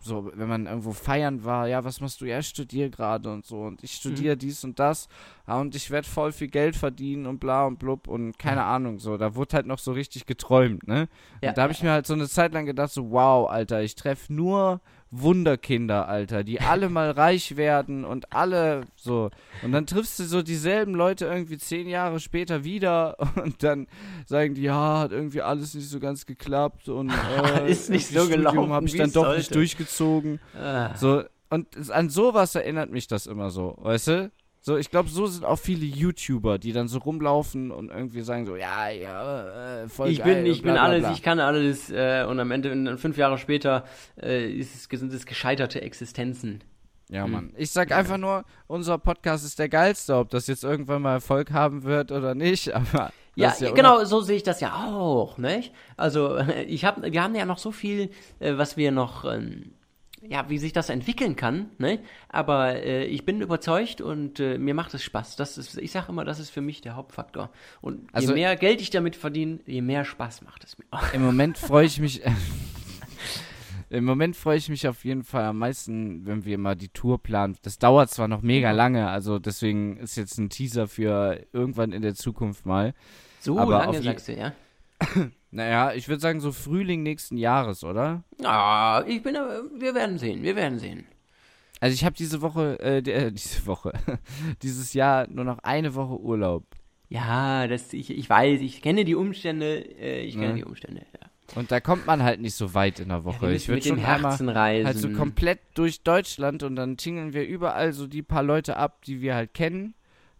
so, 0.00 0.30
wenn 0.34 0.48
man 0.48 0.66
irgendwo 0.66 0.92
feiern 0.92 1.44
war, 1.44 1.66
ja, 1.68 1.84
was 1.84 2.00
machst 2.00 2.20
du? 2.20 2.24
Ja, 2.24 2.38
ich 2.38 2.46
studiere 2.48 2.88
gerade 2.90 3.32
und 3.32 3.44
so. 3.46 3.62
Und 3.62 3.82
ich 3.82 3.92
studiere 3.92 4.34
Mhm. 4.36 4.38
dies 4.40 4.62
und 4.64 4.78
das. 4.78 5.08
Ja, 5.46 5.60
und 5.60 5.74
ich 5.74 5.90
werde 5.90 6.06
voll 6.08 6.30
viel 6.32 6.48
Geld 6.48 6.76
verdienen 6.76 7.26
und 7.26 7.38
bla 7.40 7.66
und 7.66 7.78
blub 7.78 8.06
und 8.08 8.38
keine 8.38 8.62
Ahnung, 8.64 8.98
so. 9.00 9.16
Da 9.16 9.34
wurde 9.34 9.56
halt 9.56 9.66
noch 9.66 9.78
so 9.80 9.92
richtig 9.92 10.26
geträumt, 10.26 10.86
ne? 10.86 11.08
Ja. 11.42 11.50
Und 11.50 11.58
da 11.58 11.62
habe 11.62 11.72
ich 11.72 11.82
mir 11.82 11.90
halt 11.90 12.06
so 12.06 12.14
eine 12.14 12.28
Zeit 12.28 12.52
lang 12.52 12.66
gedacht, 12.66 12.92
so, 12.92 13.10
wow, 13.10 13.48
Alter, 13.50 13.82
ich 13.82 13.94
treffe 13.96 14.32
nur 14.32 14.80
Wunderkinder, 15.10 16.08
Alter, 16.08 16.44
die 16.44 16.60
alle 16.60 16.88
mal 16.90 17.10
reich 17.10 17.56
werden 17.56 18.04
und 18.04 18.32
alle 18.32 18.82
so. 18.96 19.30
Und 19.62 19.72
dann 19.72 19.86
triffst 19.86 20.18
du 20.18 20.24
so 20.24 20.42
dieselben 20.42 20.94
Leute 20.94 21.26
irgendwie 21.26 21.58
zehn 21.58 21.88
Jahre 21.88 22.20
später 22.20 22.64
wieder 22.64 23.16
und 23.42 23.62
dann 23.62 23.86
sagen 24.26 24.54
die, 24.54 24.62
ja, 24.62 25.00
hat 25.00 25.12
irgendwie 25.12 25.42
alles 25.42 25.74
nicht 25.74 25.88
so 25.88 26.00
ganz 26.00 26.26
geklappt 26.26 26.88
und 26.88 27.10
äh, 27.56 27.70
Ist 27.70 27.90
nicht 27.90 28.08
so 28.08 28.28
gelaufen, 28.28 28.70
habe 28.70 28.86
ich 28.86 28.96
dann 28.96 29.12
doch 29.12 29.24
sollte. 29.24 29.38
nicht 29.38 29.54
durchgezogen. 29.54 30.40
Ah. 30.54 30.94
So, 30.96 31.22
und 31.50 31.90
an 31.90 32.10
sowas 32.10 32.54
erinnert 32.54 32.90
mich 32.90 33.06
das 33.06 33.26
immer 33.26 33.50
so, 33.50 33.76
weißt 33.78 34.08
du? 34.08 34.30
So, 34.68 34.76
ich 34.76 34.90
glaube, 34.90 35.08
so 35.08 35.26
sind 35.26 35.46
auch 35.46 35.58
viele 35.58 35.86
YouTuber, 35.86 36.58
die 36.58 36.72
dann 36.72 36.88
so 36.88 36.98
rumlaufen 36.98 37.70
und 37.70 37.88
irgendwie 37.90 38.20
sagen 38.20 38.44
so, 38.44 38.54
ja, 38.54 38.90
ja, 38.90 39.84
äh, 39.84 39.88
voll 39.88 40.10
ich 40.10 40.18
geil, 40.18 40.42
bin, 40.42 40.44
ich 40.44 40.60
bla, 40.60 40.72
bin 40.72 40.74
bla, 40.74 40.82
alles, 40.82 41.00
bla. 41.04 41.12
ich 41.12 41.22
kann 41.22 41.40
alles 41.40 41.90
äh, 41.90 42.26
und 42.28 42.38
am 42.38 42.50
Ende, 42.50 42.98
fünf 42.98 43.16
Jahre 43.16 43.38
später, 43.38 43.84
äh, 44.20 44.46
ist 44.46 44.74
es, 44.74 45.00
sind 45.00 45.10
es 45.10 45.24
gescheiterte 45.24 45.80
Existenzen. 45.80 46.62
Ja, 47.08 47.24
Hm. 47.24 47.32
Mann. 47.32 47.52
Ich 47.56 47.70
sag 47.70 47.92
einfach 47.92 48.18
nur, 48.18 48.44
unser 48.66 48.98
Podcast 48.98 49.46
ist 49.46 49.58
der 49.58 49.70
geilste, 49.70 50.14
ob 50.16 50.28
das 50.28 50.46
jetzt 50.48 50.64
irgendwann 50.64 51.00
mal 51.00 51.14
Erfolg 51.14 51.50
haben 51.50 51.84
wird 51.84 52.12
oder 52.12 52.34
nicht, 52.34 52.70
aber 52.74 53.10
Ja, 53.36 53.52
ist 53.52 53.74
genau, 53.74 54.04
so 54.04 54.20
sehe 54.20 54.36
ich 54.36 54.42
das 54.42 54.60
ja 54.60 54.74
auch, 54.74 55.38
nicht? 55.38 55.72
Also, 55.96 56.36
ich 56.66 56.84
hab, 56.84 57.00
wir 57.02 57.22
haben 57.22 57.34
ja 57.34 57.46
noch 57.46 57.56
so 57.56 57.72
viel, 57.72 58.10
äh, 58.38 58.58
was 58.58 58.76
wir 58.76 58.92
noch, 58.92 59.24
ähm, 59.24 59.72
ja, 60.22 60.48
wie 60.50 60.58
sich 60.58 60.72
das 60.72 60.88
entwickeln 60.88 61.36
kann, 61.36 61.70
ne? 61.78 62.00
Aber 62.28 62.74
äh, 62.82 63.04
ich 63.04 63.24
bin 63.24 63.40
überzeugt 63.40 64.00
und 64.00 64.40
äh, 64.40 64.58
mir 64.58 64.74
macht 64.74 64.94
es 64.94 65.02
Spaß. 65.02 65.36
Das 65.36 65.58
ist, 65.58 65.78
ich 65.78 65.90
sage 65.92 66.06
immer, 66.10 66.24
das 66.24 66.38
ist 66.38 66.50
für 66.50 66.60
mich 66.60 66.80
der 66.80 66.96
Hauptfaktor. 66.96 67.50
Und 67.80 68.08
Also- 68.12 68.28
je 68.28 68.34
mehr 68.34 68.56
Geld 68.56 68.80
ich 68.80 68.90
damit 68.90 69.16
verdiene, 69.16 69.60
je 69.66 69.82
mehr 69.82 70.04
Spaß 70.04 70.42
macht 70.42 70.64
es 70.64 70.76
mir. 70.78 70.84
Im 71.12 71.22
Moment 71.24 71.58
freue 71.58 71.86
ich 71.86 72.00
mich. 72.00 72.22
Im 73.90 74.04
Moment 74.04 74.36
freue 74.36 74.58
ich 74.58 74.68
mich 74.68 74.86
auf 74.86 75.04
jeden 75.04 75.24
Fall 75.24 75.44
am 75.44 75.58
meisten, 75.58 76.26
wenn 76.26 76.44
wir 76.44 76.58
mal 76.58 76.76
die 76.76 76.90
Tour 76.90 77.22
planen. 77.22 77.56
Das 77.62 77.78
dauert 77.78 78.10
zwar 78.10 78.28
noch 78.28 78.42
mega 78.42 78.70
lange, 78.70 79.08
also 79.08 79.38
deswegen 79.38 79.96
ist 79.96 80.16
jetzt 80.16 80.36
ein 80.38 80.50
Teaser 80.50 80.88
für 80.88 81.46
irgendwann 81.54 81.92
in 81.92 82.02
der 82.02 82.14
Zukunft 82.14 82.66
mal. 82.66 82.92
So 83.40 83.58
Aber 83.58 83.78
lange 83.78 84.02
sagst 84.02 84.28
du, 84.28 84.34
ja? 84.36 84.52
Naja, 85.50 85.92
ich 85.94 86.08
würde 86.08 86.20
sagen 86.20 86.40
so 86.40 86.52
Frühling 86.52 87.02
nächsten 87.02 87.36
Jahres, 87.38 87.82
oder? 87.84 88.22
Ah, 88.44 89.02
ich 89.06 89.22
bin, 89.22 89.34
wir 89.34 89.94
werden 89.94 90.18
sehen, 90.18 90.42
wir 90.42 90.56
werden 90.56 90.78
sehen. 90.78 91.06
Also 91.80 91.94
ich 91.94 92.04
habe 92.04 92.16
diese 92.16 92.42
Woche, 92.42 92.78
äh, 92.80 93.02
die- 93.02 93.12
äh, 93.12 93.32
diese 93.32 93.66
Woche, 93.66 93.92
dieses 94.62 94.92
Jahr 94.94 95.26
nur 95.28 95.44
noch 95.44 95.58
eine 95.60 95.94
Woche 95.94 96.18
Urlaub. 96.20 96.64
Ja, 97.08 97.66
das, 97.66 97.92
ich, 97.94 98.10
ich 98.10 98.28
weiß, 98.28 98.60
ich 98.60 98.82
kenne 98.82 99.04
die 99.06 99.14
Umstände, 99.14 99.78
äh, 99.98 100.20
ich 100.24 100.34
kenne 100.34 100.48
Ne? 100.48 100.54
die 100.56 100.64
Umstände, 100.64 101.00
ja. 101.14 101.28
Und 101.54 101.70
da 101.72 101.80
kommt 101.80 102.06
man 102.06 102.22
halt 102.22 102.42
nicht 102.42 102.54
so 102.54 102.74
weit 102.74 103.00
in 103.00 103.08
der 103.08 103.18
ja 103.18 103.24
Woche. 103.24 103.48
wir 103.48 103.52
ich 103.52 103.68
würde 103.68 103.80
schon 103.86 103.96
Herzen 103.96 104.50
reisen. 104.50 104.86
halt 104.86 104.98
so 104.98 105.08
komplett 105.08 105.60
durch 105.74 106.02
Deutschland 106.02 106.62
und 106.62 106.76
dann 106.76 106.98
tingeln 106.98 107.32
wir 107.32 107.46
überall 107.48 107.94
so 107.94 108.06
die 108.06 108.22
paar 108.22 108.42
Leute 108.42 108.76
ab, 108.76 109.02
die 109.06 109.22
wir 109.22 109.34
halt 109.34 109.54
kennen, 109.54 109.94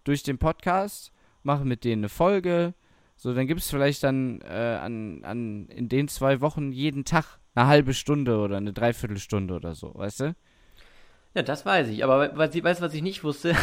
durch 0.05 0.23
den 0.23 0.37
Podcast, 0.37 1.11
machen 1.43 1.67
mit 1.67 1.85
denen 1.85 2.03
eine 2.03 2.09
Folge. 2.11 2.75
So, 3.21 3.35
dann 3.35 3.49
gibt 3.49 3.61
es 3.61 3.69
vielleicht 3.69 4.05
dann 4.05 4.41
äh, 4.43 4.79
an, 4.81 5.25
an 5.25 5.67
in 5.67 5.89
den 5.89 6.07
zwei 6.07 6.41
Wochen 6.41 6.71
jeden 6.71 7.05
Tag 7.05 7.41
eine 7.57 7.67
halbe 7.67 7.93
Stunde 7.93 8.39
oder 8.39 8.57
eine 8.57 8.73
Dreiviertelstunde 8.73 9.55
oder 9.55 9.75
so, 9.75 9.93
weißt 9.93 10.21
du? 10.21 10.37
Ja, 11.35 11.43
das 11.43 11.67
weiß 11.67 11.89
ich. 11.89 12.05
Aber 12.05 12.37
weißt 12.37 12.55
du, 12.55 12.63
was 12.63 12.95
ich 12.95 13.03
nicht 13.03 13.25
wusste? 13.25 13.57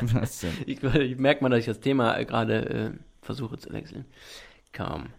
Was 0.00 0.40
denn? 0.40 0.52
Ich, 0.66 0.82
ich 0.82 1.18
merke 1.18 1.44
mal, 1.44 1.50
dass 1.50 1.60
ich 1.60 1.66
das 1.66 1.80
Thema 1.80 2.16
äh, 2.18 2.24
gerade 2.24 2.68
äh, 2.70 2.90
versuche 3.20 3.58
zu 3.58 3.70
wechseln. 3.74 4.06
Komm. 4.74 5.10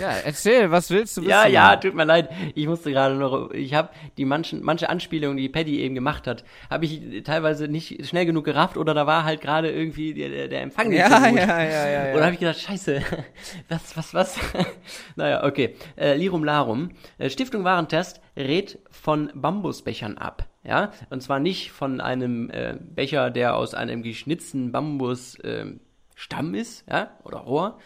Ja, 0.00 0.10
erzähl, 0.24 0.70
was 0.70 0.90
willst 0.90 1.16
du 1.16 1.20
wissen? 1.22 1.30
Ja, 1.30 1.46
ja, 1.46 1.76
tut 1.76 1.94
mir 1.94 2.04
leid. 2.04 2.30
Ich 2.54 2.66
musste 2.66 2.90
gerade 2.90 3.14
noch, 3.14 3.50
ich 3.52 3.74
habe 3.74 3.90
die 4.16 4.24
manchen, 4.24 4.62
manche 4.62 4.88
Anspielungen, 4.88 5.36
die 5.36 5.48
Paddy 5.48 5.80
eben 5.80 5.94
gemacht 5.94 6.26
hat, 6.26 6.44
habe 6.70 6.84
ich 6.86 7.22
teilweise 7.24 7.68
nicht 7.68 8.06
schnell 8.06 8.26
genug 8.26 8.44
gerafft 8.44 8.76
oder 8.76 8.94
da 8.94 9.06
war 9.06 9.24
halt 9.24 9.40
gerade 9.40 9.70
irgendwie 9.70 10.14
der, 10.14 10.48
der- 10.48 10.62
Empfang 10.62 10.88
nicht 10.88 10.98
Ja, 10.98 11.08
so 11.20 11.28
gut. 11.28 11.38
ja, 11.38 11.62
ja, 11.62 11.88
ja, 11.88 12.06
ja. 12.08 12.14
Oder 12.14 12.24
habe 12.24 12.34
ich 12.34 12.40
gedacht, 12.40 12.58
scheiße, 12.60 13.02
was, 13.68 13.96
was, 13.96 14.14
was? 14.14 14.38
naja, 15.16 15.44
okay. 15.44 15.76
Äh, 15.96 16.16
Lirum 16.16 16.44
Larum. 16.44 16.90
Äh, 17.18 17.30
Stiftung 17.30 17.64
Warentest 17.64 18.20
rät 18.36 18.78
von 18.90 19.30
Bambusbechern 19.34 20.18
ab. 20.18 20.48
Ja, 20.64 20.92
und 21.10 21.22
zwar 21.22 21.40
nicht 21.40 21.72
von 21.72 22.00
einem 22.00 22.48
äh, 22.50 22.76
Becher, 22.80 23.30
der 23.30 23.56
aus 23.56 23.74
einem 23.74 24.02
geschnitzten 24.02 24.70
Bambus 24.70 25.36
ähm, 25.42 25.80
Stamm 26.14 26.54
ist, 26.54 26.84
ja, 26.88 27.10
oder 27.24 27.38
Rohr, 27.38 27.78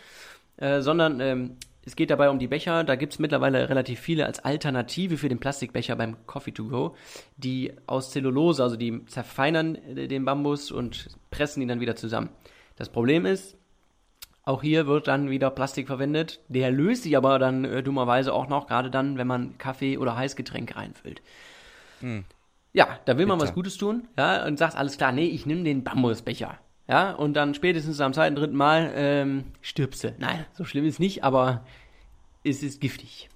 äh, 0.59 0.83
sondern 0.83 1.20
ähm, 1.20 1.57
es 1.87 1.95
geht 1.95 2.11
dabei 2.11 2.28
um 2.28 2.39
die 2.39 2.49
Becher. 2.49 2.82
Da 2.84 2.97
gibt's 2.97 3.20
mittlerweile 3.20 3.68
relativ 3.68 4.01
viele 4.01 4.26
als 4.26 4.45
Alternative 4.45 5.16
für 5.16 5.28
den 5.28 5.39
Plastikbecher 5.39 5.95
beim 5.95 6.16
Coffee 6.26 6.53
to 6.53 6.64
go, 6.64 6.97
die 7.37 7.72
aus 7.87 8.11
Zellulose, 8.11 8.62
also 8.62 8.76
die 8.76 9.07
zerfeinern 9.07 9.76
äh, 9.97 10.09
den 10.09 10.24
Bambus 10.24 10.72
und 10.72 11.09
pressen 11.30 11.62
ihn 11.62 11.68
dann 11.68 11.80
wieder 11.80 11.97
zusammen. 11.97 12.28
Das 12.74 12.91
Problem 12.91 13.24
ist, 13.24 13.57
auch 14.43 14.62
hier 14.62 14.87
wird 14.87 15.07
dann 15.07 15.30
wieder 15.30 15.49
Plastik 15.51 15.87
verwendet. 15.87 16.41
Der 16.49 16.72
löst 16.72 17.05
sich 17.05 17.16
aber 17.16 17.39
dann 17.39 17.64
äh, 17.64 17.82
dummerweise 17.84 18.34
auch 18.34 18.49
noch, 18.49 18.66
gerade 18.66 18.91
dann, 18.91 19.16
wenn 19.16 19.28
man 19.28 19.57
Kaffee 19.57 19.97
oder 19.97 20.16
Heißgetränk 20.16 20.76
reinfüllt. 20.76 21.22
Ja, 22.72 22.99
da 23.07 23.16
will 23.16 23.26
man 23.26 23.39
Bitter. 23.39 23.49
was 23.49 23.55
Gutes 23.55 23.76
tun, 23.78 24.09
ja, 24.18 24.45
und 24.45 24.59
sagt 24.59 24.76
alles 24.76 24.99
klar, 24.99 25.12
nee, 25.12 25.26
ich 25.26 25.47
nehme 25.47 25.62
den 25.62 25.82
Bambusbecher. 25.82 26.59
Ja, 26.89 27.12
und 27.12 27.34
dann 27.34 27.55
spätestens 27.55 28.01
am 28.01 28.12
zweiten, 28.12 28.37
dritten 28.37 28.57
Mal 28.57 28.93
ähm, 28.95 29.45
stirbst 29.61 30.05
du. 30.05 30.14
Nein, 30.18 30.47
so 30.53 30.64
schlimm 30.64 30.84
ist 30.84 31.01
nicht, 31.01 31.24
aber 31.24 31.64
es 32.45 32.62
ist 32.62 32.80
giftig. 32.80 33.28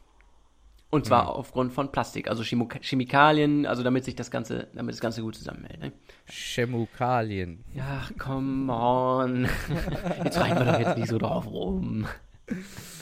Und 0.93 1.07
zwar 1.07 1.37
aufgrund 1.37 1.73
von 1.73 1.93
Plastik, 1.93 2.29
also 2.29 2.43
Chemikalien, 2.43 3.65
also 3.65 3.85
damit 3.85 4.05
sich 4.05 4.17
das 4.17 4.33
Ganze, 4.33 4.67
damit 4.75 4.93
das 4.93 5.01
Ganze 5.01 5.23
gut 5.23 5.37
zusammenhält. 5.37 5.81
Ne? 5.81 5.93
Chemikalien. 6.27 7.63
Ja, 7.75 8.09
come 8.19 8.73
on. 8.73 9.49
Jetzt 10.25 10.39
reiten 10.41 10.59
wir 10.59 10.73
doch 10.73 10.81
jetzt 10.81 10.99
nicht 10.99 11.09
so 11.09 11.19
drauf 11.19 11.47
rum. 11.47 12.07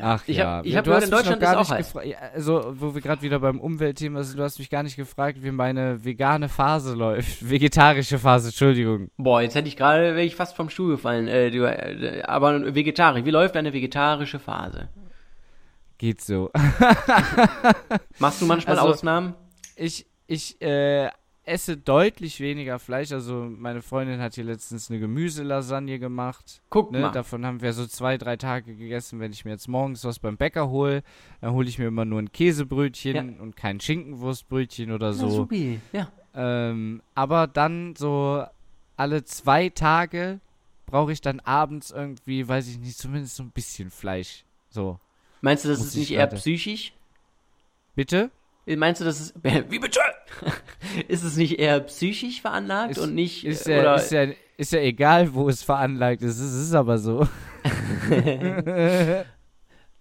Ach 0.00 0.22
ich 0.28 0.36
ja, 0.36 0.46
hab, 0.58 0.64
ich 0.66 0.72
Ja, 0.72 0.78
habe 0.78 0.84
du 0.84 0.90
gehört, 0.90 1.02
hast 1.02 1.04
in 1.04 1.10
Deutschland 1.10 1.40
noch 1.42 1.48
ist 1.48 1.52
gar 1.52 1.56
auch 1.56 1.60
nicht 1.62 1.70
heiß. 1.72 1.86
gefragt. 1.88 2.06
Ja, 2.06 2.18
Also, 2.34 2.74
wo 2.78 2.94
wir 2.94 3.00
gerade 3.00 3.22
wieder 3.22 3.40
beim 3.40 3.58
Umweltthema 3.60 4.22
sind, 4.22 4.38
du 4.38 4.42
hast 4.44 4.58
mich 4.60 4.70
gar 4.70 4.84
nicht 4.84 4.94
gefragt, 4.96 5.38
wie 5.42 5.50
meine 5.50 6.04
vegane 6.04 6.48
Phase 6.48 6.94
läuft. 6.94 7.40
Vegetarische 7.50 8.18
Phase, 8.20 8.48
Entschuldigung. 8.48 9.10
Boah, 9.16 9.42
jetzt 9.42 9.56
hätte 9.56 9.66
ich 9.66 9.76
gerade, 9.76 10.14
wäre 10.14 10.22
ich 10.22 10.36
fast 10.36 10.54
vom 10.54 10.70
Stuhl 10.70 10.92
gefallen. 10.92 11.26
Äh, 11.26 11.50
du, 11.50 11.64
äh, 11.64 12.22
aber 12.22 12.72
vegetarisch, 12.74 13.24
wie 13.24 13.30
läuft 13.30 13.56
eine 13.56 13.72
vegetarische 13.72 14.38
Phase? 14.38 14.88
Geht 15.98 16.20
so. 16.20 16.50
Machst 18.18 18.40
du 18.40 18.46
manchmal 18.46 18.78
Also- 18.78 18.90
Ausnahmen? 18.92 19.34
Ich, 19.76 20.06
ich 20.26 20.60
äh, 20.62 21.08
esse 21.50 21.76
deutlich 21.76 22.40
weniger 22.40 22.78
Fleisch. 22.78 23.12
Also, 23.12 23.34
meine 23.50 23.82
Freundin 23.82 24.20
hat 24.20 24.34
hier 24.34 24.44
letztens 24.44 24.90
eine 24.90 25.00
Gemüselasagne 25.00 25.98
gemacht. 25.98 26.62
Guck 26.70 26.92
Ne? 26.92 27.00
mal. 27.00 27.10
Davon 27.12 27.44
haben 27.44 27.60
wir 27.60 27.72
so 27.72 27.86
zwei, 27.86 28.16
drei 28.18 28.36
Tage 28.36 28.74
gegessen. 28.74 29.20
Wenn 29.20 29.32
ich 29.32 29.44
mir 29.44 29.50
jetzt 29.50 29.68
morgens 29.68 30.04
was 30.04 30.18
beim 30.18 30.36
Bäcker 30.36 30.70
hole, 30.70 31.02
dann 31.40 31.52
hole 31.52 31.68
ich 31.68 31.78
mir 31.78 31.88
immer 31.88 32.04
nur 32.04 32.20
ein 32.20 32.32
Käsebrötchen 32.32 33.38
und 33.40 33.56
kein 33.56 33.80
Schinkenwurstbrötchen 33.80 34.92
oder 34.92 35.12
so. 35.12 35.28
supi. 35.30 35.80
Ja. 35.92 36.10
Ähm, 36.34 37.02
aber 37.14 37.46
dann 37.46 37.96
so 37.96 38.44
alle 38.96 39.24
zwei 39.24 39.68
Tage 39.68 40.40
brauche 40.86 41.12
ich 41.12 41.20
dann 41.20 41.40
abends 41.40 41.90
irgendwie, 41.90 42.46
weiß 42.46 42.68
ich 42.68 42.78
nicht, 42.78 42.98
zumindest 42.98 43.36
so 43.36 43.42
ein 43.42 43.50
bisschen 43.50 43.90
Fleisch. 43.90 44.44
So. 44.68 44.98
Meinst 45.40 45.64
du, 45.64 45.68
das 45.70 45.78
Muss 45.78 45.88
ist 45.88 45.94
ich 45.94 46.00
nicht 46.00 46.12
eher 46.12 46.26
psychisch? 46.28 46.92
Bitte? 47.94 48.30
Meinst 48.76 49.00
du, 49.00 49.04
das 49.04 49.20
ist. 49.20 49.34
Wie 49.42 49.78
bitte? 49.78 50.00
ist 51.08 51.22
es 51.22 51.36
nicht 51.36 51.58
eher 51.58 51.80
psychisch 51.80 52.40
veranlagt 52.40 52.92
Ist- 52.92 52.98
und 52.98 53.14
nicht. 53.14 53.44
Ist 53.44 53.66
ja, 53.66 53.80
oder, 53.80 53.96
ist, 53.96 54.12
ja, 54.12 54.26
ist 54.56 54.72
ja 54.72 54.80
egal, 54.80 55.34
wo 55.34 55.48
es 55.48 55.62
veranlagt 55.62 56.22
ist. 56.22 56.38
Es 56.38 56.54
ist 56.54 56.74
aber 56.74 56.98
so. 56.98 57.28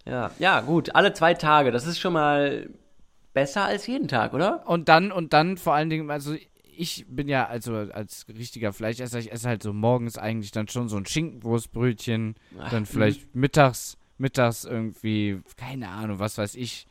ja. 0.05 0.31
ja, 0.39 0.61
gut, 0.61 0.95
alle 0.95 1.13
zwei 1.13 1.33
Tage. 1.33 1.71
Das 1.71 1.85
ist 1.85 1.99
schon 1.99 2.13
mal 2.13 2.69
besser 3.33 3.65
als 3.65 3.87
jeden 3.87 4.07
Tag, 4.07 4.33
oder? 4.33 4.67
Und 4.67 4.89
dann, 4.89 5.11
und 5.11 5.33
dann 5.33 5.57
vor 5.57 5.73
allen 5.73 5.89
Dingen, 5.89 6.09
also 6.09 6.35
ich 6.79 7.05
bin 7.09 7.27
ja 7.27 7.47
also 7.47 7.73
als 7.75 8.25
richtiger 8.29 8.71
Fleischesser, 8.71 9.19
ich 9.19 9.31
esse 9.31 9.49
halt 9.49 9.63
so 9.63 9.73
morgens 9.73 10.17
eigentlich 10.17 10.51
dann 10.51 10.67
schon 10.67 10.87
so 10.87 10.97
ein 10.97 11.05
Schinkenwurstbrötchen, 11.05 12.35
Ach, 12.57 12.69
dann 12.69 12.85
vielleicht 12.85 13.35
mittags, 13.35 13.97
mittags 14.17 14.63
irgendwie, 14.63 15.41
keine 15.57 15.89
Ahnung, 15.89 16.19
was 16.19 16.37
weiß 16.37 16.55
ich, 16.55 16.87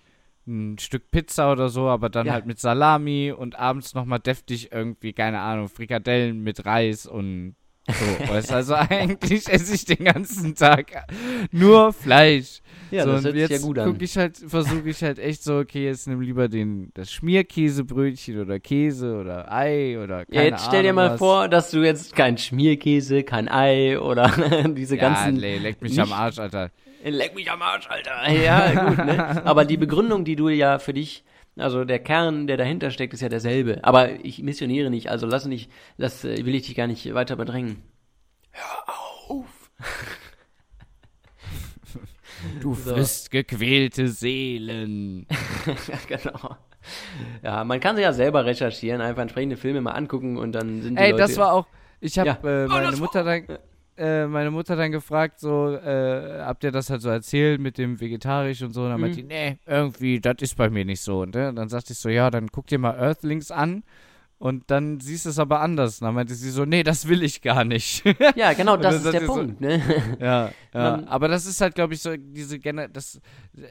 ein 0.48 0.78
Stück 0.78 1.10
Pizza 1.10 1.52
oder 1.52 1.68
so, 1.68 1.86
aber 1.88 2.08
dann 2.08 2.26
Ja. 2.26 2.32
halt 2.32 2.46
mit 2.46 2.58
Salami 2.58 3.32
und 3.36 3.56
abends 3.58 3.94
nochmal 3.94 4.18
deftig 4.18 4.72
irgendwie, 4.72 5.12
keine 5.12 5.40
Ahnung, 5.40 5.68
Frikadellen 5.68 6.42
mit 6.42 6.64
Reis 6.66 7.06
und 7.06 7.54
so. 7.86 7.94
weißt, 8.34 8.52
also 8.52 8.74
eigentlich 8.74 9.48
esse 9.48 9.74
ich 9.74 9.84
den 9.86 10.04
ganzen 10.04 10.54
Tag 10.54 11.06
nur 11.52 11.92
Fleisch. 11.92 12.60
Ja, 12.90 13.04
so, 13.04 13.12
das 13.12 13.24
hört 13.24 13.32
sich 13.34 13.40
jetzt 13.48 13.50
ja 13.62 13.66
gut 13.66 13.78
an. 13.78 13.96
ich 14.00 14.16
halt, 14.18 14.36
versuche 14.46 14.88
ich 14.88 15.02
halt 15.02 15.18
echt 15.18 15.42
so, 15.42 15.58
okay, 15.58 15.84
jetzt 15.86 16.06
nimm 16.08 16.20
lieber 16.20 16.48
den, 16.48 16.90
das 16.94 17.10
Schmierkäsebrötchen 17.12 18.40
oder 18.40 18.60
Käse 18.60 19.16
oder 19.18 19.50
Ei 19.52 19.98
oder 20.02 20.18
Ja, 20.20 20.24
keine 20.26 20.44
jetzt 20.50 20.66
stell 20.66 20.82
dir 20.82 20.92
mal 20.92 21.10
was. 21.10 21.18
vor, 21.18 21.48
dass 21.48 21.70
du 21.70 21.78
jetzt 21.82 22.14
kein 22.14 22.36
Schmierkäse, 22.38 23.22
kein 23.24 23.48
Ei 23.48 23.98
oder 23.98 24.28
diese 24.76 24.96
ja, 24.96 25.02
ganzen. 25.08 25.40
nee, 25.40 25.58
leck 25.58 25.80
mich 25.82 25.92
nicht- 25.92 26.00
am 26.00 26.12
Arsch, 26.12 26.38
Alter. 26.38 26.70
Leck 27.04 27.34
mich 27.34 27.50
am 27.50 27.62
Arsch, 27.62 27.88
Alter. 27.88 28.28
Ja, 28.30 28.88
gut, 28.88 28.98
ne? 28.98 29.44
Aber 29.46 29.64
die 29.64 29.76
Begründung, 29.76 30.24
die 30.24 30.36
du 30.36 30.48
ja 30.48 30.78
für 30.78 30.92
dich, 30.92 31.24
also 31.56 31.84
der 31.84 31.98
Kern, 32.00 32.46
der 32.46 32.56
dahinter 32.56 32.90
steckt, 32.90 33.14
ist 33.14 33.20
ja 33.20 33.28
derselbe. 33.28 33.78
Aber 33.82 34.10
ich 34.24 34.42
missioniere 34.42 34.90
nicht, 34.90 35.08
also 35.10 35.26
lass 35.26 35.46
nicht, 35.46 35.70
das 35.96 36.24
äh, 36.24 36.44
will 36.44 36.54
ich 36.54 36.66
dich 36.66 36.74
gar 36.74 36.86
nicht 36.86 37.12
weiter 37.14 37.36
bedrängen. 37.36 37.82
Hör 38.52 38.94
auf. 39.28 39.70
Du 42.60 42.72
frisst 42.74 43.30
gequälte 43.32 44.08
Seelen. 44.08 45.26
ja, 45.66 45.98
genau. 46.16 46.56
Ja, 47.42 47.64
man 47.64 47.80
kann 47.80 47.96
sich 47.96 48.04
ja 48.04 48.12
selber 48.12 48.44
recherchieren, 48.44 49.00
einfach 49.00 49.22
entsprechende 49.22 49.56
Filme 49.56 49.80
mal 49.80 49.92
angucken 49.92 50.36
und 50.36 50.52
dann 50.52 50.80
sind 50.82 50.96
die 50.96 51.02
Ey, 51.02 51.10
Leute, 51.10 51.22
das 51.24 51.36
war 51.36 51.52
auch. 51.52 51.66
Ich 52.00 52.16
habe 52.18 52.28
Ja. 52.28 52.34
äh, 52.34 52.64
Oh, 52.66 52.68
meine 52.68 52.90
das 52.92 53.00
Mutter 53.00 53.24
dann, 53.24 53.58
äh, 53.98 54.26
meine 54.26 54.50
Mutter 54.50 54.76
dann 54.76 54.92
gefragt, 54.92 55.40
so, 55.40 55.74
äh, 55.74 56.40
habt 56.40 56.64
ihr 56.64 56.70
das 56.72 56.88
halt 56.90 57.02
so 57.02 57.08
erzählt 57.08 57.60
mit 57.60 57.76
dem 57.78 58.00
vegetarisch 58.00 58.62
und 58.62 58.72
so? 58.72 58.82
Und 58.84 58.90
dann 58.90 59.00
meinte 59.00 59.16
die, 59.16 59.22
Mhm. 59.22 59.28
nee, 59.28 59.58
irgendwie, 59.66 60.20
das 60.20 60.36
ist 60.40 60.56
bei 60.56 60.70
mir 60.70 60.84
nicht 60.84 61.00
so. 61.00 61.20
Und 61.22 61.34
äh, 61.36 61.52
dann 61.52 61.68
sagte 61.68 61.92
ich 61.92 61.98
so, 61.98 62.08
ja, 62.08 62.30
dann 62.30 62.48
guck 62.50 62.66
dir 62.68 62.78
mal 62.78 62.96
Earthlings 62.98 63.50
an. 63.50 63.82
Und 64.40 64.70
dann 64.70 65.00
siehst 65.00 65.24
du 65.24 65.30
es 65.30 65.40
aber 65.40 65.60
anders. 65.60 66.00
Und 66.00 66.04
dann 66.06 66.14
meinte 66.14 66.32
sie 66.34 66.50
so, 66.50 66.64
nee, 66.64 66.84
das 66.84 67.08
will 67.08 67.24
ich 67.24 67.42
gar 67.42 67.64
nicht. 67.64 68.04
Ja, 68.36 68.52
genau, 68.52 68.76
das 68.76 68.96
ist 69.02 69.12
der 69.12 69.22
ihr 69.22 69.26
so- 69.26 69.34
Punkt, 69.34 69.60
ne? 69.60 69.82
ja, 70.20 70.52
ja. 70.72 71.02
Aber 71.06 71.26
das 71.26 71.44
ist 71.44 71.60
halt, 71.60 71.74
glaube 71.74 71.94
ich, 71.94 72.02
so 72.02 72.16
diese 72.16 72.60
Gener 72.60 72.86
das, 72.88 73.20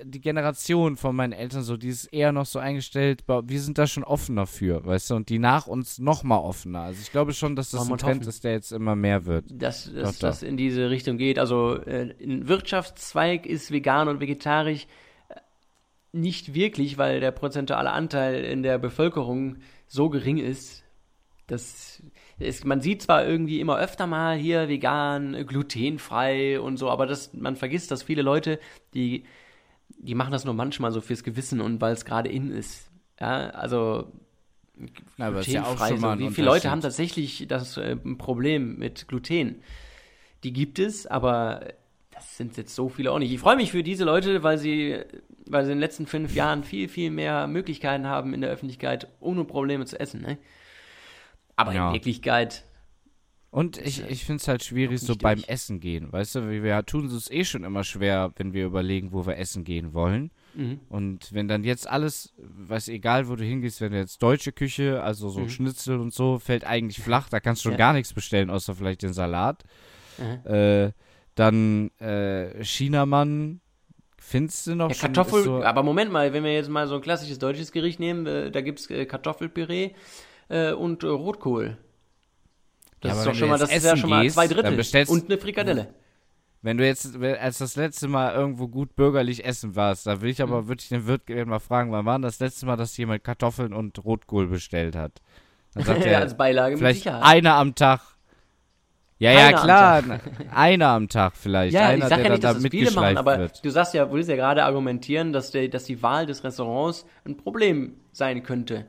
die 0.04 0.20
Generation 0.20 0.98
von 0.98 1.16
meinen 1.16 1.32
Eltern 1.32 1.64
so, 1.64 1.78
die 1.78 1.88
ist 1.88 2.06
eher 2.08 2.34
noch 2.34 2.46
so 2.46 2.60
eingestellt, 2.60 3.24
wir 3.28 3.62
sind 3.62 3.78
da 3.78 3.88
schon 3.88 4.04
offener 4.04 4.46
für, 4.46 4.86
weißt 4.86 5.12
du, 5.12 5.16
und 5.16 5.30
die 5.30 5.40
nach 5.40 5.68
uns 5.68 6.00
noch 6.00 6.24
mal 6.24 6.38
offener. 6.40 6.82
Also 6.82 7.00
ich 7.02 7.14
glaube 7.14 7.34
schon, 7.34 7.56
dass 7.56 7.72
das 7.72 7.82
Wollen 7.82 7.94
ein 7.94 7.98
Trend 8.00 8.20
hoffen. 8.22 8.30
ist, 8.30 8.44
der 8.44 8.52
jetzt 8.52 8.74
immer 8.74 8.98
mehr 8.98 9.26
wird. 9.26 9.46
dass, 9.50 9.90
dass 9.94 10.20
das 10.20 10.44
in 10.44 10.58
diese 10.58 10.90
Richtung 10.90 11.18
geht. 11.18 11.40
Also 11.40 11.76
äh, 11.78 12.14
ein 12.22 12.50
Wirtschaftszweig 12.50 13.46
ist 13.46 13.72
vegan 13.72 14.10
und 14.10 14.20
vegetarisch 14.20 14.86
äh, 15.30 15.36
nicht 16.12 16.54
wirklich, 16.54 16.98
weil 16.98 17.22
der 17.22 17.32
prozentuale 17.32 17.92
Anteil 17.92 18.44
in 18.44 18.64
der 18.64 18.78
Bevölkerung 18.80 19.58
so 19.88 20.10
gering 20.10 20.38
ist, 20.38 20.84
dass 21.48 22.02
es, 22.40 22.64
man 22.66 22.82
sieht 22.82 23.02
zwar 23.02 23.26
irgendwie 23.26 23.60
immer 23.60 23.78
öfter 23.78 24.06
mal 24.06 24.38
hier 24.38 24.68
vegan, 24.68 25.46
glutenfrei 25.48 26.60
und 26.60 26.78
so, 26.78 26.90
aber 26.90 27.08
das, 27.08 27.34
man 27.34 27.56
vergisst, 27.56 27.90
dass 27.90 28.04
viele 28.04 28.22
Leute, 28.22 28.60
die, 28.94 29.24
die 29.98 30.14
machen 30.16 30.32
das 30.32 30.46
nur 30.46 30.54
manchmal 30.54 30.92
so 30.92 31.02
fürs 31.02 31.24
Gewissen 31.24 31.62
und 31.62 31.82
weil 31.82 31.94
es 31.94 32.06
gerade 32.06 32.30
in 32.30 32.52
ist. 32.52 32.92
Ja, 33.20 33.50
also 33.50 34.12
Na, 35.18 35.30
ist 35.40 35.48
ja 35.48 35.64
auch 35.64 35.78
glutenfrei. 35.78 35.90
schon 35.90 36.02
mal 36.02 36.20
so. 36.20 36.26
Wie 36.26 36.34
viele 36.34 36.48
Leute 36.48 36.70
haben 36.70 36.82
tatsächlich 36.82 37.46
das 37.48 37.78
äh, 37.78 37.96
Problem 37.96 38.78
mit 38.78 39.08
Gluten? 39.08 39.64
Die 40.44 40.54
gibt 40.54 40.78
es, 40.80 41.08
aber 41.08 41.74
das 42.12 42.38
sind 42.38 42.58
jetzt 42.58 42.76
so 42.76 42.90
viele 42.90 43.12
auch 43.12 43.20
nicht. 43.20 43.32
Ich 43.32 43.40
freue 43.40 43.56
mich 43.56 43.72
für 43.72 43.84
diese 43.84 44.04
Leute, 44.04 44.44
weil 44.44 44.58
sie, 44.58 44.98
weil 45.52 45.66
sie 45.66 45.72
in 45.72 45.78
den 45.78 45.82
letzten 45.82 46.06
fünf 46.08 46.34
Jahren 46.36 46.64
viel, 46.64 46.88
viel 46.90 47.12
mehr 47.12 47.48
Möglichkeiten 47.48 48.08
haben 48.08 48.34
in 48.34 48.42
der 48.42 48.50
Öffentlichkeit, 48.50 49.08
ohne 49.20 49.44
Probleme 49.44 49.86
zu 49.86 50.00
essen. 50.00 50.22
Ne? 50.22 50.38
Aber 51.56 51.74
Ja. 51.74 51.88
in 51.90 51.94
Wirklichkeit, 51.96 52.64
Und 53.50 53.78
ich, 53.78 54.04
ich 54.10 54.26
finde 54.26 54.42
es 54.42 54.48
halt 54.48 54.64
schwierig, 54.64 55.00
so 55.00 55.16
beim 55.16 55.38
durch. 55.40 55.50
Essen 55.50 55.80
gehen. 55.80 56.12
Weißt 56.12 56.36
du, 56.36 56.50
wir, 56.50 56.86
tun 56.86 57.06
es 57.08 57.32
eh 57.32 57.46
schon 57.46 57.64
immer 57.64 57.84
schwer, 57.84 58.32
wenn 58.36 58.54
wir 58.54 58.66
überlegen, 58.66 59.14
wo 59.14 59.26
wir 59.26 59.38
essen 59.38 59.64
gehen 59.64 59.94
wollen. 59.94 60.32
mhm. 60.54 60.82
Und 60.90 61.34
wenn 61.34 61.48
dann 61.48 61.64
jetzt 61.64 61.88
alles, 61.90 62.34
weiß 62.38 62.90
egal, 62.90 63.30
wo 63.30 63.36
du 63.36 63.44
hingehst, 63.46 63.80
wenn 63.82 63.94
du 63.94 63.98
jetzt 63.98 64.22
deutsche 64.22 64.52
Küche, 64.52 65.02
also 65.02 65.30
so 65.30 65.40
Mhm. 65.42 65.50
Schnitzel 65.50 66.00
und 66.00 66.14
so, 66.14 66.40
fällt 66.40 66.66
eigentlich 66.66 67.00
flach, 67.00 67.30
da 67.30 67.40
kannst 67.40 67.62
du 67.64 67.70
schon 67.70 67.72
Ja. 67.80 67.86
gar 67.88 67.94
nichts 67.94 68.14
bestellen, 68.14 68.50
außer 68.50 68.76
vielleicht 68.76 69.02
den 69.02 69.14
Salat. 69.14 69.64
Mhm. 70.18 70.52
Äh, 70.52 70.92
dann 71.36 71.90
äh, 72.00 72.64
Chinamann, 72.64 73.62
findest 74.28 74.68
du 74.68 74.76
noch 74.76 74.90
Ja, 74.90 74.96
schon, 74.96 75.14
Kartoffel, 75.14 75.44
so, 75.44 75.64
aber 75.64 75.84
Moment 75.84 76.12
mal, 76.12 76.34
wenn 76.34 76.44
wir 76.44 76.54
jetzt 76.54 76.70
mal 76.70 76.88
so 76.88 76.96
ein 76.96 77.02
klassisches 77.02 77.40
deutsches 77.40 77.72
Gericht 77.72 78.00
nehmen, 78.00 78.26
äh, 78.26 78.52
da 78.52 78.62
gibt 78.62 78.80
es 78.80 78.90
äh, 78.90 79.06
Kartoffelpüree 79.06 79.92
äh, 80.50 80.74
und 80.74 81.04
Rotkohl. 81.04 81.78
Das 83.00 83.14
Ja, 83.14 83.20
ist 83.20 83.28
doch 83.28 83.36
schon 83.36 83.50
mal, 83.50 83.58
das 83.60 83.72
ist 83.72 83.86
ja 83.86 83.96
schon 83.96 84.10
mal 84.10 84.30
zwei 84.30 84.48
Drittel. 84.48 85.06
Und 85.08 85.26
eine 85.30 85.38
Frikadelle. 85.40 85.94
Wenn 86.64 86.78
du 86.78 86.86
jetzt 86.86 87.16
als 87.16 87.60
das 87.60 87.76
letzte 87.76 88.08
Mal 88.08 88.34
irgendwo 88.34 88.68
gut 88.68 88.96
bürgerlich 88.96 89.46
essen 89.46 89.76
warst, 89.76 90.08
da 90.08 90.22
will 90.22 90.32
ich 90.32 90.42
aber 90.42 90.68
wirklich 90.68 90.90
den 90.90 91.06
Wirt 91.08 91.28
gerne 91.28 91.46
mal 91.46 91.60
fragen, 91.60 91.92
wann 91.92 92.06
war 92.06 92.18
denn 92.18 92.24
das 92.24 92.40
letzte 92.40 92.66
Mal, 92.66 92.76
dass 92.76 92.98
jemand 92.98 93.24
Kartoffeln 93.24 93.74
und 93.74 94.04
Rotkohl 94.04 94.48
bestellt 94.48 94.96
hat? 94.96 95.22
Dann 95.76 95.84
sagt 95.84 96.06
er, 96.06 96.20
als 96.20 96.36
Beilage 96.36 96.76
mit 96.78 96.96
Sicherheit. 96.96 97.24
einer 97.24 97.56
am 97.56 97.76
Tag. 97.76 98.17
Ja, 99.20 99.32
Einer 99.32 99.40
ja, 99.40 99.58
am 99.58 99.64
klar. 99.64 100.20
einer 100.54 100.88
am 100.90 101.10
Tag 101.10 101.36
vielleicht. 101.36 101.74
Ja, 101.74 101.88
einer, 101.88 102.06
ich 102.06 102.10
sag 102.10 102.24
ja 102.24 102.30
nicht, 102.30 102.44
dass 102.44 102.60
da 102.60 102.60
es 102.60 102.68
viele 102.70 102.92
machen, 102.92 103.18
aber 103.18 103.40
wird. 103.40 103.66
du 103.66 103.70
sagst 103.72 103.94
ja, 103.96 104.12
willst 104.12 104.30
ja 104.30 104.36
gerade 104.36 104.64
argumentieren, 104.64 105.34
dass, 105.34 105.52
der, 105.52 105.68
dass 105.70 105.86
die 105.86 106.02
Wahl 106.04 106.28
des 106.28 106.44
Restaurants 106.44 107.06
ein 107.26 107.36
Problem 107.36 107.96
sein 108.12 108.44
könnte. 108.44 108.86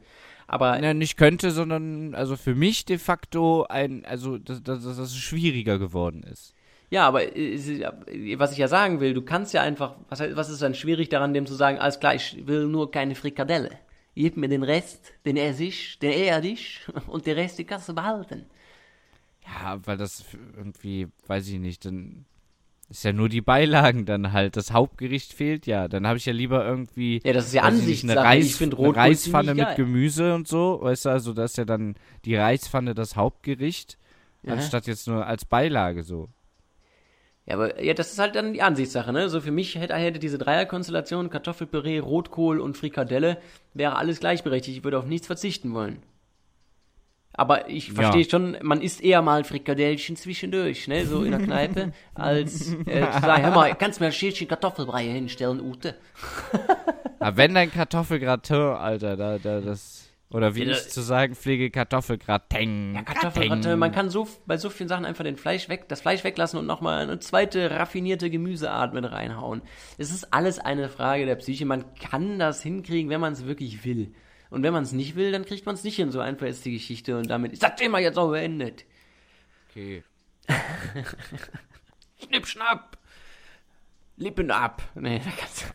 Aber 0.47 0.83
Ja, 0.83 0.93
nicht 0.95 1.17
könnte, 1.17 1.51
sondern 1.51 2.15
also 2.15 2.37
für 2.37 2.55
mich 2.55 2.85
de 2.85 2.99
facto 2.99 3.65
ein, 3.69 4.05
also 4.07 4.39
dass, 4.39 4.63
dass, 4.63 4.85
dass 4.85 4.99
es 4.99 5.17
schwieriger 5.17 5.79
geworden 5.79 6.23
ist. 6.23 6.55
ja, 6.91 7.07
aber 7.07 7.37
äh, 7.37 8.39
was 8.39 8.53
ich 8.53 8.59
ja 8.59 8.69
sagen 8.69 9.01
will, 9.01 9.15
du 9.15 9.23
kannst 9.23 9.53
ja 9.55 9.63
einfach, 9.63 9.97
was, 10.09 10.21
was 10.21 10.51
ist 10.51 10.63
dann 10.63 10.75
schwierig 10.75 11.09
daran, 11.11 11.35
dem 11.35 11.47
zu 11.47 11.55
sagen, 11.55 11.79
alles 11.79 12.01
klar, 12.01 12.15
ich 12.15 12.47
will 12.47 12.67
nur 12.67 12.91
keine 12.91 13.15
Frikadelle. 13.15 13.71
Gib 14.15 14.37
mir 14.37 14.49
den 14.49 14.63
Rest, 14.65 15.13
den 15.25 15.37
esse 15.37 15.65
ich, 15.65 15.99
den 16.01 16.13
erde 16.13 16.49
ich 16.49 16.81
und 17.07 17.27
den 17.27 17.35
Rest, 17.35 17.67
kannst 17.67 17.89
du 17.89 17.95
behalten. 17.95 18.47
Ja, 19.49 19.79
weil 19.85 19.97
das 19.97 20.25
irgendwie, 20.57 21.09
weiß 21.27 21.49
ich 21.49 21.59
nicht, 21.59 21.85
dann 21.85 22.25
ist 22.91 23.05
ja 23.05 23.13
nur 23.13 23.29
die 23.29 23.41
Beilagen 23.41 24.07
dann 24.07 24.33
halt. 24.33 24.57
Das 24.57 24.73
Hauptgericht 24.73 25.33
fehlt 25.33 25.67
ja. 25.67 25.89
Dann 25.89 26.07
habe 26.07 26.17
ich 26.19 26.27
ja 26.27 26.33
lieber 26.33 26.65
irgendwie 26.65 27.21
Ja, 27.25 27.33
das 27.33 27.47
ist 27.49 27.55
ja 27.55 27.71
nicht, 27.71 28.05
eine. 28.05 28.17
Reis, 28.17 28.47
Ich 28.47 28.63
eine 28.63 28.97
Reispfanne 28.97 29.55
mit. 29.55 29.77
Gemüse 29.77 30.35
und 30.35 30.49
so. 30.49 30.79
Weißt 30.83 31.05
du, 31.05 31.11
also 31.11 31.33
das 31.35 31.53
ist 31.53 31.57
ja 31.59 31.65
dann 31.65 31.97
die 32.25 32.37
Reispfanne 32.37 32.95
das 32.95 33.17
Hauptgericht, 33.17 33.99
Ja. 34.43 34.55
anstatt 34.55 34.87
jetzt 34.87 35.07
nur 35.07 35.27
als 35.27 35.45
Beilage 35.45 36.03
so. 36.03 36.29
Ja, 37.47 37.55
aber 37.55 37.83
ja, 37.83 37.95
das 37.95 38.13
ist 38.13 38.19
halt 38.19 38.35
dann 38.37 38.53
die 38.53 38.61
Ansichtssache, 38.63 39.11
ne? 39.13 39.31
So 39.31 39.41
für 39.41 39.51
mich 39.51 39.75
hätte, 39.75 39.95
hätte 39.95 40.19
diese 40.19 40.37
Dreierkonstellation 40.37 41.31
Kartoffelpüree, 41.31 41.99
Rotkohl 41.99 42.61
und 42.61 42.77
Frikadelle 42.77 43.39
wäre 43.73 43.97
alles 43.97 44.21
gleichberechtigt. 44.21 44.79
Ich 44.79 44.85
würde 44.85 44.99
auf 44.99 45.07
nichts 45.07 45.27
verzichten 45.27 45.73
wollen. 45.73 46.03
Aber 47.39 47.71
ich 47.71 47.93
verstehe 47.93 48.29
schon, 48.29 48.57
man 48.63 48.83
isst 48.83 49.01
eher 49.01 49.23
mal 49.23 49.45
Frikadellchen 49.45 50.17
zwischendurch, 50.17 50.89
ne? 50.89 51.07
So 51.07 51.23
in 51.23 51.31
der 51.31 51.41
Kneipe, 51.41 51.93
als 52.15 52.73
äh, 52.85 53.09
zu 53.13 53.21
sagen, 53.21 53.45
hör 53.45 53.53
mal, 53.53 53.73
kannst 53.77 54.01
du 54.01 54.03
mir 54.03 54.09
ein 54.09 54.13
Schälchen 54.13 54.49
Kartoffelbrei 54.49 55.05
hinstellen, 55.05 55.61
Ute? 55.61 55.95
Aber 57.21 57.37
wenn 57.37 57.55
dein 57.55 57.71
Kartoffelgratin, 57.71 58.57
Alter, 58.57 59.17
da, 59.17 59.39
da, 59.39 59.61
das. 59.61 60.11
Oder 60.31 60.57
wie 60.57 60.65
Ja, 60.65 60.73
ich 60.73 60.89
zu 60.89 61.01
sagen 61.01 61.37
pflege, 61.37 61.71
Kartoffelgratin. 61.71 62.97
Ja, 62.97 63.03
Kartoffelgratin, 63.03 63.79
man 63.79 63.93
kann 63.93 64.11
so 64.11 64.27
bei 64.47 64.57
so 64.57 64.69
vielen 64.69 64.89
Sachen 64.89 65.05
einfach 65.05 65.23
den 65.23 65.37
Fleisch 65.37 65.69
weg, 65.69 65.85
das 65.87 66.01
Fleisch 66.01 66.25
weglassen 66.25 66.59
und 66.59 66.67
nochmal 66.67 67.03
eine 67.05 67.21
zweite 67.21 67.71
raffinierte 67.71 68.31
Gemüseart 68.31 68.95
mit 68.95 69.05
reinhauen. 69.05 69.63
Es 69.97 70.11
ist 70.11 70.35
alles 70.35 70.59
eine 70.59 70.89
Frage 70.89 71.25
der 71.25 71.37
Psyche. 71.37 71.67
Man 71.67 71.85
kann 71.95 72.41
das 72.41 72.65
hinkriegen, 72.65 73.11
wenn 73.11 73.21
man 73.21 73.33
es 73.33 73.47
wirklich 73.47 73.85
will. 73.85 74.13
Und 74.51 74.63
wenn 74.63 74.73
man 74.73 74.85
es 74.85 74.93
nicht 74.93 75.15
will, 75.15 75.33
dann 75.33 75.45
kriegt 75.45 75.67
man 75.67 75.75
es 75.75 75.85
nicht 75.85 75.97
hin. 75.97 76.11
So 76.11 76.21
einfach 76.21 76.47
ist 76.47 76.65
die 76.65 76.73
Geschichte 76.73 77.19
und 77.19 77.29
damit 77.29 77.53
ist 77.53 77.63
das 77.63 77.77
Thema 77.77 77.99
jetzt 77.99 78.19
auch 78.19 78.31
beendet. 78.31 78.85
Okay. 79.71 80.03
Schnipp, 82.23 82.47
schnapp. 82.47 82.99
Lippen 84.17 84.51
ab. 84.51 84.83
Nee, 84.95 85.19
da 85.25 85.31
kannst 85.31 85.63
du. 85.63 85.67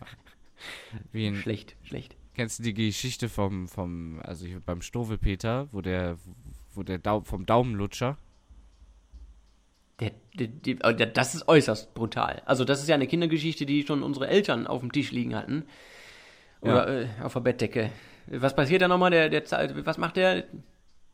Wie 1.11 1.27
ein, 1.27 1.35
Schlecht, 1.35 1.75
schlecht. 1.83 2.15
Kennst 2.35 2.59
du 2.59 2.63
die 2.63 2.73
Geschichte 2.73 3.29
vom, 3.29 3.67
vom, 3.67 4.19
also 4.23 4.45
hier 4.45 4.59
beim 4.59 4.81
Stovelpeter, 4.81 5.67
wo 5.71 5.81
der, 5.81 6.17
wo 6.73 6.83
der 6.83 6.97
Dau 6.97 7.21
vom 7.21 7.45
Daumenlutscher? 7.45 8.17
Der, 9.99 10.11
der, 10.33 10.47
der, 10.47 10.75
oh, 10.83 10.91
der, 10.91 11.07
das 11.07 11.35
ist 11.35 11.47
äußerst 11.47 11.93
brutal. 11.93 12.41
Also 12.45 12.65
das 12.65 12.81
ist 12.81 12.87
ja 12.87 12.95
eine 12.95 13.07
Kindergeschichte, 13.07 13.65
die 13.65 13.85
schon 13.85 14.01
unsere 14.03 14.27
Eltern 14.27 14.65
auf 14.65 14.81
dem 14.81 14.91
Tisch 14.91 15.11
liegen 15.11 15.35
hatten. 15.35 15.65
Oder 16.61 17.01
äh, 17.01 17.07
auf 17.21 17.33
der 17.33 17.41
Bettdecke. 17.41 17.91
Was 18.27 18.55
passiert 18.55 18.81
da 18.81 18.87
nochmal? 18.87 19.11
Der, 19.11 19.29
der, 19.29 19.43
was 19.85 19.97
macht 19.97 20.15
der? 20.15 20.45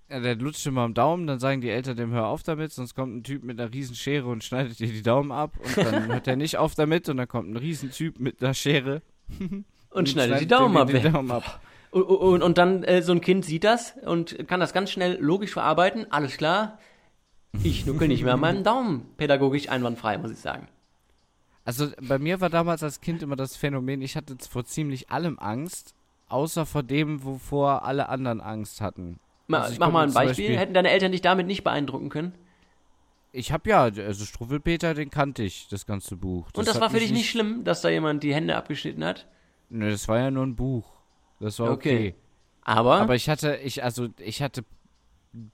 Ja, 0.10 0.20
der 0.20 0.36
lutscht 0.36 0.66
immer 0.66 0.82
am 0.82 0.93
Daumen, 0.93 1.28
dann 1.28 1.39
sagen 1.39 1.62
die 1.62 1.70
Eltern 1.70 1.95
dem, 1.95 2.12
hör 2.12 2.28
auf 2.28 2.41
damit, 2.41 2.72
sonst 2.72 2.95
kommt 2.95 3.16
ein 3.16 3.24
Typ 3.24 3.43
mit 3.43 3.60
einer 3.60 3.72
riesen 3.72 3.95
Schere 3.95 4.28
und 4.28 4.43
schneidet 4.43 4.80
dir 4.80 4.88
die 4.88 5.03
Daumen 5.03 5.32
ab 5.32 5.53
und 5.64 5.78
dann 5.78 6.07
hört 6.12 6.28
er 6.28 6.36
nicht 6.36 6.57
auf 6.57 6.74
damit 6.74 7.07
und 7.10 7.18
dann 7.18 7.28
kommt 7.28 7.51
ein 7.51 7.57
riesen 7.57 7.91
Typ 7.91 8.20
mit 8.20 8.41
einer 8.41 8.55
Schere 8.55 9.03
Und 9.91 10.10
schneidet 10.10 10.41
die 10.41 10.45
dem 10.45 10.49
Daumen 10.49 10.78
ab. 10.78 10.88
die 10.88 10.99
Daumen 10.99 11.32
ab. 11.32 11.62
Und, 11.91 12.03
und, 12.03 12.43
und 12.43 12.57
dann 12.57 12.84
äh, 12.84 13.01
so 13.01 13.12
ein 13.12 13.22
Kind 13.22 13.45
sieht 13.45 13.64
das 13.64 13.95
und 14.05 14.47
kann 14.47 14.60
das 14.60 14.74
ganz 14.74 14.91
schnell 14.91 15.18
logisch 15.20 15.51
verarbeiten. 15.51 16.12
Alles 16.12 16.38
klar. 16.38 16.78
Ich 17.64 17.86
nuckel 17.88 18.07
nicht 18.07 18.24
mehr 18.24 18.36
an 18.36 18.39
meinem 18.39 18.64
Daumen. 18.64 19.05
Pädagogisch 19.18 19.70
einwandfrei, 19.70 20.20
muss 20.20 20.32
ich 20.32 20.38
sagen. 20.38 20.68
Also 21.66 21.88
bei 22.01 22.20
mir 22.20 22.41
war 22.41 22.49
damals 22.49 22.84
als 22.84 23.01
Kind 23.01 23.24
immer 23.24 23.36
das 23.36 23.55
Phänomen, 23.55 24.01
ich 24.01 24.16
hatte 24.16 24.36
vor 24.49 24.66
ziemlich 24.66 25.10
allem 25.10 25.38
Angst, 25.39 25.93
außer 26.30 26.65
vor 26.65 26.84
dem, 26.84 27.23
wovor 27.23 27.84
alle 27.84 28.09
anderen 28.09 28.41
Angst 28.41 28.82
hatten. 28.82 29.19
Ma, 29.47 29.59
Also 29.61 29.73
ich 29.73 29.80
mach 29.80 29.91
mal 29.91 30.03
ein 30.07 30.13
Beispiel. 30.13 30.45
Beispiel- 30.45 30.57
Hätten 30.59 30.73
deine 30.73 30.89
Eltern 30.91 31.11
dich 31.11 31.21
damit 31.21 31.47
nicht 31.47 31.63
beeindrucken 31.63 32.09
können? 32.09 32.34
Ich 33.32 33.51
habe 33.51 33.69
ja, 33.69 33.82
also 33.84 34.25
Struwwelpeter, 34.25 34.93
den 34.93 35.09
kannte 35.11 35.43
ich, 35.43 35.67
das 35.69 35.86
ganze 35.86 36.15
Buch. 36.15 36.47
Und 36.55 36.67
das 36.67 36.80
war 36.82 36.89
für 36.89 36.99
dich 36.99 37.11
nicht 37.11 37.30
schlimm, 37.30 37.63
dass 37.63 37.82
da 37.82 37.89
jemand 37.89 38.23
die 38.23 38.34
Hände 38.34 38.55
abgeschnitten 38.55 39.03
hat? 39.05 39.27
Ne, 39.69 39.91
das 39.91 40.07
war 40.07 40.17
ja 40.19 40.32
nur 40.32 40.45
ein 40.45 40.55
Buch. 40.55 40.86
Das 41.39 41.59
war 41.59 41.71
okay. 41.71 41.95
Okay. 42.09 42.15
Aber, 42.63 42.95
Aber 43.01 43.15
ich 43.15 43.30
hatte, 43.30 43.55
ich, 43.63 43.84
also, 43.84 44.09
ich 44.19 44.41
hatte 44.41 44.63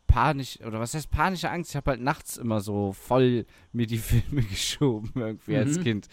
panisch, 0.08 0.60
oder 0.66 0.80
was 0.80 0.94
heißt 0.94 1.12
panische 1.12 1.50
Angst? 1.50 1.72
Ich 1.72 1.76
habe 1.76 1.92
halt 1.92 2.02
nachts 2.02 2.38
immer 2.38 2.62
so 2.62 2.94
voll 2.94 3.46
mir 3.74 3.86
die 3.88 3.98
Filme 4.00 4.42
geschoben, 4.44 5.12
irgendwie 5.16 5.58
als 5.58 5.78
Mhm. 5.78 5.84
Kind. 5.84 6.08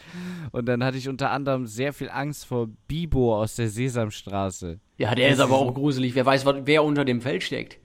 Und 0.50 0.66
dann 0.66 0.82
hatte 0.82 0.98
ich 0.98 1.08
unter 1.08 1.30
anderem 1.30 1.66
sehr 1.66 1.92
viel 1.92 2.10
Angst 2.10 2.46
vor 2.46 2.68
Bibo 2.88 3.40
aus 3.40 3.54
der 3.56 3.68
Sesamstraße. 3.68 4.80
ja, 4.98 5.14
der 5.14 5.30
ist 5.30 5.38
aber 5.40 5.56
auch 5.56 5.72
gruselig. 5.74 6.14
Wer 6.14 6.26
weiß, 6.26 6.44
wer 6.64 6.82
unter 6.84 7.04
dem 7.04 7.20
Fell 7.20 7.40
steckt. 7.40 7.78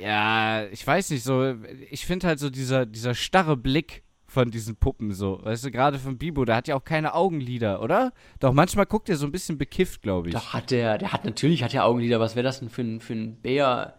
Ja, 0.00 0.64
ich 0.72 0.84
weiß 0.86 1.10
nicht, 1.10 1.22
so, 1.22 1.54
ich 1.90 2.04
finde 2.04 2.26
halt 2.26 2.38
so 2.40 2.50
dieser, 2.50 2.84
dieser 2.86 3.14
starre 3.14 3.56
Blick 3.56 4.02
von 4.26 4.50
diesen 4.50 4.74
Puppen 4.74 5.12
so, 5.12 5.38
weißt 5.44 5.64
du, 5.66 5.70
gerade 5.70 6.00
von 6.00 6.18
Bibo, 6.18 6.44
der 6.44 6.56
hat 6.56 6.66
ja 6.66 6.74
auch 6.74 6.82
keine 6.82 7.14
Augenlider, 7.14 7.80
oder? 7.80 8.12
Doch, 8.40 8.52
manchmal 8.52 8.86
guckt 8.86 9.08
er 9.08 9.16
so 9.16 9.26
ein 9.26 9.30
bisschen 9.30 9.56
bekifft, 9.58 10.02
glaube 10.02 10.28
ich. 10.28 10.34
Doch 10.34 10.52
hat 10.52 10.72
der, 10.72 10.98
der 10.98 11.12
hat 11.12 11.24
natürlich 11.24 11.62
hat 11.62 11.72
er 11.74 11.84
Augenlider. 11.84 12.18
Was 12.18 12.34
wäre 12.34 12.42
das 12.42 12.58
denn 12.58 12.70
für 12.70 12.82
ein, 12.82 13.00
für 13.00 13.12
ein 13.12 13.36
Bär? 13.36 13.94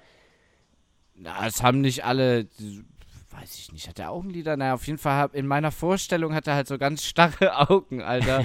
Na, 1.18 1.48
es 1.48 1.64
haben 1.64 1.82
nicht 1.82 2.04
alle, 2.04 2.48
weiß 3.32 3.56
ich 3.58 3.72
nicht, 3.72 3.88
hat 3.88 4.00
er 4.00 4.12
Augenlider? 4.12 4.58
Naja, 4.58 4.74
auf 4.74 4.86
jeden 4.86 5.00
Fall, 5.00 5.18
hab, 5.18 5.36
in 5.36 5.48
meiner 5.48 5.72
Vorstellung 5.72 6.34
hat 6.34 6.48
er 6.48 6.56
halt 6.56 6.68
so 6.68 6.78
ganz 6.78 7.06
starre 7.06 7.58
Augen, 7.70 8.02
Alter. 8.02 8.44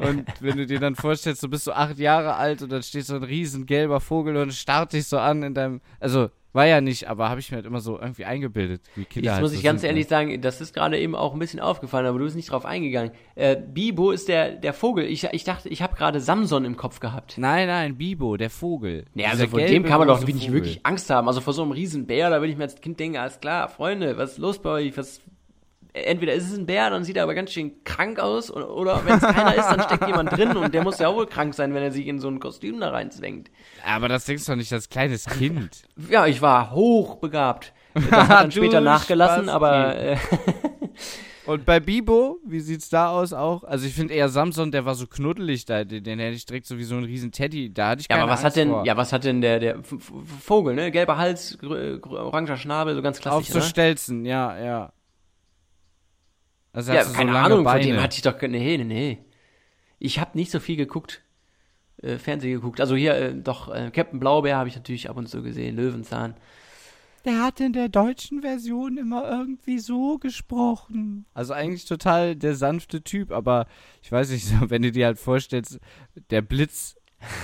und 0.00 0.26
wenn 0.40 0.56
du 0.56 0.66
dir 0.66 0.80
dann 0.80 0.96
vorstellst, 0.96 1.42
du 1.42 1.48
bist 1.48 1.64
so 1.64 1.72
acht 1.72 1.98
Jahre 1.98 2.34
alt 2.34 2.62
und 2.62 2.70
dann 2.70 2.82
steht 2.82 3.06
so 3.06 3.16
ein 3.16 3.22
riesen 3.22 3.66
gelber 3.66 4.00
Vogel 4.00 4.36
und 4.36 4.52
starrt 4.52 4.92
dich 4.92 5.06
so 5.06 5.18
an 5.18 5.42
in 5.42 5.54
deinem, 5.54 5.80
also, 6.00 6.30
war 6.52 6.66
ja 6.66 6.80
nicht, 6.80 7.08
aber 7.08 7.28
habe 7.28 7.40
ich 7.40 7.50
mir 7.50 7.56
halt 7.56 7.66
immer 7.66 7.80
so 7.80 7.98
irgendwie 7.98 8.24
eingebildet, 8.24 8.82
wie 8.94 9.04
Kinder 9.04 9.26
Jetzt 9.26 9.34
halt 9.34 9.42
muss 9.42 9.52
ich 9.52 9.62
ganz 9.62 9.82
ne? 9.82 9.88
ehrlich 9.88 10.08
sagen, 10.08 10.40
das 10.40 10.60
ist 10.60 10.74
gerade 10.74 10.98
eben 10.98 11.14
auch 11.14 11.34
ein 11.34 11.38
bisschen 11.38 11.60
aufgefallen, 11.60 12.06
aber 12.06 12.18
du 12.18 12.24
bist 12.24 12.36
nicht 12.36 12.50
drauf 12.50 12.64
eingegangen. 12.64 13.12
Äh, 13.34 13.56
Bibo 13.56 14.10
ist 14.10 14.28
der, 14.28 14.52
der 14.52 14.72
Vogel. 14.72 15.04
Ich, 15.04 15.24
ich 15.24 15.44
dachte, 15.44 15.68
ich 15.68 15.82
habe 15.82 15.94
gerade 15.94 16.20
Samson 16.20 16.64
im 16.64 16.76
Kopf 16.76 17.00
gehabt. 17.00 17.36
Nein, 17.36 17.66
nein, 17.66 17.98
Bibo, 17.98 18.36
der 18.36 18.50
Vogel. 18.50 19.04
Dieser 19.14 19.30
also 19.30 19.46
vor 19.48 19.58
gelbe, 19.58 19.74
dem 19.74 19.84
kann 19.84 19.98
man 19.98 20.08
doch 20.08 20.24
nicht 20.24 20.52
wirklich 20.52 20.84
Angst 20.84 21.10
haben. 21.10 21.28
Also 21.28 21.40
vor 21.40 21.52
so 21.52 21.62
einem 21.62 21.72
riesen 21.72 22.06
Bär, 22.06 22.30
da 22.30 22.40
würde 22.40 22.52
ich 22.52 22.56
mir 22.56 22.64
als 22.64 22.80
Kind 22.80 22.98
denken, 22.98 23.18
alles 23.18 23.40
klar, 23.40 23.68
Freunde, 23.68 24.16
was 24.16 24.32
ist 24.32 24.38
los 24.38 24.60
bei 24.60 24.70
euch? 24.70 24.96
Was, 24.96 25.20
entweder 26.06 26.34
ist 26.34 26.50
es 26.50 26.58
ein 26.58 26.66
Bär, 26.66 26.90
dann 26.90 27.04
sieht 27.04 27.16
er 27.16 27.22
aber 27.22 27.34
ganz 27.34 27.52
schön 27.52 27.84
krank 27.84 28.18
aus, 28.18 28.50
oder, 28.50 28.70
oder 28.70 29.04
wenn 29.04 29.16
es 29.16 29.22
keiner 29.22 29.54
ist, 29.54 29.66
dann 29.66 29.82
steckt 29.82 30.06
jemand 30.06 30.32
drin 30.32 30.56
und 30.56 30.74
der 30.74 30.82
muss 30.82 30.98
ja 30.98 31.08
auch 31.08 31.16
wohl 31.16 31.26
krank 31.26 31.54
sein, 31.54 31.74
wenn 31.74 31.82
er 31.82 31.92
sich 31.92 32.06
in 32.06 32.18
so 32.18 32.28
ein 32.28 32.40
Kostüm 32.40 32.80
da 32.80 32.90
reinzwängt. 32.90 33.50
Aber 33.86 34.08
das 34.08 34.24
denkst 34.24 34.44
du 34.46 34.52
doch 34.52 34.56
nicht 34.56 34.72
als 34.72 34.88
kleines 34.88 35.26
Kind. 35.26 35.82
Ja, 36.08 36.26
ich 36.26 36.40
war 36.40 36.70
hochbegabt. 36.70 37.72
Das 37.94 38.10
hat 38.10 38.30
dann 38.30 38.50
später 38.52 38.80
nachgelassen, 38.80 39.44
Spasti. 39.44 39.50
aber 39.50 39.96
äh, 39.96 40.16
Und 41.48 41.64
bei 41.64 41.80
Bibo, 41.80 42.40
wie 42.44 42.60
sieht's 42.60 42.90
da 42.90 43.08
aus 43.08 43.32
auch? 43.32 43.64
Also 43.64 43.86
ich 43.86 43.94
finde 43.94 44.12
eher 44.12 44.28
Samson, 44.28 44.70
der 44.70 44.84
war 44.84 44.94
so 44.94 45.06
knuddelig 45.06 45.64
da, 45.64 45.82
den, 45.82 46.04
den 46.04 46.18
hätte 46.18 46.36
ich 46.36 46.44
direkt 46.44 46.66
so 46.66 46.76
wie 46.76 46.84
so 46.84 46.94
ein 46.96 47.04
riesen 47.04 47.32
Teddy. 47.32 47.72
Da 47.72 47.88
hatte 47.88 48.02
ich 48.02 48.06
ja, 48.10 48.16
keine 48.16 48.24
aber 48.24 48.32
was 48.32 48.44
Angst 48.44 48.56
hat 48.56 48.56
denn, 48.56 48.68
vor. 48.68 48.84
ja, 48.84 48.96
was 48.98 49.14
hat 49.14 49.24
denn 49.24 49.40
der, 49.40 49.58
der 49.58 49.78
Vogel, 50.42 50.74
ne? 50.74 50.90
Gelber 50.90 51.16
Hals, 51.16 51.56
oranger 51.62 52.58
Schnabel, 52.58 52.94
so 52.94 53.00
ganz 53.00 53.16
Auf 53.16 53.22
klassisch, 53.22 53.48
so 53.48 53.60
ne? 53.60 53.64
Stelzen, 53.64 54.26
ja, 54.26 54.58
ja. 54.62 54.92
Also 56.72 56.92
er 56.92 56.98
Ja, 56.98 57.04
so 57.04 57.12
keine 57.12 57.32
lange 57.32 57.46
Ahnung, 57.46 57.64
Beine. 57.64 57.84
von 57.84 57.92
dem 57.92 58.02
hatte 58.02 58.16
ich 58.16 58.22
doch, 58.22 58.40
nee, 58.42 58.76
nee, 58.76 58.84
nee. 58.84 59.18
Ich 59.98 60.18
habe 60.18 60.36
nicht 60.38 60.50
so 60.50 60.60
viel 60.60 60.76
geguckt, 60.76 61.22
äh, 62.02 62.18
Fernsehen 62.18 62.52
geguckt. 62.52 62.80
Also 62.80 62.94
hier, 62.94 63.14
äh, 63.14 63.34
doch, 63.34 63.68
äh, 63.74 63.90
Captain 63.92 64.20
Blaubeer 64.20 64.56
habe 64.56 64.68
ich 64.68 64.76
natürlich 64.76 65.10
ab 65.10 65.16
und 65.16 65.28
zu 65.28 65.42
gesehen, 65.42 65.76
Löwenzahn. 65.76 66.34
Der 67.24 67.42
hat 67.42 67.60
in 67.60 67.72
der 67.72 67.88
deutschen 67.88 68.42
Version 68.42 68.96
immer 68.96 69.28
irgendwie 69.28 69.80
so 69.80 70.18
gesprochen. 70.18 71.26
Also 71.34 71.52
eigentlich 71.52 71.84
total 71.84 72.36
der 72.36 72.54
sanfte 72.54 73.02
Typ, 73.02 73.32
aber 73.32 73.66
ich 74.02 74.12
weiß 74.12 74.30
nicht, 74.30 74.46
so, 74.46 74.70
wenn 74.70 74.82
du 74.82 74.92
dir 74.92 75.06
halt 75.06 75.18
vorstellst, 75.18 75.80
der 76.30 76.42
Blitz 76.42 76.94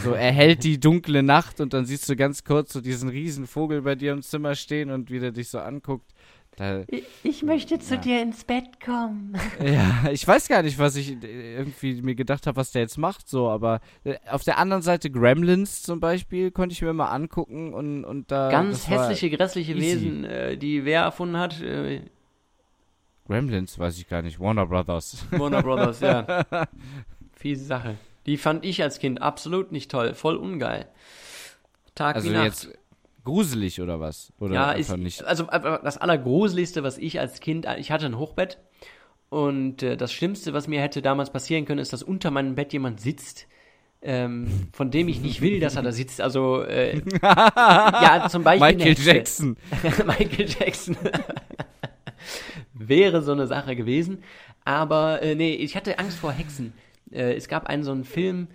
so 0.04 0.12
erhellt 0.12 0.62
die 0.62 0.78
dunkle 0.78 1.24
Nacht 1.24 1.60
und 1.60 1.74
dann 1.74 1.84
siehst 1.84 2.08
du 2.08 2.14
ganz 2.14 2.44
kurz 2.44 2.72
so 2.72 2.80
diesen 2.80 3.08
riesen 3.08 3.48
Vogel 3.48 3.82
bei 3.82 3.96
dir 3.96 4.12
im 4.12 4.22
Zimmer 4.22 4.54
stehen 4.54 4.90
und 4.90 5.10
wie 5.10 5.18
der 5.18 5.32
dich 5.32 5.48
so 5.48 5.58
anguckt. 5.58 6.13
Da, 6.56 6.84
Ich 7.24 7.42
möchte 7.42 7.80
zu 7.80 7.98
dir 7.98 8.22
ins 8.22 8.44
Bett 8.44 8.80
kommen. 8.84 9.36
ja, 9.60 10.08
ich 10.12 10.26
weiß 10.26 10.46
gar 10.46 10.62
nicht, 10.62 10.78
was 10.78 10.94
ich 10.94 11.20
äh, 11.22 11.56
irgendwie 11.56 12.00
mir 12.00 12.14
gedacht 12.14 12.46
habe, 12.46 12.56
was 12.56 12.70
der 12.70 12.82
jetzt 12.82 12.96
macht, 12.96 13.28
so, 13.28 13.48
aber 13.48 13.80
äh, 14.04 14.16
auf 14.28 14.44
der 14.44 14.58
anderen 14.58 14.82
Seite 14.82 15.10
Gremlins 15.10 15.82
zum 15.82 15.98
Beispiel 15.98 16.52
konnte 16.52 16.72
ich 16.72 16.82
mir 16.82 16.92
mal 16.92 17.08
angucken 17.08 17.74
und, 17.74 18.04
und 18.04 18.30
da. 18.30 18.50
Ganz 18.50 18.88
hässliche, 18.88 19.30
grässliche 19.30 19.72
easy. 19.72 19.82
Wesen, 19.82 20.24
äh, 20.24 20.56
die 20.56 20.84
wer 20.84 21.02
erfunden 21.02 21.38
hat? 21.38 21.60
Äh, 21.60 22.02
Gremlins, 23.26 23.78
weiß 23.78 23.98
ich 23.98 24.08
gar 24.08 24.22
nicht. 24.22 24.38
Warner 24.38 24.66
Brothers. 24.66 25.26
Warner 25.32 25.62
Brothers, 25.62 26.00
ja. 26.00 26.44
Fiese 27.32 27.64
Sache. 27.64 27.96
Die 28.26 28.36
fand 28.36 28.64
ich 28.64 28.82
als 28.82 28.98
Kind 28.98 29.20
absolut 29.20 29.72
nicht 29.72 29.90
toll, 29.90 30.14
voll 30.14 30.36
ungeil. 30.36 30.86
Tag 31.94 32.16
Also 32.16 32.30
wie 32.30 32.34
Nacht. 32.34 32.44
jetzt 32.46 32.68
gruselig 33.24 33.80
oder 33.80 34.00
was? 34.00 34.32
Oder 34.38 34.54
ja, 34.54 34.68
einfach 34.68 34.94
ist, 34.94 35.02
nicht. 35.02 35.24
also 35.24 35.44
das 35.44 35.98
Allergruseligste, 35.98 36.82
was 36.82 36.98
ich 36.98 37.18
als 37.20 37.40
Kind, 37.40 37.66
ich 37.78 37.90
hatte 37.90 38.06
ein 38.06 38.18
Hochbett 38.18 38.58
und 39.34 39.82
äh, 39.82 39.96
das 39.96 40.12
Schlimmste, 40.12 40.52
was 40.52 40.68
mir 40.68 40.80
hätte 40.80 41.02
damals 41.02 41.30
passieren 41.30 41.64
können, 41.64 41.80
ist, 41.80 41.92
dass 41.92 42.02
unter 42.02 42.30
meinem 42.30 42.54
Bett 42.54 42.72
jemand 42.72 43.00
sitzt, 43.00 43.48
ähm, 44.00 44.68
von 44.72 44.90
dem 44.90 45.08
ich 45.08 45.20
nicht 45.20 45.40
will, 45.40 45.58
dass 45.58 45.76
er 45.76 45.82
da 45.82 45.90
sitzt. 45.90 46.20
Also, 46.20 46.62
äh, 46.62 47.00
ja, 47.22 48.28
zum 48.30 48.44
Beispiel 48.44 48.76
Michael. 48.76 48.96
Jackson. 48.96 49.56
Michael 50.06 50.46
Jackson. 50.48 50.96
Wäre 52.74 53.22
so 53.22 53.32
eine 53.32 53.46
Sache 53.46 53.74
gewesen. 53.74 54.22
Aber 54.64 55.22
äh, 55.22 55.34
nee, 55.34 55.54
ich 55.54 55.74
hatte 55.74 55.98
Angst 55.98 56.18
vor 56.18 56.32
Hexen. 56.32 56.72
Äh, 57.10 57.34
es 57.34 57.48
gab 57.48 57.66
einen 57.66 57.82
so 57.82 57.92
einen 57.92 58.04
Film, 58.04 58.48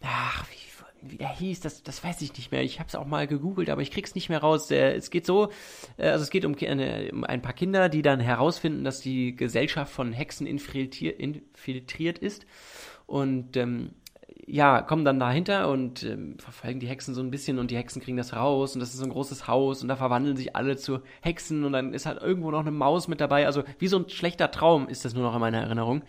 ach, 0.00 0.46
wie, 0.50 0.67
wie 1.02 1.18
der 1.18 1.28
hieß, 1.28 1.60
das, 1.60 1.82
das 1.82 2.02
weiß 2.02 2.20
ich 2.22 2.32
nicht 2.34 2.50
mehr. 2.50 2.62
Ich 2.62 2.78
habe 2.78 2.88
es 2.88 2.94
auch 2.94 3.06
mal 3.06 3.26
gegoogelt, 3.26 3.70
aber 3.70 3.82
ich 3.82 3.90
krieg's 3.90 4.14
nicht 4.14 4.28
mehr 4.28 4.40
raus. 4.40 4.70
Es 4.70 5.10
geht 5.10 5.26
so, 5.26 5.50
äh, 5.96 6.08
also 6.08 6.22
es 6.22 6.30
geht 6.30 6.44
um, 6.44 6.54
um 6.54 7.24
ein 7.24 7.42
paar 7.42 7.52
Kinder, 7.52 7.88
die 7.88 8.02
dann 8.02 8.20
herausfinden, 8.20 8.84
dass 8.84 9.00
die 9.00 9.34
Gesellschaft 9.36 9.92
von 9.92 10.12
Hexen 10.12 10.46
infiltriert, 10.46 11.18
infiltriert 11.18 12.18
ist. 12.18 12.46
Und 13.06 13.56
ähm, 13.56 13.90
ja, 14.46 14.80
kommen 14.80 15.04
dann 15.04 15.20
dahinter 15.20 15.68
und 15.68 16.02
ähm, 16.04 16.38
verfolgen 16.38 16.80
die 16.80 16.86
Hexen 16.86 17.14
so 17.14 17.20
ein 17.20 17.30
bisschen 17.30 17.58
und 17.58 17.70
die 17.70 17.76
Hexen 17.76 18.00
kriegen 18.00 18.16
das 18.16 18.34
raus 18.34 18.74
und 18.74 18.80
das 18.80 18.90
ist 18.90 18.98
so 18.98 19.04
ein 19.04 19.10
großes 19.10 19.46
Haus 19.46 19.82
und 19.82 19.88
da 19.88 19.96
verwandeln 19.96 20.36
sich 20.36 20.56
alle 20.56 20.76
zu 20.76 21.00
Hexen 21.20 21.64
und 21.64 21.72
dann 21.72 21.92
ist 21.92 22.06
halt 22.06 22.20
irgendwo 22.22 22.50
noch 22.50 22.60
eine 22.60 22.70
Maus 22.70 23.08
mit 23.08 23.20
dabei. 23.20 23.46
Also 23.46 23.62
wie 23.78 23.88
so 23.88 23.98
ein 23.98 24.08
schlechter 24.08 24.50
Traum 24.50 24.88
ist 24.88 25.04
das 25.04 25.14
nur 25.14 25.22
noch 25.22 25.34
in 25.34 25.40
meiner 25.40 25.60
Erinnerung. 25.60 26.02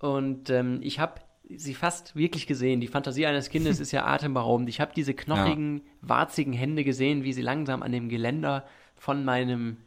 Und 0.00 0.50
ähm, 0.50 0.80
ich 0.82 0.98
habe 0.98 1.20
sie 1.56 1.74
fast 1.74 2.16
wirklich 2.16 2.46
gesehen. 2.46 2.80
Die 2.80 2.88
Fantasie 2.88 3.26
eines 3.26 3.48
Kindes 3.48 3.80
ist 3.80 3.92
ja 3.92 4.06
atemberaubend. 4.06 4.68
Ich 4.68 4.80
habe 4.80 4.92
diese 4.94 5.14
knochigen, 5.14 5.82
warzigen 6.00 6.52
Hände 6.52 6.84
gesehen, 6.84 7.24
wie 7.24 7.32
sie 7.32 7.42
langsam 7.42 7.82
an 7.82 7.92
dem 7.92 8.08
Geländer 8.08 8.66
von 8.96 9.24
meinem 9.24 9.78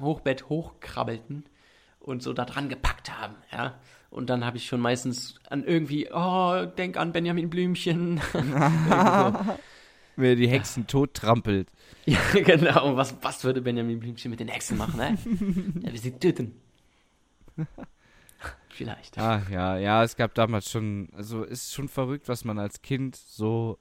Hochbett 0.00 0.48
hochkrabbelten 0.48 1.44
und 2.00 2.22
so 2.22 2.32
da 2.32 2.44
dran 2.44 2.68
gepackt 2.68 3.18
haben, 3.18 3.34
ja. 3.52 3.78
Und 4.10 4.30
dann 4.30 4.44
habe 4.44 4.56
ich 4.56 4.66
schon 4.66 4.80
meistens 4.80 5.34
an 5.50 5.64
irgendwie, 5.64 6.08
oh, 6.12 6.64
denk 6.78 6.96
an 6.96 7.12
Benjamin 7.12 7.50
Blümchen. 7.50 8.20
Wer 10.16 10.36
die 10.36 10.48
Hexen 10.48 10.86
tot 10.86 11.12
trampelt. 11.14 11.68
ja, 12.06 12.18
genau. 12.32 12.96
Was, 12.96 13.16
was 13.20 13.44
würde 13.44 13.60
Benjamin 13.60 14.00
Blümchen 14.00 14.30
mit 14.30 14.40
den 14.40 14.48
Hexen 14.48 14.78
machen, 14.78 14.96
ne? 14.96 15.18
Er 15.82 15.92
will 15.92 16.00
sie 16.00 16.12
töten. 16.12 16.54
Vielleicht. 18.76 19.16
Ah, 19.18 19.42
ja, 19.50 19.78
ja, 19.78 20.02
es 20.04 20.16
gab 20.16 20.34
damals 20.34 20.70
schon, 20.70 21.08
also 21.12 21.42
ist 21.44 21.72
schon 21.72 21.88
verrückt, 21.88 22.28
was 22.28 22.44
man 22.44 22.58
als 22.58 22.82
Kind 22.82 23.16
so. 23.16 23.78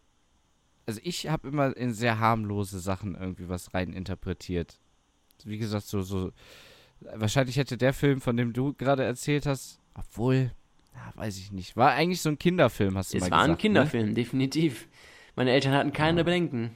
Also 0.85 0.99
ich 1.03 1.27
habe 1.27 1.47
immer 1.47 1.75
in 1.75 1.93
sehr 1.93 2.19
harmlose 2.19 2.79
Sachen 2.79 3.15
irgendwie 3.15 3.49
was 3.49 3.73
rein 3.73 3.91
interpretiert. 3.91 4.79
Wie 5.43 5.57
gesagt, 5.57 5.85
so, 5.85 6.01
so. 6.01 6.31
Wahrscheinlich 7.01 7.57
hätte 7.57 7.77
der 7.77 7.91
Film, 7.93 8.21
von 8.21 8.37
dem 8.37 8.53
du 8.53 8.73
gerade 8.73 9.03
erzählt 9.03 9.45
hast, 9.45 9.79
obwohl, 9.95 10.51
ja, 10.93 11.11
weiß 11.15 11.37
ich 11.37 11.51
nicht. 11.51 11.75
War 11.75 11.91
eigentlich 11.91 12.21
so 12.21 12.29
ein 12.29 12.39
Kinderfilm, 12.39 12.97
hast 12.97 13.13
du 13.13 13.17
Es 13.17 13.23
mal 13.23 13.31
war 13.31 13.37
gesagt. 13.39 13.49
ein 13.49 13.51
Ne? 13.51 13.57
Kinderfilm, 13.57 14.15
definitiv. 14.15 14.87
Meine 15.35 15.51
Eltern 15.51 15.73
hatten 15.73 15.91
keine 15.91 16.23
Bedenken. 16.23 16.71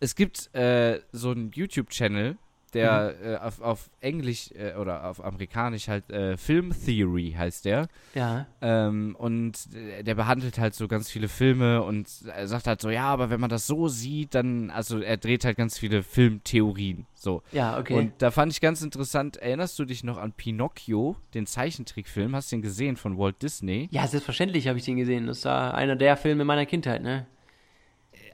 Es 0.00 0.14
gibt 0.14 0.54
äh, 0.54 1.00
so 1.12 1.30
einen 1.30 1.50
YouTube-Channel, 1.52 2.36
der 2.74 3.14
Mhm. 3.20 3.28
äh, 3.28 3.36
auf, 3.36 3.60
auf 3.60 3.90
Englisch 4.00 4.50
äh, 4.52 4.74
oder 4.74 5.08
auf 5.08 5.24
Amerikanisch 5.24 5.88
halt 5.88 6.10
äh, 6.10 6.36
Film 6.36 6.72
Theory 6.84 7.34
heißt 7.36 7.64
der. 7.64 7.88
Ja. 8.14 8.46
Ähm, 8.60 9.16
und 9.18 9.58
äh, 9.74 10.02
der 10.02 10.14
behandelt 10.14 10.58
halt 10.58 10.74
so 10.74 10.88
ganz 10.88 11.10
viele 11.10 11.28
Filme 11.28 11.82
und 11.82 12.08
sagt 12.08 12.66
halt 12.66 12.80
so, 12.80 12.90
ja, 12.90 13.04
aber 13.06 13.30
wenn 13.30 13.40
man 13.40 13.50
das 13.50 13.66
so 13.66 13.88
sieht, 13.88 14.34
dann, 14.34 14.70
also 14.70 15.00
er 15.00 15.16
dreht 15.16 15.44
halt 15.44 15.56
ganz 15.56 15.78
viele 15.78 16.02
Filmtheorien. 16.02 17.06
So. 17.14 17.42
Ja, 17.52 17.78
okay. 17.78 17.94
Und 17.94 18.12
da 18.18 18.30
fand 18.30 18.52
ich 18.52 18.60
ganz 18.60 18.82
interessant, 18.82 19.36
erinnerst 19.38 19.78
du 19.78 19.84
dich 19.86 20.04
noch 20.04 20.18
an 20.18 20.32
Pinocchio, 20.32 21.16
den 21.32 21.46
Zeichentrickfilm? 21.46 22.34
Hast 22.36 22.52
du 22.52 22.56
den 22.56 22.62
gesehen 22.62 22.96
von 22.96 23.16
Walt 23.16 23.40
Disney? 23.42 23.88
ja, 23.90 24.06
selbstverständlich 24.06 24.68
habe 24.68 24.78
ich 24.78 24.84
den 24.84 24.96
gesehen. 24.96 25.26
Das 25.26 25.44
war 25.44 25.74
einer 25.74 25.96
der 25.96 26.16
Filme 26.16 26.44
meiner 26.44 26.66
Kindheit, 26.66 27.02
ne? 27.02 27.26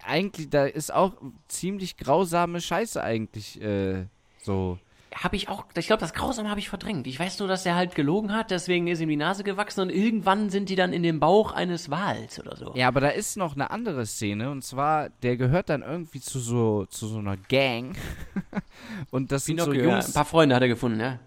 Eigentlich, 0.04 0.48
da 0.48 0.64
ist 0.64 0.92
auch 0.92 1.12
ziemlich 1.46 1.96
grausame 1.98 2.60
Scheiße 2.60 3.02
eigentlich 3.02 3.60
äh, 3.60 4.06
so. 4.42 4.78
Habe 5.12 5.34
ich 5.34 5.48
auch, 5.48 5.64
ich 5.76 5.88
glaube, 5.88 6.00
das 6.00 6.12
Grausame 6.12 6.48
habe 6.48 6.60
ich 6.60 6.68
verdrängt. 6.68 7.08
Ich 7.08 7.18
weiß 7.18 7.40
nur, 7.40 7.48
dass 7.48 7.66
er 7.66 7.74
halt 7.74 7.96
gelogen 7.96 8.32
hat, 8.32 8.52
deswegen 8.52 8.86
ist 8.86 9.00
ihm 9.00 9.08
die 9.08 9.16
Nase 9.16 9.42
gewachsen 9.42 9.80
und 9.80 9.90
irgendwann 9.90 10.50
sind 10.50 10.68
die 10.68 10.76
dann 10.76 10.92
in 10.92 11.02
dem 11.02 11.18
Bauch 11.18 11.50
eines 11.50 11.90
Wals 11.90 12.38
oder 12.38 12.56
so. 12.56 12.72
Ja, 12.76 12.86
aber 12.86 13.00
da 13.00 13.08
ist 13.08 13.36
noch 13.36 13.56
eine 13.56 13.70
andere 13.70 14.06
Szene 14.06 14.50
und 14.52 14.62
zwar, 14.62 15.08
der 15.08 15.36
gehört 15.36 15.68
dann 15.68 15.82
irgendwie 15.82 16.20
zu 16.20 16.38
so, 16.38 16.86
zu 16.86 17.08
so 17.08 17.18
einer 17.18 17.36
Gang. 17.36 17.96
und 19.10 19.32
das 19.32 19.46
sind 19.46 19.58
so 19.58 19.66
Pinocchio, 19.66 19.88
ja. 19.88 19.94
Jungs. 19.96 20.06
Ein 20.06 20.12
paar 20.14 20.24
Freunde 20.24 20.54
hat 20.54 20.62
er 20.62 20.68
gefunden, 20.68 21.00
ja. 21.00 21.18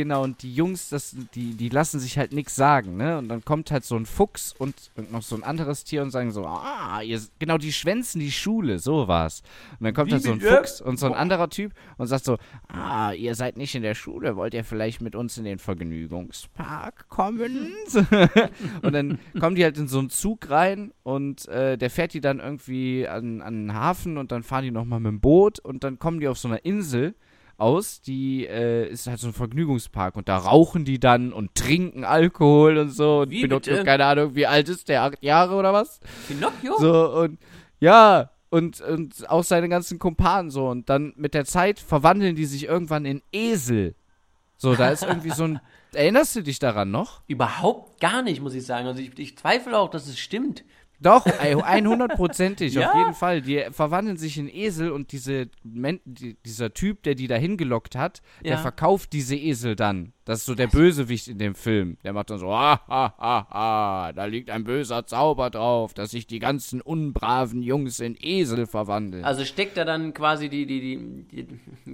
Genau, 0.00 0.22
und 0.24 0.42
die 0.42 0.54
Jungs, 0.54 0.88
das, 0.88 1.14
die, 1.34 1.52
die 1.52 1.68
lassen 1.68 2.00
sich 2.00 2.16
halt 2.16 2.32
nichts 2.32 2.56
sagen, 2.56 2.96
ne? 2.96 3.18
Und 3.18 3.28
dann 3.28 3.44
kommt 3.44 3.70
halt 3.70 3.84
so 3.84 3.96
ein 3.96 4.06
Fuchs 4.06 4.54
und, 4.58 4.74
und 4.96 5.12
noch 5.12 5.20
so 5.20 5.36
ein 5.36 5.42
anderes 5.42 5.84
Tier 5.84 6.00
und 6.00 6.10
sagen 6.10 6.30
so, 6.30 6.46
ah, 6.46 7.02
ihr, 7.02 7.20
genau, 7.38 7.58
die 7.58 7.70
schwänzen 7.70 8.18
die 8.18 8.32
Schule, 8.32 8.78
so 8.78 9.08
war's. 9.08 9.42
Und 9.78 9.84
dann 9.84 9.92
kommt 9.92 10.10
halt 10.10 10.22
so 10.22 10.32
ein 10.32 10.40
Fuchs 10.40 10.80
und 10.80 10.98
so 10.98 11.04
ein 11.04 11.12
anderer 11.12 11.50
Typ 11.50 11.74
und 11.98 12.06
sagt 12.06 12.24
so, 12.24 12.38
ah, 12.68 13.12
ihr 13.12 13.34
seid 13.34 13.58
nicht 13.58 13.74
in 13.74 13.82
der 13.82 13.94
Schule, 13.94 14.36
wollt 14.36 14.54
ihr 14.54 14.64
vielleicht 14.64 15.02
mit 15.02 15.14
uns 15.14 15.36
in 15.36 15.44
den 15.44 15.58
Vergnügungspark 15.58 17.10
kommen? 17.10 17.74
und 18.80 18.94
dann 18.94 19.18
kommen 19.38 19.54
die 19.54 19.64
halt 19.64 19.76
in 19.76 19.86
so 19.86 19.98
einen 19.98 20.08
Zug 20.08 20.48
rein 20.48 20.94
und 21.02 21.46
äh, 21.48 21.76
der 21.76 21.90
fährt 21.90 22.14
die 22.14 22.22
dann 22.22 22.40
irgendwie 22.40 23.06
an, 23.06 23.42
an 23.42 23.66
den 23.66 23.74
Hafen 23.74 24.16
und 24.16 24.32
dann 24.32 24.44
fahren 24.44 24.64
die 24.64 24.70
nochmal 24.70 25.00
mit 25.00 25.12
dem 25.12 25.20
Boot 25.20 25.58
und 25.58 25.84
dann 25.84 25.98
kommen 25.98 26.20
die 26.20 26.28
auf 26.28 26.38
so 26.38 26.48
einer 26.48 26.64
Insel 26.64 27.14
aus, 27.60 28.00
die 28.00 28.46
äh, 28.46 28.88
ist 28.88 29.06
halt 29.06 29.20
so 29.20 29.28
ein 29.28 29.32
Vergnügungspark 29.32 30.16
und 30.16 30.28
da 30.28 30.38
rauchen 30.38 30.84
die 30.84 30.98
dann 30.98 31.32
und 31.32 31.54
trinken 31.54 32.04
Alkohol 32.04 32.78
und 32.78 32.90
so 32.90 33.20
und 33.20 33.30
Wie 33.30 33.42
Pinocchio, 33.42 33.74
bitte? 33.74 33.84
keine 33.84 34.04
Ahnung, 34.06 34.34
wie 34.34 34.46
alt 34.46 34.68
ist 34.68 34.88
der, 34.88 35.02
acht 35.02 35.22
Jahre 35.22 35.54
oder 35.54 35.72
was? 35.72 36.00
Pinocchio? 36.26 36.78
So 36.78 37.10
und 37.12 37.38
ja, 37.80 38.30
und, 38.50 38.80
und 38.80 39.28
auch 39.30 39.44
seine 39.44 39.68
ganzen 39.68 39.98
Kumpanen 39.98 40.50
so 40.50 40.68
und 40.68 40.88
dann 40.88 41.12
mit 41.16 41.34
der 41.34 41.44
Zeit 41.44 41.78
verwandeln 41.78 42.34
die 42.34 42.46
sich 42.46 42.64
irgendwann 42.64 43.04
in 43.04 43.22
Esel. 43.32 43.94
So, 44.56 44.74
da 44.74 44.90
ist 44.90 45.04
irgendwie 45.04 45.30
so 45.30 45.44
ein, 45.44 45.60
erinnerst 45.92 46.36
du 46.36 46.42
dich 46.42 46.58
daran 46.58 46.90
noch? 46.90 47.22
Überhaupt 47.26 48.00
gar 48.00 48.22
nicht, 48.22 48.42
muss 48.42 48.54
ich 48.54 48.66
sagen. 48.66 48.86
Also 48.86 49.00
ich, 49.00 49.18
ich 49.18 49.38
zweifle 49.38 49.78
auch, 49.78 49.90
dass 49.90 50.06
es 50.06 50.18
stimmt. 50.18 50.64
Doch, 51.02 51.24
ey, 51.26 51.54
100%ig, 51.54 52.74
Ja? 52.74 52.90
auf 52.90 52.98
jeden 52.98 53.14
Fall. 53.14 53.40
Die 53.42 53.64
verwandeln 53.70 54.16
sich 54.18 54.36
in 54.38 54.48
Esel 54.48 54.90
und 54.90 55.12
diese 55.12 55.48
Men 55.62 56.00
die, 56.04 56.36
dieser 56.44 56.74
Typ, 56.74 57.02
der 57.04 57.14
die 57.14 57.26
da 57.26 57.36
hingelockt 57.36 57.96
hat, 57.96 58.20
der 58.42 58.52
Ja. 58.52 58.56
verkauft 58.58 59.12
diese 59.14 59.34
Esel 59.36 59.76
dann. 59.76 60.12
Das 60.26 60.40
ist 60.40 60.44
so 60.46 60.54
der 60.54 60.66
Bösewicht 60.68 61.26
in 61.28 61.38
dem 61.38 61.54
Film. 61.54 61.96
Der 62.04 62.12
macht 62.12 62.30
dann 62.30 62.38
so, 62.38 62.50
ah, 62.52 62.80
ha, 62.86 63.14
ha, 63.18 63.46
ha, 63.50 64.12
da 64.12 64.24
liegt 64.26 64.50
ein 64.50 64.62
böser 64.64 65.06
Zauber 65.06 65.50
drauf, 65.50 65.94
dass 65.94 66.10
sich 66.12 66.26
die 66.26 66.38
ganzen 66.38 66.80
unbraven 66.80 67.62
Jungs 67.62 67.98
in 67.98 68.16
Esel 68.20 68.66
verwandeln. 68.66 69.24
Also 69.24 69.44
steckt 69.44 69.76
da 69.76 69.84
dann 69.84 70.12
quasi 70.14 70.48
die, 70.48 70.66
die, 70.66 71.24
die, 71.32 71.46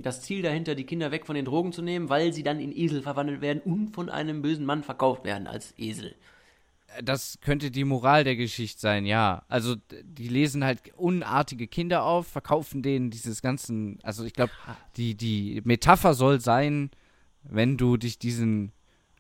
das 0.03 0.21
Ziel 0.23 0.43
dahinter, 0.43 0.75
die 0.75 0.85
Kinder 0.85 1.13
weg 1.13 1.25
von 1.27 1.35
den 1.37 1.45
Drogen 1.47 1.73
zu 1.73 1.81
nehmen, 1.81 2.09
weil 2.11 2.33
sie 2.33 2.43
dann 2.43 2.61
in 2.61 2.77
Esel 2.77 3.01
verwandelt 3.03 3.41
werden 3.41 3.63
und 3.65 3.95
von 3.95 4.11
einem 4.11 4.43
bösen 4.43 4.67
Mann 4.67 4.83
verkauft 4.83 5.25
werden 5.25 5.47
als 5.47 5.73
Esel. 5.79 6.15
Das 7.03 7.39
könnte 7.41 7.71
die 7.71 7.85
Moral 7.85 8.25
der 8.25 8.37
Geschichte 8.37 8.81
sein, 8.81 9.07
ja. 9.07 9.45
Also 9.49 9.77
die 10.03 10.29
lesen 10.29 10.65
halt 10.65 10.95
unartige 10.97 11.67
Kinder 11.67 12.05
auf, 12.05 12.27
verkaufen 12.27 12.83
denen 12.83 13.11
dieses 13.11 13.43
ganzen, 13.43 13.99
also 14.03 14.25
ich 14.25 14.33
glaube, 14.33 14.53
die, 14.97 15.15
die 15.15 15.61
Metapher 15.65 16.15
soll 16.15 16.41
sein, 16.41 16.91
wenn 17.43 17.77
du 17.77 17.97
dich 17.97 18.19
diesen 18.19 18.73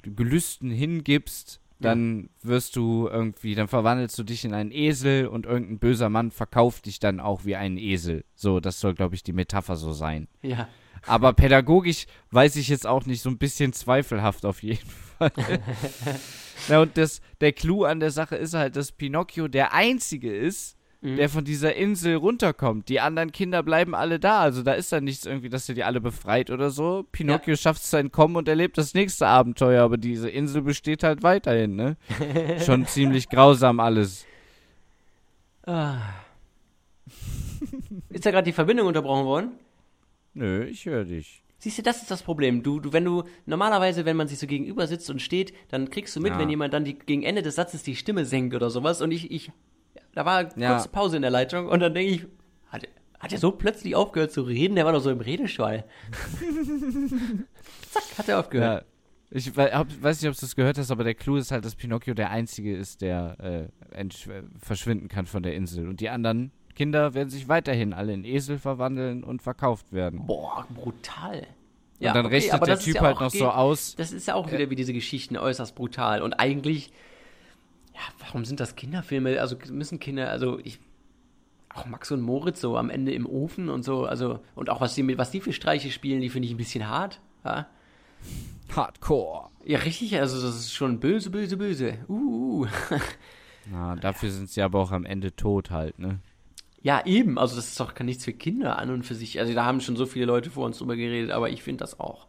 Gelüsten 0.02 0.70
hingibst, 0.70 1.60
dann 1.78 2.30
wirst 2.42 2.76
du 2.76 3.06
irgendwie, 3.06 3.54
dann 3.54 3.68
verwandelst 3.68 4.18
du 4.18 4.24
dich 4.24 4.44
in 4.44 4.54
einen 4.54 4.70
Esel 4.70 5.26
und 5.26 5.44
irgendein 5.44 5.78
böser 5.78 6.08
Mann 6.08 6.30
verkauft 6.30 6.86
dich 6.86 7.00
dann 7.00 7.20
auch 7.20 7.44
wie 7.44 7.56
einen 7.56 7.76
Esel. 7.76 8.24
So, 8.34 8.60
das 8.60 8.80
soll, 8.80 8.94
glaube 8.94 9.14
ich, 9.14 9.22
die 9.22 9.34
Metapher 9.34 9.76
so 9.76 9.92
sein. 9.92 10.28
Ja. 10.42 10.68
Aber 11.06 11.34
pädagogisch 11.34 12.06
weiß 12.30 12.56
ich 12.56 12.68
jetzt 12.68 12.86
auch 12.86 13.04
nicht, 13.06 13.20
so 13.20 13.28
ein 13.28 13.38
bisschen 13.38 13.72
zweifelhaft 13.72 14.46
auf 14.46 14.62
jeden 14.62 14.88
Fall. 15.18 15.32
Na, 16.68 16.80
und 16.80 16.96
das, 16.96 17.20
der 17.40 17.52
Clou 17.52 17.84
an 17.84 18.00
der 18.00 18.10
Sache 18.10 18.36
ist 18.36 18.54
halt, 18.54 18.76
dass 18.76 18.92
Pinocchio 18.92 19.48
der 19.48 19.72
Einzige 19.72 20.34
ist, 20.34 20.76
der 21.02 21.28
von 21.28 21.44
dieser 21.44 21.76
Insel 21.76 22.16
runterkommt. 22.16 22.88
Die 22.88 23.00
anderen 23.00 23.30
Kinder 23.30 23.62
bleiben 23.62 23.94
alle 23.94 24.18
da. 24.18 24.40
Also 24.40 24.62
da 24.62 24.72
ist 24.72 24.90
dann 24.92 25.04
nichts 25.04 25.24
irgendwie, 25.24 25.48
dass 25.48 25.68
er 25.68 25.74
die 25.74 25.84
alle 25.84 26.00
befreit 26.00 26.50
oder 26.50 26.70
so. 26.70 27.06
Pinocchio 27.12 27.54
schafft 27.54 27.82
es 27.82 27.90
zu 27.90 27.96
entkommen 27.96 28.36
und 28.36 28.48
erlebt 28.48 28.76
das 28.76 28.94
nächste 28.94 29.26
Abenteuer, 29.28 29.84
aber 29.84 29.98
diese 29.98 30.28
Insel 30.28 30.62
besteht 30.62 31.04
halt 31.04 31.22
weiterhin, 31.22 31.76
ne? 31.76 31.96
Schon 32.64 32.86
ziemlich 32.86 33.28
grausam 33.28 33.78
alles. 33.78 34.26
Ah. 35.64 35.98
Ist 38.10 38.26
da 38.26 38.30
gerade 38.30 38.44
die 38.46 38.52
Verbindung 38.52 38.88
unterbrochen 38.88 39.26
worden? 39.26 39.50
Nö, 40.34 40.64
ich 40.64 40.86
höre 40.86 41.04
dich. 41.04 41.42
Siehst 41.66 41.78
du, 41.78 41.82
das 41.82 42.00
ist 42.00 42.12
das 42.12 42.22
Problem. 42.22 42.62
Du, 42.62 42.78
du, 42.78 42.92
wenn 42.92 43.04
du 43.04 43.24
normalerweise, 43.44 44.04
wenn 44.04 44.16
man 44.16 44.28
sich 44.28 44.38
so 44.38 44.46
gegenüber 44.46 44.86
sitzt 44.86 45.10
und 45.10 45.20
steht, 45.20 45.52
dann 45.68 45.90
kriegst 45.90 46.14
du 46.14 46.20
mit, 46.20 46.30
Ja. 46.30 46.38
wenn 46.38 46.48
jemand 46.48 46.72
dann 46.72 46.84
die, 46.84 46.94
gegen 46.94 47.24
Ende 47.24 47.42
des 47.42 47.56
Satzes 47.56 47.82
die 47.82 47.96
Stimme 47.96 48.24
senkt 48.24 48.54
oder 48.54 48.70
sowas. 48.70 49.02
Und 49.02 49.10
ich, 49.10 49.32
ich, 49.32 49.50
da 50.14 50.24
war 50.24 50.56
Ja. 50.56 50.74
kurze 50.74 50.88
Pause 50.90 51.16
in 51.16 51.22
der 51.22 51.32
Leitung 51.32 51.66
und 51.66 51.80
dann 51.80 51.92
denke 51.92 52.12
ich, 52.12 52.26
hat, 52.68 52.86
hat 53.18 53.32
er 53.32 53.38
so 53.38 53.50
plötzlich 53.50 53.96
aufgehört 53.96 54.30
zu 54.30 54.42
reden? 54.42 54.76
Der 54.76 54.84
war 54.84 54.92
doch 54.92 55.00
so 55.00 55.10
im 55.10 55.18
Redeschwall. 55.18 55.82
Zack, 57.90 58.04
hat 58.18 58.28
er 58.28 58.38
aufgehört. 58.38 58.82
Ja. 58.82 58.86
Ich 59.36 59.56
weiß 59.56 60.22
nicht, 60.22 60.30
ob 60.30 60.36
du 60.36 60.40
das 60.42 60.54
gehört 60.54 60.78
hast, 60.78 60.92
aber 60.92 61.02
der 61.02 61.14
Clou 61.16 61.34
ist 61.34 61.50
halt, 61.50 61.64
dass 61.64 61.74
Pinocchio 61.74 62.14
der 62.14 62.30
Einzige 62.30 62.76
ist, 62.76 63.00
der 63.00 63.70
äh, 63.92 64.04
verschwinden 64.60 65.08
kann 65.08 65.26
von 65.26 65.42
der 65.42 65.56
Insel. 65.56 65.88
Und 65.88 65.98
die 65.98 66.10
anderen 66.10 66.52
Kinder 66.76 67.14
werden 67.14 67.30
sich 67.30 67.48
weiterhin 67.48 67.92
alle 67.92 68.12
in 68.12 68.24
Esel 68.24 68.58
verwandeln 68.58 69.24
und 69.24 69.42
verkauft 69.42 69.92
werden. 69.92 70.26
Boah, 70.26 70.66
brutal. 70.72 71.38
und 71.98 72.14
dann 72.14 72.26
okay, 72.26 72.36
rechnet 72.36 72.66
der 72.66 72.78
Typ 72.78 72.94
ja 72.96 73.00
halt 73.00 73.20
noch 73.20 73.30
so 73.30 73.48
aus. 73.48 73.96
Das 73.96 74.12
ist 74.12 74.28
ja 74.28 74.34
auch 74.34 74.52
wieder 74.52 74.70
wie 74.70 74.76
diese 74.76 74.92
Geschichten 74.92 75.36
äußerst 75.36 75.74
brutal. 75.74 76.22
Und 76.22 76.34
eigentlich, 76.34 76.92
ja, 77.94 78.00
warum 78.20 78.44
sind 78.44 78.60
das 78.60 78.76
Kinderfilme? 78.76 79.40
Also 79.40 79.56
müssen 79.70 79.98
Kinder, 79.98 80.30
also 80.30 80.58
ich, 80.62 80.78
auch 81.74 81.86
Max 81.86 82.10
und 82.12 82.20
Moritz 82.20 82.60
so 82.60 82.76
am 82.76 82.90
Ende 82.90 83.12
im 83.12 83.26
Ofen 83.26 83.68
und 83.70 83.82
so, 83.82 84.04
also, 84.04 84.40
und 84.54 84.68
auch 84.70 84.80
was 84.82 84.94
die, 84.94 85.02
mit- 85.02 85.18
was 85.18 85.30
die 85.30 85.40
für 85.40 85.52
Streiche 85.54 85.90
spielen, 85.90 86.20
die 86.20 86.28
finde 86.28 86.46
ich 86.46 86.54
ein 86.54 86.58
bisschen 86.58 86.88
hart. 86.88 87.20
Ja? 87.44 87.66
Hardcore. 88.74 89.48
ja, 89.64 89.78
richtig, 89.78 90.18
also 90.18 90.40
das 90.42 90.56
ist 90.56 90.72
schon 90.74 91.00
böse, 91.00 91.30
böse, 91.30 91.56
böse. 91.56 91.98
Uh. 92.08 92.66
Na, 93.70 93.96
dafür 94.00 94.30
sind 94.30 94.50
sie 94.50 94.60
aber 94.60 94.80
auch 94.80 94.90
am 94.92 95.06
Ende 95.06 95.34
tot 95.34 95.70
halt, 95.70 95.98
ne? 95.98 96.18
Ja, 96.86 97.04
eben, 97.04 97.36
also 97.36 97.56
das 97.56 97.66
ist 97.66 97.80
doch 97.80 97.94
kann 97.94 98.06
nichts 98.06 98.24
für 98.24 98.32
Kinder 98.32 98.78
an 98.78 98.90
und 98.90 99.02
für 99.02 99.16
sich. 99.16 99.40
Also 99.40 99.52
da 99.54 99.64
haben 99.64 99.80
schon 99.80 99.96
so 99.96 100.06
viele 100.06 100.24
Leute 100.24 100.50
vor 100.50 100.64
uns 100.66 100.78
drüber 100.78 100.94
geredet, 100.94 101.32
aber 101.32 101.50
ich 101.50 101.60
finde 101.64 101.82
das 101.82 101.98
auch. 101.98 102.28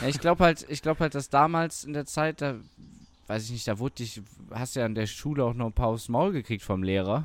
Ja, 0.00 0.06
ich 0.06 0.20
glaube 0.20 0.44
halt, 0.44 0.64
ich 0.68 0.80
glaube 0.80 1.00
halt, 1.00 1.16
dass 1.16 1.28
damals 1.28 1.82
in 1.82 1.92
der 1.92 2.06
Zeit, 2.06 2.40
da 2.40 2.54
weiß 3.26 3.46
ich 3.46 3.50
nicht, 3.50 3.66
da 3.66 3.80
wurde 3.80 3.96
dich, 3.96 4.22
hast 4.52 4.76
ja 4.76 4.84
an 4.84 4.94
der 4.94 5.06
Schule 5.08 5.42
auch 5.44 5.54
noch 5.54 5.66
ein 5.66 5.72
paar 5.72 5.88
aufs 5.88 6.08
Maul 6.08 6.30
gekriegt 6.30 6.62
vom 6.62 6.84
Lehrer. 6.84 7.24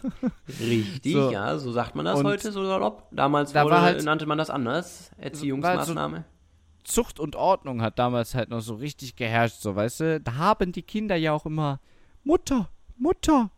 Richtig, 0.60 1.12
So. 1.12 1.30
ja, 1.30 1.58
so 1.58 1.72
sagt 1.72 1.94
man 1.94 2.06
das 2.06 2.20
Und 2.20 2.26
heute 2.26 2.52
so 2.52 2.64
salopp. 2.64 3.06
Damals 3.10 3.52
da 3.52 3.62
wurde, 3.64 3.82
halt- 3.82 4.02
nannte 4.04 4.24
man 4.24 4.38
das 4.38 4.48
anders. 4.48 5.10
Erziehungsmaßnahme. 5.18 6.24
Zucht 6.84 7.20
und 7.20 7.36
Ordnung 7.36 7.82
hat 7.82 7.98
damals 7.98 8.34
halt 8.34 8.48
noch 8.48 8.60
so 8.60 8.76
richtig 8.76 9.14
geherrscht, 9.16 9.60
so, 9.60 9.76
weißt 9.76 10.00
du? 10.00 10.20
Da 10.20 10.36
haben 10.36 10.72
die 10.72 10.82
Kinder 10.82 11.16
ja 11.16 11.32
auch 11.34 11.44
immer 11.44 11.80
Mutter, 12.24 12.70
Mutter. 12.96 13.50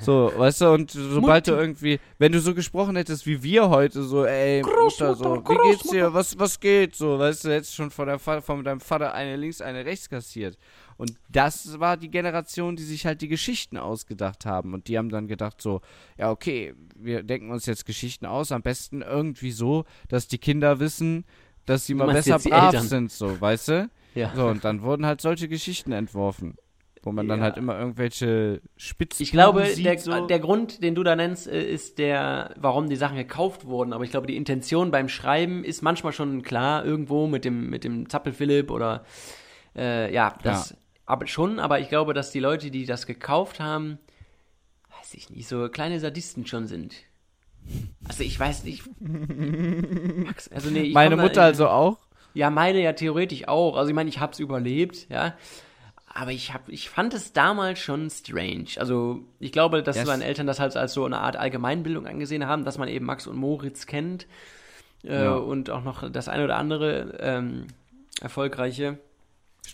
So, 0.00 0.32
weißt 0.36 0.62
du, 0.62 0.72
und 0.72 0.90
sobald 0.90 1.46
du 1.46 1.52
Mutti. 1.52 1.62
irgendwie, 1.62 2.00
wenn 2.18 2.32
du 2.32 2.40
so 2.40 2.54
gesprochen 2.54 2.96
hättest 2.96 3.26
wie 3.26 3.42
wir 3.42 3.68
heute, 3.68 4.02
so, 4.02 4.24
ey, 4.24 4.62
Mutter, 4.62 5.14
so, 5.14 5.36
wie 5.36 5.70
geht's 5.70 5.88
dir, 5.88 6.12
was, 6.12 6.38
was 6.38 6.58
geht, 6.58 6.96
so, 6.96 7.18
weißt 7.18 7.44
du, 7.44 7.50
hättest 7.50 7.74
schon 7.74 7.90
von, 7.90 8.08
der, 8.08 8.18
von 8.18 8.64
deinem 8.64 8.80
Vater 8.80 9.14
eine 9.14 9.36
links, 9.36 9.60
eine 9.60 9.84
rechts 9.84 10.08
kassiert. 10.08 10.58
Und 10.96 11.12
das 11.28 11.78
war 11.78 11.96
die 11.96 12.10
Generation, 12.10 12.74
die 12.74 12.82
sich 12.82 13.06
halt 13.06 13.22
die 13.22 13.28
Geschichten 13.28 13.76
ausgedacht 13.76 14.44
haben. 14.46 14.74
Und 14.74 14.88
die 14.88 14.98
haben 14.98 15.10
dann 15.10 15.28
gedacht 15.28 15.62
so, 15.62 15.80
ja, 16.16 16.30
okay, 16.32 16.74
wir 16.96 17.22
denken 17.22 17.52
uns 17.52 17.66
jetzt 17.66 17.86
Geschichten 17.86 18.26
aus, 18.26 18.50
am 18.50 18.62
besten 18.62 19.02
irgendwie 19.02 19.52
so, 19.52 19.84
dass 20.08 20.26
die 20.26 20.38
Kinder 20.38 20.80
wissen, 20.80 21.24
dass 21.66 21.86
sie 21.86 21.94
mal 21.94 22.12
besser 22.12 22.40
brav 22.40 22.76
sind, 22.80 23.12
so, 23.12 23.40
weißt 23.40 23.68
du? 23.68 23.90
Ja. 24.14 24.32
So, 24.34 24.48
und 24.48 24.64
dann 24.64 24.82
wurden 24.82 25.06
halt 25.06 25.20
solche 25.20 25.48
Geschichten 25.48 25.92
entworfen. 25.92 26.56
Wo 27.02 27.12
man 27.12 27.28
dann 27.28 27.38
Ja. 27.38 27.44
halt 27.44 27.56
immer 27.56 27.78
irgendwelche 27.78 28.60
Spitzen 28.76 29.22
Ich 29.22 29.30
glaube, 29.30 29.64
sieht, 29.66 29.86
der, 29.86 29.98
so. 29.98 30.26
der 30.26 30.38
Grund, 30.40 30.82
den 30.82 30.94
du 30.94 31.02
da 31.04 31.14
nennst, 31.16 31.46
äh, 31.46 31.62
ist 31.62 31.98
der, 31.98 32.54
warum 32.58 32.88
die 32.88 32.96
Sachen 32.96 33.16
gekauft 33.16 33.66
wurden. 33.66 33.92
Aber 33.92 34.04
ich 34.04 34.10
glaube, 34.10 34.26
die 34.26 34.36
Intention 34.36 34.90
beim 34.90 35.08
Schreiben 35.08 35.62
ist 35.64 35.82
manchmal 35.82 36.12
schon 36.12 36.42
klar, 36.42 36.84
irgendwo 36.84 37.26
mit 37.26 37.44
dem, 37.44 37.70
mit 37.70 37.84
dem 37.84 38.08
Zappel-Philipp 38.08 38.70
oder, 38.70 39.04
äh, 39.76 40.12
ja, 40.12 40.34
das, 40.42 40.70
Ja. 40.70 40.76
aber 41.06 41.26
schon, 41.28 41.60
aber 41.60 41.78
ich 41.80 41.88
glaube, 41.88 42.14
dass 42.14 42.30
die 42.32 42.40
Leute, 42.40 42.70
die 42.70 42.84
das 42.84 43.06
gekauft 43.06 43.60
haben, 43.60 43.98
weiß 44.98 45.14
ich 45.14 45.30
nicht, 45.30 45.46
so 45.46 45.68
kleine 45.68 46.00
Sadisten 46.00 46.46
schon 46.46 46.66
sind. 46.66 46.94
Also 48.08 48.22
ich 48.24 48.38
weiß 48.40 48.64
nicht. 48.64 48.82
Max, 49.00 50.48
Also 50.48 50.70
nee, 50.70 50.82
ich 50.82 50.94
Meine 50.94 51.16
Mutter 51.16 51.42
also 51.42 51.68
auch. 51.68 51.98
Ja, 52.34 52.50
meine 52.50 52.80
ja 52.82 52.92
theoretisch 52.92 53.46
auch. 53.48 53.76
Also 53.76 53.88
ich 53.90 53.94
meine, 53.94 54.08
ich 54.08 54.20
hab's 54.20 54.38
überlebt, 54.38 55.08
ja. 55.10 55.34
Aber 56.20 56.32
ich 56.32 56.52
hab, 56.52 56.68
ich 56.68 56.88
fand 56.90 57.14
es 57.14 57.32
damals 57.32 57.78
schon 57.78 58.10
strange. 58.10 58.66
Also 58.78 59.20
ich 59.38 59.52
glaube, 59.52 59.84
dass 59.84 59.94
Yes. 59.96 60.06
meine 60.08 60.24
Eltern 60.24 60.48
das 60.48 60.58
halt 60.58 60.76
als 60.76 60.92
so 60.94 61.04
eine 61.04 61.18
Art 61.18 61.36
Allgemeinbildung 61.36 62.08
angesehen 62.08 62.44
haben, 62.44 62.64
dass 62.64 62.76
man 62.76 62.88
eben 62.88 63.06
Max 63.06 63.26
und 63.28 63.36
Moritz 63.36 63.86
kennt. 63.86 64.26
äh, 65.04 65.22
Ja. 65.22 65.36
und 65.36 65.70
auch 65.70 65.84
noch 65.84 66.10
das 66.10 66.26
eine 66.28 66.42
oder 66.44 66.56
andere 66.56 67.16
ähm, 67.20 67.68
erfolgreiche. 68.20 68.98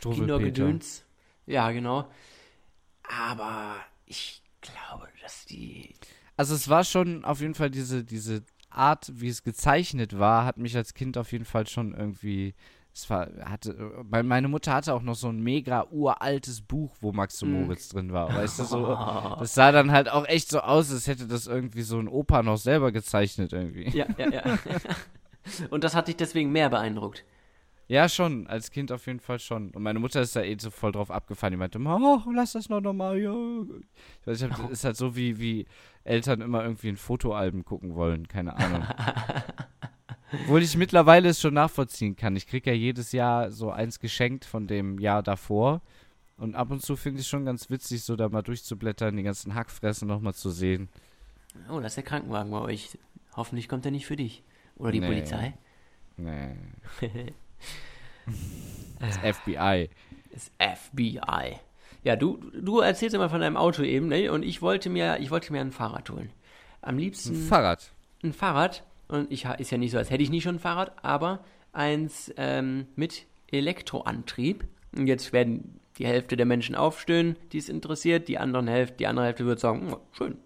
Kindergedöns. 0.02 1.02
Ja, 1.46 1.70
genau. 1.70 2.06
Aber 3.08 3.76
ich 4.06 4.42
glaube, 4.60 5.08
dass 5.22 5.46
die. 5.46 5.94
Also 6.36 6.54
es 6.54 6.68
war 6.68 6.84
schon 6.84 7.24
auf 7.24 7.40
jeden 7.40 7.54
Fall 7.54 7.70
diese, 7.70 8.04
diese 8.04 8.42
Art, 8.70 9.10
wie 9.14 9.28
es 9.28 9.42
gezeichnet 9.44 10.18
war, 10.18 10.44
hat 10.44 10.56
mich 10.58 10.76
als 10.76 10.92
Kind 10.94 11.16
auf 11.16 11.32
jeden 11.32 11.44
Fall 11.46 11.66
schon 11.68 11.94
irgendwie. 11.94 12.54
Es 12.96 13.10
war, 13.10 13.28
hatte, 13.44 13.74
meine 14.04 14.46
Mutter 14.46 14.72
hatte 14.72 14.94
auch 14.94 15.02
noch 15.02 15.16
so 15.16 15.28
ein 15.28 15.42
mega 15.42 15.84
uraltes 15.90 16.60
Buch, 16.60 16.94
wo 17.00 17.10
Max 17.10 17.42
und 17.42 17.50
Mm. 17.50 17.62
Moritz 17.62 17.88
drin 17.88 18.12
war. 18.12 18.32
Weißt 18.32 18.60
du, 18.60 18.64
so, 18.64 18.86
das 19.40 19.52
sah 19.52 19.72
dann 19.72 19.90
halt 19.90 20.08
auch 20.08 20.26
echt 20.28 20.48
so 20.48 20.60
aus, 20.60 20.92
als 20.92 21.08
hätte 21.08 21.26
das 21.26 21.48
irgendwie 21.48 21.82
so 21.82 21.98
ein 21.98 22.06
Opa 22.06 22.44
noch 22.44 22.56
selber 22.56 22.92
gezeichnet 22.92 23.52
irgendwie. 23.52 23.88
Ja, 23.90 24.06
ja, 24.16 24.30
ja. 24.30 24.58
und 25.70 25.82
das 25.82 25.96
hat 25.96 26.06
dich 26.06 26.16
deswegen 26.16 26.52
mehr 26.52 26.70
beeindruckt. 26.70 27.24
Ja, 27.86 28.08
schon, 28.08 28.46
als 28.46 28.70
Kind 28.70 28.90
auf 28.92 29.06
jeden 29.06 29.20
Fall 29.20 29.38
schon. 29.40 29.70
Und 29.72 29.82
meine 29.82 29.98
Mutter 29.98 30.20
ist 30.22 30.34
da 30.36 30.42
eh 30.42 30.56
so 30.58 30.70
voll 30.70 30.92
drauf 30.92 31.10
abgefahren. 31.10 31.50
Die 31.52 31.58
meinte, 31.58 31.78
oh, 31.78 32.20
lass 32.32 32.52
das 32.52 32.68
noch 32.68 32.80
nochmal, 32.80 33.18
ja. 33.18 33.34
Ich 34.20 34.26
weiß, 34.26 34.40
ich 34.40 34.50
hab, 34.50 34.70
ist 34.70 34.84
halt 34.84 34.96
so, 34.96 35.16
wie, 35.16 35.38
wie 35.38 35.66
Eltern 36.04 36.40
immer 36.40 36.62
irgendwie 36.62 36.88
ein 36.88 36.96
Fotoalbum 36.96 37.64
gucken 37.64 37.94
wollen, 37.94 38.26
keine 38.28 38.56
Ahnung. 38.56 38.86
Obwohl 40.42 40.62
ich 40.62 40.76
mittlerweile 40.76 41.28
es 41.28 41.40
schon 41.40 41.54
nachvollziehen 41.54 42.16
kann. 42.16 42.36
Ich 42.36 42.46
kriege 42.46 42.70
ja 42.70 42.76
jedes 42.76 43.12
Jahr 43.12 43.50
so 43.50 43.70
eins 43.70 43.98
geschenkt 44.00 44.44
von 44.44 44.66
dem 44.66 44.98
Jahr 44.98 45.22
davor. 45.22 45.80
Und 46.36 46.56
ab 46.56 46.70
und 46.70 46.82
zu 46.82 46.96
finde 46.96 47.20
ich 47.20 47.28
schon 47.28 47.44
ganz 47.44 47.70
witzig, 47.70 48.02
so 48.02 48.16
da 48.16 48.28
mal 48.28 48.42
durchzublättern, 48.42 49.16
die 49.16 49.22
ganzen 49.22 49.54
Hackfressen 49.54 50.08
nochmal 50.08 50.34
zu 50.34 50.50
sehen. 50.50 50.88
Oh, 51.70 51.78
das 51.78 51.92
ist 51.92 51.96
der 51.96 52.04
Krankenwagen 52.04 52.50
bei 52.50 52.60
euch. 52.60 52.98
Hoffentlich 53.36 53.68
kommt 53.68 53.84
er 53.84 53.92
nicht 53.92 54.06
für 54.06 54.16
dich. 54.16 54.42
Oder 54.76 54.90
die 54.92 55.00
Nee. 55.00 55.06
Polizei. 55.06 55.54
Nee. 56.16 56.54
Das 59.00 59.18
FBI. 59.18 59.90
Das 60.32 60.50
FBI. 60.58 61.58
Ja, 62.04 62.16
du, 62.16 62.38
du 62.58 62.80
erzählst 62.80 63.14
immer 63.14 63.28
von 63.30 63.40
deinem 63.40 63.56
Auto 63.56 63.82
eben, 63.82 64.08
ne? 64.08 64.30
Und 64.30 64.42
ich 64.42 64.62
wollte 64.62 64.88
mir, 64.90 65.18
ich 65.20 65.30
wollte 65.30 65.52
mir 65.52 65.60
ein 65.60 65.72
Fahrrad 65.72 66.08
holen. 66.10 66.30
Am 66.80 66.98
liebsten 66.98 67.34
Ein 67.34 67.46
Fahrrad. 67.48 67.90
ein 68.22 68.32
Fahrrad. 68.32 68.82
Und 69.08 69.30
ich 69.30 69.44
ist 69.44 69.70
ja 69.70 69.78
nicht 69.78 69.90
so, 69.92 69.98
als 69.98 70.10
hätte 70.10 70.22
ich 70.22 70.30
nicht 70.30 70.42
schon 70.42 70.56
ein 70.56 70.60
Fahrrad, 70.60 70.92
aber 71.04 71.44
eins 71.72 72.32
ähm, 72.36 72.86
mit 72.96 73.26
Elektroantrieb. 73.50 74.64
Und 74.96 75.06
jetzt 75.06 75.32
werden 75.32 75.80
die 75.98 76.06
Hälfte 76.06 76.36
der 76.36 76.46
Menschen 76.46 76.74
aufstöhnen, 76.74 77.36
die 77.52 77.58
es 77.58 77.68
interessiert. 77.68 78.28
Die 78.28 78.38
anderen 78.38 78.66
Hälfte, 78.68 78.96
die 78.98 79.06
andere 79.06 79.26
Hälfte 79.26 79.46
wird 79.46 79.60
sagen, 79.60 79.90
"Hm, 79.90 79.96
schön, 80.12 80.38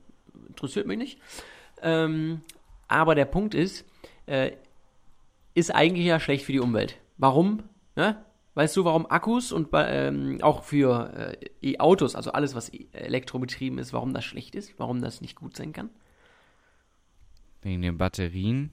interessiert 0.48 0.86
mich 0.86 0.98
nicht. 0.98 1.18
Ähm, 1.82 2.42
aber 2.88 3.14
der 3.14 3.26
Punkt 3.26 3.54
ist, 3.54 3.84
äh, 4.26 4.52
ist 5.54 5.74
eigentlich 5.74 6.06
ja 6.06 6.20
schlecht 6.20 6.44
für 6.44 6.52
die 6.52 6.60
Umwelt. 6.60 6.96
Warum? 7.16 7.64
Ne? 7.96 8.16
Weißt 8.54 8.76
du, 8.76 8.84
warum 8.84 9.06
Akkus 9.10 9.52
und 9.52 9.68
ähm, 9.72 10.38
auch 10.42 10.64
für 10.64 11.36
äh, 11.62 11.72
E-Autos, 11.74 12.16
also 12.16 12.32
alles, 12.32 12.54
was 12.54 12.72
e- 12.72 12.86
elektrobetrieben 12.92 13.78
ist, 13.78 13.92
warum 13.92 14.12
das 14.14 14.24
schlecht 14.24 14.54
ist, 14.54 14.74
warum 14.78 15.00
das 15.00 15.20
nicht 15.20 15.36
gut 15.36 15.56
sein 15.56 15.72
kann? 15.72 15.90
Wegen 17.62 17.82
den 17.82 17.98
Batterien. 17.98 18.72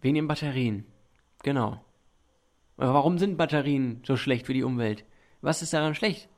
Wegen 0.00 0.14
den 0.14 0.28
Batterien. 0.28 0.84
Genau. 1.42 1.84
Aber 2.76 2.94
warum 2.94 3.18
sind 3.18 3.36
Batterien 3.36 4.02
so 4.04 4.16
schlecht 4.16 4.46
für 4.46 4.54
die 4.54 4.62
Umwelt? 4.62 5.04
Was 5.40 5.62
ist 5.62 5.72
daran 5.72 5.94
schlecht? 5.94 6.28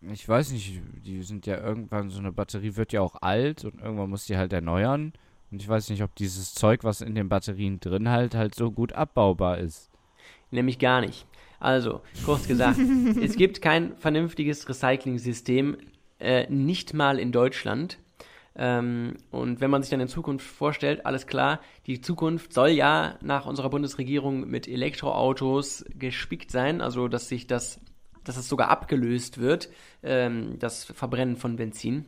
Ich 0.00 0.28
weiß 0.28 0.52
nicht, 0.52 0.80
die 1.04 1.22
sind 1.22 1.46
ja 1.46 1.58
irgendwann, 1.58 2.10
so 2.10 2.20
eine 2.20 2.30
Batterie 2.30 2.76
wird 2.76 2.92
ja 2.92 3.00
auch 3.00 3.16
alt 3.20 3.64
und 3.64 3.80
irgendwann 3.80 4.10
muss 4.10 4.26
die 4.26 4.36
halt 4.36 4.52
erneuern. 4.52 5.12
Und 5.50 5.62
ich 5.62 5.68
weiß 5.68 5.90
nicht, 5.90 6.02
ob 6.02 6.14
dieses 6.14 6.54
Zeug, 6.54 6.84
was 6.84 7.00
in 7.00 7.14
den 7.14 7.28
Batterien 7.28 7.80
drin 7.80 8.08
halt, 8.08 8.34
halt 8.34 8.54
so 8.54 8.70
gut 8.70 8.92
abbaubar 8.92 9.58
ist. 9.58 9.90
Nämlich 10.50 10.78
gar 10.78 11.00
nicht. 11.00 11.26
Also, 11.58 12.02
kurz 12.24 12.46
gesagt, 12.46 12.78
es 13.20 13.36
gibt 13.36 13.60
kein 13.60 13.96
vernünftiges 13.96 14.68
Recycling-System, 14.68 15.78
äh, 16.20 16.48
nicht 16.48 16.94
mal 16.94 17.18
in 17.18 17.32
Deutschland. 17.32 17.98
Ähm, 18.60 19.14
und 19.30 19.60
wenn 19.60 19.70
man 19.70 19.82
sich 19.82 19.90
dann 19.90 20.00
in 20.00 20.08
Zukunft 20.08 20.44
vorstellt, 20.44 21.06
alles 21.06 21.28
klar, 21.28 21.60
die 21.86 22.00
Zukunft 22.00 22.52
soll 22.52 22.70
ja 22.70 23.16
nach 23.22 23.46
unserer 23.46 23.70
Bundesregierung 23.70 24.50
mit 24.50 24.66
Elektroautos 24.66 25.84
gespickt 25.94 26.50
sein, 26.50 26.80
also 26.80 27.06
dass 27.06 27.28
sich 27.28 27.46
das, 27.46 27.80
dass 28.24 28.36
es 28.36 28.48
sogar 28.48 28.68
abgelöst 28.68 29.38
wird, 29.38 29.68
ähm, 30.02 30.58
das 30.58 30.84
Verbrennen 30.84 31.36
von 31.36 31.54
Benzin 31.54 32.06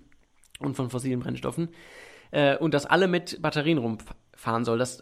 und 0.59 0.75
von 0.75 0.91
fossilen 0.91 1.21
Brennstoffen, 1.21 1.69
äh, 2.33 2.57
und 2.57 2.75
dass 2.75 2.85
alle 2.85 3.07
mit 3.07 3.41
Batterien 3.41 3.79
rumfahren 3.79 4.65
soll. 4.65 4.79
Das 4.79 4.99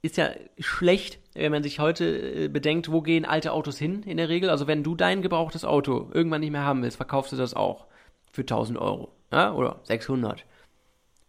ist 0.00 0.16
ja 0.16 0.30
schlecht, 0.60 1.18
wenn 1.34 1.50
man 1.50 1.64
sich 1.64 1.80
heute 1.80 2.44
äh, 2.44 2.48
bedenkt, 2.48 2.92
wo 2.92 3.02
gehen 3.02 3.24
alte 3.24 3.52
Autos 3.52 3.78
hin 3.78 4.04
in 4.04 4.16
der 4.16 4.28
Regel. 4.28 4.48
Also 4.48 4.68
wenn 4.68 4.84
du 4.84 4.94
dein 4.94 5.22
gebrauchtes 5.22 5.64
Auto 5.64 6.08
irgendwann 6.14 6.40
nicht 6.40 6.52
mehr 6.52 6.64
haben 6.64 6.82
willst, 6.82 6.98
verkaufst 6.98 7.32
du 7.32 7.36
das 7.36 7.54
auch 7.54 7.86
für 8.30 8.42
1000 8.42 8.78
Euro 8.78 9.12
ja? 9.32 9.52
oder 9.52 9.80
600. 9.84 10.44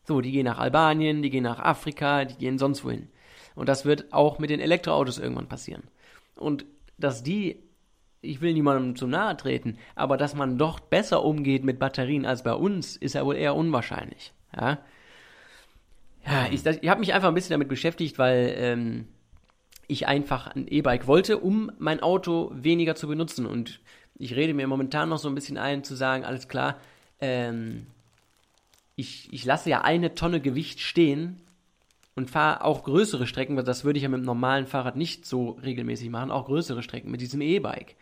So, 0.05 0.21
die 0.21 0.31
gehen 0.31 0.45
nach 0.45 0.59
Albanien, 0.59 1.21
die 1.21 1.29
gehen 1.29 1.43
nach 1.43 1.59
Afrika, 1.59 2.25
die 2.25 2.35
gehen 2.35 2.57
sonst 2.57 2.83
wohin. 2.83 3.07
Und 3.55 3.69
das 3.69 3.85
wird 3.85 4.11
auch 4.11 4.39
mit 4.39 4.49
den 4.49 4.59
Elektroautos 4.59 5.17
irgendwann 5.17 5.47
passieren. 5.47 5.83
Und 6.35 6.65
dass 6.97 7.23
die, 7.23 7.59
ich 8.21 8.41
will 8.41 8.53
niemandem 8.53 8.95
zu 8.95 9.07
nahe 9.07 9.37
treten, 9.37 9.77
aber 9.95 10.17
dass 10.17 10.35
man 10.35 10.57
doch 10.57 10.79
besser 10.79 11.23
umgeht 11.23 11.63
mit 11.63 11.79
Batterien 11.79 12.25
als 12.25 12.43
bei 12.43 12.53
uns, 12.53 12.97
ist 12.97 13.13
ja 13.13 13.25
wohl 13.25 13.35
eher 13.35 13.55
unwahrscheinlich. 13.55 14.33
Ja, 14.55 14.79
ja 16.25 16.47
ich, 16.51 16.65
ich 16.65 16.89
habe 16.89 16.99
mich 16.99 17.13
einfach 17.13 17.29
ein 17.29 17.33
bisschen 17.33 17.53
damit 17.53 17.69
beschäftigt, 17.69 18.17
weil 18.17 18.53
ähm, 18.57 19.07
ich 19.87 20.07
einfach 20.07 20.47
ein 20.47 20.67
E-Bike 20.67 21.07
wollte, 21.07 21.37
um 21.37 21.71
mein 21.77 22.01
Auto 22.01 22.51
weniger 22.53 22.95
zu 22.95 23.07
benutzen. 23.07 23.45
Und 23.45 23.79
ich 24.15 24.35
rede 24.35 24.53
mir 24.53 24.67
momentan 24.67 25.09
noch 25.09 25.17
so 25.17 25.29
ein 25.29 25.35
bisschen 25.35 25.57
ein, 25.57 25.83
zu 25.83 25.95
sagen, 25.95 26.25
alles 26.25 26.47
klar, 26.47 26.77
ähm, 27.19 27.87
ich, 28.95 29.31
ich 29.33 29.45
lasse 29.45 29.69
ja 29.69 29.81
eine 29.81 30.15
Tonne 30.15 30.39
Gewicht 30.41 30.79
stehen 30.79 31.41
und 32.15 32.29
fahre 32.29 32.63
auch 32.63 32.83
größere 32.83 33.25
Strecken, 33.27 33.55
weil 33.57 33.63
das 33.63 33.83
würde 33.83 33.97
ich 33.97 34.03
ja 34.03 34.09
mit 34.09 34.19
dem 34.19 34.25
normalen 34.25 34.67
Fahrrad 34.67 34.95
nicht 34.95 35.25
so 35.25 35.51
regelmäßig 35.63 36.09
machen, 36.09 36.31
auch 36.31 36.45
größere 36.45 36.83
Strecken 36.83 37.09
mit 37.11 37.21
diesem 37.21 37.41
E-Bike. 37.41 37.95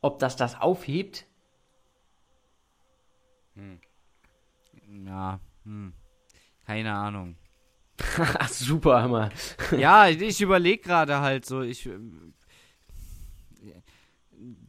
Ob 0.00 0.18
das 0.18 0.36
das 0.36 0.60
aufhebt? 0.60 1.24
Ja, 5.06 5.40
hm. 5.64 5.92
Keine 6.66 6.92
Ahnung. 6.92 7.36
Ach, 8.18 8.48
super, 8.48 9.02
Hammer. 9.02 9.30
ja, 9.78 10.08
ich 10.08 10.40
überlege 10.40 10.82
gerade 10.82 11.20
halt 11.20 11.46
so, 11.46 11.62
ich. 11.62 11.86
ähm, 11.86 12.34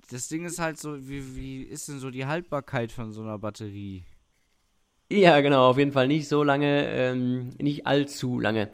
Das 0.10 0.28
Ding 0.28 0.46
ist 0.46 0.60
halt 0.60 0.78
so, 0.78 1.08
wie, 1.08 1.36
wie 1.36 1.64
ist 1.64 1.88
denn 1.88 2.00
so 2.00 2.12
die 2.12 2.26
Haltbarkeit 2.26 2.92
von 2.92 3.12
so 3.12 3.24
einer 3.24 3.40
Batterie? 3.40 4.04
Ja, 5.12 5.40
genau, 5.42 5.70
auf 5.70 5.78
jeden 5.78 5.92
Fall 5.92 6.08
nicht 6.08 6.28
so 6.28 6.44
lange, 6.44 6.88
ähm, 6.88 7.52
nicht 7.60 7.86
allzu 7.86 8.40
lange. 8.40 8.70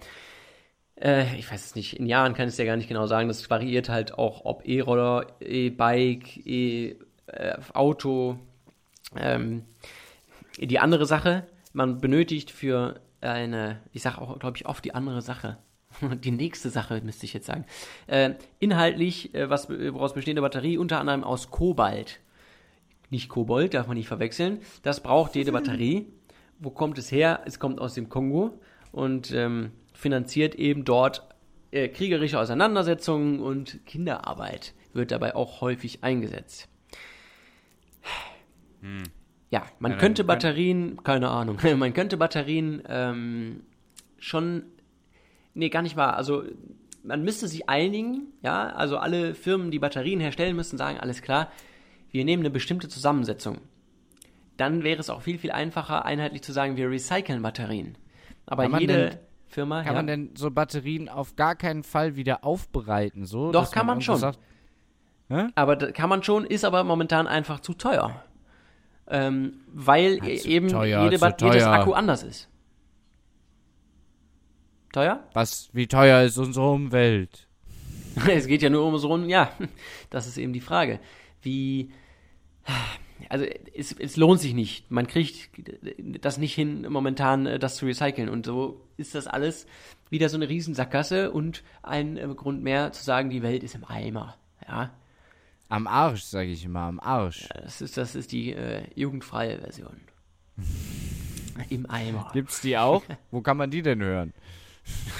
Äh, 0.95 1.35
ich 1.37 1.51
weiß 1.51 1.65
es 1.65 1.75
nicht, 1.75 1.99
in 1.99 2.05
Jahren 2.05 2.33
kann 2.33 2.47
ich 2.47 2.53
es 2.53 2.57
ja 2.57 2.63
gar 2.65 2.77
nicht 2.77 2.87
genau 2.87 3.05
sagen. 3.05 3.27
Das 3.27 3.49
variiert 3.49 3.89
halt 3.89 4.13
auch, 4.17 4.45
ob 4.45 4.65
E-Roller, 4.65 5.27
E-Bike, 5.41 6.45
E-Auto. 6.45 8.39
Ähm, 9.17 9.63
die 10.57 10.79
andere 10.79 11.05
Sache, 11.05 11.45
man 11.73 11.99
benötigt 11.99 12.49
für 12.49 13.01
eine, 13.19 13.81
ich 13.91 14.01
sage 14.01 14.21
auch, 14.21 14.39
glaube 14.39 14.55
ich, 14.55 14.65
oft 14.65 14.85
die 14.85 14.95
andere 14.95 15.21
Sache. 15.21 15.57
Die 16.23 16.31
nächste 16.31 16.69
Sache 16.69 17.01
müsste 17.03 17.25
ich 17.25 17.33
jetzt 17.33 17.47
sagen. 17.47 17.65
Äh, 18.07 18.35
inhaltlich, 18.59 19.35
äh, 19.35 19.49
was 19.49 19.69
woraus 19.69 20.13
besteht 20.13 20.33
eine 20.33 20.41
Batterie? 20.41 20.77
Unter 20.77 20.99
anderem 21.01 21.25
aus 21.25 21.51
Kobalt 21.51 22.21
nicht 23.11 23.29
Kobold, 23.29 23.73
darf 23.73 23.87
man 23.87 23.97
nicht 23.97 24.07
verwechseln. 24.07 24.61
Das 24.83 25.03
braucht 25.03 25.35
jede 25.35 25.51
Batterie. 25.51 26.07
Wo 26.61 26.69
kommt 26.69 26.97
es 26.97 27.11
her? 27.11 27.41
Es 27.45 27.59
kommt 27.59 27.81
aus 27.81 27.95
dem 27.95 28.07
Kongo 28.07 28.59
und 28.91 29.31
ähm, 29.33 29.71
finanziert 29.93 30.55
eben 30.55 30.85
dort 30.85 31.27
äh, 31.71 31.87
kriegerische 31.89 32.39
Auseinandersetzungen 32.39 33.39
und 33.39 33.85
Kinderarbeit 33.85 34.73
wird 34.93 35.11
dabei 35.11 35.35
auch 35.35 35.61
häufig 35.61 36.03
eingesetzt. 36.03 36.69
Ja, 39.51 39.63
man 39.79 39.91
Ja, 39.93 39.97
könnte 39.97 40.21
kann- 40.23 40.27
Batterien, 40.27 41.03
keine 41.03 41.29
Ahnung, 41.29 41.57
man 41.77 41.93
könnte 41.93 42.17
Batterien 42.17 42.81
ähm, 42.87 43.63
schon, 44.17 44.63
nee, 45.53 45.69
gar 45.69 45.81
nicht 45.81 45.95
wahr, 45.97 46.15
also 46.15 46.43
man 47.03 47.23
müsste 47.23 47.47
sich 47.47 47.67
einigen, 47.69 48.27
ja, 48.43 48.69
also 48.69 48.97
alle 48.97 49.33
Firmen, 49.33 49.71
die 49.71 49.79
Batterien 49.79 50.19
herstellen 50.19 50.55
müssen, 50.55 50.77
sagen, 50.77 50.99
alles 50.99 51.21
klar, 51.21 51.51
wir 52.11 52.23
nehmen 52.25 52.41
eine 52.43 52.49
bestimmte 52.51 52.87
Zusammensetzung. 52.89 53.57
Dann 54.61 54.83
wäre 54.83 54.99
es 54.99 55.09
auch 55.09 55.23
viel, 55.23 55.39
viel 55.39 55.49
einfacher, 55.49 56.05
einheitlich 56.05 56.43
zu 56.43 56.51
sagen, 56.51 56.77
wir 56.77 56.87
recyceln 56.87 57.41
Batterien. 57.41 57.97
Aber 58.45 58.61
Kann 58.61 58.73
man 58.73 58.81
jede 58.81 58.93
denn- 59.09 59.17
Firma, 59.47 59.77
Kann 59.81 59.87
ja, 59.87 59.93
man 59.93 60.05
denn 60.05 60.35
so 60.35 60.51
Batterien 60.51 61.09
auf 61.09 61.35
gar 61.35 61.55
keinen 61.55 61.81
Fall 61.81 62.15
wieder 62.15 62.45
aufbereiten? 62.45 63.25
So, 63.25 63.51
Doch, 63.51 63.71
kann 63.71 63.87
man 63.87 63.95
irgendwo 63.97 64.11
schon. 64.11 64.19
Sagt, 64.19 64.39
aber 65.55 65.77
kann 65.93 66.09
man 66.09 66.21
schon, 66.21 66.45
ist 66.45 66.63
aber 66.63 66.83
momentan 66.83 67.25
einfach 67.25 67.59
zu 67.61 67.73
teuer. 67.73 68.23
Ähm, 69.07 69.61
weil 69.73 70.17
Ja, 70.17 70.45
eben 70.45 70.67
teuer, 70.67 71.05
jede 71.05 71.15
jedes. 71.41 71.63
Akku 71.63 71.93
anders 71.93 72.21
ist. 72.21 72.47
Teuer? 74.93 75.23
Was, 75.33 75.71
wie 75.73 75.87
teuer 75.87 76.21
ist 76.21 76.37
unsere 76.37 76.69
Umwelt? 76.69 77.47
es 78.27 78.45
geht 78.45 78.61
ja 78.61 78.69
nur 78.69 78.85
um 78.85 78.95
so 78.99 79.07
rum, 79.07 79.27
ja, 79.27 79.51
das 80.11 80.27
ist 80.27 80.37
eben 80.37 80.53
die 80.53 80.61
Frage. 80.61 80.99
Wie, 81.41 81.89
also 83.29 83.45
es, 83.45 83.91
es 83.93 84.17
lohnt 84.17 84.39
sich 84.39 84.53
nicht. 84.53 84.89
Man 84.91 85.07
kriegt 85.07 85.49
das 86.21 86.37
nicht 86.37 86.53
hin, 86.53 86.85
momentan 86.89 87.45
äh, 87.45 87.59
das 87.59 87.75
zu 87.75 87.85
recyceln. 87.85 88.29
Und 88.29 88.45
so 88.45 88.81
ist 88.97 89.15
das 89.15 89.27
alles 89.27 89.65
wieder 90.09 90.29
so 90.29 90.37
eine 90.37 90.49
Riesensackgasse 90.49 91.31
und 91.31 91.63
ein 91.83 92.17
äh, 92.17 92.27
Grund 92.35 92.63
mehr 92.63 92.91
zu 92.91 93.03
sagen, 93.03 93.29
die 93.29 93.43
Welt 93.43 93.63
ist 93.63 93.75
im 93.75 93.83
Eimer. 93.85 94.37
Ja, 94.67 94.91
Am 95.69 95.87
Arsch, 95.87 96.23
sage 96.23 96.49
ich 96.49 96.63
immer, 96.65 96.81
am 96.81 96.99
Arsch. 96.99 97.47
das 97.53 97.81
ist, 97.81 97.97
das 97.97 98.15
ist 98.15 98.31
die 98.31 98.53
äh, 98.53 98.83
jugendfreie 98.95 99.59
Version. 99.59 100.01
Im 101.69 101.89
Eimer. 101.89 102.29
Gibt's 102.33 102.61
die 102.61 102.77
auch? 102.77 103.03
Wo 103.31 103.41
kann 103.41 103.57
man 103.57 103.69
die 103.71 103.81
denn 103.81 104.01
hören? 104.01 104.33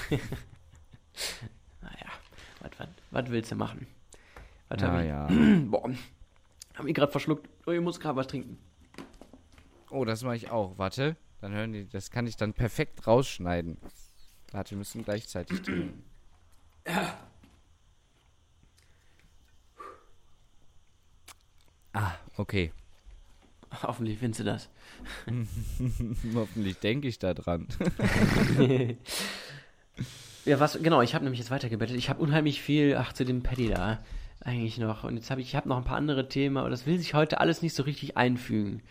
Naja, 1.82 2.88
was, 3.12 3.30
willst 3.30 3.52
du 3.52 3.56
machen? 3.56 3.88
Was 4.70 4.82
Ja, 4.82 4.88
hab 4.92 5.02
ich? 5.02 5.08
ja. 5.08 5.28
Boah, 5.66 5.90
hab 6.76 6.86
mich 6.86 6.96
gerade 6.96 7.12
verschluckt. 7.12 7.48
Oh, 7.72 7.74
ich 7.74 7.80
muss 7.80 8.02
gerade 8.02 8.18
was 8.18 8.28
trinken. 8.28 8.58
Oh, 9.92 10.04
das 10.04 10.24
mache 10.24 10.36
ich 10.36 10.52
auch. 10.52 10.78
Warte, 10.78 11.16
dann 11.40 11.54
hören 11.54 11.72
die, 11.72 11.88
das 11.88 12.12
kann 12.12 12.28
ich 12.28 12.36
dann 12.36 12.54
perfekt 12.54 13.08
rausschneiden. 13.08 13.78
Warte, 14.52 14.72
wir 14.72 14.80
müssen 14.80 15.06
gleichzeitig 15.06 15.62
trinken. 15.62 16.04
Ah, 21.94 22.12
okay. 22.36 22.74
Hoffentlich 23.84 24.20
findest 24.20 24.42
du 24.42 24.44
das. 24.44 24.70
Hoffentlich 26.36 26.78
denke 26.80 27.08
ich 27.08 27.20
da 27.20 27.34
dran. 27.34 27.68
Ja, 30.44 30.60
was, 30.60 30.80
genau, 30.82 31.04
ich 31.04 31.14
habe 31.14 31.24
nämlich 31.24 31.40
jetzt 31.40 31.52
weitergebettet. 31.52 31.96
Ich 31.96 32.10
habe 32.10 32.20
unheimlich 32.20 32.64
viel, 32.64 32.96
ach, 32.96 33.14
zu 33.14 33.26
dem 33.26 33.44
Paddy 33.44 33.70
da 33.70 34.04
eigentlich 34.44 34.78
noch. 34.78 35.04
Und 35.04 35.16
jetzt 35.16 35.32
habe 35.32 35.42
ich, 35.42 35.48
ich 35.48 35.56
habe 35.56 35.70
noch 35.70 35.78
ein 35.78 35.84
paar 35.84 35.98
andere 35.98 36.28
Themen, 36.28 36.58
aber 36.58 36.70
das 36.70 36.86
will 36.86 36.98
sich 36.98 37.14
heute 37.14 37.40
alles 37.40 37.62
nicht 37.62 37.74
so 37.74 37.84
richtig 37.84 38.18
einfügen. 38.18 38.82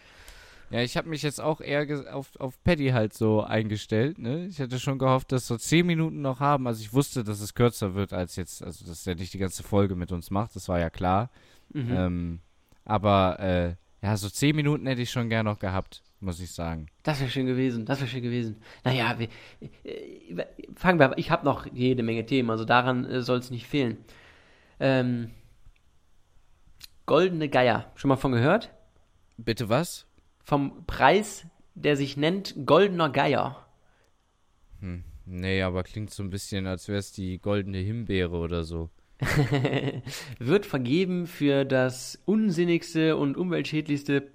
Ja, 0.71 0.83
ich 0.83 0.97
habe 0.97 1.09
mich 1.09 1.23
jetzt 1.23 1.41
auch 1.41 1.61
eher 1.61 2.15
auf, 2.15 2.37
auf 2.39 2.63
Paddy 2.63 2.91
halt 2.91 3.13
so 3.13 3.43
eingestellt. 3.43 4.19
Ne? 4.19 4.47
Ich 4.47 4.61
hätte 4.61 4.79
schon 4.79 4.99
gehofft, 4.99 5.33
dass 5.33 5.49
so 5.49 5.57
zehn 5.57 5.85
Minuten 5.85 6.23
noch 6.23 6.39
haben. 6.39 6.69
Also 6.69 6.81
ich 6.81 6.93
wusste, 6.93 7.25
dass 7.25 7.41
es 7.41 7.55
kürzer 7.55 7.97
wird 7.97 8.13
als 8.13 8.37
jetzt, 8.37 8.63
also 8.63 8.87
dass 8.87 9.05
er 9.05 9.17
nicht 9.17 9.35
die 9.35 9.39
ganze 9.39 9.65
Folge 9.65 9.97
mit 9.97 10.13
uns 10.13 10.31
macht. 10.31 10.55
Das 10.55 10.69
war 10.69 10.79
ja 10.79 10.89
klar. 10.89 11.31
Mhm. 11.73 11.91
Ähm, 11.91 12.41
aber 12.85 13.41
äh, 13.41 13.75
ja, 14.03 14.17
so 14.17 14.29
zehn 14.29 14.55
Minuten 14.55 14.87
hätte 14.87 15.03
ich 15.03 15.11
schon 15.11 15.29
gern 15.29 15.47
noch 15.47 15.59
gehabt, 15.59 16.03
muss 16.21 16.41
ich 16.41 16.53
sagen. 16.53 16.87
Das 17.03 17.21
wäre 17.21 17.31
schön 17.31 17.47
gewesen, 17.47 17.85
das 17.85 17.99
wäre 17.99 18.09
schön 18.09 18.23
gewesen. 18.23 18.57
Naja, 18.85 19.19
wir, 19.19 19.29
äh, 19.85 20.47
fangen 20.77 21.01
wir, 21.01 21.19
ich 21.19 21.33
habe 21.33 21.45
noch 21.45 21.67
jede 21.73 22.05
Menge 22.05 22.25
Themen, 22.25 22.49
also 22.49 22.65
daran 22.65 23.05
äh, 23.05 23.23
soll 23.23 23.39
es 23.39 23.51
nicht 23.51 23.67
fehlen. 23.67 23.99
Ähm, 24.79 25.31
Goldene 27.11 27.49
Geier, 27.49 27.91
schon 27.97 28.09
mal 28.09 28.15
von 28.15 28.31
gehört? 28.31 28.71
Bitte 29.37 29.69
was? 29.69 30.07
Vom 30.45 30.87
Preis, 30.87 31.45
der 31.75 31.97
sich 31.97 32.17
nennt 32.17 32.55
Goldener 32.67 33.11
Geier. 33.11 33.67
Nee, 35.27 35.63
aber 35.63 35.83
klingt 35.83 36.11
so 36.11 36.23
ein 36.23 36.31
bisschen, 36.31 36.69
als 36.69 36.87
wäre 36.87 37.01
es 37.01 37.11
die 37.11 37.39
goldene 37.41 37.79
Himbeere 37.79 38.37
oder 38.37 38.63
so. 38.63 38.91
wird 40.39 40.67
vergeben 40.67 41.27
für 41.27 41.65
das 41.65 42.17
unsinnigste 42.27 43.17
und 43.17 43.37
umweltschädlichste 43.37 44.31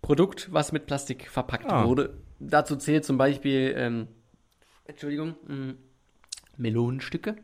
Produkt, 0.00 0.48
was 0.54 0.72
mit 0.72 0.86
Plastik 0.86 1.28
verpackt 1.28 1.70
Ah. 1.70 1.84
wurde. 1.84 2.14
Dazu 2.38 2.76
zählt 2.76 3.04
zum 3.04 3.18
Beispiel, 3.18 3.74
ähm, 3.76 4.08
Entschuldigung, 4.86 5.34
mh, 5.46 5.74
Melonenstücke, 6.56 7.36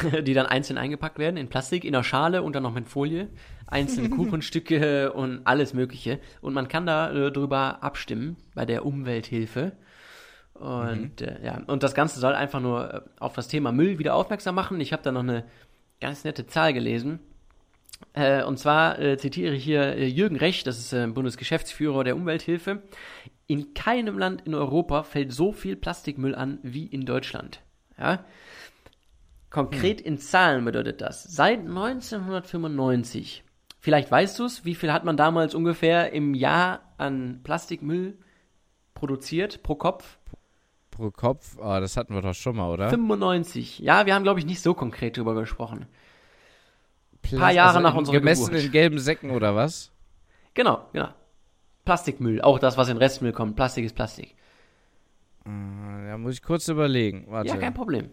die 0.22 0.34
dann 0.34 0.46
einzeln 0.46 0.78
eingepackt 0.78 1.18
werden 1.18 1.36
in 1.36 1.48
Plastik, 1.48 1.84
in 1.84 1.92
der 1.92 2.02
Schale 2.02 2.42
und 2.42 2.54
dann 2.54 2.62
noch 2.62 2.74
mit 2.74 2.88
Folie. 2.88 3.28
Einzelne 3.66 4.10
Kuchenstücke 4.16 5.12
und 5.12 5.40
alles 5.44 5.74
Mögliche. 5.74 6.20
Und 6.40 6.54
man 6.54 6.68
kann 6.68 6.86
da 6.86 7.10
äh, 7.10 7.32
drüber 7.32 7.82
abstimmen 7.82 8.36
bei 8.54 8.66
der 8.66 8.84
Umwelthilfe. 8.84 9.72
Und 10.54 11.20
äh, 11.20 11.44
ja, 11.44 11.62
und 11.66 11.82
das 11.82 11.94
Ganze 11.94 12.20
soll 12.20 12.34
einfach 12.34 12.60
nur 12.60 12.94
äh, 12.94 13.00
auf 13.18 13.34
das 13.34 13.48
Thema 13.48 13.72
Müll 13.72 13.98
wieder 13.98 14.14
aufmerksam 14.14 14.54
machen. 14.54 14.80
Ich 14.80 14.92
habe 14.92 15.02
da 15.02 15.10
noch 15.10 15.22
eine 15.22 15.44
ganz 16.00 16.24
nette 16.24 16.46
Zahl 16.46 16.72
gelesen. 16.72 17.20
Äh, 18.12 18.42
und 18.44 18.58
zwar 18.58 18.98
äh, 18.98 19.16
zitiere 19.16 19.54
ich 19.54 19.64
hier 19.64 19.96
äh, 19.96 20.06
Jürgen 20.06 20.36
Recht, 20.36 20.66
das 20.66 20.78
ist 20.78 21.14
Bundesgeschäftsführer 21.14 22.04
der 22.04 22.16
Umwelthilfe. 22.16 22.82
In 23.46 23.74
keinem 23.74 24.18
Land 24.18 24.42
in 24.42 24.54
Europa 24.54 25.02
fällt 25.02 25.32
so 25.32 25.52
viel 25.52 25.76
Plastikmüll 25.76 26.34
an 26.34 26.58
wie 26.62 26.86
in 26.86 27.06
Deutschland. 27.06 27.60
Ja? 27.98 28.24
Konkret 29.52 30.00
in 30.00 30.18
Zahlen 30.18 30.64
bedeutet 30.64 31.00
das, 31.02 31.24
seit 31.24 31.60
1995, 31.60 33.44
vielleicht 33.78 34.10
weißt 34.10 34.38
du 34.38 34.44
es, 34.46 34.64
wie 34.64 34.74
viel 34.74 34.92
hat 34.92 35.04
man 35.04 35.16
damals 35.16 35.54
ungefähr 35.54 36.12
im 36.12 36.34
Jahr 36.34 36.80
an 36.98 37.40
Plastikmüll 37.44 38.16
produziert 38.94 39.62
pro 39.62 39.74
Kopf? 39.74 40.18
Pro 40.90 41.10
Kopf, 41.10 41.58
ah, 41.60 41.80
das 41.80 41.96
hatten 41.96 42.14
wir 42.14 42.22
doch 42.22 42.34
schon 42.34 42.56
mal, 42.56 42.70
oder? 42.70 42.88
95. 42.90 43.78
Ja, 43.78 44.06
wir 44.06 44.14
haben, 44.14 44.22
glaube 44.24 44.40
ich, 44.40 44.46
nicht 44.46 44.60
so 44.60 44.74
konkret 44.74 45.16
drüber 45.16 45.34
gesprochen. 45.34 45.86
Plas- 47.22 47.40
paar 47.40 47.52
Jahre 47.52 47.80
nach 47.80 47.92
in- 47.92 47.98
unserer 48.00 48.18
Gemessen 48.18 48.46
Geburt. 48.46 48.64
in 48.64 48.72
gelben 48.72 48.98
Säcken 48.98 49.30
oder 49.30 49.54
was? 49.54 49.90
Genau, 50.54 50.86
genau. 50.92 51.08
Plastikmüll, 51.84 52.40
auch 52.42 52.58
das, 52.58 52.76
was 52.76 52.88
in 52.88 52.96
Restmüll 52.96 53.32
kommt. 53.32 53.56
Plastik 53.56 53.84
ist 53.84 53.94
Plastik. 53.94 54.34
Äh, 55.44 55.48
Da 56.08 56.18
muss 56.18 56.34
ich 56.34 56.42
kurz 56.42 56.68
überlegen. 56.68 57.24
Warte. 57.28 57.48
Ja, 57.48 57.56
kein 57.56 57.74
Problem. 57.74 58.10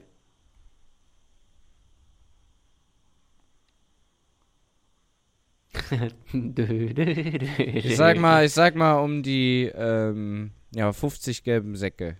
ich 7.58 7.98
sag 7.98 8.18
mal, 8.20 8.46
ich 8.46 8.54
sag 8.54 8.76
mal 8.76 9.00
um 9.00 9.24
die 9.24 9.72
ähm, 9.74 10.52
ja, 10.74 10.92
50 10.92 11.44
gelben 11.44 11.76
Säcke. 11.76 12.18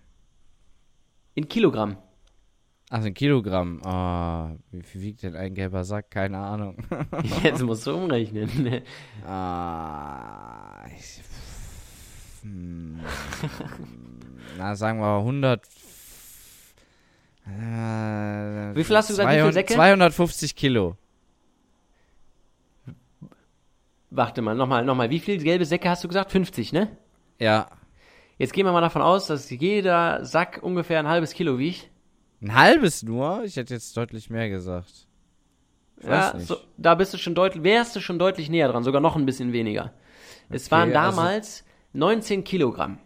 In 1.36 1.48
Kilogramm. 1.48 1.98
Ach, 2.90 3.04
ein 3.04 3.14
Kilogramm. 3.14 3.82
Ah, 3.84 4.56
wie 4.72 4.82
viel 4.82 5.02
wiegt 5.02 5.22
denn 5.22 5.36
ein 5.36 5.54
gelber 5.54 5.84
Sack? 5.84 6.10
Keine 6.10 6.40
Ahnung. 6.40 6.78
Jetzt 7.44 7.62
musst 7.62 7.86
du 7.86 7.94
umrechnen. 7.94 8.82
ah, 9.28 10.86
ich, 10.98 11.22
hm, 12.42 13.00
na, 14.58 14.76
sagen 14.76 15.00
wir 15.00 15.18
100. 15.20 15.62
Äh, 17.46 18.76
Wie 18.76 18.84
viel 18.84 18.96
hast 18.96 19.10
du 19.10 19.14
gesagt, 19.14 19.30
wie 19.30 19.34
viele 19.34 19.52
200 19.52 19.54
Säcke? 19.54 19.74
250 19.74 20.56
Kilo. 20.56 20.98
Warte 24.12 24.42
mal, 24.42 24.56
nochmal, 24.56 24.84
nochmal. 24.84 25.10
Wie 25.10 25.20
viele 25.20 25.38
gelbe 25.38 25.66
Säcke 25.66 25.90
hast 25.90 26.04
du 26.04 26.08
gesagt? 26.08 26.32
50, 26.32 26.74
ne? 26.74 26.98
Ja. 27.40 27.68
Jetzt 28.38 28.54
gehen 28.54 28.66
wir 28.66 28.72
mal 28.72 28.82
davon 28.82 29.02
aus, 29.02 29.28
dass 29.28 29.50
jeder 29.50 30.26
Sack 30.26 30.60
ungefähr 30.64 31.00
ein 31.00 31.08
halbes 31.08 31.34
Kilo 31.34 31.60
wiegt. 31.60 31.90
Ein 32.42 32.56
halbes 32.56 33.04
nur? 33.04 33.44
Ich 33.44 33.58
hätte 33.58 33.74
jetzt 33.74 33.96
deutlich 33.98 34.30
mehr 34.30 34.50
gesagt. 34.50 35.08
Ich 36.00 36.08
Ja, 36.08 36.40
so, 36.40 36.56
da 36.78 36.96
bist 36.96 37.14
du 37.14 37.18
schon 37.18 37.36
deutlich, 37.36 37.64
wärst 37.64 37.96
du 37.96 38.00
schon 38.00 38.18
deutlich 38.18 38.50
näher 38.50 38.70
dran, 38.70 38.84
sogar 38.84 39.02
noch 39.02 39.16
ein 39.18 39.26
bisschen 39.26 39.52
weniger. 39.52 39.94
Es 40.50 40.72
waren 40.72 40.96
also- 40.96 41.18
damals 41.18 41.66
19 41.94 42.44
Kilogramm. 42.44 43.00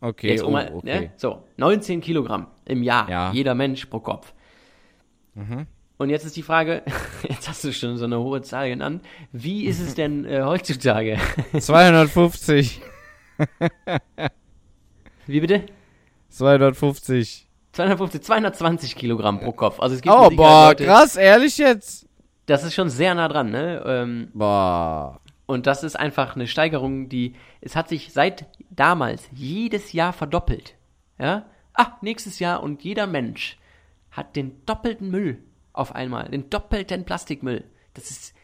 Okay, 0.00 0.28
Jetzt 0.28 0.42
um 0.42 0.50
oh, 0.50 0.52
mal, 0.52 0.72
okay. 0.72 1.00
ne? 1.00 1.12
So, 1.16 1.42
19 1.56 2.00
Kilogramm 2.00 2.46
im 2.64 2.82
Jahr. 2.84 3.10
Ja. 3.10 3.28
Mhm. 3.30 3.34
Jeder 3.34 3.54
Mensch 3.54 3.86
pro 3.86 3.98
Kopf. 4.00 4.32
Und 5.98 6.10
jetzt 6.10 6.24
ist 6.24 6.36
die 6.36 6.42
Frage, 6.42 6.82
jetzt 7.28 7.48
hast 7.48 7.64
du 7.64 7.72
schon 7.72 7.96
so 7.96 8.04
eine 8.04 8.20
hohe 8.20 8.40
Zahl 8.42 8.68
genannt. 8.68 9.04
Wie 9.32 9.66
ist 9.66 9.80
es 9.80 9.94
denn 9.94 10.24
äh, 10.24 10.42
heutzutage? 10.42 11.18
250. 11.58 12.80
Wie 15.26 15.40
bitte? 15.40 15.66
250. 16.30 17.48
250, 17.72 18.22
220 18.22 18.96
Kilogramm 18.96 19.40
pro 19.40 19.52
Kopf. 19.52 19.80
Also 19.80 19.96
es 19.96 20.02
gibt 20.02 20.14
Oh, 20.14 20.30
boah, 20.30 20.68
Leute, 20.68 20.84
krass, 20.84 21.16
ehrlich 21.16 21.58
jetzt? 21.58 22.08
Das 22.46 22.64
ist 22.64 22.74
schon 22.74 22.88
sehr 22.88 23.14
nah 23.14 23.28
dran, 23.28 23.50
ne? 23.50 23.82
Ähm, 23.84 24.30
Boah. 24.32 25.20
Und 25.46 25.66
das 25.66 25.82
ist 25.82 25.98
einfach 25.98 26.34
eine 26.34 26.46
Steigerung, 26.46 27.08
die, 27.08 27.34
es 27.60 27.76
hat 27.76 27.88
sich 27.88 28.12
seit 28.12 28.46
damals 28.70 29.28
jedes 29.32 29.92
Jahr 29.92 30.12
verdoppelt. 30.12 30.74
Ja? 31.18 31.46
Ah, 31.74 31.92
nächstes 32.02 32.38
Jahr 32.38 32.62
und 32.62 32.82
jeder 32.84 33.06
Mensch 33.06 33.58
hat 34.10 34.36
den 34.36 34.64
doppelten 34.66 35.10
Müll 35.10 35.42
auf 35.78 35.94
einmal, 35.94 36.28
den 36.28 36.50
doppelten 36.50 37.04
Plastikmüll. 37.04 37.64
Das 37.94 38.10
ist, 38.10 38.34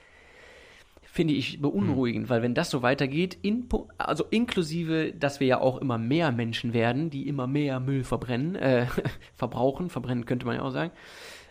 finde 1.02 1.34
ich, 1.34 1.60
beunruhigend, 1.60 2.28
weil 2.28 2.42
wenn 2.42 2.54
das 2.54 2.70
so 2.70 2.82
weitergeht, 2.82 3.36
in, 3.42 3.68
also 3.98 4.24
inklusive, 4.30 5.12
dass 5.12 5.40
wir 5.40 5.46
ja 5.46 5.60
auch 5.60 5.78
immer 5.78 5.98
mehr 5.98 6.32
Menschen 6.32 6.72
werden, 6.72 7.10
die 7.10 7.28
immer 7.28 7.46
mehr 7.46 7.80
Müll 7.80 8.04
verbrennen, 8.04 8.56
äh, 8.56 8.86
verbrauchen, 9.34 9.90
verbrennen 9.90 10.26
könnte 10.26 10.46
man 10.46 10.56
ja 10.56 10.62
auch 10.62 10.70
sagen, 10.70 10.92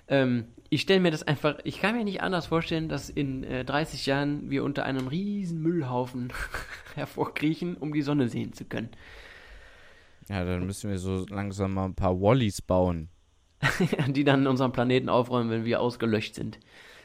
ähm, 0.08 0.46
ich 0.70 0.82
stelle 0.82 1.00
mir 1.00 1.12
das 1.12 1.24
einfach, 1.24 1.60
ich 1.64 1.80
kann 1.80 1.96
mir 1.96 2.04
nicht 2.04 2.22
anders 2.22 2.48
vorstellen, 2.48 2.90
dass 2.90 3.10
in 3.10 3.44
äh, 3.44 3.64
30 3.64 4.06
Jahren 4.06 4.50
wir 4.50 4.64
unter 4.64 4.86
einem 4.86 5.08
riesen 5.08 5.62
Müllhaufen 5.62 6.34
hervorkriechen, 6.96 7.78
um 7.78 7.94
die 7.94 8.02
Sonne 8.02 8.28
sehen 8.28 8.54
zu 8.54 8.66
können. 8.66 8.90
Ja, 10.30 10.44
dann 10.44 10.66
müssen 10.66 10.90
wir 10.90 10.98
so 10.98 11.26
langsam 11.30 11.74
mal 11.74 11.86
ein 11.86 11.96
paar 11.96 12.20
Wallys 12.20 12.62
bauen. 12.62 13.10
die 14.08 14.24
dann 14.24 14.48
unseren 14.48 14.72
Planeten 14.72 15.10
aufräumen, 15.10 15.50
wenn 15.50 15.66
wir 15.66 15.82
ausgelöscht 15.82 16.36
sind. 16.36 16.60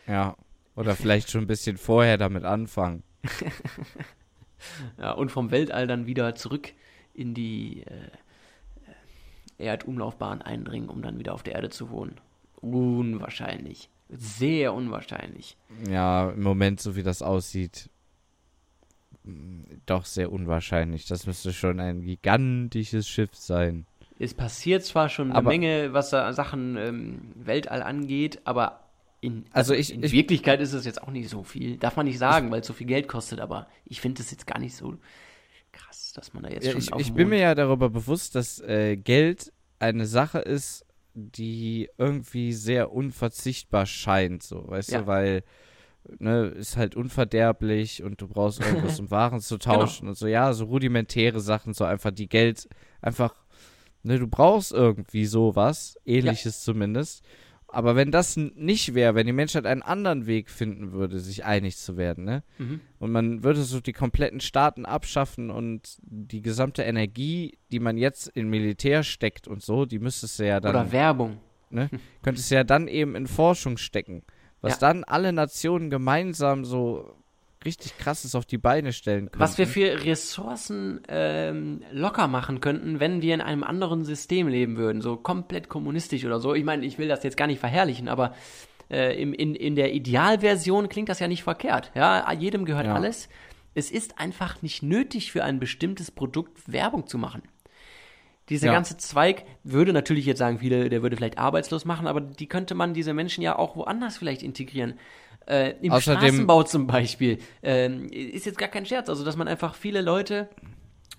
Ja. 0.06 0.36
Oder 0.76 0.94
vielleicht 0.94 1.30
schon 1.30 1.42
ein 1.42 1.48
bisschen 1.48 1.76
vorher 1.76 2.18
damit 2.18 2.44
anfangen. 2.44 3.02
Ja, 4.98 5.12
und 5.12 5.30
vom 5.30 5.50
Weltall 5.50 5.86
dann 5.86 6.06
wieder 6.06 6.34
zurück 6.34 6.72
in 7.14 7.34
die 7.34 7.82
äh, 7.82 9.64
Erdumlaufbahn 9.64 10.42
eindringen, 10.42 10.88
um 10.88 11.02
dann 11.02 11.18
wieder 11.18 11.34
auf 11.34 11.42
der 11.42 11.54
Erde 11.54 11.70
zu 11.70 11.90
wohnen. 11.90 12.20
Unwahrscheinlich. 12.60 13.88
Sehr 14.08 14.72
unwahrscheinlich. 14.72 15.56
Ja, 15.88 16.30
im 16.30 16.42
Moment, 16.42 16.80
so 16.80 16.96
wie 16.96 17.02
das 17.02 17.22
aussieht, 17.22 17.90
mh, 19.24 19.64
doch 19.86 20.04
sehr 20.04 20.32
unwahrscheinlich. 20.32 21.06
Das 21.06 21.26
müsste 21.26 21.52
schon 21.52 21.78
ein 21.80 22.02
gigantisches 22.02 23.08
Schiff 23.08 23.34
sein. 23.34 23.86
Es 24.18 24.34
passiert 24.34 24.84
zwar 24.84 25.08
schon 25.08 25.28
eine 25.30 25.38
Aber- 25.38 25.50
Menge, 25.50 25.92
was 25.92 26.10
da 26.10 26.32
Sachen 26.32 26.76
ähm, 26.76 27.32
Weltall 27.36 27.82
angeht, 27.82 28.40
aber 28.44 28.80
in, 29.20 29.44
Also 29.52 29.74
ich- 29.74 29.92
in 29.92 30.02
ich- 30.02 30.12
Wirklichkeit 30.12 30.60
ist 30.60 30.72
es 30.72 30.84
jetzt 30.84 31.02
auch 31.02 31.10
nicht 31.10 31.28
so 31.28 31.42
viel. 31.44 31.76
Darf 31.76 31.96
man 31.96 32.06
nicht 32.06 32.18
sagen, 32.18 32.50
weil 32.50 32.60
es 32.60 32.66
so 32.66 32.72
viel 32.72 32.86
Geld 32.86 33.08
kostet, 33.08 33.40
aber 33.40 33.66
ich 33.84 34.00
finde 34.00 34.22
es 34.22 34.30
jetzt 34.30 34.46
gar 34.46 34.58
nicht 34.58 34.74
so 34.76 34.96
krass, 35.72 36.12
dass 36.14 36.34
man 36.34 36.42
da 36.44 36.50
jetzt 36.50 36.64
Ja, 36.66 36.72
schon 36.72 36.80
ich 37.00 37.08
ich 37.08 37.12
bin 37.14 37.28
mir 37.28 37.38
ja 37.40 37.54
darüber 37.54 37.90
bewusst, 37.90 38.34
dass 38.34 38.60
äh, 38.60 38.96
Geld 38.96 39.52
eine 39.78 40.06
Sache 40.06 40.38
ist, 40.40 40.84
die 41.14 41.88
irgendwie 41.98 42.52
sehr 42.52 42.92
unverzichtbar 42.92 43.86
scheint, 43.86 44.42
so, 44.42 44.68
weißt 44.68 44.92
Ja. 44.92 45.00
du, 45.00 45.06
weil 45.08 45.42
ne, 46.20 46.46
ist 46.46 46.76
halt 46.76 46.94
unverderblich 46.96 48.02
und 48.02 48.20
du 48.20 48.28
brauchst 48.28 48.60
irgendwas, 48.60 48.98
um 49.00 49.10
Waren 49.10 49.40
zu 49.40 49.58
tauschen 49.58 50.08
und 50.08 50.16
so, 50.16 50.26
ja, 50.26 50.52
so 50.54 50.64
rudimentäre 50.66 51.40
Sachen, 51.40 51.74
so 51.74 51.84
einfach 51.84 52.12
die 52.12 52.28
Geld 52.28 52.68
einfach, 53.02 53.34
ne, 54.08 54.18
du 54.18 54.26
brauchst 54.26 54.72
irgendwie 54.72 55.26
sowas, 55.26 55.96
ähnliches 56.04 56.62
zumindest. 56.64 57.22
Aber 57.70 57.96
wenn 57.96 58.10
das 58.10 58.36
nicht 58.38 58.94
wäre, 58.94 59.14
wenn 59.14 59.26
die 59.26 59.32
Menschheit 59.34 59.66
einen 59.66 59.82
anderen 59.82 60.26
Weg 60.26 60.48
finden 60.48 60.92
würde, 60.92 61.20
sich 61.20 61.44
einig 61.44 61.76
zu 61.76 61.98
werden, 61.98 62.24
ne? 62.24 62.42
Mhm. 62.56 62.80
Und 62.98 63.12
man 63.12 63.44
würde 63.44 63.60
so 63.62 63.80
die 63.80 63.92
kompletten 63.92 64.40
Staaten 64.40 64.86
abschaffen 64.86 65.50
und 65.50 65.98
die 66.00 66.40
gesamte 66.40 66.82
Energie, 66.82 67.58
die 67.70 67.78
man 67.78 67.98
jetzt 67.98 68.26
in 68.28 68.48
Militär 68.48 69.02
steckt 69.02 69.46
und 69.46 69.62
so, 69.62 69.84
die 69.84 69.98
müsstest 69.98 70.38
du 70.38 70.46
ja 70.46 70.60
dann, 70.60 70.70
Oder 70.74 70.92
Werbung. 70.92 71.38
ne, 71.68 71.90
könntest 72.22 72.50
du 72.50 72.54
ja 72.54 72.64
dann 72.64 72.88
eben 72.88 73.14
in 73.14 73.26
Forschung 73.26 73.76
stecken. 73.76 74.22
Was 74.62 74.80
Ja. 74.80 74.88
dann 74.88 75.04
alle 75.04 75.32
Nationen 75.34 75.90
gemeinsam 75.90 76.64
so 76.64 77.14
richtig 77.64 77.96
krasses 77.98 78.34
auf 78.34 78.46
die 78.46 78.58
Beine 78.58 78.92
stellen 78.92 79.26
könnten. 79.26 79.40
Was 79.40 79.58
wir 79.58 79.66
für 79.66 80.04
Ressourcen 80.04 81.00
ähm, 81.08 81.82
locker 81.92 82.28
machen 82.28 82.60
könnten, 82.60 83.00
wenn 83.00 83.22
wir 83.22 83.34
in 83.34 83.40
einem 83.40 83.64
anderen 83.64 84.04
System 84.04 84.48
leben 84.48 84.76
würden, 84.76 85.02
so 85.02 85.16
komplett 85.16 85.68
kommunistisch 85.68 86.24
oder 86.24 86.40
so. 86.40 86.54
Ich 86.54 86.64
meine, 86.64 86.84
ich 86.86 86.98
will 86.98 87.08
das 87.08 87.22
jetzt 87.24 87.36
gar 87.36 87.46
nicht 87.46 87.58
verherrlichen, 87.60 88.08
aber 88.08 88.34
äh, 88.90 89.20
im, 89.20 89.32
in, 89.32 89.54
in 89.54 89.74
der 89.74 89.92
Idealversion 89.92 90.88
klingt 90.88 91.08
das 91.08 91.18
ja 91.18 91.28
nicht 91.28 91.42
verkehrt. 91.42 91.90
Ja, 91.94 92.30
jedem 92.32 92.64
gehört 92.64 92.86
Ja. 92.86 92.94
alles. 92.94 93.28
Es 93.74 93.90
ist 93.90 94.18
einfach 94.18 94.62
nicht 94.62 94.82
nötig, 94.82 95.30
für 95.30 95.44
ein 95.44 95.60
bestimmtes 95.60 96.10
Produkt 96.10 96.72
Werbung 96.72 97.06
zu 97.06 97.18
machen. 97.18 97.42
Dieser 98.48 98.68
Ja. 98.68 98.72
ganze 98.72 98.96
Zweig 98.96 99.44
würde 99.62 99.92
natürlich 99.92 100.24
jetzt 100.24 100.38
sagen, 100.38 100.58
viele, 100.58 100.88
der 100.88 101.02
würde 101.02 101.16
vielleicht 101.16 101.38
arbeitslos 101.38 101.84
machen, 101.84 102.06
aber 102.06 102.20
die 102.22 102.46
könnte 102.46 102.74
man, 102.74 102.94
diese 102.94 103.12
Menschen 103.12 103.42
ja 103.42 103.58
auch 103.58 103.76
woanders 103.76 104.16
vielleicht 104.16 104.42
integrieren. 104.42 104.94
Äh, 105.48 105.76
Im 105.80 105.92
Außerdem- 105.92 106.18
Straßenbau 106.18 106.62
zum 106.64 106.86
Beispiel. 106.86 107.38
Ähm, 107.62 108.08
ist 108.10 108.44
jetzt 108.44 108.58
gar 108.58 108.68
kein 108.68 108.84
Scherz, 108.84 109.08
also 109.08 109.24
dass 109.24 109.36
man 109.36 109.48
einfach 109.48 109.74
viele 109.74 110.02
Leute 110.02 110.48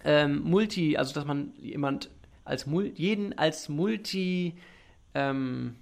ähm, 0.04 0.42
multi, 0.44 0.98
also 0.98 1.14
dass 1.14 1.26
man 1.26 1.54
jemand 1.58 2.12
als 2.46 2.68
jeden 2.96 3.38
als 3.38 3.70
multi 3.70 4.56
ähm, 5.16 5.76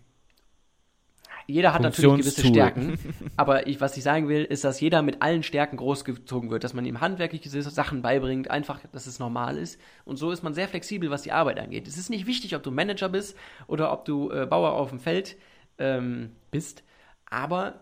jeder 1.46 1.74
hat 1.74 1.82
natürlich 1.82 2.18
gewisse. 2.18 2.46
Stärken, 2.46 3.00
aber 3.38 3.68
ich, 3.68 3.80
was 3.80 3.96
ich 3.96 4.04
sagen 4.04 4.28
will, 4.28 4.44
ist, 4.44 4.66
dass 4.66 4.82
jeder 4.82 5.02
mit 5.02 5.22
allen 5.22 5.44
Stärken 5.44 5.78
großgezogen 5.78 6.50
wird, 6.50 6.66
dass 6.66 6.74
man 6.74 6.86
ihm 6.86 7.00
handwerkliche 7.00 7.50
Sachen 7.50 8.02
beibringt, 8.02 8.52
einfach, 8.52 8.82
dass 8.92 9.08
es 9.08 9.20
normal 9.20 9.58
ist. 9.58 9.80
Und 10.04 10.18
so 10.18 10.32
ist 10.32 10.44
man 10.44 10.54
sehr 10.54 10.68
flexibel, 10.68 11.10
was 11.10 11.22
die 11.22 11.32
Arbeit 11.32 11.60
angeht. 11.60 11.88
Es 11.88 11.98
ist 11.98 12.10
nicht 12.10 12.28
wichtig, 12.28 12.54
ob 12.56 12.64
du 12.64 12.72
Manager 12.72 13.08
bist 13.08 13.38
oder 13.68 13.94
ob 13.94 14.04
du 14.04 14.30
äh, 14.30 14.46
Bauer 14.46 14.74
auf 14.74 14.90
dem 14.90 15.00
Feld 15.00 15.38
ähm, 15.78 16.32
bist, 16.52 16.84
aber 17.30 17.80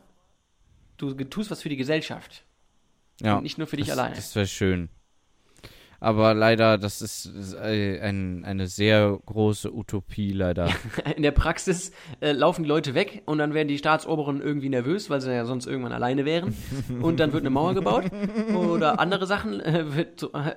du 0.97 1.13
tust 1.13 1.51
was 1.51 1.61
für 1.61 1.69
die 1.69 1.77
Gesellschaft. 1.77 2.45
ja, 3.21 3.37
und 3.37 3.43
nicht 3.43 3.57
nur 3.57 3.67
für 3.67 3.77
dich 3.77 3.87
das, 3.87 3.97
alleine. 3.97 4.15
Das 4.15 4.35
wäre 4.35 4.47
schön. 4.47 4.89
Aber 5.99 6.33
leider, 6.33 6.77
das 6.77 7.01
ist, 7.01 7.25
ist 7.25 7.53
äh, 7.53 7.99
ein, 8.01 8.43
eine 8.45 8.67
sehr 8.67 9.19
große 9.25 9.73
Utopie, 9.73 10.31
leider. 10.31 10.69
In 11.15 11.23
der 11.23 11.31
Praxis 11.31 11.91
äh, 12.21 12.31
laufen 12.31 12.63
die 12.63 12.69
Leute 12.69 12.93
weg 12.93 13.23
und 13.25 13.37
dann 13.37 13.53
werden 13.53 13.67
die 13.67 13.77
Staatsoberen 13.77 14.41
irgendwie 14.41 14.69
nervös, 14.69 15.09
weil 15.09 15.21
sie 15.21 15.33
ja 15.33 15.45
sonst 15.45 15.65
irgendwann 15.65 15.93
alleine 15.93 16.25
wären. 16.25 16.55
Und 17.01 17.19
dann 17.19 17.33
wird 17.33 17.43
eine 17.43 17.49
Mauer 17.49 17.73
gebaut 17.73 18.05
oder 18.55 18.99
andere 18.99 19.25
Sachen. 19.27 19.59
Äh, 19.59 19.95
wird 19.95 20.19
so, 20.19 20.31
äh, 20.33 20.55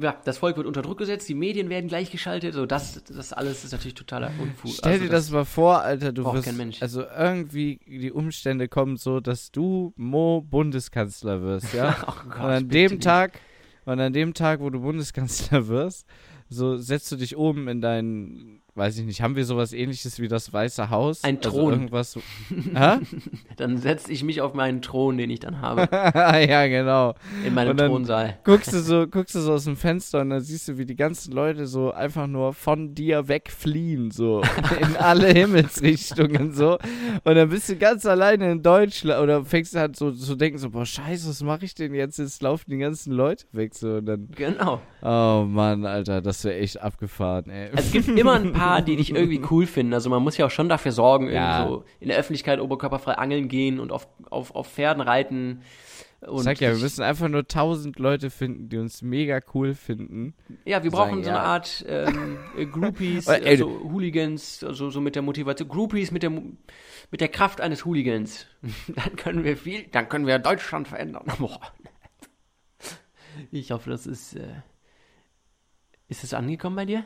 ja, 0.00 0.16
das 0.24 0.38
Volk 0.38 0.56
wird 0.56 0.66
unter 0.66 0.82
Druck 0.82 0.98
gesetzt, 0.98 1.28
die 1.28 1.34
Medien 1.34 1.68
werden 1.68 1.88
gleichgeschaltet. 1.88 2.54
So, 2.54 2.66
das, 2.66 3.02
das 3.04 3.32
alles 3.32 3.64
ist 3.64 3.72
natürlich 3.72 3.94
totaler 3.94 4.30
Unfug. 4.40 4.70
Stell 4.72 4.92
Also 4.92 5.04
dir 5.04 5.10
das, 5.10 5.30
mal 5.30 5.44
vor, 5.44 5.82
Alter, 5.82 6.12
du 6.12 6.24
wirst, 6.32 6.44
kein 6.44 6.56
Mensch. 6.56 6.80
also 6.82 7.02
irgendwie 7.04 7.80
die 7.86 8.12
Umstände 8.12 8.68
kommen 8.68 8.96
so, 8.96 9.20
dass 9.20 9.50
du 9.52 9.92
Mo 9.96 10.40
Bundeskanzler 10.42 11.42
wirst, 11.42 11.72
ja? 11.74 11.96
Oh 12.06 12.28
Gott, 12.28 12.38
und 12.38 12.50
an 12.50 12.68
dem 12.68 12.92
nicht. 12.92 13.02
Und 13.84 14.00
an 14.00 14.12
dem 14.12 14.34
Tag, 14.34 14.60
wo 14.60 14.70
du 14.70 14.80
Bundeskanzler 14.80 15.66
wirst, 15.68 16.06
so 16.48 16.76
setzt 16.76 17.10
du 17.12 17.16
dich 17.16 17.36
oben 17.36 17.68
in 17.68 17.80
dein, 17.80 18.61
weiß 18.74 18.98
ich 18.98 19.04
nicht, 19.04 19.20
haben 19.20 19.36
wir 19.36 19.44
sowas 19.44 19.72
ähnliches 19.72 20.18
wie 20.20 20.28
das 20.28 20.52
Weiße 20.52 20.88
Haus? 20.90 21.22
Ein 21.24 21.36
Also 21.38 21.50
Thron. 21.50 21.72
irgendwas. 21.72 22.12
so- 22.12 22.20
Hä? 22.74 22.98
Dann 23.56 23.76
setze 23.78 24.10
ich 24.10 24.24
mich 24.24 24.40
auf 24.40 24.54
meinen 24.54 24.80
Thron, 24.82 25.18
den 25.18 25.28
ich 25.30 25.40
dann 25.40 25.60
habe, 25.60 25.88
ja, 25.92 26.66
genau. 26.66 27.14
in 27.46 27.54
meinem 27.54 27.76
Thronsaal. 27.76 28.38
Guckst 28.44 28.72
du 28.72 28.80
so, 28.80 29.06
guckst 29.06 29.34
du 29.34 29.40
so 29.40 29.52
aus 29.52 29.64
dem 29.64 29.76
Fenster 29.76 30.20
und 30.22 30.30
dann 30.30 30.40
siehst 30.40 30.68
du, 30.68 30.78
wie 30.78 30.86
die 30.86 30.96
ganzen 30.96 31.32
Leute 31.32 31.66
so 31.66 31.92
einfach 31.92 32.26
nur 32.26 32.52
von 32.54 32.94
dir 32.94 33.28
wegfliehen, 33.28 34.10
so 34.10 34.42
in 34.80 34.96
alle 34.96 35.28
Himmelsrichtungen 35.28 36.52
so. 36.52 36.78
Und 37.24 37.34
dann 37.34 37.48
bist 37.50 37.68
du 37.68 37.76
ganz 37.76 38.06
alleine 38.06 38.52
in 38.52 38.62
Deutschland 38.62 39.20
oder 39.22 39.44
fängst 39.44 39.74
halt 39.76 39.96
so 39.96 40.10
zu 40.12 40.34
denken 40.34 40.58
so, 40.58 40.70
boah, 40.70 40.86
scheiße, 40.86 41.28
was 41.28 41.42
mache 41.42 41.64
ich 41.64 41.74
denn 41.74 41.94
jetzt? 41.94 42.18
Jetzt 42.18 42.42
laufen 42.42 42.70
die 42.70 42.78
ganzen 42.78 43.12
Leute 43.12 43.44
weg 43.52 43.74
so 43.74 43.96
und 43.96 44.06
dann, 44.06 44.28
Genau. 44.34 44.80
oh 45.02 45.44
Mann, 45.46 45.84
Alter, 45.84 46.20
das 46.22 46.44
wäre 46.44 46.56
echt 46.56 46.80
abgefahren, 46.80 47.50
ey. 47.50 47.68
Also 47.70 47.78
es 47.84 47.92
gibt 47.92 48.08
immer 48.18 48.34
ein 48.34 48.52
paar, 48.52 48.61
die 48.82 48.96
dich 48.96 49.14
irgendwie 49.14 49.40
cool 49.50 49.66
finden. 49.66 49.94
Also 49.94 50.10
man 50.10 50.22
muss 50.22 50.36
ja 50.36 50.46
auch 50.46 50.50
schon 50.50 50.68
dafür 50.68 50.92
sorgen, 50.92 51.28
Ja. 51.30 51.60
irgendwie 51.60 51.74
so 51.74 51.84
in 52.00 52.08
der 52.08 52.18
Öffentlichkeit 52.18 52.60
oberkörperfrei 52.60 53.14
angeln 53.14 53.48
gehen 53.48 53.80
und 53.80 53.92
auf, 53.92 54.08
auf, 54.30 54.54
auf 54.54 54.68
Pferden 54.68 55.02
reiten. 55.02 55.62
Und 56.20 56.38
Ich 56.38 56.42
sag 56.44 56.60
ja, 56.60 56.70
wir 56.70 56.78
müssen 56.78 57.02
einfach 57.02 57.28
nur 57.28 57.48
tausend 57.48 57.98
Leute 57.98 58.30
finden, 58.30 58.68
die 58.68 58.78
uns 58.78 59.02
mega 59.02 59.40
cool 59.54 59.74
finden. 59.74 60.34
Ja, 60.64 60.84
wir 60.84 60.90
sagen, 60.90 61.10
brauchen 61.10 61.24
so 61.24 61.30
ja. 61.30 61.36
eine 61.36 61.44
Art 61.44 61.84
ähm, 61.88 62.38
äh, 62.56 62.64
Groupies, 62.72 63.26
Aber, 63.26 63.42
ey, 63.44 63.54
äh, 63.54 63.56
so 63.56 63.68
Hooligans, 63.90 64.62
also 64.62 64.90
so 64.90 65.00
mit 65.00 65.16
der 65.16 65.22
Motivation, 65.22 65.68
Groupies 65.68 66.12
mit 66.12 66.22
der 66.22 66.30
mit 66.30 67.20
der 67.20 67.28
Kraft 67.28 67.60
eines 67.60 67.84
Hooligans. 67.84 68.46
dann 68.88 69.16
können 69.16 69.42
wir 69.42 69.56
viel, 69.56 69.84
dann 69.90 70.08
können 70.08 70.26
wir 70.26 70.38
Deutschland 70.38 70.88
verändern. 70.88 71.24
Ich 73.50 73.70
hoffe, 73.70 73.88
das 73.88 74.06
ist 74.06 74.34
äh, 74.34 74.46
ist 76.08 76.22
es 76.22 76.34
angekommen 76.34 76.76
bei 76.76 76.84
dir? 76.84 77.04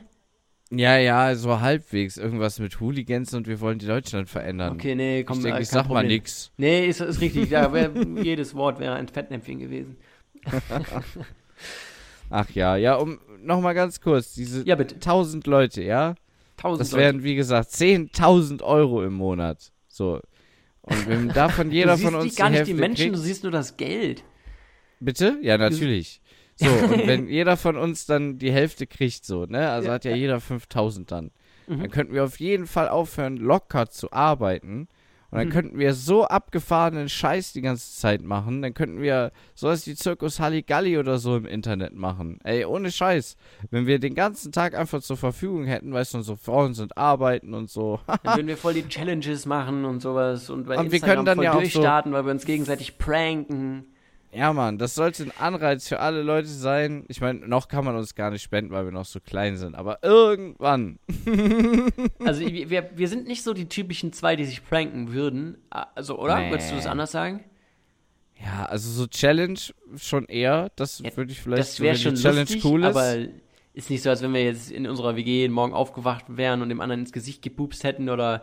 Ja, 0.70 0.96
ja, 0.98 1.34
so 1.36 1.60
halbwegs. 1.60 2.16
Irgendwas 2.16 2.58
mit 2.58 2.80
Hooligans 2.80 3.32
und 3.34 3.46
wir 3.46 3.60
wollen 3.60 3.78
die 3.78 3.86
Deutschland 3.86 4.28
verändern. 4.28 4.74
Okay, 4.74 4.94
nee, 4.96 5.22
komm, 5.22 5.38
ich 5.38 5.44
äh, 5.44 5.48
ich 5.48 5.54
kein 5.54 5.64
sag 5.64 5.88
mal 5.88 6.00
Problem. 6.00 6.08
nix. 6.08 6.50
Nee, 6.56 6.86
ist, 6.86 7.00
ist 7.00 7.20
richtig. 7.20 7.50
Ja, 7.50 7.72
wär, 7.72 7.90
jedes 8.22 8.54
Wort 8.54 8.80
wäre 8.80 8.94
ein 8.94 9.06
Fettnäpfchen 9.08 9.60
gewesen. 9.60 9.96
Ach 12.30 12.50
ja, 12.50 12.76
ja, 12.76 12.96
um 12.96 13.18
nochmal 13.42 13.74
ganz 13.74 14.00
kurz, 14.00 14.34
diese 14.34 14.66
Ja, 14.66 14.74
bitte. 14.74 14.96
1000 14.96 15.46
Leute, 15.46 15.82
ja, 15.82 16.14
Tausend 16.56 16.80
das 16.80 16.92
Leute. 16.92 17.02
wären 17.04 17.22
wie 17.22 17.36
gesagt 17.36 17.70
10.000 17.70 18.62
Euro 18.62 19.04
im 19.04 19.12
Monat. 19.12 19.70
So. 19.88 20.20
Und 20.82 21.08
wenn 21.08 21.28
davon 21.28 21.70
jeder 21.70 21.92
du 21.92 21.98
siehst 21.98 22.04
von 22.10 22.14
uns 22.16 22.24
nicht 22.24 22.38
gar 22.38 22.50
nicht 22.50 22.66
die 22.66 22.74
Menschen, 22.74 22.96
kriegt, 23.06 23.14
du 23.16 23.20
siehst 23.20 23.42
nur 23.44 23.52
das 23.52 23.76
Geld. 23.76 24.24
bitte? 24.98 25.38
Ja, 25.42 25.58
natürlich. 25.58 26.20
So, 26.56 26.66
und 26.94 27.06
wenn 27.06 27.28
jeder 27.28 27.56
von 27.56 27.76
uns 27.76 28.06
dann 28.06 28.38
die 28.38 28.50
Hälfte 28.52 28.86
kriegt, 28.86 29.24
so, 29.24 29.44
ne, 29.46 29.70
also 29.70 29.88
Ja, 29.88 29.94
hat 29.94 30.04
ja, 30.04 30.10
ja. 30.12 30.16
jeder 30.16 30.40
5000 30.40 31.10
dann, 31.10 31.30
Mhm. 31.68 31.80
dann 31.80 31.90
könnten 31.90 32.14
wir 32.14 32.24
auf 32.24 32.38
jeden 32.40 32.66
Fall 32.66 32.88
aufhören, 32.88 33.36
locker 33.36 33.88
zu 33.88 34.12
arbeiten. 34.12 34.88
Und 35.32 35.38
dann 35.38 35.48
Mhm. 35.48 35.52
könnten 35.52 35.78
wir 35.80 35.92
so 35.92 36.24
abgefahrenen 36.24 37.08
Scheiß 37.08 37.52
die 37.52 37.60
ganze 37.60 37.92
Zeit 37.98 38.22
machen. 38.22 38.62
Dann 38.62 38.72
könnten 38.74 39.02
wir 39.02 39.32
sowas 39.56 39.84
wie 39.88 39.96
Zirkus 39.96 40.38
Halligalli 40.38 40.96
oder 40.98 41.18
so 41.18 41.36
im 41.36 41.44
Internet 41.44 41.94
machen. 41.94 42.38
Ey, 42.44 42.64
ohne 42.64 42.92
Scheiß. 42.92 43.36
Wenn 43.70 43.86
wir 43.88 43.98
den 43.98 44.14
ganzen 44.14 44.52
Tag 44.52 44.76
einfach 44.78 45.02
zur 45.02 45.16
Verfügung 45.16 45.64
hätten, 45.64 45.92
weißt 45.92 46.14
du, 46.14 46.18
und 46.18 46.22
so 46.24 46.36
Frauen 46.36 46.74
sind 46.74 46.96
arbeiten 46.96 47.54
und 47.54 47.68
so. 47.68 47.98
Dann 48.22 48.36
würden 48.36 48.46
wir 48.46 48.56
voll 48.56 48.74
die 48.74 48.86
Challenges 48.86 49.44
machen 49.46 49.84
und 49.84 50.00
sowas 50.00 50.48
und 50.48 50.68
bei 50.68 50.78
Und 50.78 50.92
wir 50.92 51.00
können 51.00 51.24
dann 51.24 51.34
voll 51.36 51.44
ja 51.44 51.50
auch 51.50 51.54
so- 51.56 51.60
durchstarten, 51.62 52.12
weil 52.12 52.24
wir 52.24 52.30
uns 52.30 52.44
gegenseitig 52.46 52.96
pranken. 52.96 53.86
Ja, 54.36 54.52
Mann, 54.52 54.76
das 54.76 54.94
sollte 54.94 55.22
ein 55.22 55.32
Anreiz 55.38 55.88
für 55.88 56.00
alle 56.00 56.22
Leute 56.22 56.48
sein. 56.48 57.04
Ich 57.08 57.20
meine, 57.22 57.46
noch 57.48 57.68
kann 57.68 57.84
man 57.86 57.96
uns 57.96 58.14
gar 58.14 58.30
nicht 58.30 58.42
spenden, 58.42 58.70
weil 58.70 58.84
wir 58.84 58.92
noch 58.92 59.06
so 59.06 59.18
klein 59.18 59.56
sind, 59.56 59.74
aber 59.74 60.00
irgendwann. 60.02 60.98
Also 62.24 62.40
wir, 62.40 62.90
wir 62.94 63.08
sind 63.08 63.26
nicht 63.26 63.42
so 63.42 63.54
die 63.54 63.68
typischen 63.68 64.12
zwei, 64.12 64.36
die 64.36 64.44
sich 64.44 64.64
pranken 64.64 65.12
würden. 65.12 65.56
Also, 65.70 66.18
oder? 66.18 66.38
Nee. 66.40 66.50
Würdest 66.50 66.70
du 66.72 66.76
das 66.76 66.86
anders 66.86 67.12
sagen? 67.12 67.44
Ja, 68.44 68.66
also 68.66 68.90
so 68.90 69.06
Challenge 69.06 69.58
schon 69.96 70.26
eher. 70.26 70.70
Das 70.76 70.98
Ja, 70.98 71.16
würde 71.16 71.32
ich 71.32 71.40
vielleicht 71.40 71.60
das 71.60 71.80
wäre 71.80 71.96
schon 71.96 72.16
Challenge 72.16 72.40
lustig, 72.40 72.64
cool 72.64 72.82
ist. 72.82 72.88
aber 72.88 73.16
ist 73.74 73.90
nicht 73.90 74.02
so, 74.02 74.10
als 74.10 74.22
wenn 74.22 74.34
wir 74.34 74.42
jetzt 74.44 74.70
in 74.70 74.86
unserer 74.86 75.16
WG 75.16 75.48
morgen 75.48 75.72
aufgewacht 75.72 76.24
wären 76.28 76.62
und 76.62 76.68
dem 76.68 76.80
anderen 76.80 77.00
ins 77.02 77.12
Gesicht 77.12 77.42
gepupst 77.42 77.84
hätten 77.84 78.08
oder 78.10 78.42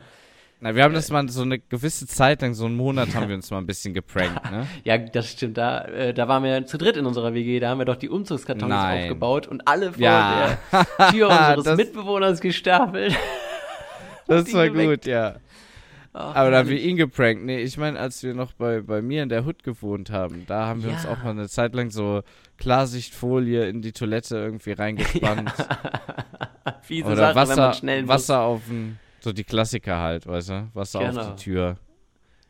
Na, 0.63 0.73
wir 0.75 0.83
haben 0.83 0.93
das 0.93 1.11
mal 1.11 1.27
so 1.27 1.41
eine 1.41 1.59
gewisse 1.59 2.07
Zeit 2.07 2.41
lang, 2.41 2.53
so 2.53 2.65
einen 2.65 2.77
Monat 2.77 3.13
haben 3.15 3.27
wir 3.27 3.35
uns 3.41 3.51
mal 3.51 3.57
ein 3.57 3.65
bisschen 3.65 3.93
geprankt, 3.93 4.49
ne? 4.49 4.65
ja, 4.85 4.97
das 4.97 5.29
stimmt. 5.31 5.57
Da, 5.57 5.83
äh, 5.85 6.13
da 6.13 6.29
waren 6.29 6.41
wir 6.43 6.65
zu 6.65 6.77
dritt 6.77 6.95
in 6.95 7.05
unserer 7.05 7.33
WG. 7.33 7.59
Da 7.59 7.69
haben 7.69 7.79
wir 7.79 7.85
doch 7.85 7.97
die 7.97 8.07
Umzugskartons 8.09 8.69
Nein. 8.69 9.01
aufgebaut 9.03 9.45
und 9.47 9.67
alle 9.67 9.91
vor 9.91 10.01
Ja. 10.01 10.57
der 10.71 11.09
Tür 11.11 11.27
unseres 11.29 11.63
Das- 11.65 11.77
Mitbewohners 11.77 12.39
gestapelt. 12.39 13.13
Das 14.27 14.53
war 14.53 14.69
geweckt. 14.69 15.03
gut, 15.03 15.05
ja. 15.05 15.35
Ach, 16.13 16.35
Aber 16.35 16.51
da 16.51 16.59
haben 16.59 16.69
wir 16.69 16.79
ihn 16.79 16.95
geprankt. 16.95 17.43
Nee, 17.43 17.59
ich 17.61 17.77
meine, 17.77 17.99
als 17.99 18.23
wir 18.23 18.33
noch 18.33 18.53
bei, 18.53 18.79
bei 18.81 19.01
mir 19.01 19.23
in 19.23 19.29
der 19.29 19.43
Hut 19.45 19.63
gewohnt 19.63 20.11
haben, 20.11 20.45
da 20.47 20.67
haben 20.67 20.81
wir 20.83 20.91
uns 20.91 21.03
Ja. 21.03 21.11
auch 21.11 21.23
mal 21.23 21.31
eine 21.31 21.49
Zeit 21.49 21.73
lang 21.75 21.89
so 21.89 22.21
Klarsichtfolie 22.57 23.67
in 23.67 23.81
die 23.81 23.91
Toilette 23.91 24.37
irgendwie 24.37 24.71
reingespannt. 24.73 25.51
Fiese 26.83 27.07
Oder 27.07 27.33
Sache, 27.33 27.35
Wasser. 27.35 28.07
Wasser 28.07 28.39
auf 28.41 28.61
den, 28.69 28.99
so 29.23 29.31
die 29.33 29.43
Klassiker 29.43 29.99
halt, 29.99 30.27
weißt 30.27 30.49
du? 30.49 30.69
Wasser 30.73 30.99
auf 30.99 31.09
Genau. 31.09 31.29
die 31.31 31.35
Tür. 31.43 31.77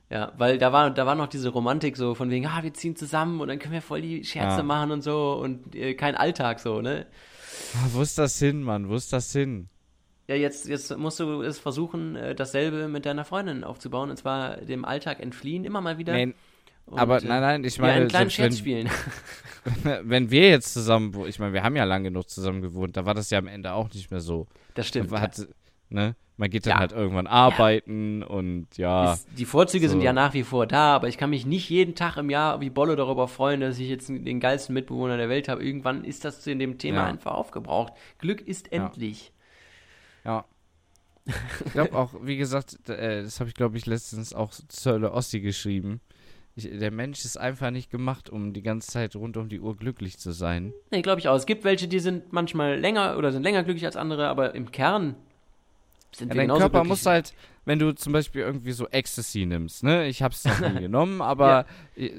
Ja, 0.10 0.32
weil 0.38 0.58
da 0.58 0.72
war, 0.72 0.92
da 0.92 1.06
war 1.06 1.16
noch 1.16 1.28
diese 1.28 1.50
Romantik 1.50 1.98
so 1.98 2.14
von 2.14 2.30
wegen, 2.30 2.46
ah, 2.46 2.62
wir 2.62 2.74
ziehen 2.74 2.96
zusammen 2.96 3.42
und 3.42 3.48
dann 3.48 3.58
können 3.60 3.74
wir 3.74 3.82
voll 3.82 4.02
die 4.02 4.24
Scherze 4.24 4.58
Ja. 4.58 4.64
machen 4.64 4.92
und 4.92 5.02
so 5.02 5.34
und 5.42 5.76
äh, 5.76 5.94
kein 5.96 6.16
Alltag 6.16 6.60
so, 6.60 6.82
ne? 6.82 7.08
Ah, 7.76 7.88
wo 7.94 8.02
ist 8.02 8.18
das 8.18 8.38
hin, 8.38 8.62
Mann? 8.62 8.90
Wo 8.90 8.96
ist 8.96 9.12
das 9.14 9.32
hin? 9.32 9.70
Ja, 10.28 10.36
jetzt, 10.36 10.68
jetzt 10.68 10.96
musst 10.98 11.20
du 11.20 11.42
es 11.42 11.60
versuchen, 11.60 12.16
äh, 12.16 12.36
dasselbe 12.36 12.88
mit 12.88 13.06
deiner 13.06 13.26
Freundin 13.26 13.64
aufzubauen 13.64 14.10
und 14.10 14.18
zwar 14.18 14.58
dem 14.58 14.86
Alltag 14.86 15.20
entfliehen, 15.20 15.66
immer 15.66 15.82
mal 15.82 15.98
wieder. 15.98 16.14
Nee, 16.14 16.34
und, 16.86 17.00
aber 17.00 17.24
äh, 17.24 17.28
nein, 17.28 17.42
nein, 17.42 17.64
ich 17.64 17.78
ja, 17.78 17.84
einen 17.84 17.94
meine, 17.96 18.08
kleinen 18.08 18.30
Scherz 18.30 18.54
wenn, 18.54 18.58
spielen. 18.58 18.90
wenn 20.04 20.32
wir 20.32 20.50
jetzt 20.50 20.74
zusammen, 20.74 21.14
ich 21.28 21.40
meine, 21.40 21.54
wir 21.54 21.64
haben 21.64 21.76
ja 21.76 21.86
lange 21.86 22.10
genug 22.10 22.30
zusammen 22.30 22.62
gewohnt, 22.62 22.98
da 22.98 23.06
war 23.06 23.14
das 23.14 23.30
ja 23.30 23.40
am 23.40 23.48
Ende 23.48 23.74
auch 23.74 23.92
nicht 23.94 24.12
mehr 24.12 24.20
so. 24.22 24.48
Das 24.76 24.88
stimmt. 24.88 25.12
Hat, 25.12 25.48
ne? 25.90 26.16
Man 26.38 26.50
geht 26.50 26.66
dann 26.66 26.72
Ja. 26.72 26.80
halt 26.80 26.92
irgendwann 26.94 27.28
arbeiten 27.28 28.24
und 28.24 28.68
ja. 28.78 29.14
Ist, 29.14 29.28
die 29.38 29.46
Vorzüge 29.46 29.88
sind 29.88 30.00
so. 30.00 30.06
ja 30.06 30.14
nach 30.14 30.34
wie 30.34 30.42
vor 30.44 30.66
da, 30.66 30.96
aber 30.96 31.08
ich 31.08 31.18
kann 31.18 31.30
mich 31.30 31.46
nicht 31.46 31.70
jeden 31.70 31.94
Tag 31.94 32.18
im 32.18 32.30
Jahr 32.32 32.60
wie 32.60 32.72
Bolle 32.72 32.96
darüber 32.96 33.28
freuen, 33.28 33.62
dass 33.62 33.78
ich 33.78 33.88
jetzt 33.88 34.10
den 34.10 34.40
geilsten 34.40 34.74
Mitbewohner 34.74 35.18
der 35.18 35.30
Welt 35.30 35.48
habe. 35.48 35.64
Irgendwann 35.64 36.04
ist 36.04 36.26
das 36.26 36.46
in 36.48 36.58
dem 36.60 36.80
Thema 36.80 36.98
Ja. 37.02 37.06
einfach 37.06 37.34
aufgebraucht. 37.34 37.94
Glück 38.18 38.42
ist 38.42 38.70
Ja. 38.72 38.86
endlich. 38.86 39.32
Ja. 40.26 40.46
Ich 41.66 41.72
glaube 41.72 41.94
auch, 41.98 42.14
wie 42.22 42.36
gesagt, 42.38 42.90
äh, 42.90 43.22
das 43.24 43.40
habe 43.40 43.48
ich, 43.50 43.54
glaube 43.56 43.78
ich, 43.78 43.86
letztens 43.86 44.34
auch 44.34 44.52
zur 44.52 44.94
Hölle 44.94 45.12
Ossi 45.14 45.40
geschrieben. 45.40 46.02
Ich, 46.56 46.70
der 46.70 46.92
Mensch 46.92 47.24
ist 47.26 47.38
einfach 47.38 47.72
nicht 47.72 47.90
gemacht, 47.90 48.30
um 48.30 48.54
die 48.54 48.62
ganze 48.62 48.92
Zeit 48.92 49.16
rund 49.16 49.38
um 49.38 49.50
die 49.50 49.60
Uhr 49.60 49.76
glücklich 49.78 50.18
zu 50.18 50.32
sein. 50.32 50.74
Nee, 50.92 51.02
glaube 51.02 51.20
ich 51.20 51.28
auch. 51.30 51.36
Es 51.36 51.46
gibt 51.46 51.64
welche, 51.64 51.88
die 51.88 52.00
sind 52.00 52.34
manchmal 52.34 52.78
länger 52.80 53.18
oder 53.18 53.32
sind 53.32 53.44
länger 53.44 53.64
glücklich 53.64 53.86
als 53.86 53.96
andere, 53.96 54.28
aber 54.28 54.54
im 54.54 54.72
Kern 54.72 55.16
sind 56.16 56.30
Ja, 56.34 56.42
wir 56.42 56.48
dein 56.48 56.58
Körper 56.58 56.84
muss 56.84 57.06
halt, 57.06 57.34
wenn 57.66 57.80
du 57.80 57.94
zum 57.96 58.14
Beispiel 58.14 58.42
irgendwie 58.42 58.72
so 58.74 58.88
Ecstasy 58.90 59.46
nimmst, 59.46 59.84
ne? 59.84 60.08
Ich 60.08 60.22
habe 60.22 60.34
es 60.34 60.44
noch 60.46 60.60
nie 60.74 60.80
genommen, 60.82 61.22
aber 61.22 61.66
äh, 61.96 62.12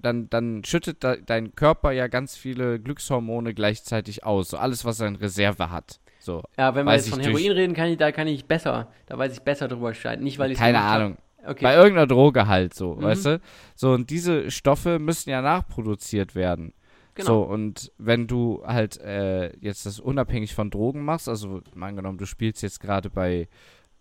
dann, 0.00 0.28
dann 0.30 0.64
schüttet 0.64 1.02
da, 1.04 1.16
dein 1.16 1.54
Körper 1.54 1.92
ja 1.92 2.06
ganz 2.08 2.36
viele 2.36 2.78
Glückshormone 2.80 3.54
gleichzeitig 3.54 4.24
aus. 4.24 4.50
So 4.50 4.58
alles, 4.58 4.84
was 4.84 5.00
er 5.00 5.08
in 5.08 5.16
Reserve 5.16 5.70
hat. 5.70 6.00
So. 6.18 6.42
Ja, 6.58 6.74
wenn 6.74 6.84
wir 6.86 6.94
jetzt 6.94 7.08
von 7.08 7.20
Heroin 7.20 7.52
reden, 7.52 7.74
kann 7.74 7.88
ich, 7.88 7.98
da 7.98 8.10
kann 8.12 8.26
ich 8.26 8.44
besser, 8.46 8.88
da 9.06 9.16
weiß 9.16 9.32
ich 9.32 9.40
besser 9.42 9.68
drüber 9.68 9.88
Bescheid. 9.90 10.20
Nicht, 10.20 10.38
weil 10.38 10.50
ich 10.50 10.58
Keine 10.58 10.80
Ahnung. 10.80 11.16
Okay. 11.46 11.62
Bei 11.62 11.74
irgendeiner 11.76 12.08
Droge 12.08 12.48
halt 12.48 12.74
so, 12.74 12.94
Mhm. 12.96 13.02
weißt 13.02 13.26
du? 13.26 13.40
So, 13.76 13.92
und 13.92 14.10
diese 14.10 14.50
Stoffe 14.50 14.98
müssen 14.98 15.30
ja 15.30 15.40
nachproduziert 15.42 16.34
werden. 16.34 16.72
Genau. 17.16 17.26
So, 17.26 17.42
und 17.42 17.90
wenn 17.98 18.26
du 18.26 18.62
halt 18.64 18.98
äh, 19.00 19.56
jetzt 19.58 19.86
das 19.86 19.98
unabhängig 19.98 20.54
von 20.54 20.70
Drogen 20.70 21.02
machst, 21.04 21.28
also 21.28 21.62
mal 21.74 21.88
angenommen, 21.88 22.18
du 22.18 22.26
spielst 22.26 22.62
jetzt 22.62 22.78
gerade 22.78 23.08
bei 23.10 23.48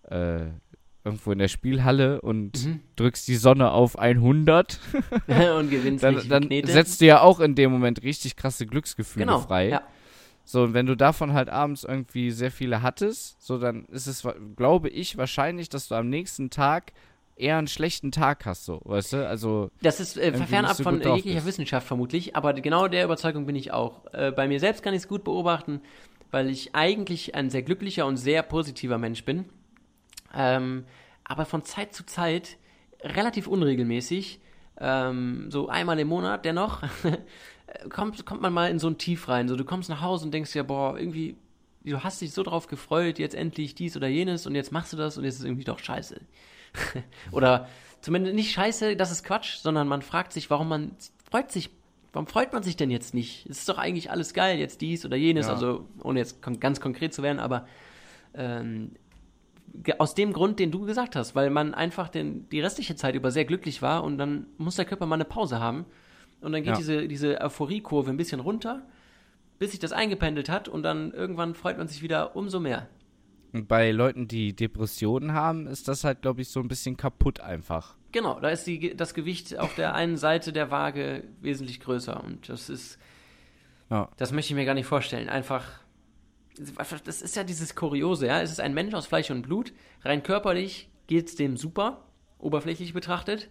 äh, 0.03 0.41
irgendwo 1.03 1.31
in 1.31 1.39
der 1.39 1.47
Spielhalle 1.47 2.19
und 2.21 2.65
Mhm. 2.65 2.79
drückst 2.97 3.27
die 3.27 3.35
Sonne 3.37 3.71
auf 3.71 3.97
100, 3.97 4.79
und 5.57 5.69
gewinnst 5.69 6.03
dann, 6.03 6.27
dann 6.27 6.47
Knete. 6.47 6.71
setzt 6.71 6.99
du 6.99 7.05
ja 7.05 7.21
auch 7.21 7.39
in 7.39 7.55
dem 7.55 7.71
Moment 7.71 8.03
richtig 8.03 8.35
krasse 8.35 8.65
Glücksgefühle 8.65 9.25
genau. 9.25 9.39
frei. 9.39 9.69
Ja. 9.69 9.81
So, 10.43 10.63
und 10.63 10.73
wenn 10.73 10.85
du 10.85 10.95
davon 10.95 11.33
halt 11.33 11.49
abends 11.49 11.83
irgendwie 11.85 12.31
sehr 12.31 12.51
viele 12.51 12.81
hattest, 12.81 13.41
so 13.41 13.57
dann 13.57 13.85
ist 13.85 14.07
es, 14.07 14.27
glaube 14.55 14.89
ich, 14.89 15.17
wahrscheinlich, 15.17 15.69
dass 15.69 15.87
du 15.87 15.95
am 15.95 16.09
nächsten 16.09 16.49
Tag 16.49 16.91
eher 17.35 17.57
einen 17.57 17.67
schlechten 17.67 18.11
Tag 18.11 18.45
hast, 18.45 18.65
so, 18.65 18.81
weißt 18.85 19.13
du? 19.13 19.27
Also, 19.27 19.69
Das 19.81 19.99
ist 19.99 20.17
äh, 20.17 20.33
fernab 20.33 20.77
von 20.77 21.01
jeglicher. 21.01 21.45
Wissenschaft 21.45 21.87
vermutlich, 21.87 22.35
aber 22.35 22.53
genau 22.53 22.87
der 22.87 23.05
Überzeugung 23.05 23.45
bin 23.45 23.55
ich 23.55 23.71
auch. 23.71 24.05
Äh, 24.13 24.31
bei 24.31 24.47
mir 24.47 24.59
selbst 24.59 24.83
kann 24.83 24.93
ich 24.93 25.01
es 25.03 25.07
gut 25.07 25.23
beobachten, 25.23 25.81
weil 26.31 26.49
ich 26.49 26.75
eigentlich 26.75 27.35
ein 27.35 27.49
sehr 27.49 27.63
glücklicher 27.63 28.05
und 28.05 28.17
sehr 28.17 28.41
positiver 28.43 28.97
Mensch 28.97 29.25
bin. 29.25 29.45
Ähm, 30.33 30.85
aber 31.23 31.45
von 31.45 31.63
Zeit 31.63 31.93
zu 31.93 32.05
Zeit 32.05 32.57
relativ 33.01 33.47
unregelmäßig, 33.47 34.39
ähm, 34.79 35.49
so 35.49 35.67
einmal 35.67 35.99
im 35.99 36.07
Monat 36.07 36.45
dennoch, 36.45 36.83
kommt, 37.89 38.25
kommt 38.25 38.41
man 38.41 38.53
mal 38.53 38.69
in 38.69 38.79
so 38.79 38.87
ein 38.89 38.97
Tief 38.97 39.27
rein. 39.27 39.47
So, 39.47 39.55
du 39.55 39.65
kommst 39.65 39.89
nach 39.89 40.01
Hause 40.01 40.25
und 40.25 40.33
denkst 40.33 40.53
dir, 40.53 40.63
boah, 40.63 40.97
irgendwie, 40.97 41.35
du 41.83 42.03
hast 42.03 42.21
dich 42.21 42.31
so 42.33 42.43
drauf 42.43 42.67
gefreut, 42.67 43.19
jetzt 43.19 43.35
endlich 43.35 43.75
dies 43.75 43.95
oder 43.97 44.07
jenes 44.07 44.45
und 44.47 44.55
jetzt 44.55 44.71
machst 44.71 44.93
du 44.93 44.97
das 44.97 45.17
und 45.17 45.23
jetzt 45.23 45.35
ist 45.35 45.39
es 45.41 45.45
irgendwie 45.45 45.63
doch 45.63 45.79
scheiße. 45.79 46.21
oder 47.31 47.67
zumindest 48.01 48.35
nicht 48.35 48.51
scheiße, 48.51 48.95
das 48.95 49.11
ist 49.11 49.23
Quatsch, 49.23 49.57
sondern 49.57 49.87
man 49.87 50.01
fragt 50.01 50.33
sich, 50.33 50.49
warum 50.49 50.69
man 50.69 50.91
freut 51.29 51.51
sich, 51.51 51.69
warum 52.13 52.27
freut 52.27 52.53
man 52.53 52.63
sich 52.63 52.75
denn 52.77 52.91
jetzt 52.91 53.13
nicht? 53.13 53.45
Es 53.49 53.59
ist 53.59 53.69
doch 53.69 53.77
eigentlich 53.77 54.11
alles 54.11 54.33
geil, 54.33 54.57
jetzt 54.59 54.81
dies 54.81 55.05
oder 55.05 55.17
jenes, 55.17 55.47
Ja. 55.47 55.53
also 55.53 55.85
ohne 56.03 56.19
jetzt 56.19 56.41
kon 56.41 56.59
ganz 56.59 56.79
konkret 56.79 57.13
zu 57.13 57.23
werden, 57.23 57.39
aber 57.39 57.67
ähm, 58.33 58.91
aus 59.97 60.15
dem 60.15 60.31
Grund, 60.31 60.59
den 60.59 60.71
du 60.71 60.85
gesagt 60.85 61.15
hast, 61.15 61.35
weil 61.35 61.49
man 61.49 61.73
einfach 61.73 62.07
den, 62.09 62.47
die 62.49 62.61
restliche 62.61 62.95
Zeit 62.95 63.15
über 63.15 63.31
sehr 63.31 63.45
glücklich 63.45 63.81
war 63.81 64.03
und 64.03 64.17
dann 64.17 64.47
muss 64.57 64.75
der 64.77 64.85
Körper 64.85 65.05
mal 65.05 65.15
eine 65.15 65.25
Pause 65.25 65.59
haben 65.59 65.85
und 66.41 66.51
dann 66.53 66.61
geht 66.61 66.71
Ja. 66.71 66.77
diese, 66.77 67.07
diese 67.07 67.41
Euphoriekurve 67.41 68.09
ein 68.09 68.17
bisschen 68.17 68.39
runter, 68.39 68.83
bis 69.59 69.71
sich 69.71 69.79
das 69.79 69.91
eingependelt 69.91 70.49
hat 70.49 70.67
und 70.67 70.83
dann 70.83 71.11
irgendwann 71.11 71.55
freut 71.55 71.77
man 71.77 71.87
sich 71.87 72.01
wieder 72.01 72.35
umso 72.35 72.59
mehr. 72.59 72.87
Bei 73.63 73.91
Leuten, 73.91 74.27
die 74.27 74.53
Depressionen 74.55 75.33
haben, 75.33 75.67
ist 75.67 75.87
das 75.87 76.03
halt, 76.03 76.21
glaube 76.21 76.41
ich, 76.41 76.49
so 76.49 76.59
ein 76.59 76.67
bisschen 76.67 76.97
kaputt 76.97 77.39
einfach. 77.39 77.95
Genau, 78.11 78.39
da 78.39 78.49
ist 78.49 78.65
die, 78.67 78.95
das 78.95 79.13
Gewicht 79.13 79.57
auf 79.57 79.75
der 79.75 79.95
einen 79.95 80.17
Seite 80.17 80.53
der 80.53 80.71
Waage 80.71 81.23
wesentlich 81.41 81.79
größer 81.79 82.23
und 82.23 82.47
das 82.49 82.69
ist, 82.69 82.97
Ja. 83.89 84.09
das 84.17 84.31
möchte 84.31 84.53
ich 84.53 84.55
mir 84.55 84.65
gar 84.65 84.73
nicht 84.73 84.85
vorstellen. 84.87 85.27
Einfach, 85.29 85.65
das 87.05 87.21
ist 87.21 87.35
ja 87.35 87.43
dieses 87.43 87.75
Kuriose, 87.75 88.27
ja. 88.27 88.41
Es 88.41 88.51
ist 88.51 88.59
ein 88.61 88.73
Mensch 88.73 88.93
aus 88.93 89.07
Fleisch 89.07 89.31
und 89.31 89.41
Blut. 89.41 89.73
Rein 90.03 90.23
körperlich 90.23 90.89
geht's 91.07 91.35
dem 91.35 91.57
super, 91.57 92.05
oberflächlich 92.39 92.93
betrachtet. 92.93 93.49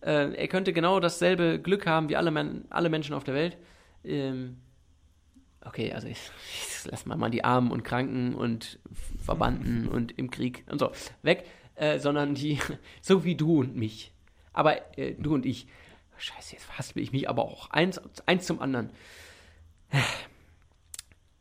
Äh, 0.00 0.34
er 0.34 0.48
könnte 0.48 0.72
genau 0.72 1.00
dasselbe 1.00 1.60
Glück 1.60 1.86
haben 1.86 2.08
wie 2.08 2.16
alle, 2.16 2.62
alle 2.70 2.88
Menschen 2.88 3.14
auf 3.14 3.24
der 3.24 3.34
Welt. 3.34 3.58
Ähm, 4.04 4.56
okay, 5.66 5.92
also 5.92 6.08
ich, 6.08 6.30
ich 6.52 6.90
lass 6.90 7.06
mal 7.06 7.16
mal 7.16 7.30
die 7.30 7.44
Armen 7.44 7.70
und 7.70 7.82
Kranken 7.82 8.34
und 8.34 8.78
Verbannten 9.24 9.88
und 9.92 10.16
im 10.18 10.30
Krieg 10.30 10.64
und 10.70 10.78
so 10.78 10.92
weg, 11.22 11.44
äh, 11.74 11.98
sondern 11.98 12.34
die, 12.34 12.58
so 13.02 13.24
wie 13.24 13.34
du 13.34 13.60
und 13.60 13.76
mich. 13.76 14.12
Aber 14.52 14.98
äh, 14.98 15.14
du 15.14 15.34
und 15.34 15.46
ich. 15.46 15.66
Scheiße, 16.18 16.54
jetzt 16.54 16.64
verhaspel 16.64 17.02
ich 17.02 17.12
mich 17.12 17.28
aber 17.28 17.44
auch. 17.44 17.68
Eins, 17.70 18.00
eins 18.24 18.46
zum 18.46 18.62
anderen. 18.62 18.88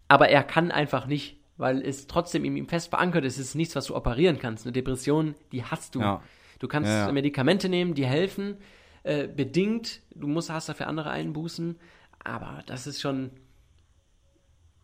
Aber 0.10 0.28
er 0.28 0.44
kann 0.44 0.70
einfach 0.70 1.08
nicht, 1.08 1.38
weil 1.56 1.82
es 1.82 2.08
trotzdem 2.08 2.44
in 2.44 2.58
ihm 2.58 2.68
fest 2.68 2.90
verankert 2.90 3.24
ist. 3.24 3.38
Es 3.38 3.48
ist 3.48 3.56
nichts, 3.56 3.76
was 3.78 3.86
du 3.86 3.96
operieren 3.96 4.38
kannst. 4.38 4.66
Eine 4.66 4.74
Depression, 4.74 5.36
die 5.54 5.64
hast 5.64 5.96
du. 5.96 6.02
Ja. 6.02 6.22
Du 6.60 6.68
kannst 6.68 6.90
Ja, 6.90 7.08
ja. 7.08 7.12
Medikamente 7.14 7.70
nehmen, 7.70 7.94
die 7.94 8.06
helfen, 8.06 8.58
äh, 9.04 9.28
bedingt. 9.28 10.02
Du 10.14 10.28
musst, 10.28 10.50
hast 10.50 10.68
dafür 10.68 10.88
andere 10.88 11.10
Einbußen. 11.10 11.80
Aber 12.24 12.64
das 12.66 12.86
ist 12.86 13.00
schon 13.00 13.32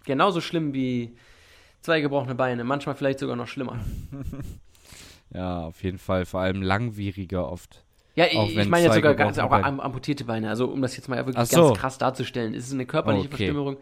genauso 0.05 0.41
schlimm 0.41 0.73
wie 0.73 1.15
zwei 1.81 2.01
gebrochene 2.01 2.35
Beine. 2.35 2.63
Manchmal 2.63 2.95
vielleicht 2.95 3.19
sogar 3.19 3.35
noch 3.35 3.47
schlimmer. 3.47 3.79
Ja, 5.33 5.61
auf 5.61 5.81
jeden 5.83 5.97
Fall. 5.97 6.25
Vor 6.25 6.41
allem 6.41 6.61
langwieriger 6.61 7.49
oft. 7.49 7.83
Ja, 8.15 8.25
ich, 8.25 8.57
ich 8.57 8.67
meine 8.67 8.85
jetzt 8.85 8.95
sogar 8.95 9.15
ganz, 9.15 9.39
auch 9.39 9.51
am, 9.51 9.79
amputierte 9.79 10.25
Beine. 10.25 10.49
Also 10.49 10.67
um 10.67 10.81
das 10.81 10.97
jetzt 10.97 11.07
mal 11.07 11.17
wirklich 11.19 11.37
Ach 11.37 11.49
ganz 11.49 11.67
so. 11.69 11.73
krass 11.73 11.97
darzustellen. 11.97 12.53
Es 12.53 12.67
ist 12.67 12.73
eine 12.73 12.85
körperliche 12.85 13.27
Okay. 13.27 13.37
Verstümmelung. 13.37 13.77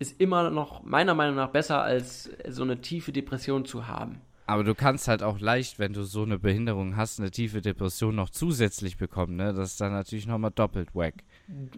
Ist 0.00 0.20
immer 0.20 0.50
noch 0.50 0.82
meiner 0.82 1.14
Meinung 1.14 1.36
nach 1.36 1.50
besser 1.50 1.82
als 1.82 2.30
so 2.48 2.62
eine 2.62 2.80
tiefe 2.80 3.12
Depression 3.12 3.64
zu 3.64 3.86
haben. 3.86 4.20
Aber 4.46 4.64
du 4.64 4.74
kannst 4.74 5.06
halt 5.06 5.22
auch 5.22 5.38
leicht, 5.38 5.78
wenn 5.78 5.92
du 5.92 6.02
so 6.02 6.24
eine 6.24 6.36
Behinderung 6.40 6.96
hast, 6.96 7.20
eine 7.20 7.30
tiefe 7.30 7.60
Depression 7.60 8.16
noch 8.16 8.30
zusätzlich 8.30 8.96
bekommen, 8.96 9.36
ne? 9.36 9.54
Das 9.54 9.72
ist 9.72 9.80
dann 9.80 9.92
natürlich 9.92 10.26
nochmal 10.26 10.50
doppelt 10.52 10.88
wack. 10.92 11.14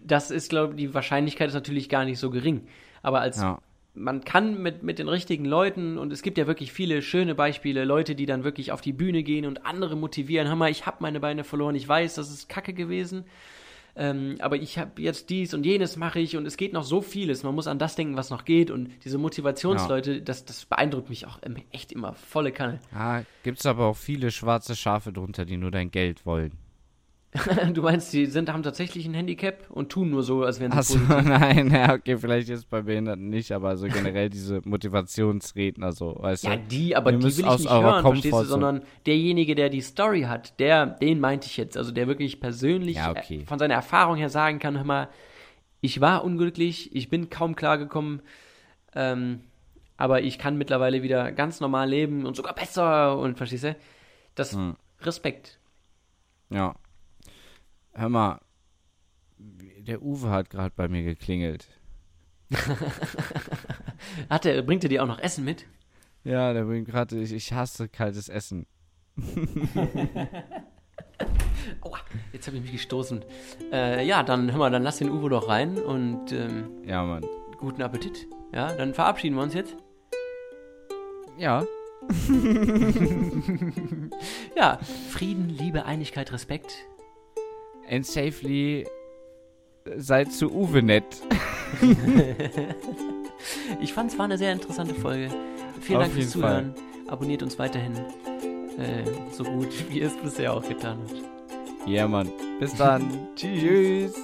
Das 0.02 0.30
ist, 0.30 0.48
glaube 0.48 0.72
ich, 0.72 0.76
die 0.78 0.94
Wahrscheinlichkeit 0.94 1.48
ist 1.48 1.54
natürlich 1.54 1.90
gar 1.90 2.06
nicht 2.06 2.18
so 2.18 2.30
gering. 2.30 2.66
Aber 3.02 3.20
als 3.20 3.42
Ja. 3.42 3.58
Man 3.94 4.24
kann 4.24 4.62
mit, 4.62 4.82
mit 4.82 4.98
den 4.98 5.08
richtigen 5.08 5.44
Leuten, 5.44 5.98
und 5.98 6.12
es 6.12 6.22
gibt 6.22 6.38
ja 6.38 6.46
wirklich 6.46 6.72
viele 6.72 7.02
schöne 7.02 7.34
Beispiele, 7.34 7.84
Leute, 7.84 8.14
die 8.14 8.26
dann 8.26 8.44
wirklich 8.44 8.72
auf 8.72 8.80
die 8.80 8.92
Bühne 8.92 9.22
gehen 9.22 9.44
und 9.44 9.66
andere 9.66 9.96
motivieren, 9.96 10.48
hör 10.48 10.56
mal, 10.56 10.70
ich 10.70 10.86
habe 10.86 10.98
meine 11.00 11.20
Beine 11.20 11.44
verloren, 11.44 11.74
ich 11.74 11.86
weiß, 11.86 12.14
das 12.14 12.30
ist 12.30 12.48
kacke 12.48 12.72
gewesen, 12.72 13.24
ähm, 13.94 14.36
aber 14.38 14.56
ich 14.56 14.78
habe 14.78 15.02
jetzt 15.02 15.28
dies 15.28 15.52
und 15.52 15.66
jenes 15.66 15.98
mache 15.98 16.20
ich 16.20 16.38
und 16.38 16.46
es 16.46 16.56
geht 16.56 16.72
noch 16.72 16.84
so 16.84 17.02
vieles, 17.02 17.42
man 17.42 17.54
muss 17.54 17.66
an 17.66 17.78
das 17.78 17.94
denken, 17.94 18.16
was 18.16 18.30
noch 18.30 18.46
geht 18.46 18.70
und 18.70 18.90
diese 19.04 19.18
Motivationsleute, 19.18 20.22
das, 20.22 20.46
das 20.46 20.64
beeindruckt 20.64 21.10
mich 21.10 21.26
auch 21.26 21.38
echt 21.70 21.92
immer, 21.92 22.14
volle 22.14 22.52
Kanne. 22.52 22.80
Ah, 22.94 23.20
gibt's 23.42 23.66
aber 23.66 23.84
auch 23.84 23.96
viele 23.96 24.30
schwarze 24.30 24.74
Schafe 24.74 25.12
drunter, 25.12 25.44
die 25.44 25.58
nur 25.58 25.70
dein 25.70 25.90
Geld 25.90 26.24
wollen. 26.24 26.61
du 27.72 27.80
meinst, 27.82 28.12
die 28.12 28.26
sind, 28.26 28.52
haben 28.52 28.62
tatsächlich 28.62 29.06
ein 29.06 29.14
Handicap 29.14 29.70
und 29.70 29.90
tun 29.90 30.10
nur 30.10 30.22
so, 30.22 30.42
als 30.44 30.60
wären 30.60 30.70
sie 30.72 30.78
Achso, 30.78 30.98
positiv. 30.98 31.08
nein, 31.24 31.70
ja, 31.70 31.94
okay, 31.94 32.18
vielleicht 32.18 32.48
jetzt 32.48 32.68
bei 32.68 32.82
Behinderten 32.82 33.30
nicht, 33.30 33.52
aber 33.52 33.76
so 33.78 33.86
generell 33.88 34.28
diese 34.28 34.60
Motivationsredner 34.64 35.92
so, 35.92 36.16
weißt 36.20 36.44
Ja, 36.44 36.56
du? 36.56 36.58
die, 36.58 36.94
aber 36.94 37.12
die 37.12 37.22
will 37.22 37.38
ich 37.38 37.44
aus 37.46 37.60
nicht 37.60 37.70
hören, 37.70 38.02
verstehst 38.06 38.32
du, 38.34 38.44
sondern 38.44 38.82
derjenige, 39.06 39.54
der 39.54 39.70
die 39.70 39.80
Story 39.80 40.22
hat, 40.22 40.60
der, 40.60 40.84
den 40.86 41.20
meinte 41.20 41.46
ich 41.46 41.56
jetzt, 41.56 41.76
also 41.78 41.90
der 41.90 42.06
wirklich 42.06 42.38
persönlich 42.38 42.96
Ja, 42.96 43.10
okay. 43.12 43.40
äh, 43.42 43.46
von 43.46 43.58
seiner 43.58 43.74
Erfahrung 43.74 44.16
her 44.16 44.28
sagen 44.28 44.58
kann, 44.58 44.76
hör 44.76 44.84
mal, 44.84 45.08
ich 45.80 46.00
war 46.00 46.24
unglücklich, 46.24 46.94
ich 46.94 47.08
bin 47.08 47.30
kaum 47.30 47.56
klargekommen, 47.56 48.20
ähm, 48.94 49.40
aber 49.96 50.22
ich 50.22 50.38
kann 50.38 50.58
mittlerweile 50.58 51.02
wieder 51.02 51.32
ganz 51.32 51.60
normal 51.60 51.88
leben 51.88 52.26
und 52.26 52.36
sogar 52.36 52.54
besser 52.54 53.18
und 53.18 53.36
verstehst 53.38 53.64
du? 53.64 53.76
Das 54.34 54.52
Hm. 54.54 54.76
Respekt. 55.02 55.58
Ja. 56.50 56.74
Hör 57.94 58.08
mal, 58.08 58.40
der 59.38 60.02
Uwe 60.02 60.30
hat 60.30 60.50
gerade 60.50 60.72
bei 60.74 60.88
mir 60.88 61.02
geklingelt. 61.02 61.68
Hat 64.28 64.44
er, 64.44 64.60
bringt 64.62 64.82
er 64.84 64.90
dir 64.90 65.02
auch 65.02 65.06
noch 65.06 65.18
Essen 65.18 65.44
mit? 65.44 65.66
Ja, 66.24 66.52
der 66.52 66.64
bringt 66.64 66.86
gerade, 66.86 67.18
ich, 67.18 67.32
ich 67.32 67.52
hasse 67.52 67.88
kaltes 67.88 68.28
Essen. 68.28 68.66
Aua, 71.80 71.98
jetzt 72.32 72.46
habe 72.46 72.56
ich 72.58 72.62
mich 72.62 72.72
gestoßen. 72.72 73.24
Äh, 73.72 74.06
ja, 74.06 74.22
dann 74.22 74.50
hör 74.52 74.58
mal, 74.58 74.70
dann 74.70 74.82
lass 74.82 74.98
den 74.98 75.10
Uwe 75.10 75.30
doch 75.30 75.48
rein 75.48 75.78
und 75.78 76.30
ähm, 76.32 76.82
Ja, 76.84 77.02
Mann. 77.04 77.24
guten 77.58 77.82
Appetit. 77.82 78.26
Ja, 78.52 78.72
dann 78.74 78.92
verabschieden 78.94 79.36
wir 79.36 79.42
uns 79.42 79.54
jetzt. 79.54 79.76
Ja. 81.38 81.64
Ja, 84.56 84.78
Frieden, 85.10 85.48
Liebe, 85.48 85.84
Einigkeit, 85.86 86.32
Respekt. 86.32 86.72
And 87.88 88.06
safely 88.06 88.86
seid 89.96 90.32
zu 90.32 90.50
Uwe 90.52 90.82
nett. 90.82 91.04
Ich 93.80 93.92
fand 93.92 94.12
es 94.12 94.18
war 94.18 94.26
eine 94.26 94.38
sehr 94.38 94.52
interessante 94.52 94.94
Folge. 94.94 95.28
Vielen 95.80 95.98
Auf 95.98 96.04
Dank 96.04 96.14
fürs 96.14 96.34
jeden 96.34 96.42
Fall. 96.42 96.62
Zuhören. 96.74 97.08
Abonniert 97.08 97.42
uns 97.42 97.58
weiterhin 97.58 97.96
äh, 98.78 99.04
so 99.32 99.44
gut, 99.44 99.68
wie 99.90 99.98
ihr 100.00 100.06
es 100.06 100.16
bisher 100.16 100.52
auch 100.52 100.66
getan 100.66 100.98
habt. 101.08 101.88
Ja, 101.88 102.06
Mann. 102.06 102.30
Bis 102.60 102.74
dann. 102.76 103.28
Tschüss. 103.36 104.14